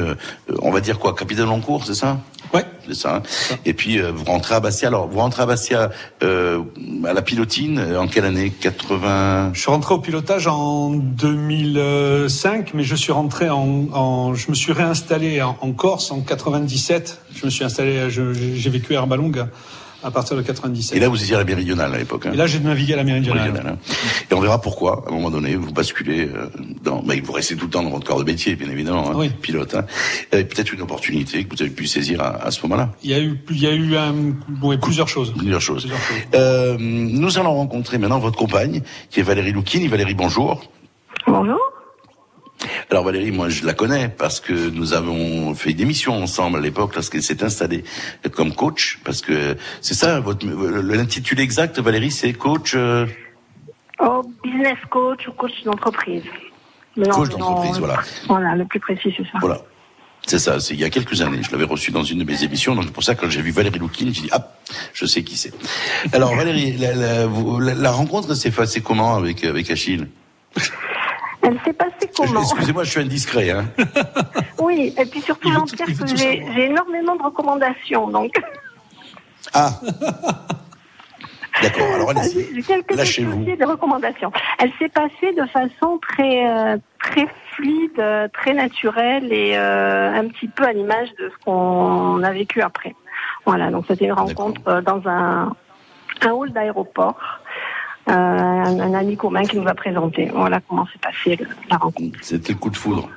on 0.62 0.72
va 0.72 0.80
dire 0.80 1.00
quoi, 1.00 1.14
capitaine 1.14 1.50
en 1.50 1.60
cours, 1.60 1.86
c'est 1.86 1.96
ça? 1.96 2.22
Ouais. 2.54 2.66
C'est 2.88 2.94
ça. 2.96 3.16
hein. 3.16 3.22
Et 3.66 3.74
puis 3.74 4.00
euh, 4.00 4.12
vous 4.14 4.26
rentrez 4.26 4.56
à 4.56 4.60
Bastia. 4.60 4.90
Alors 4.90 5.08
vous 5.08 5.20
rentrez 5.20 5.42
à 5.44 5.46
Bastia 5.46 5.90
euh, 6.22 6.62
à 7.08 7.14
la 7.14 7.22
pilotine 7.22 7.80
euh, 7.80 8.00
en 8.00 8.08
quelle 8.08 8.26
année? 8.26 8.50
80 8.52 9.52
Je 9.54 9.60
suis 9.62 9.72
rentré 9.72 9.94
au 9.96 10.00
pilotage 10.00 10.48
en 10.48 10.90
2005, 10.92 12.74
mais 12.74 12.84
je 12.84 12.96
suis 12.96 13.12
rentré 13.12 13.50
en, 13.50 13.88
en 13.94 14.34
je 14.36 14.50
me 14.50 14.56
suis 14.56 14.72
réinstallé 14.74 15.42
en, 15.42 15.58
en 15.62 15.72
Corse 15.72 16.12
en 16.12 16.22
97. 16.22 17.20
Je 17.36 17.46
me 17.46 17.50
suis 17.50 17.64
installé, 17.64 18.10
j'ai 18.10 18.70
vécu 18.70 18.94
à 18.96 19.00
Herbalongue 19.00 19.46
à 20.04 20.12
partir 20.12 20.36
de 20.38 20.42
97. 20.42 20.96
Et 20.96 21.00
là 21.00 21.08
vous 21.10 21.22
étiez 21.22 21.36
à 21.36 21.40
la 21.40 21.44
méridionale 21.46 21.94
à 21.94 21.98
l'époque. 21.98 22.26
hein 22.26 22.32
Et 22.34 22.38
là, 22.38 22.46
j'ai 22.48 22.60
navigué 22.60 22.94
à 22.94 22.98
la 22.98 23.04
méridionale. 23.04 23.52
Méridionale, 23.52 23.78
hein. 23.82 24.26
Et 24.30 24.34
on 24.34 24.40
verra 24.40 24.60
pourquoi, 24.62 25.04
à 25.08 25.10
un 25.10 25.14
moment 25.14 25.32
donné, 25.32 25.56
vous 25.56 25.72
basculez 25.72 26.28
euh, 26.28 26.48
dans... 26.84 27.02
Mais 27.04 27.20
vous 27.22 27.32
restez 27.32 27.56
tout 27.56 27.66
le 27.66 27.72
temps 27.72 27.84
dans 27.84 27.90
votre 27.90 28.06
corps 28.06 28.20
de 28.20 28.24
métier, 28.24 28.56
bien 28.56 28.70
évidemment, 28.70 29.20
hein, 29.20 29.28
pilote. 29.42 29.76
Hein. 29.76 29.86
Peut-être 30.32 30.74
une 30.74 30.82
opportunité 30.82 31.44
que 31.44 31.56
vous 31.56 31.62
avez 31.62 31.72
pu 31.72 31.88
saisir 31.88 32.22
à, 32.22 32.44
à 32.44 32.52
ce 32.52 32.62
moment-là. 32.64 32.92
Il 33.04 33.12
y 33.12 33.14
a 33.14 33.20
eu, 33.20 33.40
il 33.50 33.60
y 33.60 33.68
a 33.68 33.74
eu 33.74 33.96
un, 33.96 34.14
ouais, 34.62 34.78
plusieurs 34.78 35.08
choses. 35.08 35.34
Plusieurs 35.38 35.62
choses. 35.62 35.88
Euh, 36.36 36.76
nous 36.80 37.38
allons 37.38 37.54
rencontrer 37.56 37.98
maintenant 37.98 38.20
votre 38.20 38.38
compagne, 38.38 38.82
qui 39.10 39.20
est 39.20 39.24
Valérie 39.24 39.52
Loukini. 39.52 39.88
Valérie, 39.88 40.14
bonjour. 40.14 40.64
Bonjour. 41.28 41.60
Alors 42.90 43.04
Valérie, 43.04 43.32
moi 43.32 43.50
je 43.50 43.66
la 43.66 43.74
connais 43.74 44.10
parce 44.10 44.40
que 44.40 44.54
nous 44.54 44.94
avons 44.94 45.54
fait 45.56 45.72
une 45.72 45.80
émission 45.82 46.14
ensemble 46.22 46.58
à 46.58 46.62
l'époque 46.62 46.94
lorsqu'elle 46.96 47.24
s'est 47.24 47.44
installée 47.44 47.84
comme 48.34 48.54
coach, 48.54 49.00
parce 49.04 49.22
que 49.22 49.56
c'est 49.82 49.94
ça, 49.94 50.20
votre 50.20 50.46
l'intitulé 50.46 51.44
exact, 51.44 51.80
Valérie, 51.80 52.12
c'est 52.12 52.34
coach. 52.34 52.74
euh, 52.76 53.06
Oh, 54.00 54.22
business 54.44 54.78
coach 54.90 55.28
ou 55.28 55.32
coach 55.34 55.64
d'entreprise. 55.64 56.24
Non, 56.98 57.10
Coach 57.10 57.32
non, 57.32 57.38
d'entreprise, 57.38 57.78
voilà. 57.80 58.00
Voilà, 58.28 58.56
le 58.56 58.66
plus 58.66 58.80
précis, 58.80 59.14
c'est 59.16 59.24
ça. 59.24 59.38
Voilà. 59.42 59.62
C'est 60.26 60.40
ça, 60.40 60.60
c'est 60.60 60.74
il 60.74 60.80
y 60.80 60.84
a 60.86 60.90
quelques 60.90 61.22
années. 61.22 61.42
Je 61.44 61.52
l'avais 61.52 61.66
reçu 61.66 61.92
dans 61.92 62.04
une 62.04 62.20
de 62.20 62.24
mes 62.24 62.44
émissions, 62.44 62.76
donc 62.76 62.86
c'est 62.86 62.94
pour 62.94 63.04
ça 63.04 63.14
que 63.16 63.22
quand 63.22 63.30
j'ai 63.30 63.42
vu 63.42 63.52
Valérie 63.52 63.80
Loukine, 63.80 64.14
j'ai 64.14 64.22
dit 64.24 64.30
ah, 64.32 64.54
je 64.94 65.06
sais 65.06 65.24
qui 65.24 65.36
c'est. 65.38 65.54
Alors 66.14 66.34
Valérie, 66.36 66.74
la, 66.78 66.94
la, 66.96 67.26
la- 67.60 67.74
la 67.76 67.92
rencontre 67.92 68.34
s'est 68.34 68.52
passée 68.52 68.82
comment 68.82 69.16
avec 69.16 69.44
avec 69.44 69.70
Achille? 69.70 70.08
Elle 71.44 71.60
s'est 71.66 71.74
passée 71.74 72.10
comment 72.16 72.42
Excusez-moi, 72.42 72.84
je 72.84 72.90
suis 72.92 73.02
indiscret. 73.02 73.52
Hein. 73.52 73.66
Oui, 74.60 74.94
et 74.98 75.06
puis 75.06 75.20
surtout, 75.22 75.52
Jean-Pierre, 75.52 75.88
j'ai 76.16 76.66
énormément 76.66 77.16
de 77.18 77.24
recommandations, 77.24 78.08
donc 78.08 78.32
Ah. 79.54 79.72
D'accord. 81.62 81.94
Alors 81.96 82.10
allez-y. 82.12 82.64
Lâchez-vous. 82.96 83.40
dossiers 83.40 83.58
de 83.58 83.66
recommandations. 83.66 84.32
Elle 84.60 84.72
s'est 84.80 84.90
passée 84.90 85.34
de 85.38 85.46
façon 85.48 86.00
très 86.02 86.48
euh, 86.48 86.78
très 87.02 87.28
fluide, 87.52 88.00
euh, 88.00 88.28
très 88.34 88.54
naturelle 88.54 89.32
et 89.32 89.56
euh, 89.58 90.14
un 90.14 90.28
petit 90.30 90.48
peu 90.48 90.64
à 90.64 90.74
l'image 90.74 91.10
de 91.20 91.30
ce 91.30 91.46
qu'on 91.46 92.24
a 92.24 92.32
vécu 92.32 92.62
après. 92.62 92.96
Voilà, 93.46 93.70
donc 93.70 93.86
c'était 93.88 94.06
une 94.06 94.14
rencontre 94.14 94.82
dans 94.82 95.02
un, 95.08 95.54
un 96.22 96.32
hall 96.32 96.52
d'aéroport. 96.52 97.20
Euh, 98.10 98.12
un, 98.12 98.80
un 98.82 98.94
ami 98.94 99.16
commun 99.16 99.44
qui 99.44 99.58
nous 99.58 99.68
a 99.68 99.74
présenté. 99.74 100.30
Voilà 100.34 100.60
comment 100.68 100.86
s'est 100.88 101.00
passée 101.00 101.38
la 101.70 101.78
rencontre. 101.78 102.18
C'était 102.22 102.52
le 102.54 102.60
coup 102.60 102.70
de 102.70 102.76
foudre. 102.78 103.10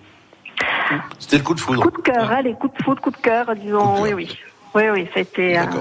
C'était 1.19 1.39
le 1.39 1.43
coup 1.43 1.55
de 1.55 1.61
foudre. 1.61 1.83
Coup 1.83 1.91
de 1.91 2.03
cœur, 2.03 2.31
hein, 2.31 2.43
les 2.43 2.55
coups 2.55 2.77
de 2.79 2.83
foudre, 2.85 3.01
coup 3.03 3.11
de 3.11 3.17
cœur, 3.17 3.55
disons, 3.57 4.01
oui, 4.03 4.13
oui. 4.15 4.39
Oui, 4.75 4.85
oui, 4.93 5.07
ça 5.13 5.19
a 5.19 5.23
été, 5.23 5.59
euh, 5.59 5.63
ça 5.65 5.79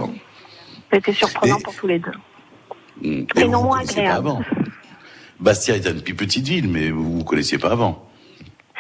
a 0.94 0.96
été 0.98 1.14
surprenant 1.14 1.60
pour 1.60 1.76
tous 1.76 1.88
les 1.88 2.00
deux. 2.00 2.12
Hmm. 3.02 3.26
Et 3.36 3.48
non 3.48 3.64
moins 3.64 3.80
agréable. 3.82 4.18
avant. 4.28 4.42
Bastia 5.40 5.76
est 5.76 5.86
une 5.86 6.02
plus 6.02 6.16
petite 6.16 6.48
ville, 6.48 6.70
mais 6.70 6.90
vous 6.92 7.18
vous 7.18 7.24
connaissiez 7.24 7.58
pas 7.58 7.72
avant. 7.72 8.08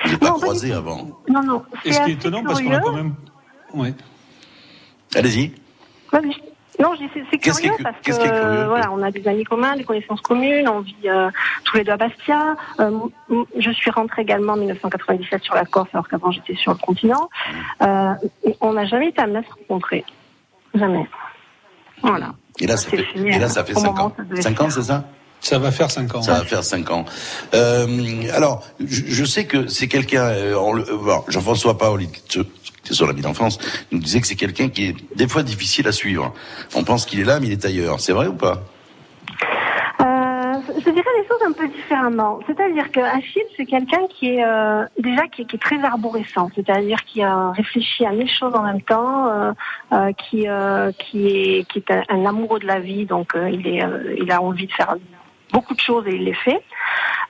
Vous 0.03 0.09
n'êtes 0.11 0.19
pas 0.19 0.31
croisés 0.31 0.73
avant. 0.73 1.19
Non, 1.29 1.43
non. 1.43 1.63
Et 1.83 1.91
ce 1.91 2.01
qui 2.03 2.11
est 2.11 2.13
étonnant, 2.13 2.43
parce 2.43 2.61
qu'on 2.61 2.71
a 2.71 2.79
quand 2.79 2.93
même, 2.93 3.13
ouais. 3.73 3.93
Allez-y. 5.15 5.51
Je- 6.13 6.17
Non, 6.79 6.91
c'est- 6.97 7.37
curieux 7.37 7.71
cu- 7.77 7.83
parce 7.83 7.95
que 7.97 8.01
qu'est-ce 8.03 8.19
qui 8.19 8.25
est 8.25 8.29
curieux 8.29 8.43
euh, 8.61 8.67
voilà, 8.67 8.91
on 8.91 9.01
a 9.01 9.11
des 9.11 9.27
amis 9.27 9.43
communs, 9.45 9.75
des 9.77 9.83
connaissances 9.83 10.21
communes, 10.21 10.67
on 10.67 10.81
vit 10.81 10.95
euh, 11.05 11.29
tous 11.63 11.77
les 11.77 11.83
deux 11.83 11.91
à 11.93 11.97
Bastia. 11.97 12.55
Euh, 12.79 12.91
je 13.57 13.71
suis 13.71 13.91
rentrée 13.91 14.23
également 14.23 14.53
en 14.53 14.57
1997 14.57 15.43
sur 15.43 15.55
la 15.55 15.65
Corse 15.65 15.89
alors 15.93 16.07
qu'avant 16.09 16.31
j'étais 16.31 16.55
sur 16.55 16.71
le 16.73 16.77
continent. 16.77 17.29
Euh, 17.81 18.13
et 18.45 18.55
on 18.61 18.73
n'a 18.73 18.85
jamais 18.85 19.09
été 19.09 19.21
amenés 19.21 19.39
à 19.39 19.43
se 19.43 19.49
rencontrer. 19.59 20.03
Jamais. 20.73 21.07
Voilà. 22.01 22.33
Et 22.59 22.67
là, 22.67 22.77
ça 22.77 22.89
fait, 22.89 23.03
fini, 23.03 23.29
et 23.29 23.39
là, 23.39 23.45
hein. 23.45 23.49
ça 23.49 23.63
fait 23.63 23.73
Au 23.75 23.79
5 23.79 23.87
moment 23.87 24.03
ans. 24.05 24.13
où 24.13 24.17
ça 24.17 24.23
devait 24.23 24.41
5 24.41 24.57
se 24.57 24.63
ans, 24.63 24.69
c'est 24.69 24.83
ça? 24.83 25.03
Ça 25.41 25.59
va 25.59 25.71
faire 25.71 25.91
5 25.91 26.15
ans. 26.15 26.21
Ça 26.21 26.33
va 26.35 26.43
faire 26.45 26.63
5 26.63 26.89
ans. 26.91 27.05
Euh, 27.53 27.87
alors, 28.33 28.63
je, 28.79 29.03
je 29.05 29.25
sais 29.25 29.45
que 29.45 29.67
c'est 29.67 29.87
quelqu'un, 29.87 30.23
euh, 30.25 30.55
euh, 30.55 31.15
Jean-François 31.27 31.77
Paoli, 31.77 32.09
qui 32.85 32.93
est 32.93 32.95
son 32.95 33.09
ami 33.09 33.21
d'enfance, 33.21 33.59
nous 33.91 33.99
disait 33.99 34.21
que 34.21 34.27
c'est 34.27 34.35
quelqu'un 34.35 34.69
qui 34.69 34.85
est 34.85 34.95
des 35.15 35.27
fois 35.27 35.43
difficile 35.43 35.87
à 35.87 35.91
suivre. 35.91 36.33
On 36.75 36.83
pense 36.83 37.05
qu'il 37.05 37.19
est 37.19 37.25
là, 37.25 37.39
mais 37.39 37.47
il 37.47 37.53
est 37.53 37.65
ailleurs. 37.65 37.99
C'est 37.99 38.13
vrai 38.13 38.27
ou 38.27 38.33
pas? 38.33 38.61
Euh, 39.99 40.53
je 40.77 40.89
dirais 40.89 41.13
les 41.19 41.27
choses 41.27 41.41
un 41.45 41.51
peu 41.51 41.67
différemment. 41.67 42.39
C'est-à-dire 42.47 42.91
que 42.91 42.99
Achille, 42.99 43.43
c'est 43.57 43.65
quelqu'un 43.65 44.07
qui 44.09 44.35
est 44.35 44.45
euh, 44.45 44.85
déjà 44.99 45.27
qui 45.27 45.41
est, 45.41 45.61
très 45.61 45.81
arborescent, 45.83 46.49
c'est-à-dire 46.55 47.03
qui 47.05 47.23
a 47.23 47.51
réfléchi 47.51 48.05
à 48.05 48.11
mille 48.11 48.29
choses 48.29 48.53
en 48.53 48.63
même 48.63 48.81
temps, 48.81 49.27
euh, 49.27 49.51
euh, 49.93 50.11
qui 50.13 50.47
euh, 50.47 50.91
qui 50.91 51.27
est 51.27 51.67
qui 51.67 51.79
est 51.79 51.91
un, 51.91 52.03
un 52.09 52.25
amoureux 52.25 52.59
de 52.59 52.67
la 52.67 52.79
vie, 52.79 53.05
donc 53.05 53.35
euh, 53.35 53.49
il 53.49 53.67
est 53.67 53.83
euh, 53.83 54.15
il 54.21 54.31
a 54.31 54.41
envie 54.41 54.67
de 54.67 54.73
faire 54.73 54.95
beaucoup 55.51 55.73
de 55.73 55.79
choses 55.79 56.05
et 56.07 56.15
il 56.15 56.25
les 56.25 56.33
fait. 56.33 56.61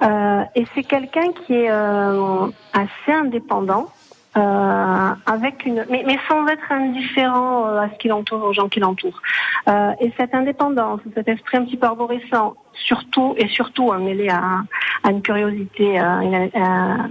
Euh, 0.01 0.43
et 0.55 0.65
c'est 0.73 0.83
quelqu'un 0.83 1.31
qui 1.31 1.53
est 1.53 1.69
euh, 1.69 2.47
assez 2.73 3.11
indépendant. 3.11 3.87
Euh, 4.37 5.09
avec 5.25 5.65
une, 5.65 5.85
mais, 5.89 6.03
mais 6.05 6.17
sans 6.27 6.45
être 6.47 6.71
indifférent 6.71 7.67
euh, 7.67 7.79
à 7.81 7.89
ce 7.89 7.97
qui 7.97 8.07
l'entoure, 8.09 8.43
aux 8.43 8.53
gens 8.53 8.67
qui 8.67 8.79
l'entourent. 8.79 9.21
Euh, 9.67 9.91
et 10.01 10.11
cette 10.17 10.35
indépendance, 10.35 10.99
cet 11.15 11.27
esprit 11.27 11.57
un 11.57 11.65
petit 11.65 11.77
peu 11.77 11.87
arborescent, 11.87 12.53
surtout 12.73 13.33
et 13.37 13.47
surtout 13.47 13.91
hein, 13.93 13.99
mêlé 13.99 14.29
à, 14.29 14.63
à 15.03 15.11
une 15.11 15.21
curiosité, 15.21 15.97
à 15.99 16.21
une- 16.21 16.49
à 16.53 17.07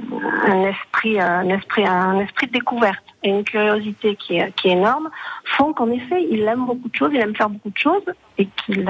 un 0.47 0.63
esprit, 0.65 1.19
un 1.21 1.49
esprit, 1.49 1.87
un 1.87 2.19
esprit 2.21 2.47
de 2.49 2.53
découverte 2.53 3.05
et 3.23 3.31
une 3.31 3.45
curiosité 3.45 4.17
qui 4.17 4.39
qui 4.57 4.69
est 4.69 4.73
énorme, 4.73 5.09
font 5.45 5.73
qu'en 5.73 5.91
effet, 5.91 6.27
il 6.31 6.43
aime 6.43 6.67
beaucoup 6.67 6.89
de 6.89 6.95
choses, 6.95 7.11
il 7.15 7.21
aime 7.21 7.35
faire 7.35 7.49
beaucoup 7.49 7.71
de 7.71 7.79
choses 7.79 8.05
et 8.39 8.47
qu'il 8.65 8.89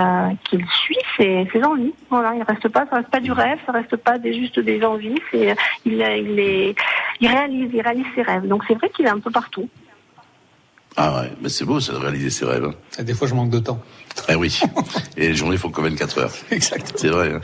qu'il 0.49 0.65
suit 0.67 0.97
ses, 1.17 1.47
ses 1.53 1.63
envies. 1.63 1.93
Voilà, 2.11 2.35
il 2.35 2.43
reste 2.43 2.69
pas, 2.69 2.87
ça 2.89 2.97
reste 2.97 3.11
pas 3.11 3.21
du 3.21 3.33
rêve, 3.33 3.59
ça 3.67 3.73
reste 3.73 3.97
pas 3.97 4.19
des, 4.19 4.35
juste 4.35 4.59
des 4.59 4.83
envies. 4.83 5.21
C'est, 5.31 5.55
il, 5.85 5.93
il 5.95 6.39
est, 6.41 6.75
il 7.21 7.29
réalise, 7.29 7.71
il 7.73 7.81
réalise 7.83 8.07
ses 8.15 8.23
rêves. 8.23 8.47
Donc 8.47 8.63
c'est 8.67 8.75
vrai 8.75 8.89
qu'il 8.91 9.07
est 9.07 9.11
un 9.11 9.21
peu 9.21 9.31
partout. 9.31 9.69
Ah 10.97 11.21
ouais, 11.21 11.33
mais 11.43 11.49
c'est 11.49 11.65
beau 11.65 11.81
ça 11.81 11.93
de 11.93 11.99
réaliser 11.99 12.31
ses 12.31 12.45
rêves. 12.45 12.65
hein. 12.65 12.75
Et 12.99 13.03
des 13.03 13.15
fois, 13.15 13.27
je 13.27 13.35
manque 13.35 13.51
de 13.51 13.59
temps. 13.59 13.81
Ah 14.29 14.37
oui. 14.39 14.61
Et 15.17 15.29
les 15.29 15.35
journées 15.35 15.57
font 15.57 15.71
que 15.71 15.81
24 15.81 16.19
heures. 16.19 16.33
Exact. 16.51 16.93
C'est 16.97 17.09
vrai. 17.09 17.33
hein. 17.35 17.41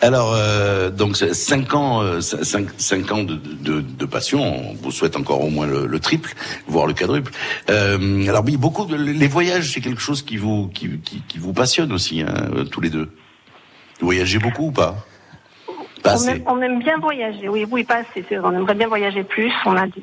Alors, 0.00 0.32
euh, 0.34 0.90
donc, 0.90 1.16
5 1.16 1.74
ans, 1.74 2.02
euh, 2.02 2.20
cinq, 2.20 2.68
cinq 2.78 3.12
ans 3.12 3.22
de, 3.22 3.34
de, 3.36 3.80
de 3.80 4.04
passion. 4.06 4.42
On 4.42 4.74
vous 4.74 4.90
souhaite 4.90 5.16
encore 5.16 5.42
au 5.42 5.50
moins 5.50 5.66
le, 5.66 5.86
le 5.86 6.00
triple, 6.00 6.34
voire 6.66 6.86
le 6.86 6.94
quadruple. 6.94 7.30
Euh, 7.70 8.26
alors 8.26 8.42
oui, 8.44 8.56
beaucoup 8.56 8.86
de, 8.86 8.96
les 8.96 9.28
voyages, 9.28 9.72
c'est 9.72 9.80
quelque 9.80 10.00
chose 10.00 10.22
qui 10.22 10.36
vous, 10.36 10.68
qui, 10.74 10.98
qui, 11.04 11.22
qui 11.28 11.38
vous 11.38 11.52
passionne 11.52 11.92
aussi, 11.92 12.22
hein, 12.22 12.48
euh, 12.56 12.64
tous 12.64 12.80
les 12.80 12.90
deux. 12.90 13.10
Vous 14.00 14.06
voyagez 14.06 14.38
beaucoup 14.38 14.68
ou 14.68 14.72
pas? 14.72 15.06
Pas 16.04 16.16
On 16.22 16.28
aime, 16.28 16.42
on 16.46 16.60
aime 16.62 16.78
bien 16.80 16.98
voyager, 16.98 17.48
oui, 17.48 17.64
oui, 17.70 17.82
pas 17.82 17.96
assez. 17.96 18.24
c'est 18.28 18.38
On 18.38 18.52
aimerait 18.52 18.74
bien 18.74 18.86
voyager 18.88 19.24
plus. 19.24 19.50
On 19.64 19.74
a 19.76 19.86
des, 19.86 20.02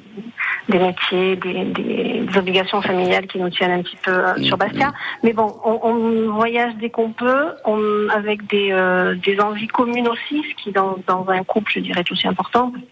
des 0.68 0.80
métiers, 0.80 1.36
des, 1.38 1.64
des- 1.66 2.22
des 2.22 2.38
obligations 2.38 2.82
familiales 2.82 3.28
qui 3.28 3.38
nous 3.40 3.50
tiennent 3.50 3.72
un 3.72 3.82
petit 3.84 3.98
peu 4.04 4.12
euh, 4.12 4.36
sur 4.42 4.58
Bastia. 4.58 4.92
Mais 5.24 5.32
bon, 5.34 5.56
on, 5.64 5.80
on 5.84 6.32
voyage 6.34 6.74
dès 6.80 6.90
qu'on 6.90 7.12
peut, 7.12 7.50
on, 7.66 7.80
avec 8.10 8.48
des, 8.48 8.70
euh, 8.72 9.16
des 9.16 9.40
envies 9.40 9.68
communes 9.68 10.08
aussi, 10.08 10.44
ce 10.50 10.64
qui 10.64 10.72
dans, 10.72 10.98
dans 11.08 11.26
un 11.30 11.44
couple, 11.44 11.72
je 11.72 11.80
dirais, 11.82 12.00
est 12.02 12.12
aussi 12.12 12.28
important, 12.28 12.72
parce 12.72 12.86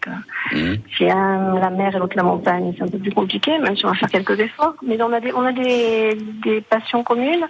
que 0.54 0.60
si 0.96 1.10
un 1.10 1.58
la 1.58 1.70
mer 1.70 1.94
et 1.96 1.98
l'autre 1.98 2.16
la 2.16 2.22
montagne, 2.22 2.72
c'est 2.76 2.84
un 2.84 2.88
peu 2.88 2.98
plus 2.98 3.12
compliqué, 3.12 3.58
même 3.58 3.76
si 3.76 3.84
on 3.86 3.88
va 3.88 3.94
faire 3.94 4.08
quelques 4.10 4.38
efforts. 4.38 4.74
Mais 4.86 5.00
on 5.02 5.12
a 5.12 5.18
des, 5.20 5.32
on 5.32 5.42
a 5.44 5.52
des, 5.52 6.16
des 6.44 6.60
passions 6.60 7.02
communes 7.02 7.46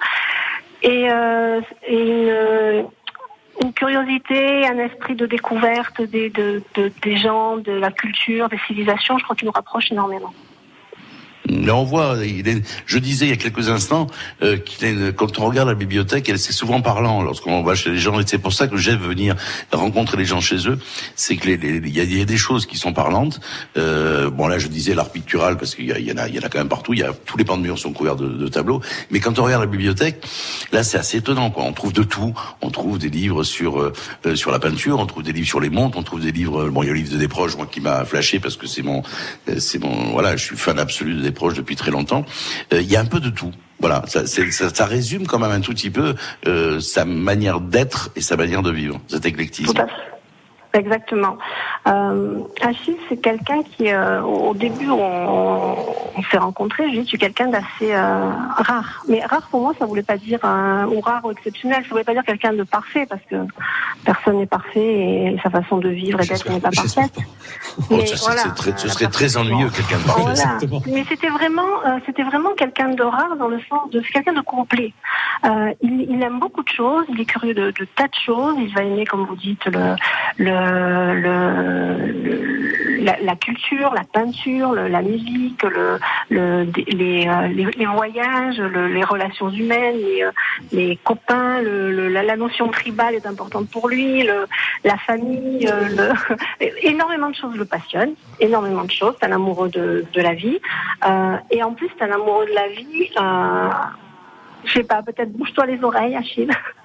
et, 0.82 1.08
euh, 1.10 1.60
et 1.86 1.98
une, 1.98 2.86
une 3.62 3.72
curiosité, 3.72 4.66
un 4.66 4.78
esprit 4.78 5.14
de 5.14 5.26
découverte 5.26 6.00
des, 6.02 6.30
de, 6.30 6.62
de- 6.74 6.92
des 7.02 7.16
gens, 7.16 7.56
de 7.56 7.72
la 7.72 7.90
culture, 7.90 8.48
des 8.48 8.58
civilisations, 8.66 9.18
je 9.18 9.24
crois 9.24 9.36
qui 9.36 9.44
nous 9.44 9.50
rapproche 9.50 9.92
énormément. 9.92 10.32
Mais 11.48 11.70
on 11.70 11.84
voit, 11.84 12.16
il 12.24 12.46
est, 12.48 12.62
je 12.86 12.98
disais 12.98 13.26
il 13.26 13.30
y 13.30 13.32
a 13.32 13.36
quelques 13.36 13.68
instants 13.68 14.06
euh, 14.42 14.58
qu'il 14.58 14.86
est, 14.86 15.14
quand 15.14 15.38
on 15.38 15.46
regarde 15.46 15.68
la 15.68 15.74
bibliothèque, 15.74 16.28
elle 16.28 16.38
c'est 16.38 16.52
souvent 16.52 16.80
parlant 16.80 17.22
lorsqu'on 17.22 17.62
va 17.62 17.74
chez 17.74 17.90
les 17.90 17.98
gens. 17.98 18.20
Et 18.20 18.24
c'est 18.26 18.38
pour 18.38 18.52
ça 18.52 18.68
que 18.68 18.76
j'aime 18.76 18.98
venir 18.98 19.36
rencontrer 19.72 20.16
les 20.16 20.24
gens 20.24 20.40
chez 20.40 20.68
eux. 20.68 20.78
C'est 21.16 21.36
que 21.36 21.48
il 21.48 21.86
y, 21.86 22.18
y 22.18 22.20
a 22.20 22.24
des 22.24 22.36
choses 22.36 22.66
qui 22.66 22.76
sont 22.76 22.92
parlantes. 22.92 23.40
Euh, 23.76 24.30
bon 24.30 24.46
là, 24.46 24.58
je 24.58 24.68
disais 24.68 24.94
l'art 24.94 25.10
pictural 25.10 25.56
parce 25.56 25.74
qu'il 25.74 25.86
y, 25.86 26.02
y 26.02 26.12
en 26.12 26.16
a, 26.16 26.28
y 26.28 26.38
en 26.38 26.42
a 26.42 26.48
quand 26.48 26.58
même 26.58 26.68
partout. 26.68 26.92
Il 26.92 27.00
y 27.00 27.02
a 27.02 27.12
tous 27.24 27.36
les 27.36 27.44
pans 27.44 27.56
de 27.56 27.62
murs 27.62 27.78
sont 27.78 27.92
couverts 27.92 28.16
de, 28.16 28.28
de 28.28 28.48
tableaux. 28.48 28.80
Mais 29.10 29.20
quand 29.20 29.38
on 29.38 29.44
regarde 29.44 29.62
la 29.62 29.68
bibliothèque, 29.68 30.24
là 30.72 30.82
c'est 30.82 30.98
assez 30.98 31.18
étonnant. 31.18 31.50
Quoi. 31.50 31.64
On 31.64 31.72
trouve 31.72 31.92
de 31.92 32.02
tout. 32.02 32.34
On 32.60 32.70
trouve 32.70 32.98
des 32.98 33.08
livres 33.08 33.42
sur 33.42 33.80
euh, 33.80 33.92
euh, 34.26 34.36
sur 34.36 34.50
la 34.50 34.58
peinture, 34.58 34.98
on 34.98 35.06
trouve 35.06 35.22
des 35.22 35.32
livres 35.32 35.48
sur 35.48 35.60
les 35.60 35.70
montres, 35.70 35.98
on 35.98 36.02
trouve 36.02 36.20
des 36.20 36.32
livres. 36.32 36.68
Bon, 36.68 36.82
il 36.82 36.86
y 36.86 36.90
a 36.90 36.92
le 36.92 36.98
livre 36.98 37.12
de 37.12 37.18
Desproges, 37.18 37.56
moi 37.56 37.66
qui 37.70 37.80
m'a 37.80 38.04
flashé 38.04 38.38
parce 38.38 38.56
que 38.56 38.66
c'est 38.66 38.82
mon, 38.82 39.02
euh, 39.48 39.58
c'est 39.58 39.78
mon, 39.78 40.10
voilà, 40.12 40.36
je 40.36 40.44
suis 40.44 40.56
fan 40.56 40.78
absolu 40.78 41.29
Desproges 41.30 41.54
depuis 41.54 41.76
très 41.76 41.90
longtemps. 41.90 42.24
Euh, 42.72 42.80
Il 42.80 42.90
y 42.90 42.96
a 42.96 43.00
un 43.00 43.06
peu 43.06 43.20
de 43.20 43.30
tout. 43.30 43.52
Voilà, 43.78 44.02
ça, 44.06 44.26
ça, 44.26 44.74
ça 44.74 44.84
résume 44.84 45.26
quand 45.26 45.38
même 45.38 45.52
un 45.52 45.60
tout 45.60 45.72
petit 45.72 45.90
peu 45.90 46.14
euh, 46.46 46.80
sa 46.80 47.04
manière 47.06 47.60
d'être 47.60 48.10
et 48.14 48.20
sa 48.20 48.36
manière 48.36 48.62
de 48.62 48.70
vivre, 48.70 49.00
cet 49.08 49.24
éclectisme. 49.24 49.72
Exactement. 50.72 51.36
Euh, 51.88 52.38
Achille, 52.62 52.96
c'est 53.08 53.16
quelqu'un 53.16 53.62
qui, 53.62 53.90
euh, 53.92 54.22
au 54.22 54.54
début, 54.54 54.88
on, 54.90 55.76
on 56.16 56.22
s'est 56.30 56.38
rencontrés, 56.38 56.84
je 56.92 57.00
dis, 57.00 57.04
tu 57.06 57.16
es 57.16 57.18
quelqu'un 57.18 57.48
d'assez 57.48 57.92
euh, 57.92 58.30
rare. 58.56 59.02
Mais 59.08 59.24
rare 59.24 59.48
pour 59.50 59.62
moi, 59.62 59.72
ça 59.78 59.86
voulait 59.86 60.02
pas 60.04 60.16
dire, 60.16 60.38
euh, 60.44 60.84
ou 60.86 61.00
rare 61.00 61.24
ou 61.24 61.32
exceptionnel, 61.32 61.82
ça 61.82 61.88
voulait 61.90 62.04
pas 62.04 62.12
dire 62.12 62.24
quelqu'un 62.24 62.52
de 62.52 62.62
parfait, 62.62 63.06
parce 63.08 63.22
que 63.28 63.36
personne 64.04 64.38
n'est 64.38 64.46
parfait 64.46 64.80
et 64.80 65.40
sa 65.42 65.50
façon 65.50 65.78
de 65.78 65.88
vivre 65.88 66.20
et 66.20 66.26
d'être 66.26 66.48
n'est 66.48 66.60
pas 66.60 66.70
parfaite. 66.70 67.16
Oh, 67.18 67.82
Mais 67.90 68.04
voilà, 68.22 68.42
très- 68.54 68.76
ce 68.76 68.88
serait 68.88 69.08
très 69.08 69.36
ennuyeux 69.36 69.70
quelqu'un 69.70 69.98
de 69.98 70.04
parfait. 70.04 70.22
voilà. 70.68 70.82
Mais 70.86 71.04
c'était 71.08 71.28
vraiment, 71.30 71.62
euh, 71.86 71.98
c'était 72.06 72.22
vraiment 72.22 72.50
quelqu'un 72.56 72.90
de 72.90 73.02
rare 73.02 73.36
dans 73.38 73.48
le 73.48 73.58
sens 73.68 73.90
de, 73.90 74.00
c'est 74.02 74.12
quelqu'un 74.12 74.34
de 74.34 74.40
complet. 74.40 74.92
Euh, 75.44 75.72
il, 75.82 76.06
il 76.10 76.22
aime 76.22 76.38
beaucoup 76.38 76.62
de 76.62 76.68
choses, 76.68 77.04
il 77.08 77.20
est 77.20 77.24
curieux 77.24 77.54
de, 77.54 77.70
de 77.72 77.84
tas 77.96 78.06
de 78.06 78.14
choses. 78.24 78.54
Il 78.58 78.72
va 78.74 78.82
aimer, 78.82 79.04
comme 79.04 79.24
vous 79.24 79.36
dites, 79.36 79.64
le, 79.66 79.96
le, 80.36 80.59
le, 80.60 82.12
le- 82.12 82.60
la, 83.22 83.34
culture, 83.36 83.92
la 83.94 84.04
peinture, 84.04 84.72
la 84.74 85.02
musique, 85.02 85.64
euh, 85.64 85.98
les, 86.30 87.86
voyages, 87.86 88.58
le- 88.58 88.88
les 88.88 89.04
relations 89.04 89.48
humaines, 89.48 89.96
les, 90.72 90.90
euh, 90.90 90.94
copains. 91.02 91.62
La, 91.62 92.36
notion 92.36 92.68
tribale 92.68 93.14
est 93.14 93.26
importante 93.26 93.68
pour 93.70 93.88
lui. 93.88 94.26
La 94.84 94.96
famille, 94.98 95.66
euh, 95.66 96.12
le, 96.60 96.66
énormément 96.82 97.30
de 97.30 97.34
choses 97.34 97.56
le 97.56 97.64
passionnent, 97.64 98.14
énormément 98.38 98.84
de 98.84 98.90
choses. 98.90 99.14
C'est 99.20 99.26
un 99.26 99.32
amoureux 99.32 99.68
de, 99.70 100.04
la 100.16 100.34
vie, 100.34 100.60
Euh, 101.06 101.36
et 101.50 101.62
en 101.62 101.72
plus 101.72 101.88
c'est 101.98 102.04
un 102.04 102.12
amoureux 102.12 102.46
de 102.46 102.54
la 102.54 102.68
vie. 102.68 103.10
Euh, 103.18 103.68
je 104.64 104.72
sais 104.74 104.84
pas, 104.84 105.02
peut-être 105.02 105.32
bouge-toi 105.32 105.64
les 105.66 105.82
oreilles, 105.82 106.16
Achille. 106.16 106.50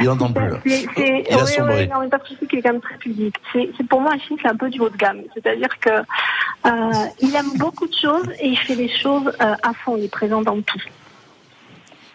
Il 0.00 0.06
n'entend 0.06 0.32
plus. 0.32 0.48
là. 0.48 0.58
C'est, 0.66 0.86
c'est, 0.96 1.24
Il 1.30 1.34
a 1.34 1.46
sombré. 1.46 1.86
non, 1.86 2.02
est 2.02 2.62
quand 2.62 2.72
même 2.72 2.80
très 2.80 2.96
pudique. 2.98 3.36
C'est, 3.52 3.70
c'est 3.76 3.86
pour 3.88 4.00
moi, 4.00 4.12
Achille, 4.14 4.36
c'est 4.42 4.48
un 4.48 4.56
peu 4.56 4.68
du 4.68 4.80
haut 4.80 4.90
de 4.90 4.96
gamme. 4.96 5.22
C'est-à-dire 5.34 5.78
que 5.80 5.90
euh, 5.90 7.06
il 7.20 7.34
aime 7.34 7.56
beaucoup 7.56 7.86
de 7.86 7.94
choses 7.94 8.28
et 8.40 8.48
il 8.48 8.58
fait 8.58 8.74
les 8.74 8.88
choses 8.88 9.28
euh, 9.40 9.54
à 9.62 9.72
fond. 9.72 9.96
Il 9.96 10.04
est 10.04 10.08
présent 10.08 10.42
dans 10.42 10.60
tout. 10.60 10.80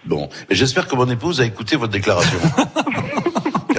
Bon, 0.06 0.30
j'espère 0.50 0.88
que 0.88 0.96
mon 0.96 1.10
épouse 1.10 1.42
a 1.42 1.46
écouté 1.46 1.76
votre 1.76 1.94
déclaration. 1.94 2.40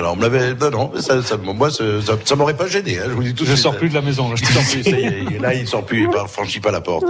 Alors, 0.03 0.15
on 0.15 0.17
me 0.17 0.23
l'avait, 0.23 0.55
non, 0.55 0.71
non, 0.73 0.93
ça, 1.01 1.23
ça, 1.23 1.37
moi, 1.37 1.71
ça, 1.71 1.85
ça, 2.25 2.35
m'aurait 2.35 2.57
pas 2.57 2.67
gêné, 2.67 2.99
hein, 2.99 3.05
je 3.07 3.13
vous 3.13 3.23
dis 3.23 3.35
tout 3.37 3.45
Je 3.45 3.51
suite. 3.53 3.63
sors 3.63 3.77
plus 3.77 3.89
de 3.89 3.95
la 3.95 4.01
maison, 4.01 4.29
là, 4.29 4.35
je 4.35 4.43
te 4.43 4.51
sors 4.51 4.65
plus, 4.65 4.83
ça 4.83 4.99
y 4.99 5.05
est, 5.05 5.23
il 5.31 5.37
est 5.37 5.39
là, 5.39 5.55
il 5.55 5.69
sort 5.69 5.87
plus, 5.87 6.03
il 6.03 6.09
ne 6.09 6.27
franchit 6.27 6.59
pas 6.59 6.73
la 6.73 6.81
porte. 6.81 7.05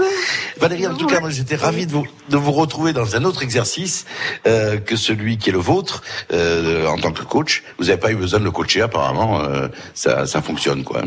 Valérie, 0.61 0.87
en 0.87 0.95
tout 0.95 1.07
cas, 1.07 1.21
moi, 1.21 1.31
j'étais 1.31 1.57
ravi 1.57 1.87
de 1.87 1.93
vous, 1.93 2.07
de 2.29 2.37
vous 2.37 2.53
retrouver 2.53 2.93
dans 2.93 3.17
un 3.17 3.25
autre 3.25 3.43
exercice, 3.43 4.05
euh, 4.47 4.77
que 4.77 4.97
celui 4.97 5.39
qui 5.39 5.49
est 5.49 5.55
le 5.55 5.59
vôtre, 5.59 6.03
euh, 6.35 6.87
en 6.87 6.99
tant 6.99 7.13
que 7.13 7.23
coach. 7.23 7.63
Vous 7.79 7.87
n'avez 7.87 7.99
pas 7.99 8.13
eu 8.13 8.17
besoin 8.17 8.41
de 8.41 8.45
le 8.45 8.51
coacher, 8.51 8.83
apparemment, 8.83 9.41
euh, 9.41 9.69
ça, 9.95 10.27
ça 10.27 10.43
fonctionne, 10.43 10.85
quoi. 10.85 11.01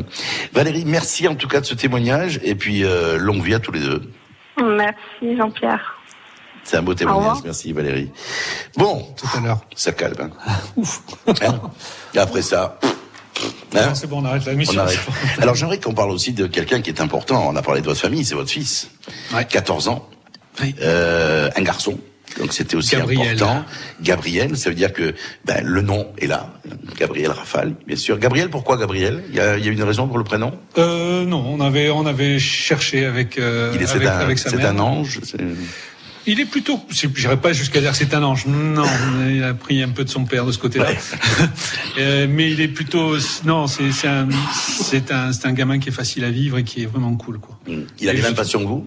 Valérie, 0.53 0.85
merci 0.87 1.27
en 1.27 1.35
tout 1.35 1.47
cas 1.47 1.61
de 1.61 1.67
ce 1.67 1.75
témoignage, 1.75 2.39
et 2.43 2.55
puis, 2.55 2.83
euh, 2.83 3.19
longue 3.19 3.43
vie 3.43 3.53
à 3.53 3.59
tous 3.59 3.71
les 3.71 3.81
deux. 3.81 4.01
Merci, 4.59 5.37
Jean-Pierre. 5.37 5.94
C'est 6.65 6.77
un 6.77 6.81
beau 6.81 6.91
Au 6.91 6.95
témoignage, 6.95 7.37
merci 7.45 7.71
Valérie. 7.73 8.11
Bon, 8.75 9.05
tout 9.15 9.27
à 9.37 9.39
l'heure, 9.39 9.61
ça 9.75 9.91
calme. 9.91 10.15
Hein. 10.19 10.51
Ouf. 10.75 11.01
Et 12.13 12.17
après 12.17 12.41
ça, 12.41 12.79
hein 13.75 13.93
C'est 13.93 14.07
bon, 14.09 14.21
on 14.21 14.25
arrête 14.25 14.45
la 14.45 14.53
mission. 14.53 14.81
on 14.81 14.83
arrête. 14.85 14.99
Alors 15.39 15.53
j'aimerais 15.55 15.79
qu'on 15.79 15.93
parle 15.93 16.09
aussi 16.11 16.33
de 16.33 16.47
quelqu'un 16.47 16.81
qui 16.81 16.89
est 16.89 17.01
important. 17.01 17.47
On 17.47 17.55
a 17.55 17.61
parlé 17.61 17.81
de 17.81 17.85
votre 17.85 18.01
famille, 18.01 18.25
c'est 18.25 18.35
votre 18.35 18.49
fils, 18.49 18.89
14 19.49 19.87
ans, 19.89 20.09
Euh, 20.81 21.49
un 21.55 21.61
garçon. 21.61 21.99
Donc 22.39 22.51
c'était 22.51 22.75
aussi 22.75 22.95
Gabriel. 22.95 23.35
important. 23.41 23.63
Gabriel, 24.01 24.57
ça 24.57 24.69
veut 24.69 24.75
dire 24.75 24.91
que 24.91 25.13
ben, 25.45 25.63
le 25.63 25.81
nom 25.81 26.07
est 26.17 26.27
là. 26.27 26.49
Gabriel 26.97 27.31
Rafale, 27.31 27.75
bien 27.85 27.95
sûr. 27.95 28.17
Gabriel, 28.17 28.49
pourquoi 28.49 28.75
Gabriel? 28.77 29.23
Il 29.29 29.35
y, 29.35 29.39
a, 29.39 29.57
il 29.57 29.65
y 29.65 29.69
a 29.69 29.71
une 29.71 29.83
raison 29.83 30.07
pour 30.07 30.17
le 30.17 30.23
prénom? 30.23 30.51
Euh, 30.77 31.23
non, 31.25 31.45
on 31.47 31.61
avait, 31.61 31.89
on 31.91 32.05
avait 32.05 32.39
cherché 32.39 33.05
avec, 33.05 33.37
euh, 33.37 33.71
Il 33.75 33.81
est- 33.81 33.85
c'est 33.85 33.95
avec, 33.97 34.07
un- 34.07 34.17
avec 34.19 34.39
sa 34.39 34.49
c'est 34.49 34.57
mère. 34.57 34.71
un 34.71 34.79
ange. 34.79 35.19
Il 36.27 36.39
est 36.39 36.45
plutôt, 36.45 36.79
j'irais 36.89 37.37
pas 37.37 37.53
jusqu'à 37.53 37.81
dire 37.81 37.91
que 37.91 37.97
c'est 37.97 38.13
un 38.13 38.23
ange. 38.23 38.45
Non, 38.47 38.85
il 39.29 39.43
a 39.43 39.53
pris 39.53 39.83
un 39.83 39.89
peu 39.89 40.03
de 40.03 40.09
son 40.09 40.25
père 40.25 40.45
de 40.45 40.51
ce 40.51 40.57
côté-là. 40.57 40.89
Euh, 41.97 42.27
mais 42.29 42.51
il 42.51 42.59
est 42.59 42.67
plutôt, 42.67 43.15
non, 43.45 43.67
c'est 43.67 44.05
un, 44.05 44.27
un, 44.29 45.31
un 45.43 45.53
gamin 45.53 45.79
qui 45.79 45.87
est 45.87 45.93
facile 45.93 46.25
à 46.25 46.29
vivre 46.29 46.57
et 46.57 46.65
qui 46.65 46.83
est 46.83 46.85
vraiment 46.85 47.15
cool, 47.15 47.39
quoi. 47.39 47.57
Il 48.01 48.09
a 48.09 48.13
les 48.13 48.21
mêmes 48.21 48.35
passions 48.35 48.59
que 48.59 48.67
vous? 48.67 48.85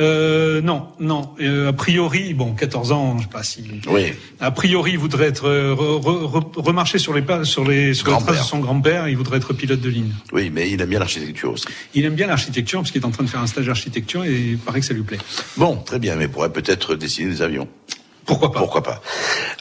Euh, 0.00 0.60
non, 0.62 0.88
non. 0.98 1.30
Euh, 1.40 1.68
a 1.68 1.72
priori, 1.72 2.34
bon, 2.34 2.52
14 2.54 2.92
ans, 2.92 3.18
je 3.18 3.24
sais 3.24 3.28
pas 3.30 3.42
si. 3.42 3.62
Oui. 3.88 4.12
A 4.40 4.50
priori, 4.50 4.92
il 4.92 4.98
voudrait 4.98 5.26
être 5.26 5.46
euh, 5.48 5.74
re- 5.74 6.00
re- 6.00 6.40
re- 6.40 6.60
remarcher 6.60 6.98
sur 6.98 7.12
les 7.14 7.22
pas, 7.22 7.44
sur 7.44 7.64
les, 7.68 7.92
sur 7.94 8.06
les 8.08 8.24
traces 8.24 8.38
de 8.38 8.44
son 8.44 8.58
grand-père. 8.60 9.08
Il 9.08 9.16
voudrait 9.16 9.36
être 9.36 9.52
pilote 9.52 9.80
de 9.80 9.88
ligne. 9.90 10.12
Oui, 10.32 10.50
mais 10.52 10.70
il 10.70 10.80
aime 10.80 10.88
bien 10.88 10.98
l'architecture 10.98 11.52
aussi. 11.52 11.66
Il 11.94 12.04
aime 12.04 12.14
bien 12.14 12.26
l'architecture 12.26 12.80
parce 12.80 12.90
qu'il 12.90 13.02
est 13.02 13.06
en 13.06 13.10
train 13.10 13.24
de 13.24 13.28
faire 13.28 13.40
un 13.40 13.46
stage 13.46 13.66
d'architecture 13.66 14.24
et 14.24 14.32
il 14.52 14.58
paraît 14.58 14.80
que 14.80 14.86
ça 14.86 14.94
lui 14.94 15.02
plaît. 15.02 15.18
Bon, 15.56 15.76
très 15.76 15.98
bien, 15.98 16.16
mais 16.16 16.28
pourrait 16.28 16.52
peut-être 16.52 16.94
dessiner 16.94 17.30
des 17.30 17.42
avions. 17.42 17.68
Pourquoi 18.26 18.52
pas 18.52 18.58
Pourquoi 18.60 18.82
pas 18.82 19.00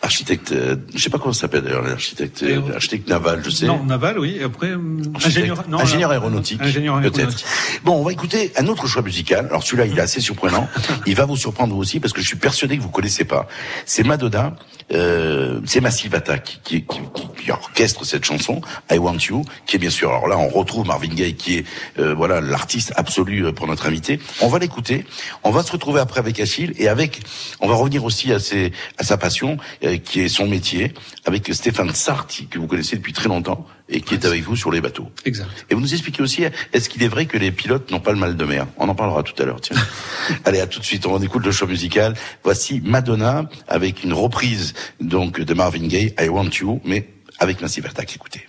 Architecte, 0.01 0.51
euh, 0.51 0.75
je 0.93 1.01
sais 1.01 1.09
pas 1.09 1.17
comment 1.17 1.33
ça 1.33 1.41
s'appelle 1.41 1.61
d'ailleurs, 1.63 1.81
l'architecte, 1.83 2.43
euh, 2.43 2.61
architecte 2.73 3.07
naval, 3.09 3.41
je 3.43 3.49
sais. 3.49 3.65
Non, 3.65 3.83
naval, 3.83 4.19
oui. 4.19 4.39
Après, 4.43 4.67
euh, 4.67 4.77
ingénieur, 5.25 5.63
non, 5.67 5.79
ingénieur 5.79 6.09
là- 6.09 6.15
aéronautique, 6.15 6.61
Ingénieur 6.61 7.01
peut-être. 7.01 7.37
Bon, 7.83 7.93
on 7.99 8.03
va 8.03 8.11
écouter 8.11 8.51
un 8.57 8.67
autre 8.67 8.87
choix 8.87 9.01
musical. 9.01 9.45
Alors 9.47 9.63
celui-là, 9.63 9.85
il 9.85 9.97
est 9.97 10.01
assez 10.01 10.21
surprenant. 10.21 10.67
Il 11.05 11.15
va 11.15 11.25
vous 11.25 11.37
surprendre 11.37 11.75
aussi 11.77 11.99
parce 11.99 12.13
que 12.13 12.21
je 12.21 12.27
suis 12.27 12.35
persuadé 12.37 12.77
que 12.77 12.83
vous 12.83 12.89
connaissez 12.89 13.23
pas. 13.25 13.47
C'est 13.85 14.03
Madonna, 14.03 14.55
euh, 14.93 15.59
c'est 15.65 15.81
Massive 15.81 16.21
qui, 16.43 16.59
qui, 16.63 16.83
qui- 16.85 17.43
qui 17.43 17.51
orchestre 17.51 18.03
cette 18.05 18.25
chanson 18.25 18.61
I 18.91 18.97
Want 18.97 19.17
You, 19.29 19.43
qui 19.65 19.75
est 19.75 19.79
bien 19.79 19.89
sûr. 19.89 20.09
Alors 20.09 20.27
là, 20.27 20.37
on 20.37 20.49
retrouve 20.49 20.85
Marvin 20.87 21.07
Gaye 21.07 21.35
qui 21.35 21.57
est 21.59 21.65
euh, 21.99 22.13
voilà 22.13 22.41
l'artiste 22.41 22.93
absolu 22.95 23.45
euh, 23.45 23.51
pour 23.51 23.67
notre 23.67 23.85
invité. 23.87 24.19
On 24.41 24.47
va 24.47 24.59
l'écouter. 24.59 25.05
On 25.43 25.51
va 25.51 25.63
se 25.63 25.71
retrouver 25.71 25.99
après 25.99 26.19
avec 26.19 26.39
Achille 26.39 26.73
et 26.77 26.87
avec. 26.87 27.21
On 27.59 27.67
va 27.67 27.75
revenir 27.75 28.03
aussi 28.03 28.31
à 28.33 28.39
ses 28.49 28.71
à 28.97 29.03
sa 29.03 29.17
passion 29.17 29.57
euh, 29.83 29.97
qui 29.97 30.21
est 30.21 30.29
son 30.29 30.47
métier 30.47 30.93
avec 31.25 31.53
Stéphane 31.53 31.93
Sarti 31.93 32.47
que 32.47 32.59
vous 32.59 32.67
connaissez 32.67 32.95
depuis 32.95 33.13
très 33.13 33.29
longtemps 33.29 33.65
et 33.89 34.01
qui 34.01 34.13
est 34.13 34.25
avec 34.25 34.43
vous 34.43 34.55
sur 34.55 34.71
les 34.71 34.81
bateaux. 34.81 35.09
Exact. 35.25 35.65
Et 35.69 35.75
vous 35.75 35.81
nous 35.81 35.93
expliquez 35.93 36.21
aussi, 36.21 36.43
est-ce 36.73 36.89
qu'il 36.89 37.01
est 37.03 37.07
vrai 37.07 37.25
que 37.25 37.37
les 37.37 37.51
pilotes 37.51 37.91
n'ont 37.91 37.99
pas 37.99 38.11
le 38.11 38.17
mal 38.17 38.35
de 38.35 38.45
mer? 38.45 38.67
On 38.77 38.87
en 38.87 38.95
parlera 38.95 39.23
tout 39.23 39.41
à 39.41 39.45
l'heure, 39.45 39.61
tiens. 39.61 39.77
Allez, 40.45 40.59
à 40.59 40.67
tout 40.67 40.79
de 40.79 40.85
suite, 40.85 41.05
on 41.05 41.19
écoute 41.21 41.45
le 41.45 41.51
show 41.51 41.67
musical. 41.67 42.13
Voici 42.43 42.81
Madonna 42.83 43.49
avec 43.67 44.03
une 44.03 44.13
reprise 44.13 44.73
donc 45.01 45.39
de 45.41 45.53
Marvin 45.53 45.87
Gaye, 45.87 46.13
I 46.19 46.29
Want 46.29 46.49
You, 46.59 46.81
mais 46.85 47.09
avec 47.39 47.61
Massive 47.61 47.85
Attack, 47.85 48.15
écoutez. 48.15 48.45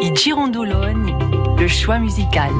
I 0.00 0.12
Girondoloni, 0.14 1.12
le 1.58 1.68
choix 1.68 1.98
musical. 1.98 2.50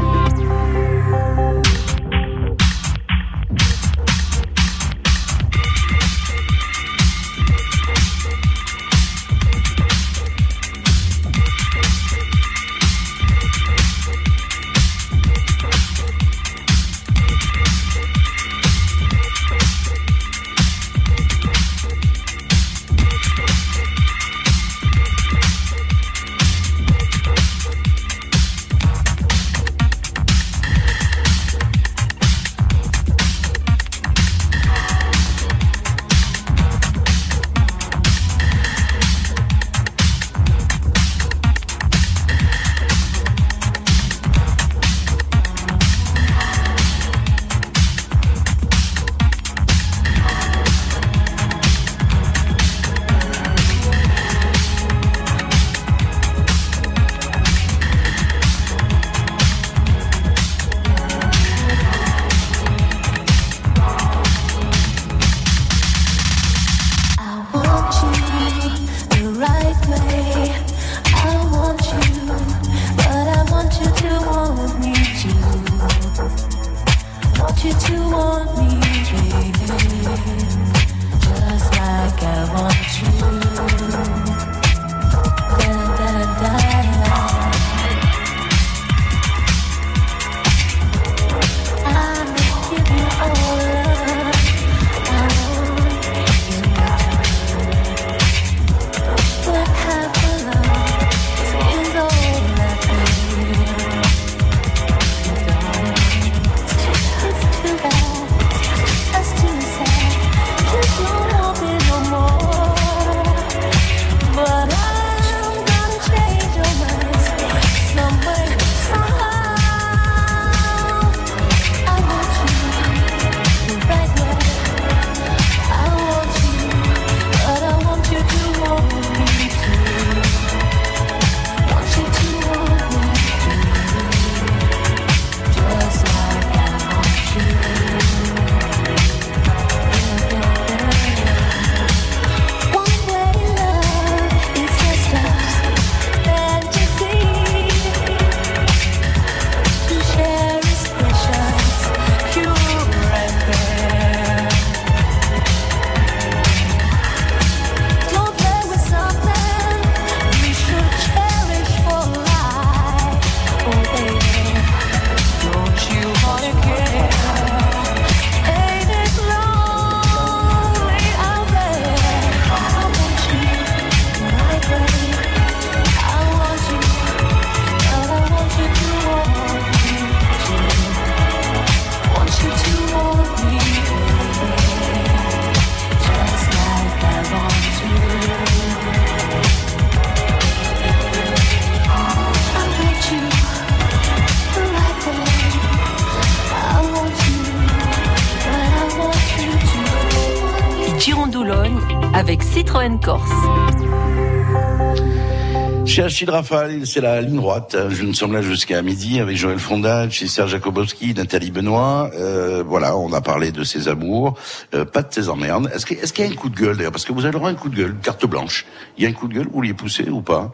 C'est 206.84 207.00
la 207.00 207.20
ligne 207.20 207.36
droite. 207.36 207.76
Nous 207.76 208.12
sommes 208.12 208.32
là 208.32 208.42
jusqu'à 208.42 208.82
midi 208.82 209.20
avec 209.20 209.36
Joël 209.36 209.60
Fondal, 209.60 210.10
chez 210.10 210.26
Serge 210.26 210.50
Jakobowski, 210.50 211.14
Nathalie 211.14 211.52
Benoît. 211.52 212.10
Euh, 212.14 212.64
voilà, 212.66 212.96
on 212.96 213.12
a 213.12 213.20
parlé 213.20 213.52
de 213.52 213.62
ses 213.62 213.86
amours, 213.86 214.36
euh, 214.74 214.84
pas 214.84 215.04
de 215.04 215.14
ses 215.14 215.28
emmerdes. 215.28 215.70
Est-ce 215.72 215.86
qu'il 215.86 215.96
est 215.96 216.18
y 216.18 216.22
a 216.22 216.26
un 216.26 216.34
coup 216.34 216.48
de 216.48 216.58
gueule 216.58 216.76
d'ailleurs? 216.76 216.90
Parce 216.90 217.04
que 217.04 217.12
vous 217.12 217.20
avez 217.20 217.30
le 217.30 217.38
droit 217.38 217.50
à 217.50 217.52
un 217.52 217.54
coup 217.54 217.68
de 217.68 217.76
gueule, 217.76 217.94
carte 218.02 218.26
blanche. 218.26 218.66
Il 218.96 219.04
y 219.04 219.06
a 219.06 219.10
un 219.10 219.12
coup 219.12 219.28
de 219.28 219.34
gueule, 219.34 219.46
vous 219.52 219.62
l'y 219.62 219.72
poussé 219.74 220.08
ou 220.10 220.20
pas? 220.20 220.52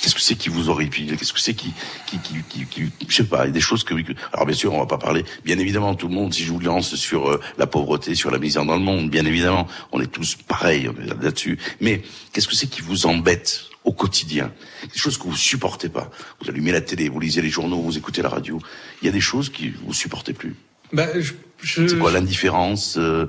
Qu'est-ce 0.00 0.14
que 0.14 0.20
c'est 0.22 0.36
qui 0.36 0.48
vous 0.48 0.70
horripile 0.70 1.14
Qu'est-ce 1.18 1.34
que 1.34 1.40
c'est 1.40 1.52
qui, 1.52 1.74
qui, 2.06 2.18
qui, 2.18 2.64
qui, 2.64 2.90
je 3.06 3.14
sais 3.14 3.24
pas, 3.24 3.44
il 3.44 3.48
y 3.48 3.50
a 3.50 3.52
des 3.52 3.60
choses 3.60 3.84
que, 3.84 3.94
alors 4.32 4.46
bien 4.46 4.56
sûr, 4.56 4.72
on 4.72 4.78
va 4.78 4.86
pas 4.86 4.96
parler, 4.96 5.26
bien 5.44 5.58
évidemment, 5.58 5.94
tout 5.94 6.08
le 6.08 6.14
monde, 6.14 6.32
si 6.32 6.42
je 6.42 6.52
vous 6.52 6.58
lance 6.58 6.94
sur 6.94 7.30
euh, 7.30 7.40
la 7.58 7.66
pauvreté, 7.66 8.14
sur 8.14 8.30
la 8.30 8.38
misère 8.38 8.64
dans 8.64 8.76
le 8.76 8.82
monde, 8.82 9.10
bien 9.10 9.26
évidemment, 9.26 9.68
on 9.92 10.00
est 10.00 10.10
tous 10.10 10.36
pareils 10.48 10.88
là-dessus. 11.20 11.58
Mais 11.82 12.00
qu'est-ce 12.32 12.48
que 12.48 12.56
c'est 12.56 12.68
qui 12.68 12.80
vous 12.80 13.04
embête? 13.04 13.71
Quotidien 14.02 14.46
Des 14.92 14.98
choses 14.98 15.16
que 15.18 15.24
vous 15.24 15.36
supportez 15.36 15.88
pas. 15.88 16.10
Vous 16.40 16.48
allumez 16.50 16.72
la 16.72 16.80
télé, 16.80 17.08
vous 17.08 17.20
lisez 17.20 17.40
les 17.48 17.50
journaux, 17.58 17.80
vous 17.88 17.96
écoutez 17.96 18.20
la 18.22 18.28
radio. 18.36 18.58
Il 19.00 19.06
y 19.06 19.08
a 19.08 19.12
des 19.12 19.20
choses 19.30 19.48
qui 19.56 19.66
vous 19.84 19.94
supportez 19.94 20.32
plus. 20.32 20.54
Bah, 20.92 21.06
je, 21.20 21.32
je- 21.62 21.86
C'est 21.86 21.98
quoi 21.98 22.10
l'indifférence, 22.12 22.96
euh, 22.98 23.26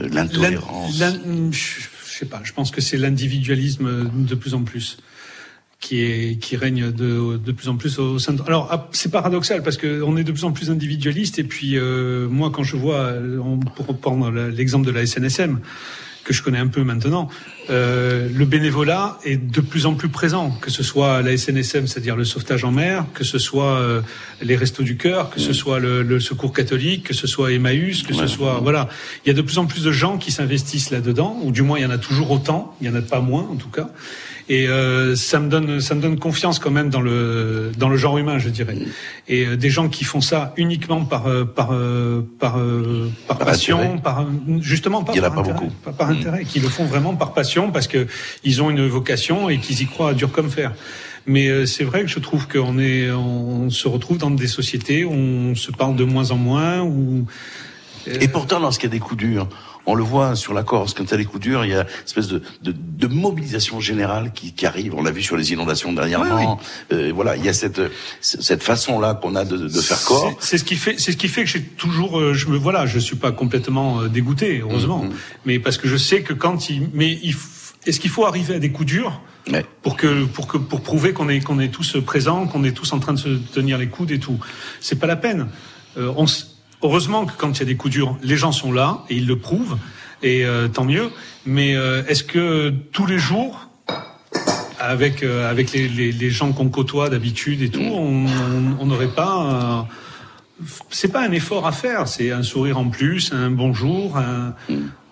euh, 0.00 0.08
l'intolérance? 0.16 0.98
L'in- 1.00 1.10
l'in- 1.10 1.50
je 1.52 2.18
sais 2.18 2.26
pas, 2.26 2.40
je 2.44 2.52
pense 2.52 2.70
que 2.70 2.80
c'est 2.80 2.96
l'individualisme 2.96 3.88
de 4.32 4.34
plus 4.36 4.54
en 4.54 4.62
plus 4.62 4.98
qui 5.80 6.00
est 6.00 6.38
qui 6.40 6.56
règne 6.56 6.90
de, 6.90 7.36
de 7.36 7.52
plus 7.52 7.68
en 7.68 7.76
plus 7.76 7.98
au 7.98 8.18
sein 8.18 8.32
de... 8.32 8.42
Alors 8.46 8.68
ah, 8.70 8.88
c'est 8.92 9.10
paradoxal 9.10 9.62
parce 9.62 9.76
que 9.76 10.00
on 10.02 10.16
est 10.16 10.24
de 10.24 10.32
plus 10.32 10.44
en 10.44 10.52
plus 10.52 10.70
individualiste 10.70 11.38
et 11.38 11.44
puis 11.44 11.76
euh, 11.76 12.28
moi 12.30 12.48
quand 12.54 12.62
je 12.64 12.76
vois 12.76 13.00
euh, 13.12 13.38
on- 13.50 13.58
pour 13.58 13.84
reprendre 13.92 14.30
la- 14.30 14.48
l'exemple 14.48 14.86
de 14.86 14.92
la 14.92 15.04
SNSM 15.06 15.60
que 16.26 16.32
je 16.32 16.42
connais 16.42 16.58
un 16.58 16.66
peu 16.66 16.82
maintenant, 16.82 17.28
euh, 17.70 18.28
le 18.34 18.44
bénévolat 18.44 19.16
est 19.24 19.36
de 19.36 19.60
plus 19.60 19.86
en 19.86 19.94
plus 19.94 20.08
présent, 20.08 20.50
que 20.60 20.72
ce 20.72 20.82
soit 20.82 21.22
la 21.22 21.36
SNSM, 21.36 21.86
c'est-à-dire 21.86 22.16
le 22.16 22.24
sauvetage 22.24 22.64
en 22.64 22.72
mer, 22.72 23.06
que 23.14 23.22
ce 23.22 23.38
soit 23.38 23.78
euh, 23.78 24.02
les 24.42 24.56
restos 24.56 24.82
du 24.82 24.96
cœur, 24.96 25.30
que 25.30 25.38
ce 25.38 25.52
soit 25.52 25.78
le, 25.78 26.02
le 26.02 26.18
secours 26.18 26.52
catholique, 26.52 27.04
que 27.04 27.14
ce 27.14 27.28
soit 27.28 27.52
Emmaüs, 27.52 28.02
que 28.02 28.12
ce 28.12 28.26
soit 28.26 28.58
voilà, 28.60 28.88
il 29.24 29.28
y 29.28 29.30
a 29.30 29.34
de 29.34 29.42
plus 29.42 29.58
en 29.58 29.66
plus 29.66 29.84
de 29.84 29.92
gens 29.92 30.18
qui 30.18 30.32
s'investissent 30.32 30.90
là-dedans, 30.90 31.38
ou 31.44 31.52
du 31.52 31.62
moins 31.62 31.78
il 31.78 31.82
y 31.82 31.86
en 31.86 31.90
a 31.90 31.98
toujours 31.98 32.32
autant, 32.32 32.76
il 32.80 32.88
y 32.88 32.90
en 32.90 32.94
a 32.96 33.02
pas 33.02 33.20
moins 33.20 33.46
en 33.48 33.54
tout 33.54 33.70
cas. 33.70 33.90
Et 34.48 34.68
euh, 34.68 35.16
ça 35.16 35.40
me 35.40 35.48
donne 35.48 35.80
ça 35.80 35.96
me 35.96 36.00
donne 36.00 36.18
confiance 36.20 36.60
quand 36.60 36.70
même 36.70 36.88
dans 36.88 37.00
le 37.00 37.72
dans 37.76 37.88
le 37.88 37.96
genre 37.96 38.16
humain, 38.16 38.38
je 38.38 38.48
dirais. 38.48 38.76
Et 39.26 39.44
euh, 39.44 39.56
des 39.56 39.70
gens 39.70 39.88
qui 39.88 40.04
font 40.04 40.20
ça 40.20 40.54
uniquement 40.56 41.04
par 41.04 41.26
euh, 41.26 41.44
par 41.44 41.72
euh, 41.72 42.24
par 42.38 42.58
euh, 42.58 43.10
par, 43.26 43.38
Par 43.38 43.46
passion, 43.48 43.78
intérêt. 43.80 44.02
par 44.02 44.26
justement 44.60 45.02
pas 45.02 45.12
Il 45.14 45.18
y 45.18 45.20
en 45.20 45.24
a 45.24 45.30
par 45.30 45.42
pas 45.42 45.50
intérêt, 45.50 45.58
beaucoup. 45.58 45.72
pas 45.84 45.92
par 45.92 46.10
intérêt, 46.10 46.44
qui 46.44 46.60
le 46.60 46.68
font 46.68 46.84
vraiment 46.84 47.16
par 47.16 47.34
passion 47.34 47.72
parce 47.72 47.88
que 47.88 48.06
ils 48.44 48.62
ont 48.62 48.70
une 48.70 48.86
vocation 48.86 49.48
et 49.50 49.58
qu'ils 49.58 49.82
y 49.82 49.86
croient 49.86 50.10
à 50.10 50.14
dur 50.14 50.30
comme 50.30 50.50
fer. 50.50 50.72
Mais 51.26 51.66
c'est 51.66 51.82
vrai 51.82 52.02
que 52.02 52.08
je 52.08 52.20
trouve 52.20 52.46
qu'on 52.46 52.78
est 52.78 53.10
on 53.10 53.68
se 53.68 53.88
retrouve 53.88 54.18
dans 54.18 54.30
des 54.30 54.46
sociétés 54.46 55.04
où 55.04 55.10
on 55.12 55.56
se 55.56 55.72
parle 55.72 55.96
de 55.96 56.04
moins 56.04 56.30
en 56.30 56.36
moins 56.36 56.82
où 56.82 57.26
Et 58.06 58.28
pourtant, 58.28 58.60
lorsqu'il 58.60 58.88
y 58.88 58.92
a 58.92 58.94
des 58.94 59.00
coups 59.00 59.18
durs, 59.18 59.48
on 59.86 59.94
le 59.94 60.02
voit 60.02 60.34
sur 60.36 60.52
la 60.52 60.62
Corse, 60.62 60.94
quand 60.94 61.04
il 61.04 61.10
y 61.10 61.14
a 61.14 61.16
des 61.16 61.24
coups 61.24 61.42
durs, 61.42 61.64
il 61.64 61.70
y 61.70 61.74
a 61.74 61.82
une 61.82 61.86
espèce 62.04 62.28
de, 62.28 62.42
de, 62.62 62.72
de 62.72 63.06
mobilisation 63.06 63.80
générale 63.80 64.32
qui, 64.34 64.52
qui 64.52 64.66
arrive. 64.66 64.94
On 64.94 65.02
l'a 65.02 65.12
vu 65.12 65.22
sur 65.22 65.36
les 65.36 65.52
inondations 65.52 65.92
dernièrement. 65.92 66.58
Euh, 66.92 67.12
voilà, 67.14 67.36
il 67.36 67.44
y 67.44 67.48
a 67.48 67.52
cette, 67.52 67.80
cette 68.20 68.62
façon-là 68.62 69.14
qu'on 69.14 69.34
a 69.36 69.44
de, 69.44 69.56
de 69.56 69.80
faire 69.80 70.02
corps. 70.04 70.36
C'est 70.40 70.58
ce 70.58 70.64
qui 70.64 70.76
fait, 70.76 70.96
c'est 70.98 71.12
ce 71.12 71.16
qui 71.16 71.28
fait 71.28 71.44
que 71.44 71.50
j'ai 71.50 71.62
toujours, 71.62 72.18
euh, 72.18 72.34
je 72.34 72.48
me 72.48 72.56
voilà, 72.56 72.86
je 72.86 72.98
suis 72.98 73.16
pas 73.16 73.32
complètement 73.32 74.00
euh, 74.00 74.08
dégoûté, 74.08 74.60
heureusement, 74.60 75.04
Mhm. 75.04 75.12
mais 75.44 75.58
parce 75.58 75.78
que 75.78 75.88
je 75.88 75.96
sais 75.96 76.22
que 76.22 76.32
quand 76.32 76.68
il, 76.68 76.88
mais 76.92 77.18
il, 77.22 77.34
est-ce 77.86 78.00
qu'il 78.00 78.10
faut 78.10 78.24
arriver 78.26 78.54
à 78.56 78.58
des 78.58 78.70
coups 78.72 78.88
durs 78.88 79.20
pour 79.82 79.96
que, 79.96 80.24
pour 80.24 80.48
que, 80.48 80.56
pour 80.58 80.80
prouver 80.80 81.12
qu'on 81.12 81.28
est, 81.28 81.40
qu'on 81.40 81.60
est 81.60 81.68
tous 81.68 81.98
présents, 82.04 82.46
qu'on 82.48 82.64
est 82.64 82.72
tous 82.72 82.92
en 82.92 82.98
train 82.98 83.12
de 83.12 83.18
se 83.18 83.28
tenir 83.54 83.78
les 83.78 83.86
coudes 83.86 84.10
et 84.10 84.18
tout, 84.18 84.40
c'est 84.80 84.98
pas 84.98 85.06
la 85.06 85.14
peine. 85.14 85.46
Euh, 85.96 86.12
on, 86.16 86.26
heureusement 86.82 87.26
que 87.26 87.32
quand 87.36 87.52
il 87.56 87.58
y 87.60 87.62
a 87.62 87.66
des 87.66 87.76
coups 87.76 87.92
durs, 87.94 88.16
les 88.22 88.36
gens 88.36 88.52
sont 88.52 88.72
là 88.72 89.04
et 89.08 89.16
ils 89.16 89.26
le 89.26 89.36
prouvent, 89.38 89.76
et 90.22 90.44
euh, 90.44 90.68
tant 90.68 90.84
mieux. 90.84 91.10
Mais 91.44 91.74
euh, 91.76 92.02
est-ce 92.06 92.24
que 92.24 92.70
tous 92.92 93.06
les 93.06 93.18
jours, 93.18 93.68
avec 94.78 95.22
euh, 95.22 95.50
avec 95.50 95.72
les, 95.72 95.88
les, 95.88 96.12
les 96.12 96.30
gens 96.30 96.52
qu'on 96.52 96.68
côtoie 96.68 97.08
d'habitude 97.08 97.62
et 97.62 97.70
tout, 97.70 97.80
on 97.80 98.84
n'aurait 98.86 99.08
pas. 99.14 99.86
euh, 99.88 99.92
c'est 100.90 101.12
pas 101.12 101.20
un 101.26 101.32
effort 101.32 101.66
à 101.66 101.72
faire, 101.72 102.08
c'est 102.08 102.30
un 102.30 102.42
sourire 102.42 102.78
en 102.78 102.88
plus, 102.88 103.32
un 103.32 103.50
bonjour. 103.50 104.16
Un... 104.16 104.54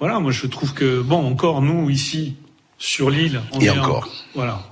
Voilà, 0.01 0.19
moi 0.21 0.33
je 0.33 0.47
trouve 0.47 0.73
que 0.75 1.03
bon, 1.03 1.27
encore 1.27 1.61
nous 1.63 1.91
ici 1.91 2.37
sur 2.79 3.11
l'île, 3.11 3.41
on 3.53 3.61
Et 3.61 3.67
est 3.67 3.71
encore. 3.71 4.05
en- 4.09 4.35
voilà. 4.39 4.63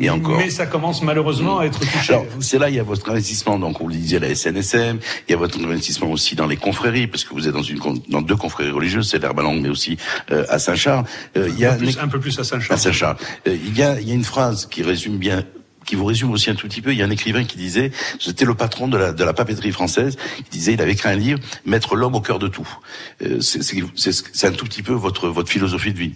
Et 0.00 0.10
encore. 0.10 0.38
Mais 0.38 0.50
ça 0.50 0.66
commence 0.66 1.02
malheureusement 1.02 1.60
à 1.60 1.66
être 1.66 1.78
touché. 1.78 2.12
Alors, 2.12 2.26
c'est 2.40 2.58
là, 2.58 2.68
il 2.68 2.74
y 2.74 2.80
a 2.80 2.82
votre 2.82 3.08
investissement, 3.10 3.58
donc 3.58 3.80
on 3.80 3.86
le 3.86 3.94
disait, 3.94 4.18
la 4.18 4.34
SNSM, 4.34 4.98
il 5.28 5.30
y 5.30 5.34
a 5.34 5.36
votre 5.36 5.58
investissement 5.58 6.10
aussi 6.10 6.34
dans 6.34 6.46
les 6.46 6.56
confréries, 6.56 7.06
parce 7.06 7.22
que 7.24 7.32
vous 7.32 7.46
êtes 7.46 7.54
dans 7.54 7.62
une 7.62 7.78
dans 8.08 8.22
deux 8.22 8.36
confréries 8.36 8.70
religieuses, 8.72 9.08
c'est 9.10 9.18
l'Herbalang, 9.20 9.60
mais 9.60 9.68
aussi 9.68 9.96
euh, 10.32 10.44
à 10.48 10.58
Saint-Charles. 10.58 11.04
Euh, 11.36 11.48
il 11.48 11.58
y 11.58 11.64
a 11.64 11.72
un, 11.72 11.76
peu 11.76 11.84
plus, 11.84 11.98
un 11.98 12.08
peu 12.08 12.20
plus 12.20 12.38
à 12.40 12.44
Saint-Charles. 12.44 12.74
à 12.78 12.82
Saint-Charles. 12.82 13.16
Euh, 13.46 13.56
il, 13.64 13.76
y 13.78 13.82
a, 13.82 14.00
il 14.00 14.08
y 14.08 14.10
a 14.10 14.14
une 14.14 14.24
phrase 14.24 14.66
qui 14.66 14.82
résume 14.82 15.16
bien 15.18 15.44
qui 15.86 15.96
vous 15.96 16.06
résume 16.06 16.32
aussi 16.32 16.48
un 16.48 16.54
tout 16.54 16.66
petit 16.66 16.80
peu. 16.80 16.92
Il 16.92 16.98
y 16.98 17.02
a 17.02 17.04
un 17.04 17.10
écrivain 17.10 17.44
qui 17.44 17.58
disait, 17.58 17.90
c'était 18.18 18.46
le 18.46 18.54
patron 18.54 18.88
de 18.88 18.96
la, 18.96 19.12
de 19.12 19.22
la 19.22 19.34
papeterie 19.34 19.70
française, 19.70 20.16
il 20.38 20.44
disait, 20.50 20.72
il 20.72 20.80
avait 20.80 20.92
écrit 20.92 21.10
un 21.10 21.14
livre, 21.14 21.38
Mettre 21.66 21.94
l'homme 21.94 22.14
au 22.14 22.22
cœur 22.22 22.38
de 22.38 22.48
tout. 22.48 22.66
Euh, 23.22 23.38
c'est- 23.42 23.62
c'est 23.62 23.76
c'est- 23.94 24.24
c'est 24.32 24.46
un 24.46 24.52
tout 24.52 24.64
petit 24.64 24.82
peu 24.82 24.94
votre, 24.94 25.28
votre 25.28 25.50
philosophie 25.50 25.92
de 25.92 25.98
vie. 25.98 26.14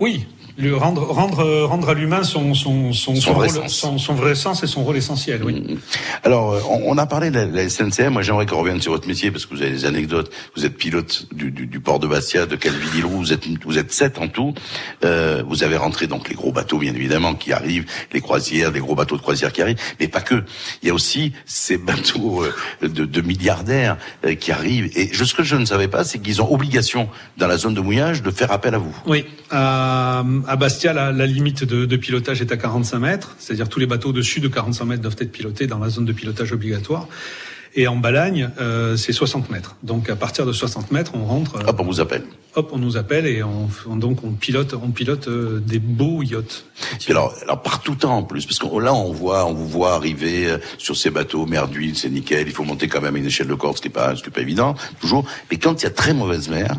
Oui, 0.00 0.26
le 0.58 0.76
rendre 0.76 1.02
rendre 1.06 1.38
euh, 1.40 1.64
rendre 1.66 1.88
à 1.88 1.94
l'humain 1.94 2.24
son 2.24 2.52
son 2.52 2.92
son, 2.92 3.14
Son 3.14 3.32
vrai 3.32 3.46
rôle, 3.46 3.56
sens. 3.62 3.74
son, 3.74 3.96
son 3.98 4.14
vrai 4.14 4.34
sens 4.34 4.64
et 4.64 4.66
son 4.66 4.82
rôle 4.82 4.96
essentiel. 4.96 5.42
Oui. 5.44 5.78
Alors, 6.24 6.52
euh, 6.52 6.60
on, 6.68 6.82
on 6.94 6.98
a 6.98 7.06
parlé 7.06 7.30
de 7.30 7.36
la, 7.36 7.44
la 7.46 7.68
SNCM. 7.68 8.12
Moi, 8.12 8.22
j'aimerais 8.22 8.44
qu'on 8.44 8.58
revienne 8.58 8.80
sur 8.80 8.90
votre 8.90 9.06
métier 9.06 9.30
parce 9.30 9.46
que 9.46 9.54
vous 9.54 9.62
avez 9.62 9.70
des 9.70 9.84
anecdotes. 9.84 10.32
Vous 10.56 10.66
êtes 10.66 10.76
pilote 10.76 11.26
du, 11.32 11.52
du, 11.52 11.66
du 11.66 11.78
port 11.80 12.00
de 12.00 12.08
Bastia, 12.08 12.46
de 12.46 12.56
Calvi-Lilroux. 12.56 13.18
Vous 13.18 13.32
êtes, 13.32 13.44
vous 13.64 13.78
êtes 13.78 13.92
sept 13.92 14.18
en 14.18 14.26
tout. 14.26 14.52
Euh, 15.04 15.44
vous 15.46 15.62
avez 15.62 15.76
rentré 15.76 16.08
donc 16.08 16.28
les 16.28 16.34
gros 16.34 16.50
bateaux, 16.50 16.78
bien 16.78 16.92
évidemment, 16.92 17.34
qui 17.36 17.52
arrivent, 17.52 17.86
les 18.12 18.20
croisières, 18.20 18.72
les 18.72 18.80
gros 18.80 18.96
bateaux 18.96 19.16
de 19.16 19.22
croisière 19.22 19.52
qui 19.52 19.62
arrivent. 19.62 19.78
Mais 20.00 20.08
pas 20.08 20.20
que. 20.20 20.42
Il 20.82 20.88
y 20.88 20.90
a 20.90 20.94
aussi 20.94 21.32
ces 21.46 21.78
bateaux 21.78 22.42
euh, 22.42 22.88
de, 22.88 23.04
de 23.04 23.20
milliardaires 23.20 23.96
euh, 24.24 24.34
qui 24.34 24.50
arrivent. 24.50 24.90
Et 24.96 25.14
ce 25.28 25.34
que 25.34 25.44
je 25.44 25.56
ne 25.56 25.66
savais 25.66 25.88
pas, 25.88 26.04
c'est 26.04 26.18
qu'ils 26.18 26.40
ont 26.42 26.50
obligation 26.52 27.08
dans 27.36 27.46
la 27.46 27.58
zone 27.58 27.74
de 27.74 27.80
mouillage 27.80 28.22
de 28.22 28.30
faire 28.30 28.50
appel 28.50 28.74
à 28.74 28.78
vous. 28.78 28.96
Oui, 29.06 29.26
à, 29.50 30.24
à 30.48 30.56
Bastia, 30.56 30.92
la, 30.92 31.12
la 31.12 31.26
limite 31.26 31.62
de, 31.64 31.84
de 31.84 31.96
pilotage 31.96 32.40
est 32.40 32.50
à 32.52 32.56
45 32.56 32.98
mètres, 32.98 33.36
c'est-à-dire 33.38 33.68
tous 33.68 33.78
les 33.80 33.86
bateaux 33.86 34.08
au-dessus 34.08 34.40
de 34.40 34.48
45 34.48 34.84
mètres 34.86 35.02
doivent 35.02 35.16
être 35.20 35.30
pilotés 35.32 35.66
dans 35.66 35.78
la 35.78 35.88
zone 35.90 36.04
de 36.06 36.12
pilotage 36.12 36.52
obligatoire. 36.52 37.06
Et 37.74 37.86
en 37.86 37.96
Balagne, 37.96 38.50
euh, 38.60 38.96
c'est 38.96 39.12
60 39.12 39.50
mètres. 39.50 39.76
Donc 39.82 40.08
à 40.08 40.16
partir 40.16 40.46
de 40.46 40.52
60 40.52 40.90
mètres, 40.90 41.12
on 41.14 41.24
rentre. 41.26 41.56
euh, 41.56 41.66
Hop, 41.68 41.78
on 41.80 41.84
vous 41.84 42.00
appelle. 42.00 42.24
hop, 42.54 42.70
on 42.72 42.78
nous 42.78 42.96
appelle 42.96 43.26
et 43.26 43.42
on, 43.42 43.68
on- 43.88 43.96
donc 43.96 44.24
on 44.24 44.30
pilote, 44.32 44.74
on 44.82 44.90
pilote 44.90 45.28
euh, 45.28 45.60
des 45.64 45.78
beaux 45.78 46.22
yachts. 46.22 46.64
Alors, 47.10 47.34
alors 47.42 47.62
par 47.62 47.82
tout 47.82 47.94
temps 47.94 48.16
en 48.16 48.22
plus, 48.22 48.46
parce 48.46 48.58
que 48.58 48.66
là 48.80 48.94
on 48.94 49.12
voit, 49.12 49.44
on 49.46 49.52
vous 49.52 49.68
voit 49.68 49.92
arriver 49.94 50.46
euh, 50.48 50.58
sur 50.78 50.96
ces 50.96 51.10
bateaux, 51.10 51.44
mer 51.44 51.68
d'huile, 51.68 51.94
c'est 51.96 52.08
nickel. 52.08 52.48
Il 52.48 52.54
faut 52.54 52.64
monter 52.64 52.88
quand 52.88 53.02
même 53.02 53.16
une 53.16 53.26
échelle 53.26 53.48
de 53.48 53.54
corde, 53.54 53.76
ce 53.76 53.82
qui 53.82 53.88
est 53.88 53.92
pas, 53.92 54.16
ce 54.16 54.22
qui 54.22 54.28
est 54.30 54.32
pas 54.32 54.40
évident 54.40 54.74
toujours. 54.98 55.26
Mais 55.50 55.58
quand 55.58 55.80
il 55.82 55.84
y 55.84 55.88
a 55.88 55.90
très 55.92 56.14
mauvaise 56.14 56.48
mer, 56.48 56.74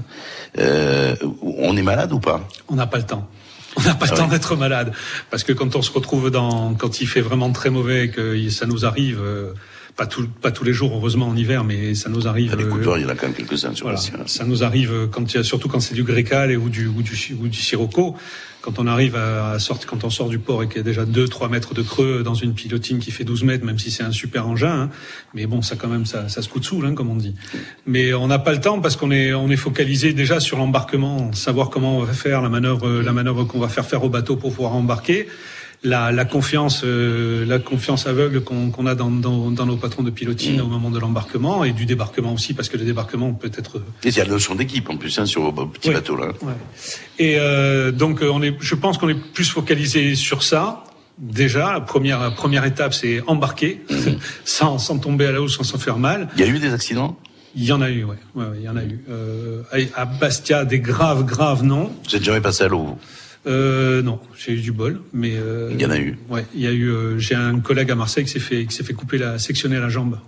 euh, 0.58 1.16
on 1.44 1.78
est 1.78 1.84
malade 1.84 2.12
ou 2.12 2.20
pas? 2.20 2.46
On 2.68 2.76
n'a 2.76 2.88
pas 2.88 2.98
le 2.98 3.06
temps. 3.06 3.30
On 3.78 3.82
n'a 3.82 3.96
pas 3.96 4.06
le 4.06 4.12
Ah 4.14 4.18
temps 4.18 4.28
d'être 4.28 4.56
malade. 4.56 4.94
Parce 5.30 5.44
que 5.44 5.54
quand 5.54 5.76
on 5.76 5.82
se 5.82 5.92
retrouve 5.92 6.32
dans, 6.32 6.74
quand 6.74 7.02
il 7.02 7.08
fait 7.08 7.22
vraiment 7.22 7.52
très 7.52 7.70
mauvais, 7.70 8.06
et 8.06 8.10
que 8.10 8.50
ça 8.50 8.66
nous 8.66 8.86
arrive, 8.86 9.22
euh, 9.22 9.54
pas 10.00 10.08
tout, 10.08 10.26
pas 10.42 10.52
tous 10.52 10.64
les 10.64 10.72
jours 10.72 10.94
heureusement 10.96 11.28
en 11.28 11.36
hiver, 11.36 11.66
mais 11.66 11.94
ça 11.94 12.08
nous 12.10 12.26
arrive. 12.26 12.56
Les 12.56 12.64
euh, 12.64 12.68
vent, 12.70 12.96
il 12.96 13.02
y 13.02 13.06
en 13.06 13.10
a 13.10 13.16
quand 13.16 13.28
même 13.28 13.36
quelques-uns 13.36 13.76
sur 13.76 13.84
Voilà, 13.86 13.98
Bastia. 13.98 14.18
ça 14.28 14.46
nous 14.46 14.64
arrive 14.64 15.10
quand 15.12 15.28
surtout 15.44 15.68
quand 15.68 15.82
c'est 15.82 15.94
du 15.94 16.04
grécal 16.04 16.52
et 16.52 16.56
ou 16.56 16.70
du 16.70 16.88
ou 16.88 17.02
du 17.02 17.18
ou 17.38 17.50
du 17.50 17.60
sirocco. 17.60 18.16
Quand 18.62 18.80
on 18.80 18.88
arrive 18.88 19.16
à, 19.18 19.52
à 19.52 19.60
sortir, 19.60 19.90
quand 19.90 20.04
on 20.06 20.10
sort 20.10 20.30
du 20.30 20.40
port 20.40 20.64
et 20.64 20.68
qu'il 20.68 20.78
y 20.78 20.80
a 20.80 20.84
déjà 20.84 21.04
2-3 21.06 21.50
mètres 21.50 21.74
de 21.74 21.82
creux 21.82 22.24
dans 22.24 22.34
une 22.34 22.54
pilotine 22.54 23.00
qui 23.00 23.12
fait 23.12 23.24
12 23.26 23.44
mètres, 23.44 23.66
même 23.66 23.80
si 23.80 23.90
c'est 23.92 24.04
un 24.04 24.12
super 24.12 24.48
engin, 24.48 24.82
hein, 24.84 24.90
mais 25.34 25.46
bon, 25.46 25.62
ça 25.62 25.76
quand 25.78 25.88
même, 25.88 26.06
ça, 26.06 26.28
ça 26.30 26.42
se 26.42 26.50
coûte 26.50 26.64
sous, 26.66 26.82
hein, 26.86 26.94
comme 26.94 27.10
on 27.10 27.16
dit. 27.16 27.36
Mais 27.86 28.14
on 28.14 28.28
n'a 28.28 28.40
pas 28.40 28.54
le 28.54 28.60
temps 28.62 28.80
parce 28.80 28.96
qu'on 28.96 29.12
est 29.12 29.34
on 29.34 29.50
est 29.50 29.58
focalisé 29.58 30.14
déjà 30.14 30.40
sur 30.40 30.58
l'embarquement, 30.58 31.34
savoir 31.34 31.70
comment 31.70 31.98
on 31.98 32.04
va 32.04 32.14
faire 32.14 32.42
la 32.42 32.50
manœuvre, 32.50 33.02
la 33.02 33.12
manœuvre 33.12 33.44
qu'on 33.44 33.60
va 33.60 33.68
faire 33.70 33.86
faire 33.86 34.04
au 34.04 34.10
bateau 34.10 34.38
pour 34.38 34.54
pouvoir 34.54 34.74
embarquer. 34.76 35.28
La, 35.82 36.12
la 36.12 36.26
confiance, 36.26 36.82
euh, 36.84 37.46
la 37.46 37.58
confiance 37.58 38.06
aveugle 38.06 38.42
qu'on 38.42 38.70
qu'on 38.70 38.86
a 38.86 38.96
dans, 38.96 39.10
dans, 39.10 39.50
dans 39.50 39.66
nos 39.66 39.78
patrons 39.78 40.04
de 40.04 40.10
pilotine 40.10 40.60
au 40.60 40.68
moment 40.68 40.90
de 40.90 41.00
l'embarquement 41.00 41.64
et 41.64 41.72
du 41.72 41.86
débarquement 41.86 42.34
aussi, 42.34 42.54
parce 42.54 42.68
que 42.68 42.76
le 42.76 42.84
débarquement 42.84 43.34
peut 43.34 43.52
être 43.56 43.78
Et 44.04 44.10
il 44.10 44.18
y 44.18 44.20
a 44.20 44.26
la 44.26 44.32
notion 44.32 44.56
d'équipe 44.56 44.90
en 44.90 44.98
plus 44.98 45.18
hein, 45.20 45.26
sur 45.26 45.50
vos 45.52 45.66
petits 45.68 45.92
bateaux 45.92 46.18
là. 46.18 46.28
Ouais. 46.42 46.54
Et 47.18 47.38
euh, 47.40 47.92
donc, 47.92 48.22
euh, 48.22 48.30
on 48.30 48.42
est, 48.42 48.56
je 48.60 48.76
pense 48.76 48.98
qu'on 48.98 49.08
est 49.08 49.34
plus 49.34 49.50
focalisé 49.50 50.16
sur 50.16 50.44
ça. 50.44 50.84
Déjà, 51.18 51.72
la 51.72 51.82
première, 51.82 52.20
la 52.20 52.32
première 52.32 52.66
étape, 52.66 52.94
c'est 52.94 53.22
embarquer, 53.28 53.82
sans, 54.46 54.80
sans 54.80 54.98
tomber 55.00 55.28
à 55.28 55.32
la 55.32 55.42
hausse, 55.42 55.56
sans 55.56 55.64
s'en 55.64 55.78
faire 55.78 55.98
mal. 55.98 56.28
Il 56.36 56.42
y 56.42 56.44
a 56.44 56.48
eu 56.48 56.60
des 56.60 56.74
accidents? 56.74 57.18
Il 57.56 57.64
y 57.64 57.72
en 57.72 57.82
a 57.82 57.90
eu, 57.90 58.04
ouais. 58.04 58.16
ouais, 58.36 58.46
ouais, 58.46 58.58
il 58.60 58.64
y 58.64 58.70
en 58.70 58.78
a 58.78 58.84
eu. 58.84 59.00
Euh, 59.10 59.64
à 59.96 60.06
Bastia, 60.06 60.66
des 60.66 60.80
graves, 60.80 61.26
graves, 61.26 61.64
non. 61.64 61.92
Vous 62.08 62.16
êtes 62.16 62.24
jamais 62.24 62.42
passé 62.42 62.64
à 62.66 62.68
l'eau, 62.68 62.98
Euh, 63.48 64.02
non, 64.02 64.20
j'ai 64.38 64.54
eu 64.54 64.60
du 64.62 64.72
bol, 64.72 65.02
mais 65.14 65.34
euh, 65.36 65.70
Il 65.74 65.82
y 65.82 65.86
en 65.86 65.90
a 65.92 65.98
eu. 65.98 66.18
Ouais, 66.30 66.46
il 66.54 66.62
y 66.62 66.68
a 66.68 66.72
eu. 66.72 66.90
euh, 66.90 67.18
j'ai 67.20 67.36
un 67.36 67.60
collègue 67.60 67.90
à 67.92 67.96
Marseille 67.96 68.26
qui 68.26 68.32
s'est 68.32 68.40
fait, 68.40 68.66
qui 68.66 68.76
s'est 68.76 68.84
fait 68.84 68.94
couper 68.94 69.18
la, 69.18 69.40
sectionner 69.40 69.80
la 69.80 69.90
jambe. 69.90 70.20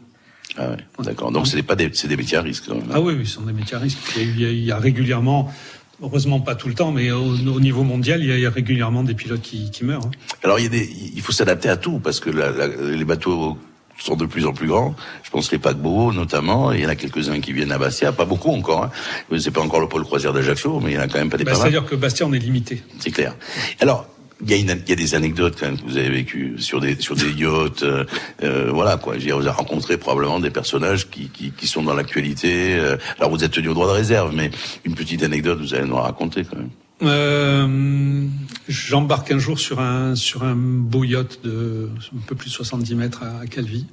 Ah 0.58 0.70
ouais, 0.72 0.78
d'accord. 1.04 1.32
Donc 1.32 1.48
c'est 1.48 1.62
pas 1.64 1.76
des, 1.76 1.90
c'est 1.94 2.08
des 2.08 2.18
métiers 2.18 2.38
à 2.38 2.42
risque. 2.42 2.66
quand 2.68 2.76
même. 2.76 2.86
Ah 2.94 3.02
oui, 3.02 3.14
oui, 3.18 3.26
ce 3.26 3.34
sont 3.36 3.42
des 3.44 3.54
métiers 3.54 3.76
à 3.76 3.80
risque. 3.80 3.98
Il 4.16 4.22
y 4.22 4.24
a, 4.24 4.26
eu- 4.26 4.32
il 4.36 4.42
y 4.42 4.46
a- 4.46 4.52
il 4.52 4.64
y 4.66 4.72
a 4.72 4.78
régulièrement, 4.78 5.54
heureusement 6.02 6.40
pas 6.40 6.56
tout 6.56 6.68
le 6.68 6.74
temps, 6.74 6.92
mais 6.92 7.12
au, 7.12 7.22
au 7.36 7.60
niveau 7.60 7.84
mondial, 7.84 8.22
il 8.22 8.30
y, 8.30 8.32
a, 8.32 8.36
il 8.38 8.42
y 8.42 8.46
a 8.46 8.50
régulièrement 8.50 9.04
des 9.04 9.14
pilotes 9.14 9.42
qui, 9.42 9.72
qui 9.72 9.86
meurent. 9.86 10.06
hein. 10.06 10.12
Alors 10.44 10.60
il 10.60 10.64
y 10.64 10.68
a 10.68 10.70
des, 10.70 10.90
il 11.16 11.22
faut 11.22 11.32
s'adapter 11.34 11.70
à 11.70 11.78
tout 11.78 12.00
parce 12.00 12.20
que 12.22 12.30
la- 12.30 12.52
la- 12.52 12.68
les 12.68 13.06
bateaux 13.06 13.58
sont 13.98 14.16
de 14.16 14.26
plus 14.26 14.46
en 14.46 14.54
plus 14.54 14.68
grands. 14.68 14.96
Je 15.24 15.30
pense 15.30 15.52
les 15.52 15.58
paquebots 15.60 16.12
notamment. 16.14 16.72
Il 16.72 16.82
y 16.82 16.86
en 16.86 16.90
a 16.90 16.96
quelques-uns 16.96 17.40
qui 17.40 17.54
viennent 17.54 17.72
à 17.72 17.78
Bastia, 17.78 18.12
pas 18.12 18.26
beaucoup 18.26 18.52
encore. 18.52 18.84
Hein. 18.86 18.92
C'est 19.40 19.52
pas 19.52 19.62
encore 19.62 19.80
le 19.80 19.88
pôle 19.88 20.04
croisière 20.04 20.34
d'Ajaccio, 20.34 20.80
mais 20.80 20.92
il 20.92 20.96
y 20.96 20.98
en 20.98 21.02
a 21.02 21.08
quand 21.08 21.20
même 21.20 21.30
pas 21.30 21.38
des 21.38 21.44
Bah. 21.44 21.54
C'est-à-dire 21.56 21.86
que 21.86 21.96
Bastia, 21.96 22.26
on 22.26 22.34
est 22.34 22.40
limité. 22.40 22.82
C'est 23.00 23.12
clair. 23.12 23.36
Alors, 23.80 24.08
il 24.44 24.50
y, 24.50 24.54
a 24.56 24.58
une- 24.58 24.82
il 24.86 24.90
y 24.90 24.94
a 24.94 24.96
des 24.96 25.14
anecdotes 25.14 25.56
quand 25.60 25.68
même 25.68 25.78
que 25.78 25.84
vous 25.86 25.98
avez 25.98 26.10
vécues 26.10 26.56
sur 26.58 26.80
des 26.82 27.00
sur 27.00 27.16
des 27.16 27.30
yachts, 27.32 27.84
euh, 27.84 28.06
euh, 28.42 28.72
voilà 28.74 28.98
quoi. 28.98 29.14
Je 29.14 29.20
veux 29.20 29.26
dire, 29.26 29.38
vous 29.38 29.46
avez 29.46 29.56
rencontré 29.56 29.98
probablement 29.98 30.40
des 30.40 30.50
personnages 30.50 31.12
qui 31.12 31.30
qui, 31.30 31.52
qui 31.52 31.68
sont 31.68 31.84
dans 31.84 31.94
l'actualité. 31.94 32.74
euh, 32.76 32.98
alors 33.20 33.30
vous 33.30 33.44
êtes 33.44 33.52
tenu 33.52 33.68
au 33.70 33.76
droit 33.76 33.86
de 33.86 33.92
réserve, 33.92 34.34
mais 34.36 34.50
une 34.84 34.96
petite 34.96 35.22
anecdote 35.22 35.60
vous 35.60 35.76
allez 35.76 35.86
nous 35.86 35.96
raconter 35.96 36.44
quand 36.44 36.58
même. 36.58 36.72
Euh, 37.02 38.28
J'embarque 38.68 39.32
un 39.32 39.40
jour 39.40 39.60
sur 39.60 39.80
un 39.80 40.16
sur 40.16 40.44
un 40.44 40.56
beau 40.56 41.04
yacht 41.04 41.44
de 41.44 41.90
un 42.16 42.20
peu 42.28 42.36
plus 42.36 42.50
de 42.50 42.54
70 42.56 42.96
mètres 42.96 43.24
à, 43.24 43.40
à 43.42 43.48
Calvi. 43.48 43.86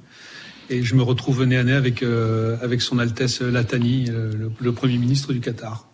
Et 0.69 0.83
je 0.83 0.93
me 0.95 1.01
retrouve 1.01 1.43
nez 1.45 1.57
à 1.57 1.63
nez 1.63 1.73
avec, 1.73 2.03
euh, 2.03 2.55
avec 2.61 2.81
son 2.81 2.99
Altesse 2.99 3.41
Latani, 3.41 4.05
euh, 4.09 4.31
le, 4.37 4.51
le 4.59 4.71
Premier 4.71 4.97
ministre 4.97 5.33
du 5.33 5.39
Qatar. 5.39 5.87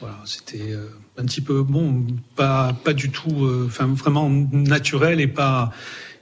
Voilà, 0.00 0.18
c'était 0.24 0.72
euh, 0.72 0.86
un 1.18 1.24
petit 1.26 1.42
peu 1.42 1.62
bon, 1.62 2.06
pas 2.34 2.72
pas 2.72 2.94
du 2.94 3.10
tout, 3.10 3.44
euh, 3.44 3.64
enfin 3.66 3.86
vraiment 3.86 4.30
naturel 4.52 5.20
et 5.20 5.26
pas 5.26 5.70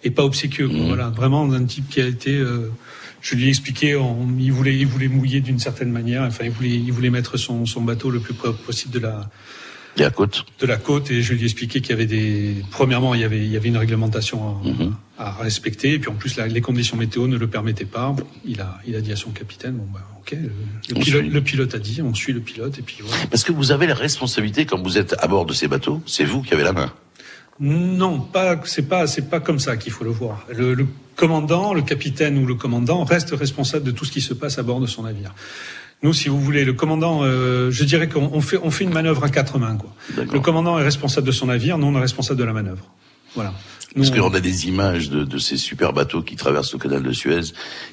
et 0.03 0.11
pas 0.11 0.24
obséquieux. 0.24 0.69
quoi. 0.69 0.81
Voilà, 0.89 1.11
vraiment 1.11 1.51
un 1.53 1.65
type 1.65 1.89
qui 1.89 2.01
a 2.01 2.07
été. 2.07 2.35
euh, 2.36 2.70
je 3.20 3.35
lui 3.36 3.47
ai 3.47 3.48
expliqué, 3.48 3.94
on- 3.97 4.28
il 4.39 4.53
voulait 4.53 4.77
il 4.77 4.86
voulait 4.86 5.09
mouiller 5.09 5.40
d'une 5.40 5.59
certaine 5.61 5.93
manière. 5.93 6.23
Enfin, 6.23 6.44
il 6.44 6.51
voulait 6.51 6.70
il 6.74 6.93
voulait 6.93 7.11
mettre 7.11 7.36
son 7.36 7.65
son 7.66 7.82
bateau 7.82 8.11
le 8.11 8.19
plus 8.20 8.35
près 8.35 8.53
possible 8.53 8.93
de 8.94 8.98
la 9.01 9.31
de 9.97 10.02
la 10.02 10.10
côte. 10.10 10.44
De 10.60 10.66
la 10.66 10.77
côte 10.77 11.10
et 11.10 11.23
je 11.23 11.32
lui 11.32 11.43
ai 11.43 11.44
expliqué 11.44 11.81
qu'il 11.81 11.90
y 11.90 11.93
avait 11.94 12.06
des. 12.06 12.56
Premièrement, 12.70 13.14
il 13.14 13.20
y 13.20 13.24
avait 13.24 13.39
il 13.44 13.51
y 13.51 13.56
avait 13.56 13.68
une 13.68 13.77
réglementation 13.78 14.39
à, 14.48 14.68
Mhm. 14.68 14.94
à 15.18 15.31
respecter 15.32 15.93
et 15.94 15.98
puis 15.98 16.10
en 16.10 16.14
plus 16.14 16.36
la- 16.36 16.47
les 16.47 16.60
conditions 16.60 16.97
météo 16.97 17.27
ne 17.27 17.36
le 17.39 17.47
permettaient 17.47 17.85
pas. 17.86 18.14
Il 18.44 18.60
a 18.60 18.78
il 18.86 18.94
a 18.97 19.01
dit 19.01 19.12
à 19.12 19.16
son 19.16 19.31
capitaine 19.31 19.73
bon 19.74 19.86
bah 19.94 20.06
ok 20.20 20.36
le, 20.90 20.94
pilote, 21.01 21.24
le 21.24 21.40
pilote 21.40 21.74
a 21.74 21.78
dit 21.78 22.02
on 22.02 22.14
suit 22.14 22.32
le 22.35 22.40
pilote 22.40 22.78
et 22.78 22.82
puis 22.82 22.98
voilà. 23.02 23.24
Parce 23.31 23.43
que 23.44 23.52
vous 23.52 23.73
avez 23.73 23.86
la 23.86 23.94
responsabilité 23.94 24.66
quand 24.66 24.82
vous 24.82 24.98
êtes 24.98 25.14
à 25.18 25.27
bord 25.28 25.47
de 25.47 25.55
ces 25.55 25.68
bateaux, 25.68 26.02
c'est 26.06 26.24
vous 26.24 26.43
qui 26.43 26.52
avez 26.52 26.64
la 26.64 26.73
main. 26.73 26.93
Non, 27.59 28.20
pas 28.20 28.60
c'est 28.66 28.86
pas 28.86 29.06
c'est 29.06 29.31
pas 29.31 29.40
comme 29.40 29.59
ça 29.59 29.78
qu'il 29.78 29.90
faut 29.93 30.05
le 30.05 30.10
voir. 30.10 30.44
Le, 30.55 30.74
le 30.74 30.86
commandant, 31.14 31.73
le 31.73 31.81
capitaine 31.81 32.36
ou 32.36 32.44
le 32.44 32.55
commandant 32.55 33.02
reste 33.05 33.31
responsable 33.31 33.85
de 33.86 33.90
tout 33.93 34.05
ce 34.05 34.12
qui 34.12 34.20
se 34.20 34.35
passe 34.35 34.59
à 34.59 34.62
bord 34.62 34.78
de 34.81 34.86
son 34.86 35.05
navire. 35.05 35.35
Nous, 36.02 36.12
si 36.12 36.28
vous 36.28 36.40
voulez, 36.40 36.64
le 36.64 36.73
commandant, 36.74 37.20
euh, 37.23 37.70
je 37.70 37.85
dirais 37.85 38.09
qu'on 38.09 38.31
on 38.32 38.40
fait 38.40 38.59
on 38.62 38.70
fait 38.70 38.85
une 38.85 38.93
manœuvre 38.93 39.24
à 39.24 39.28
quatre 39.31 39.59
mains 39.59 39.77
quoi. 39.77 39.94
Le 40.16 40.40
commandant 40.40 40.78
est 40.78 40.82
responsable 40.85 41.27
de 41.27 41.32
son 41.32 41.47
navire, 41.47 41.78
nous 41.78 41.86
on 41.86 41.97
est 41.97 42.01
responsable 42.01 42.39
de 42.39 42.44
la 42.44 42.52
manœuvre. 42.52 42.85
Voilà. 43.35 43.55
Parce 43.94 44.10
qu'on 44.10 44.32
a 44.35 44.40
des 44.40 44.68
images 44.68 45.09
de, 45.09 45.24
de 45.24 45.39
ces 45.39 45.56
super 45.56 45.94
bateaux 45.94 46.20
qui 46.20 46.36
traversent 46.36 46.74
le 46.74 46.78
canal 46.78 47.02
de 47.02 47.12
Suez 47.12 47.40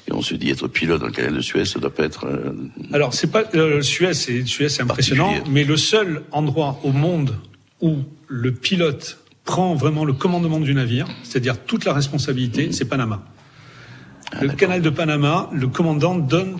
et 0.06 0.12
on 0.12 0.20
se 0.20 0.34
dit 0.34 0.50
être 0.50 0.68
pilote 0.68 1.00
dans 1.00 1.06
le 1.06 1.12
canal 1.12 1.32
de 1.34 1.40
Suez, 1.40 1.64
ça 1.64 1.78
doit 1.80 1.94
pas 1.94 2.04
être. 2.04 2.26
euh, 2.26 2.52
Alors 2.92 3.14
c'est 3.14 3.30
pas 3.32 3.44
euh, 3.54 3.80
Suez, 3.80 4.12
c'est 4.12 4.44
Suez, 4.46 4.68
c'est 4.68 4.82
impressionnant, 4.82 5.32
mais 5.48 5.64
le 5.64 5.78
seul 5.78 6.22
endroit 6.30 6.78
au 6.84 6.92
monde 6.92 7.34
où 7.80 7.96
le 8.28 8.52
pilote 8.52 9.18
prend 9.46 9.74
vraiment 9.74 10.04
le 10.04 10.12
commandement 10.12 10.60
du 10.60 10.74
navire, 10.74 11.06
c'est-à-dire 11.22 11.58
toute 11.64 11.86
la 11.86 11.94
responsabilité, 11.94 12.70
c'est 12.72 12.84
Panama. 12.84 13.22
le 14.42 14.48
canal 14.50 14.82
de 14.82 14.90
Panama, 14.90 15.48
le 15.54 15.68
commandant 15.68 16.16
donne 16.16 16.58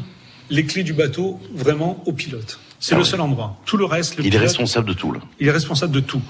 les 0.50 0.64
clés 0.66 0.82
du 0.82 0.92
bateau 0.92 1.40
vraiment 1.54 2.02
au 2.06 2.12
pilote. 2.12 2.58
C'est 2.80 2.94
Ah 2.94 2.98
le 2.98 3.04
ouais. 3.04 3.08
seul 3.08 3.20
endroit. 3.20 3.56
Tout 3.64 3.76
le 3.76 3.84
reste, 3.86 4.16
le 4.16 4.22
Il 4.24 4.26
est 4.26 4.30
pilote, 4.30 4.46
responsable 4.48 4.88
de 4.88 4.92
tout 4.94 5.12
là. 5.12 5.20
il 5.40 5.46
est 5.48 5.50
responsable 5.50 5.92
de 5.92 6.00
tout. 6.00 6.22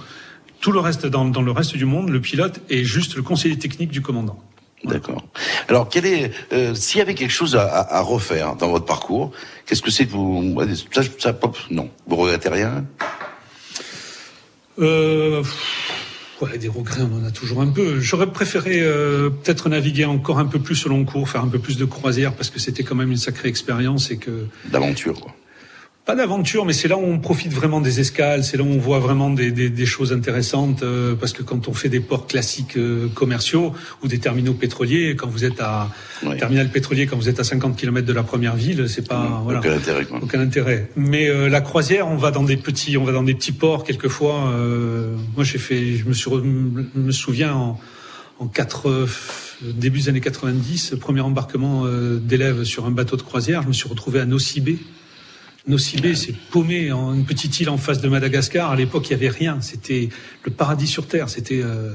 Tout 0.60 0.72
le 0.72 0.80
reste, 0.80 1.04
dans, 1.06 1.24
dans 1.24 1.42
le 1.42 1.50
reste 1.50 1.76
du 1.76 1.84
monde, 1.84 2.08
le 2.10 2.20
pilote 2.20 2.60
est 2.70 2.84
juste 2.84 3.16
le 3.16 3.22
conseiller 3.22 3.58
technique 3.58 3.90
du 3.90 4.00
commandant. 4.02 4.38
D'accord. 4.84 5.24
Alors, 5.68 5.88
quel 5.88 6.04
est, 6.06 6.30
euh, 6.52 6.74
s'il 6.74 6.98
y 6.98 7.02
avait 7.02 7.14
quelque 7.14 7.30
chose 7.32 7.56
à, 7.56 7.62
à- 7.66 7.96
à 7.96 8.00
refaire 8.02 8.54
dans 8.56 8.68
votre 8.68 8.84
parcours, 8.84 9.32
qu'est-ce 9.66 9.80
que 9.82 9.90
c'est 9.90 10.06
que 10.06 10.12
vous, 10.12 10.54
ça, 10.92 11.02
ça, 11.18 11.30
hop, 11.42 11.56
non, 11.70 11.90
vous 12.06 12.16
regrettez 12.16 12.50
rien? 12.50 12.84
Euh, 14.78 15.42
ouais, 16.40 16.58
des 16.58 16.68
regrets, 16.68 17.02
on 17.02 17.22
en 17.22 17.24
a 17.24 17.30
toujours 17.30 17.60
un 17.60 17.68
peu. 17.68 18.00
J'aurais 18.00 18.30
préféré 18.30 18.80
euh, 18.80 19.30
peut-être 19.30 19.68
naviguer 19.68 20.04
encore 20.04 20.38
un 20.38 20.46
peu 20.46 20.58
plus 20.58 20.86
au 20.86 20.88
long 20.88 21.04
cours, 21.04 21.28
faire 21.28 21.42
un 21.42 21.48
peu 21.48 21.58
plus 21.58 21.76
de 21.76 21.84
croisière, 21.84 22.34
parce 22.34 22.50
que 22.50 22.58
c'était 22.58 22.82
quand 22.82 22.94
même 22.94 23.10
une 23.10 23.16
sacrée 23.16 23.48
expérience 23.48 24.10
et 24.10 24.16
que 24.16 24.46
D'aventure, 24.70 25.20
quoi. 25.20 25.34
Pas 26.04 26.14
d'aventure, 26.14 26.66
mais 26.66 26.74
c'est 26.74 26.86
là 26.88 26.98
où 26.98 27.02
on 27.04 27.18
profite 27.18 27.52
vraiment 27.52 27.80
des 27.80 27.98
escales, 27.98 28.44
c'est 28.44 28.58
là 28.58 28.62
où 28.62 28.66
on 28.68 28.78
voit 28.78 28.98
vraiment 28.98 29.30
des, 29.30 29.50
des, 29.50 29.70
des 29.70 29.86
choses 29.86 30.12
intéressantes, 30.12 30.82
euh, 30.82 31.14
parce 31.14 31.32
que 31.32 31.42
quand 31.42 31.66
on 31.66 31.72
fait 31.72 31.88
des 31.88 32.00
ports 32.00 32.26
classiques 32.26 32.76
euh, 32.76 33.08
commerciaux 33.14 33.72
ou 34.02 34.08
des 34.08 34.18
terminaux 34.18 34.52
pétroliers, 34.52 35.16
quand 35.16 35.28
vous 35.28 35.44
êtes 35.46 35.60
à 35.60 35.88
terminal 36.38 36.68
pétrolier, 36.70 37.06
quand 37.06 37.16
vous 37.16 37.30
êtes 37.30 37.40
à 37.40 37.44
50 37.44 37.76
km 37.76 38.06
de 38.06 38.12
la 38.12 38.22
première 38.22 38.54
ville, 38.54 38.86
c'est 38.88 39.08
pas 39.08 39.40
voilà. 39.44 39.60
Aucun 39.60 39.72
intérêt, 39.72 40.04
quoi. 40.04 40.20
Aucun 40.22 40.40
intérêt. 40.40 40.90
Mais 40.96 41.28
euh, 41.30 41.48
la 41.48 41.62
croisière, 41.62 42.06
on 42.08 42.16
va 42.16 42.30
dans 42.30 42.42
des 42.42 42.58
petits, 42.58 42.98
on 42.98 43.04
va 43.04 43.12
dans 43.12 43.22
des 43.22 43.34
petits 43.34 43.52
ports 43.52 43.82
quelquefois. 43.84 44.50
euh, 44.54 45.14
moi, 45.36 45.44
j'ai 45.44 45.58
fait, 45.58 45.96
je 45.96 46.04
me 46.04 46.12
suis, 46.12 46.30
me 46.30 47.12
souviens 47.12 47.54
en, 47.54 47.80
en 48.40 48.46
quatre, 48.46 48.90
euh, 48.90 49.08
début 49.62 50.00
des 50.00 50.08
années 50.10 50.20
90, 50.20 50.96
premier 51.00 51.20
embarquement 51.22 51.84
euh, 51.86 52.18
d'élèves 52.18 52.64
sur 52.64 52.84
un 52.84 52.90
bateau 52.90 53.16
de 53.16 53.22
croisière, 53.22 53.62
je 53.62 53.68
me 53.68 53.72
suis 53.72 53.88
retrouvé 53.88 54.20
à 54.20 54.26
Nocibé. 54.26 54.78
Nocibé, 55.66 56.14
c'est 56.14 56.34
paumé 56.50 56.92
en 56.92 57.14
une 57.14 57.24
petite 57.24 57.58
île 57.60 57.70
en 57.70 57.78
face 57.78 58.00
de 58.00 58.08
Madagascar. 58.08 58.70
À 58.70 58.76
l'époque, 58.76 59.08
il 59.08 59.12
y 59.12 59.14
avait 59.14 59.28
rien. 59.28 59.58
C'était 59.62 60.08
le 60.44 60.50
paradis 60.50 60.86
sur 60.86 61.06
terre. 61.06 61.28
C'était 61.30 61.62
euh, 61.62 61.90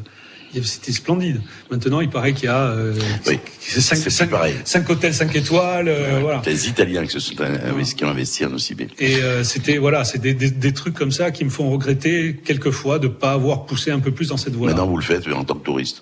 c'était 0.64 0.92
splendide. 0.92 1.42
Maintenant, 1.70 2.02
il 2.02 2.10
paraît 2.10 2.34
qu'il 2.34 2.46
y 2.46 2.48
a 2.48 2.58
euh, 2.72 2.96
cinq, 3.22 3.98
cinq- 3.98 4.32
cinq 4.66 4.90
hôtels, 4.90 5.14
cinq 5.14 5.36
étoiles. 5.36 5.88
euh, 5.88 6.18
voilà. 6.22 6.42
Les 6.48 6.68
Italiens 6.68 7.06
qui 7.06 7.12
se 7.12 7.20
sont 7.20 7.40
investis, 7.40 7.94
qui 7.94 8.04
ont 8.06 8.10
investi 8.10 8.46
en 8.46 8.50
Nocibé. 8.50 8.88
Et 8.98 9.18
euh, 9.18 9.44
c'était 9.44 9.78
voilà, 9.78 10.04
c'est 10.04 10.18
des, 10.18 10.34
des, 10.34 10.50
des 10.50 10.74
trucs 10.74 10.96
comme 10.96 11.12
ça 11.12 11.30
qui 11.30 11.46
me 11.46 11.52
font 11.52 11.70
regretter 11.70 12.40
quelquefois 12.44 12.98
de 12.98 13.08
pas 13.08 13.34
avoir 13.34 13.68
poussé 13.68 13.92
un 13.92 14.00
peu 14.00 14.10
plus 14.12 14.30
dans 14.30 14.38
cette 14.38 14.56
voie-là. 14.56 14.74
Maintenant, 14.74 14.90
vous 14.90 14.98
le 14.98 15.04
faites 15.04 15.28
en 15.28 15.44
tant 15.44 15.54
que 15.54 15.64
touriste. 15.64 16.02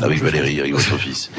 Avec 0.00 0.22
Valérie, 0.22 0.58
avec 0.60 0.72
votre 0.72 0.96
fils. 0.98 1.30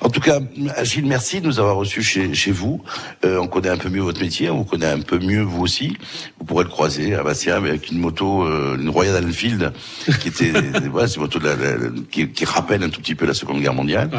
En 0.00 0.08
tout 0.08 0.20
cas, 0.20 0.38
Achille, 0.76 1.04
merci 1.06 1.40
de 1.40 1.46
nous 1.46 1.58
avoir 1.58 1.76
reçus 1.76 2.02
chez, 2.02 2.34
chez 2.34 2.52
vous. 2.52 2.82
Euh, 3.24 3.38
on 3.38 3.46
connaît 3.48 3.70
un 3.70 3.76
peu 3.78 3.88
mieux 3.88 4.02
votre 4.02 4.20
métier, 4.20 4.50
on 4.50 4.58
vous 4.58 4.64
connaît 4.64 4.86
un 4.86 5.00
peu 5.00 5.18
mieux 5.18 5.42
vous 5.42 5.62
aussi. 5.62 5.96
Vous 6.38 6.44
pourrez 6.44 6.64
le 6.64 6.70
croiser 6.70 7.14
à 7.14 7.22
Bastia 7.22 7.56
avec 7.56 7.90
une 7.90 7.98
moto, 7.98 8.42
euh, 8.44 8.76
une 8.78 8.90
Royal 8.90 9.24
Enfield, 9.24 9.72
qui 10.20 10.28
était, 10.28 10.50
voilà, 10.90 11.08
c'est 11.08 11.16
une 11.16 11.22
moto 11.22 11.38
de 11.38 11.46
la- 11.48 11.56
la- 11.56 11.76
qui, 12.10 12.28
qui 12.28 12.44
rappelle 12.44 12.82
un 12.82 12.90
tout 12.90 13.00
petit 13.00 13.14
peu 13.14 13.26
la 13.26 13.34
Seconde 13.34 13.60
Guerre 13.60 13.74
mondiale, 13.74 14.10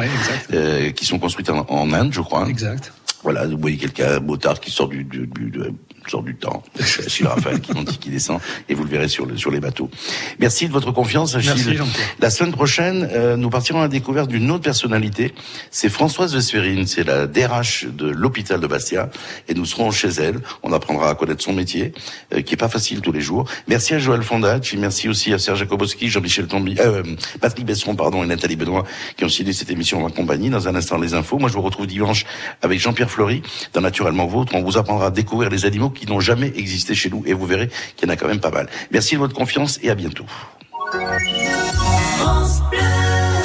euh, 0.52 0.90
qui 0.90 1.04
sont 1.06 1.18
construites 1.18 1.50
en, 1.50 1.64
en 1.68 1.92
Inde, 1.92 2.12
je 2.12 2.20
crois. 2.20 2.48
Exact. 2.48 2.92
Voilà, 3.22 3.46
vous 3.46 3.56
voyez 3.58 3.76
quelqu'un, 3.78 4.20
motard, 4.20 4.60
qui 4.60 4.70
sort 4.70 4.88
du, 4.88 5.04
du, 5.04 5.26
du- 5.26 5.50
de- 5.50 5.72
sort 6.10 6.22
du 6.22 6.34
temps. 6.34 6.62
Achille 6.78 7.26
Raphaël 7.26 7.60
qui 7.60 7.72
monte, 7.72 7.98
qui 7.98 8.10
descend, 8.10 8.40
et 8.68 8.74
vous 8.74 8.84
le 8.84 8.90
verrez 8.90 9.08
sur, 9.08 9.26
le, 9.26 9.36
sur 9.36 9.50
les 9.50 9.60
bateaux. 9.60 9.90
Merci 10.38 10.68
de 10.68 10.72
votre 10.72 10.92
confiance, 10.92 11.34
Achille. 11.34 11.78
Merci. 11.78 12.00
La 12.20 12.30
semaine 12.30 12.52
prochaine, 12.52 13.08
euh, 13.12 13.36
nous 13.36 13.50
partirons 13.50 13.80
à 13.80 13.82
la 13.82 13.88
découverte 13.88 14.28
d'une 14.28 14.50
autre 14.50 14.64
personnalité. 14.64 15.34
C'est 15.70 15.88
Françoise 15.88 16.34
Vesperine, 16.34 16.86
c'est 16.86 17.04
la 17.04 17.26
DRH 17.26 17.86
de 17.86 18.08
l'hôpital 18.08 18.60
de 18.60 18.66
Bastia, 18.66 19.10
et 19.48 19.54
nous 19.54 19.64
serons 19.64 19.90
chez 19.90 20.08
elle. 20.08 20.40
On 20.62 20.72
apprendra 20.72 21.10
à 21.10 21.14
connaître 21.14 21.42
son 21.42 21.52
métier, 21.52 21.92
euh, 22.32 22.42
qui 22.42 22.54
est 22.54 22.58
pas 22.58 22.68
facile 22.68 23.00
tous 23.00 23.12
les 23.12 23.20
jours. 23.20 23.44
Merci 23.68 23.94
à 23.94 23.98
Joël 23.98 24.22
Fondacci, 24.22 24.76
merci 24.76 25.08
aussi 25.08 25.32
à 25.32 25.38
Serge 25.38 25.60
Jakobowski, 25.60 26.08
Jean-Michel 26.08 26.46
Tombi, 26.46 26.76
euh, 26.78 27.02
Patrick 27.40 27.66
Besseron, 27.66 27.96
pardon, 27.96 28.22
et 28.22 28.26
Nathalie 28.26 28.56
Benoît, 28.56 28.84
qui 29.16 29.24
ont 29.24 29.28
signé 29.28 29.52
cette 29.52 29.70
émission 29.70 30.00
en 30.00 30.04
ma 30.04 30.10
compagnie. 30.10 30.50
Dans 30.50 30.68
un 30.68 30.74
instant, 30.74 30.98
les 30.98 31.14
infos. 31.14 31.38
Moi, 31.38 31.48
je 31.48 31.54
vous 31.54 31.62
retrouve 31.62 31.86
dimanche 31.86 32.24
avec 32.62 32.80
Jean-Pierre 32.80 33.10
Fleury, 33.10 33.42
dans 33.72 33.80
Naturellement 33.80 34.26
Vôtre. 34.26 34.54
On 34.54 34.62
vous 34.62 34.78
apprendra 34.78 35.06
à 35.06 35.10
découvrir 35.10 35.50
les 35.50 35.64
animaux 35.64 35.90
qui 35.94 36.06
n'ont 36.06 36.20
jamais 36.20 36.52
existé 36.56 36.94
chez 36.94 37.10
nous, 37.10 37.22
et 37.26 37.32
vous 37.32 37.46
verrez 37.46 37.70
qu'il 37.96 38.08
y 38.08 38.10
en 38.10 38.14
a 38.14 38.16
quand 38.16 38.28
même 38.28 38.40
pas 38.40 38.50
mal. 38.50 38.68
Merci 38.90 39.14
de 39.14 39.20
votre 39.20 39.34
confiance, 39.34 39.78
et 39.82 39.90
à 39.90 39.94
bientôt. 39.94 40.26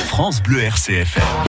France 0.08 0.42
Bleu 0.44 0.62
RCFM. 0.64 1.30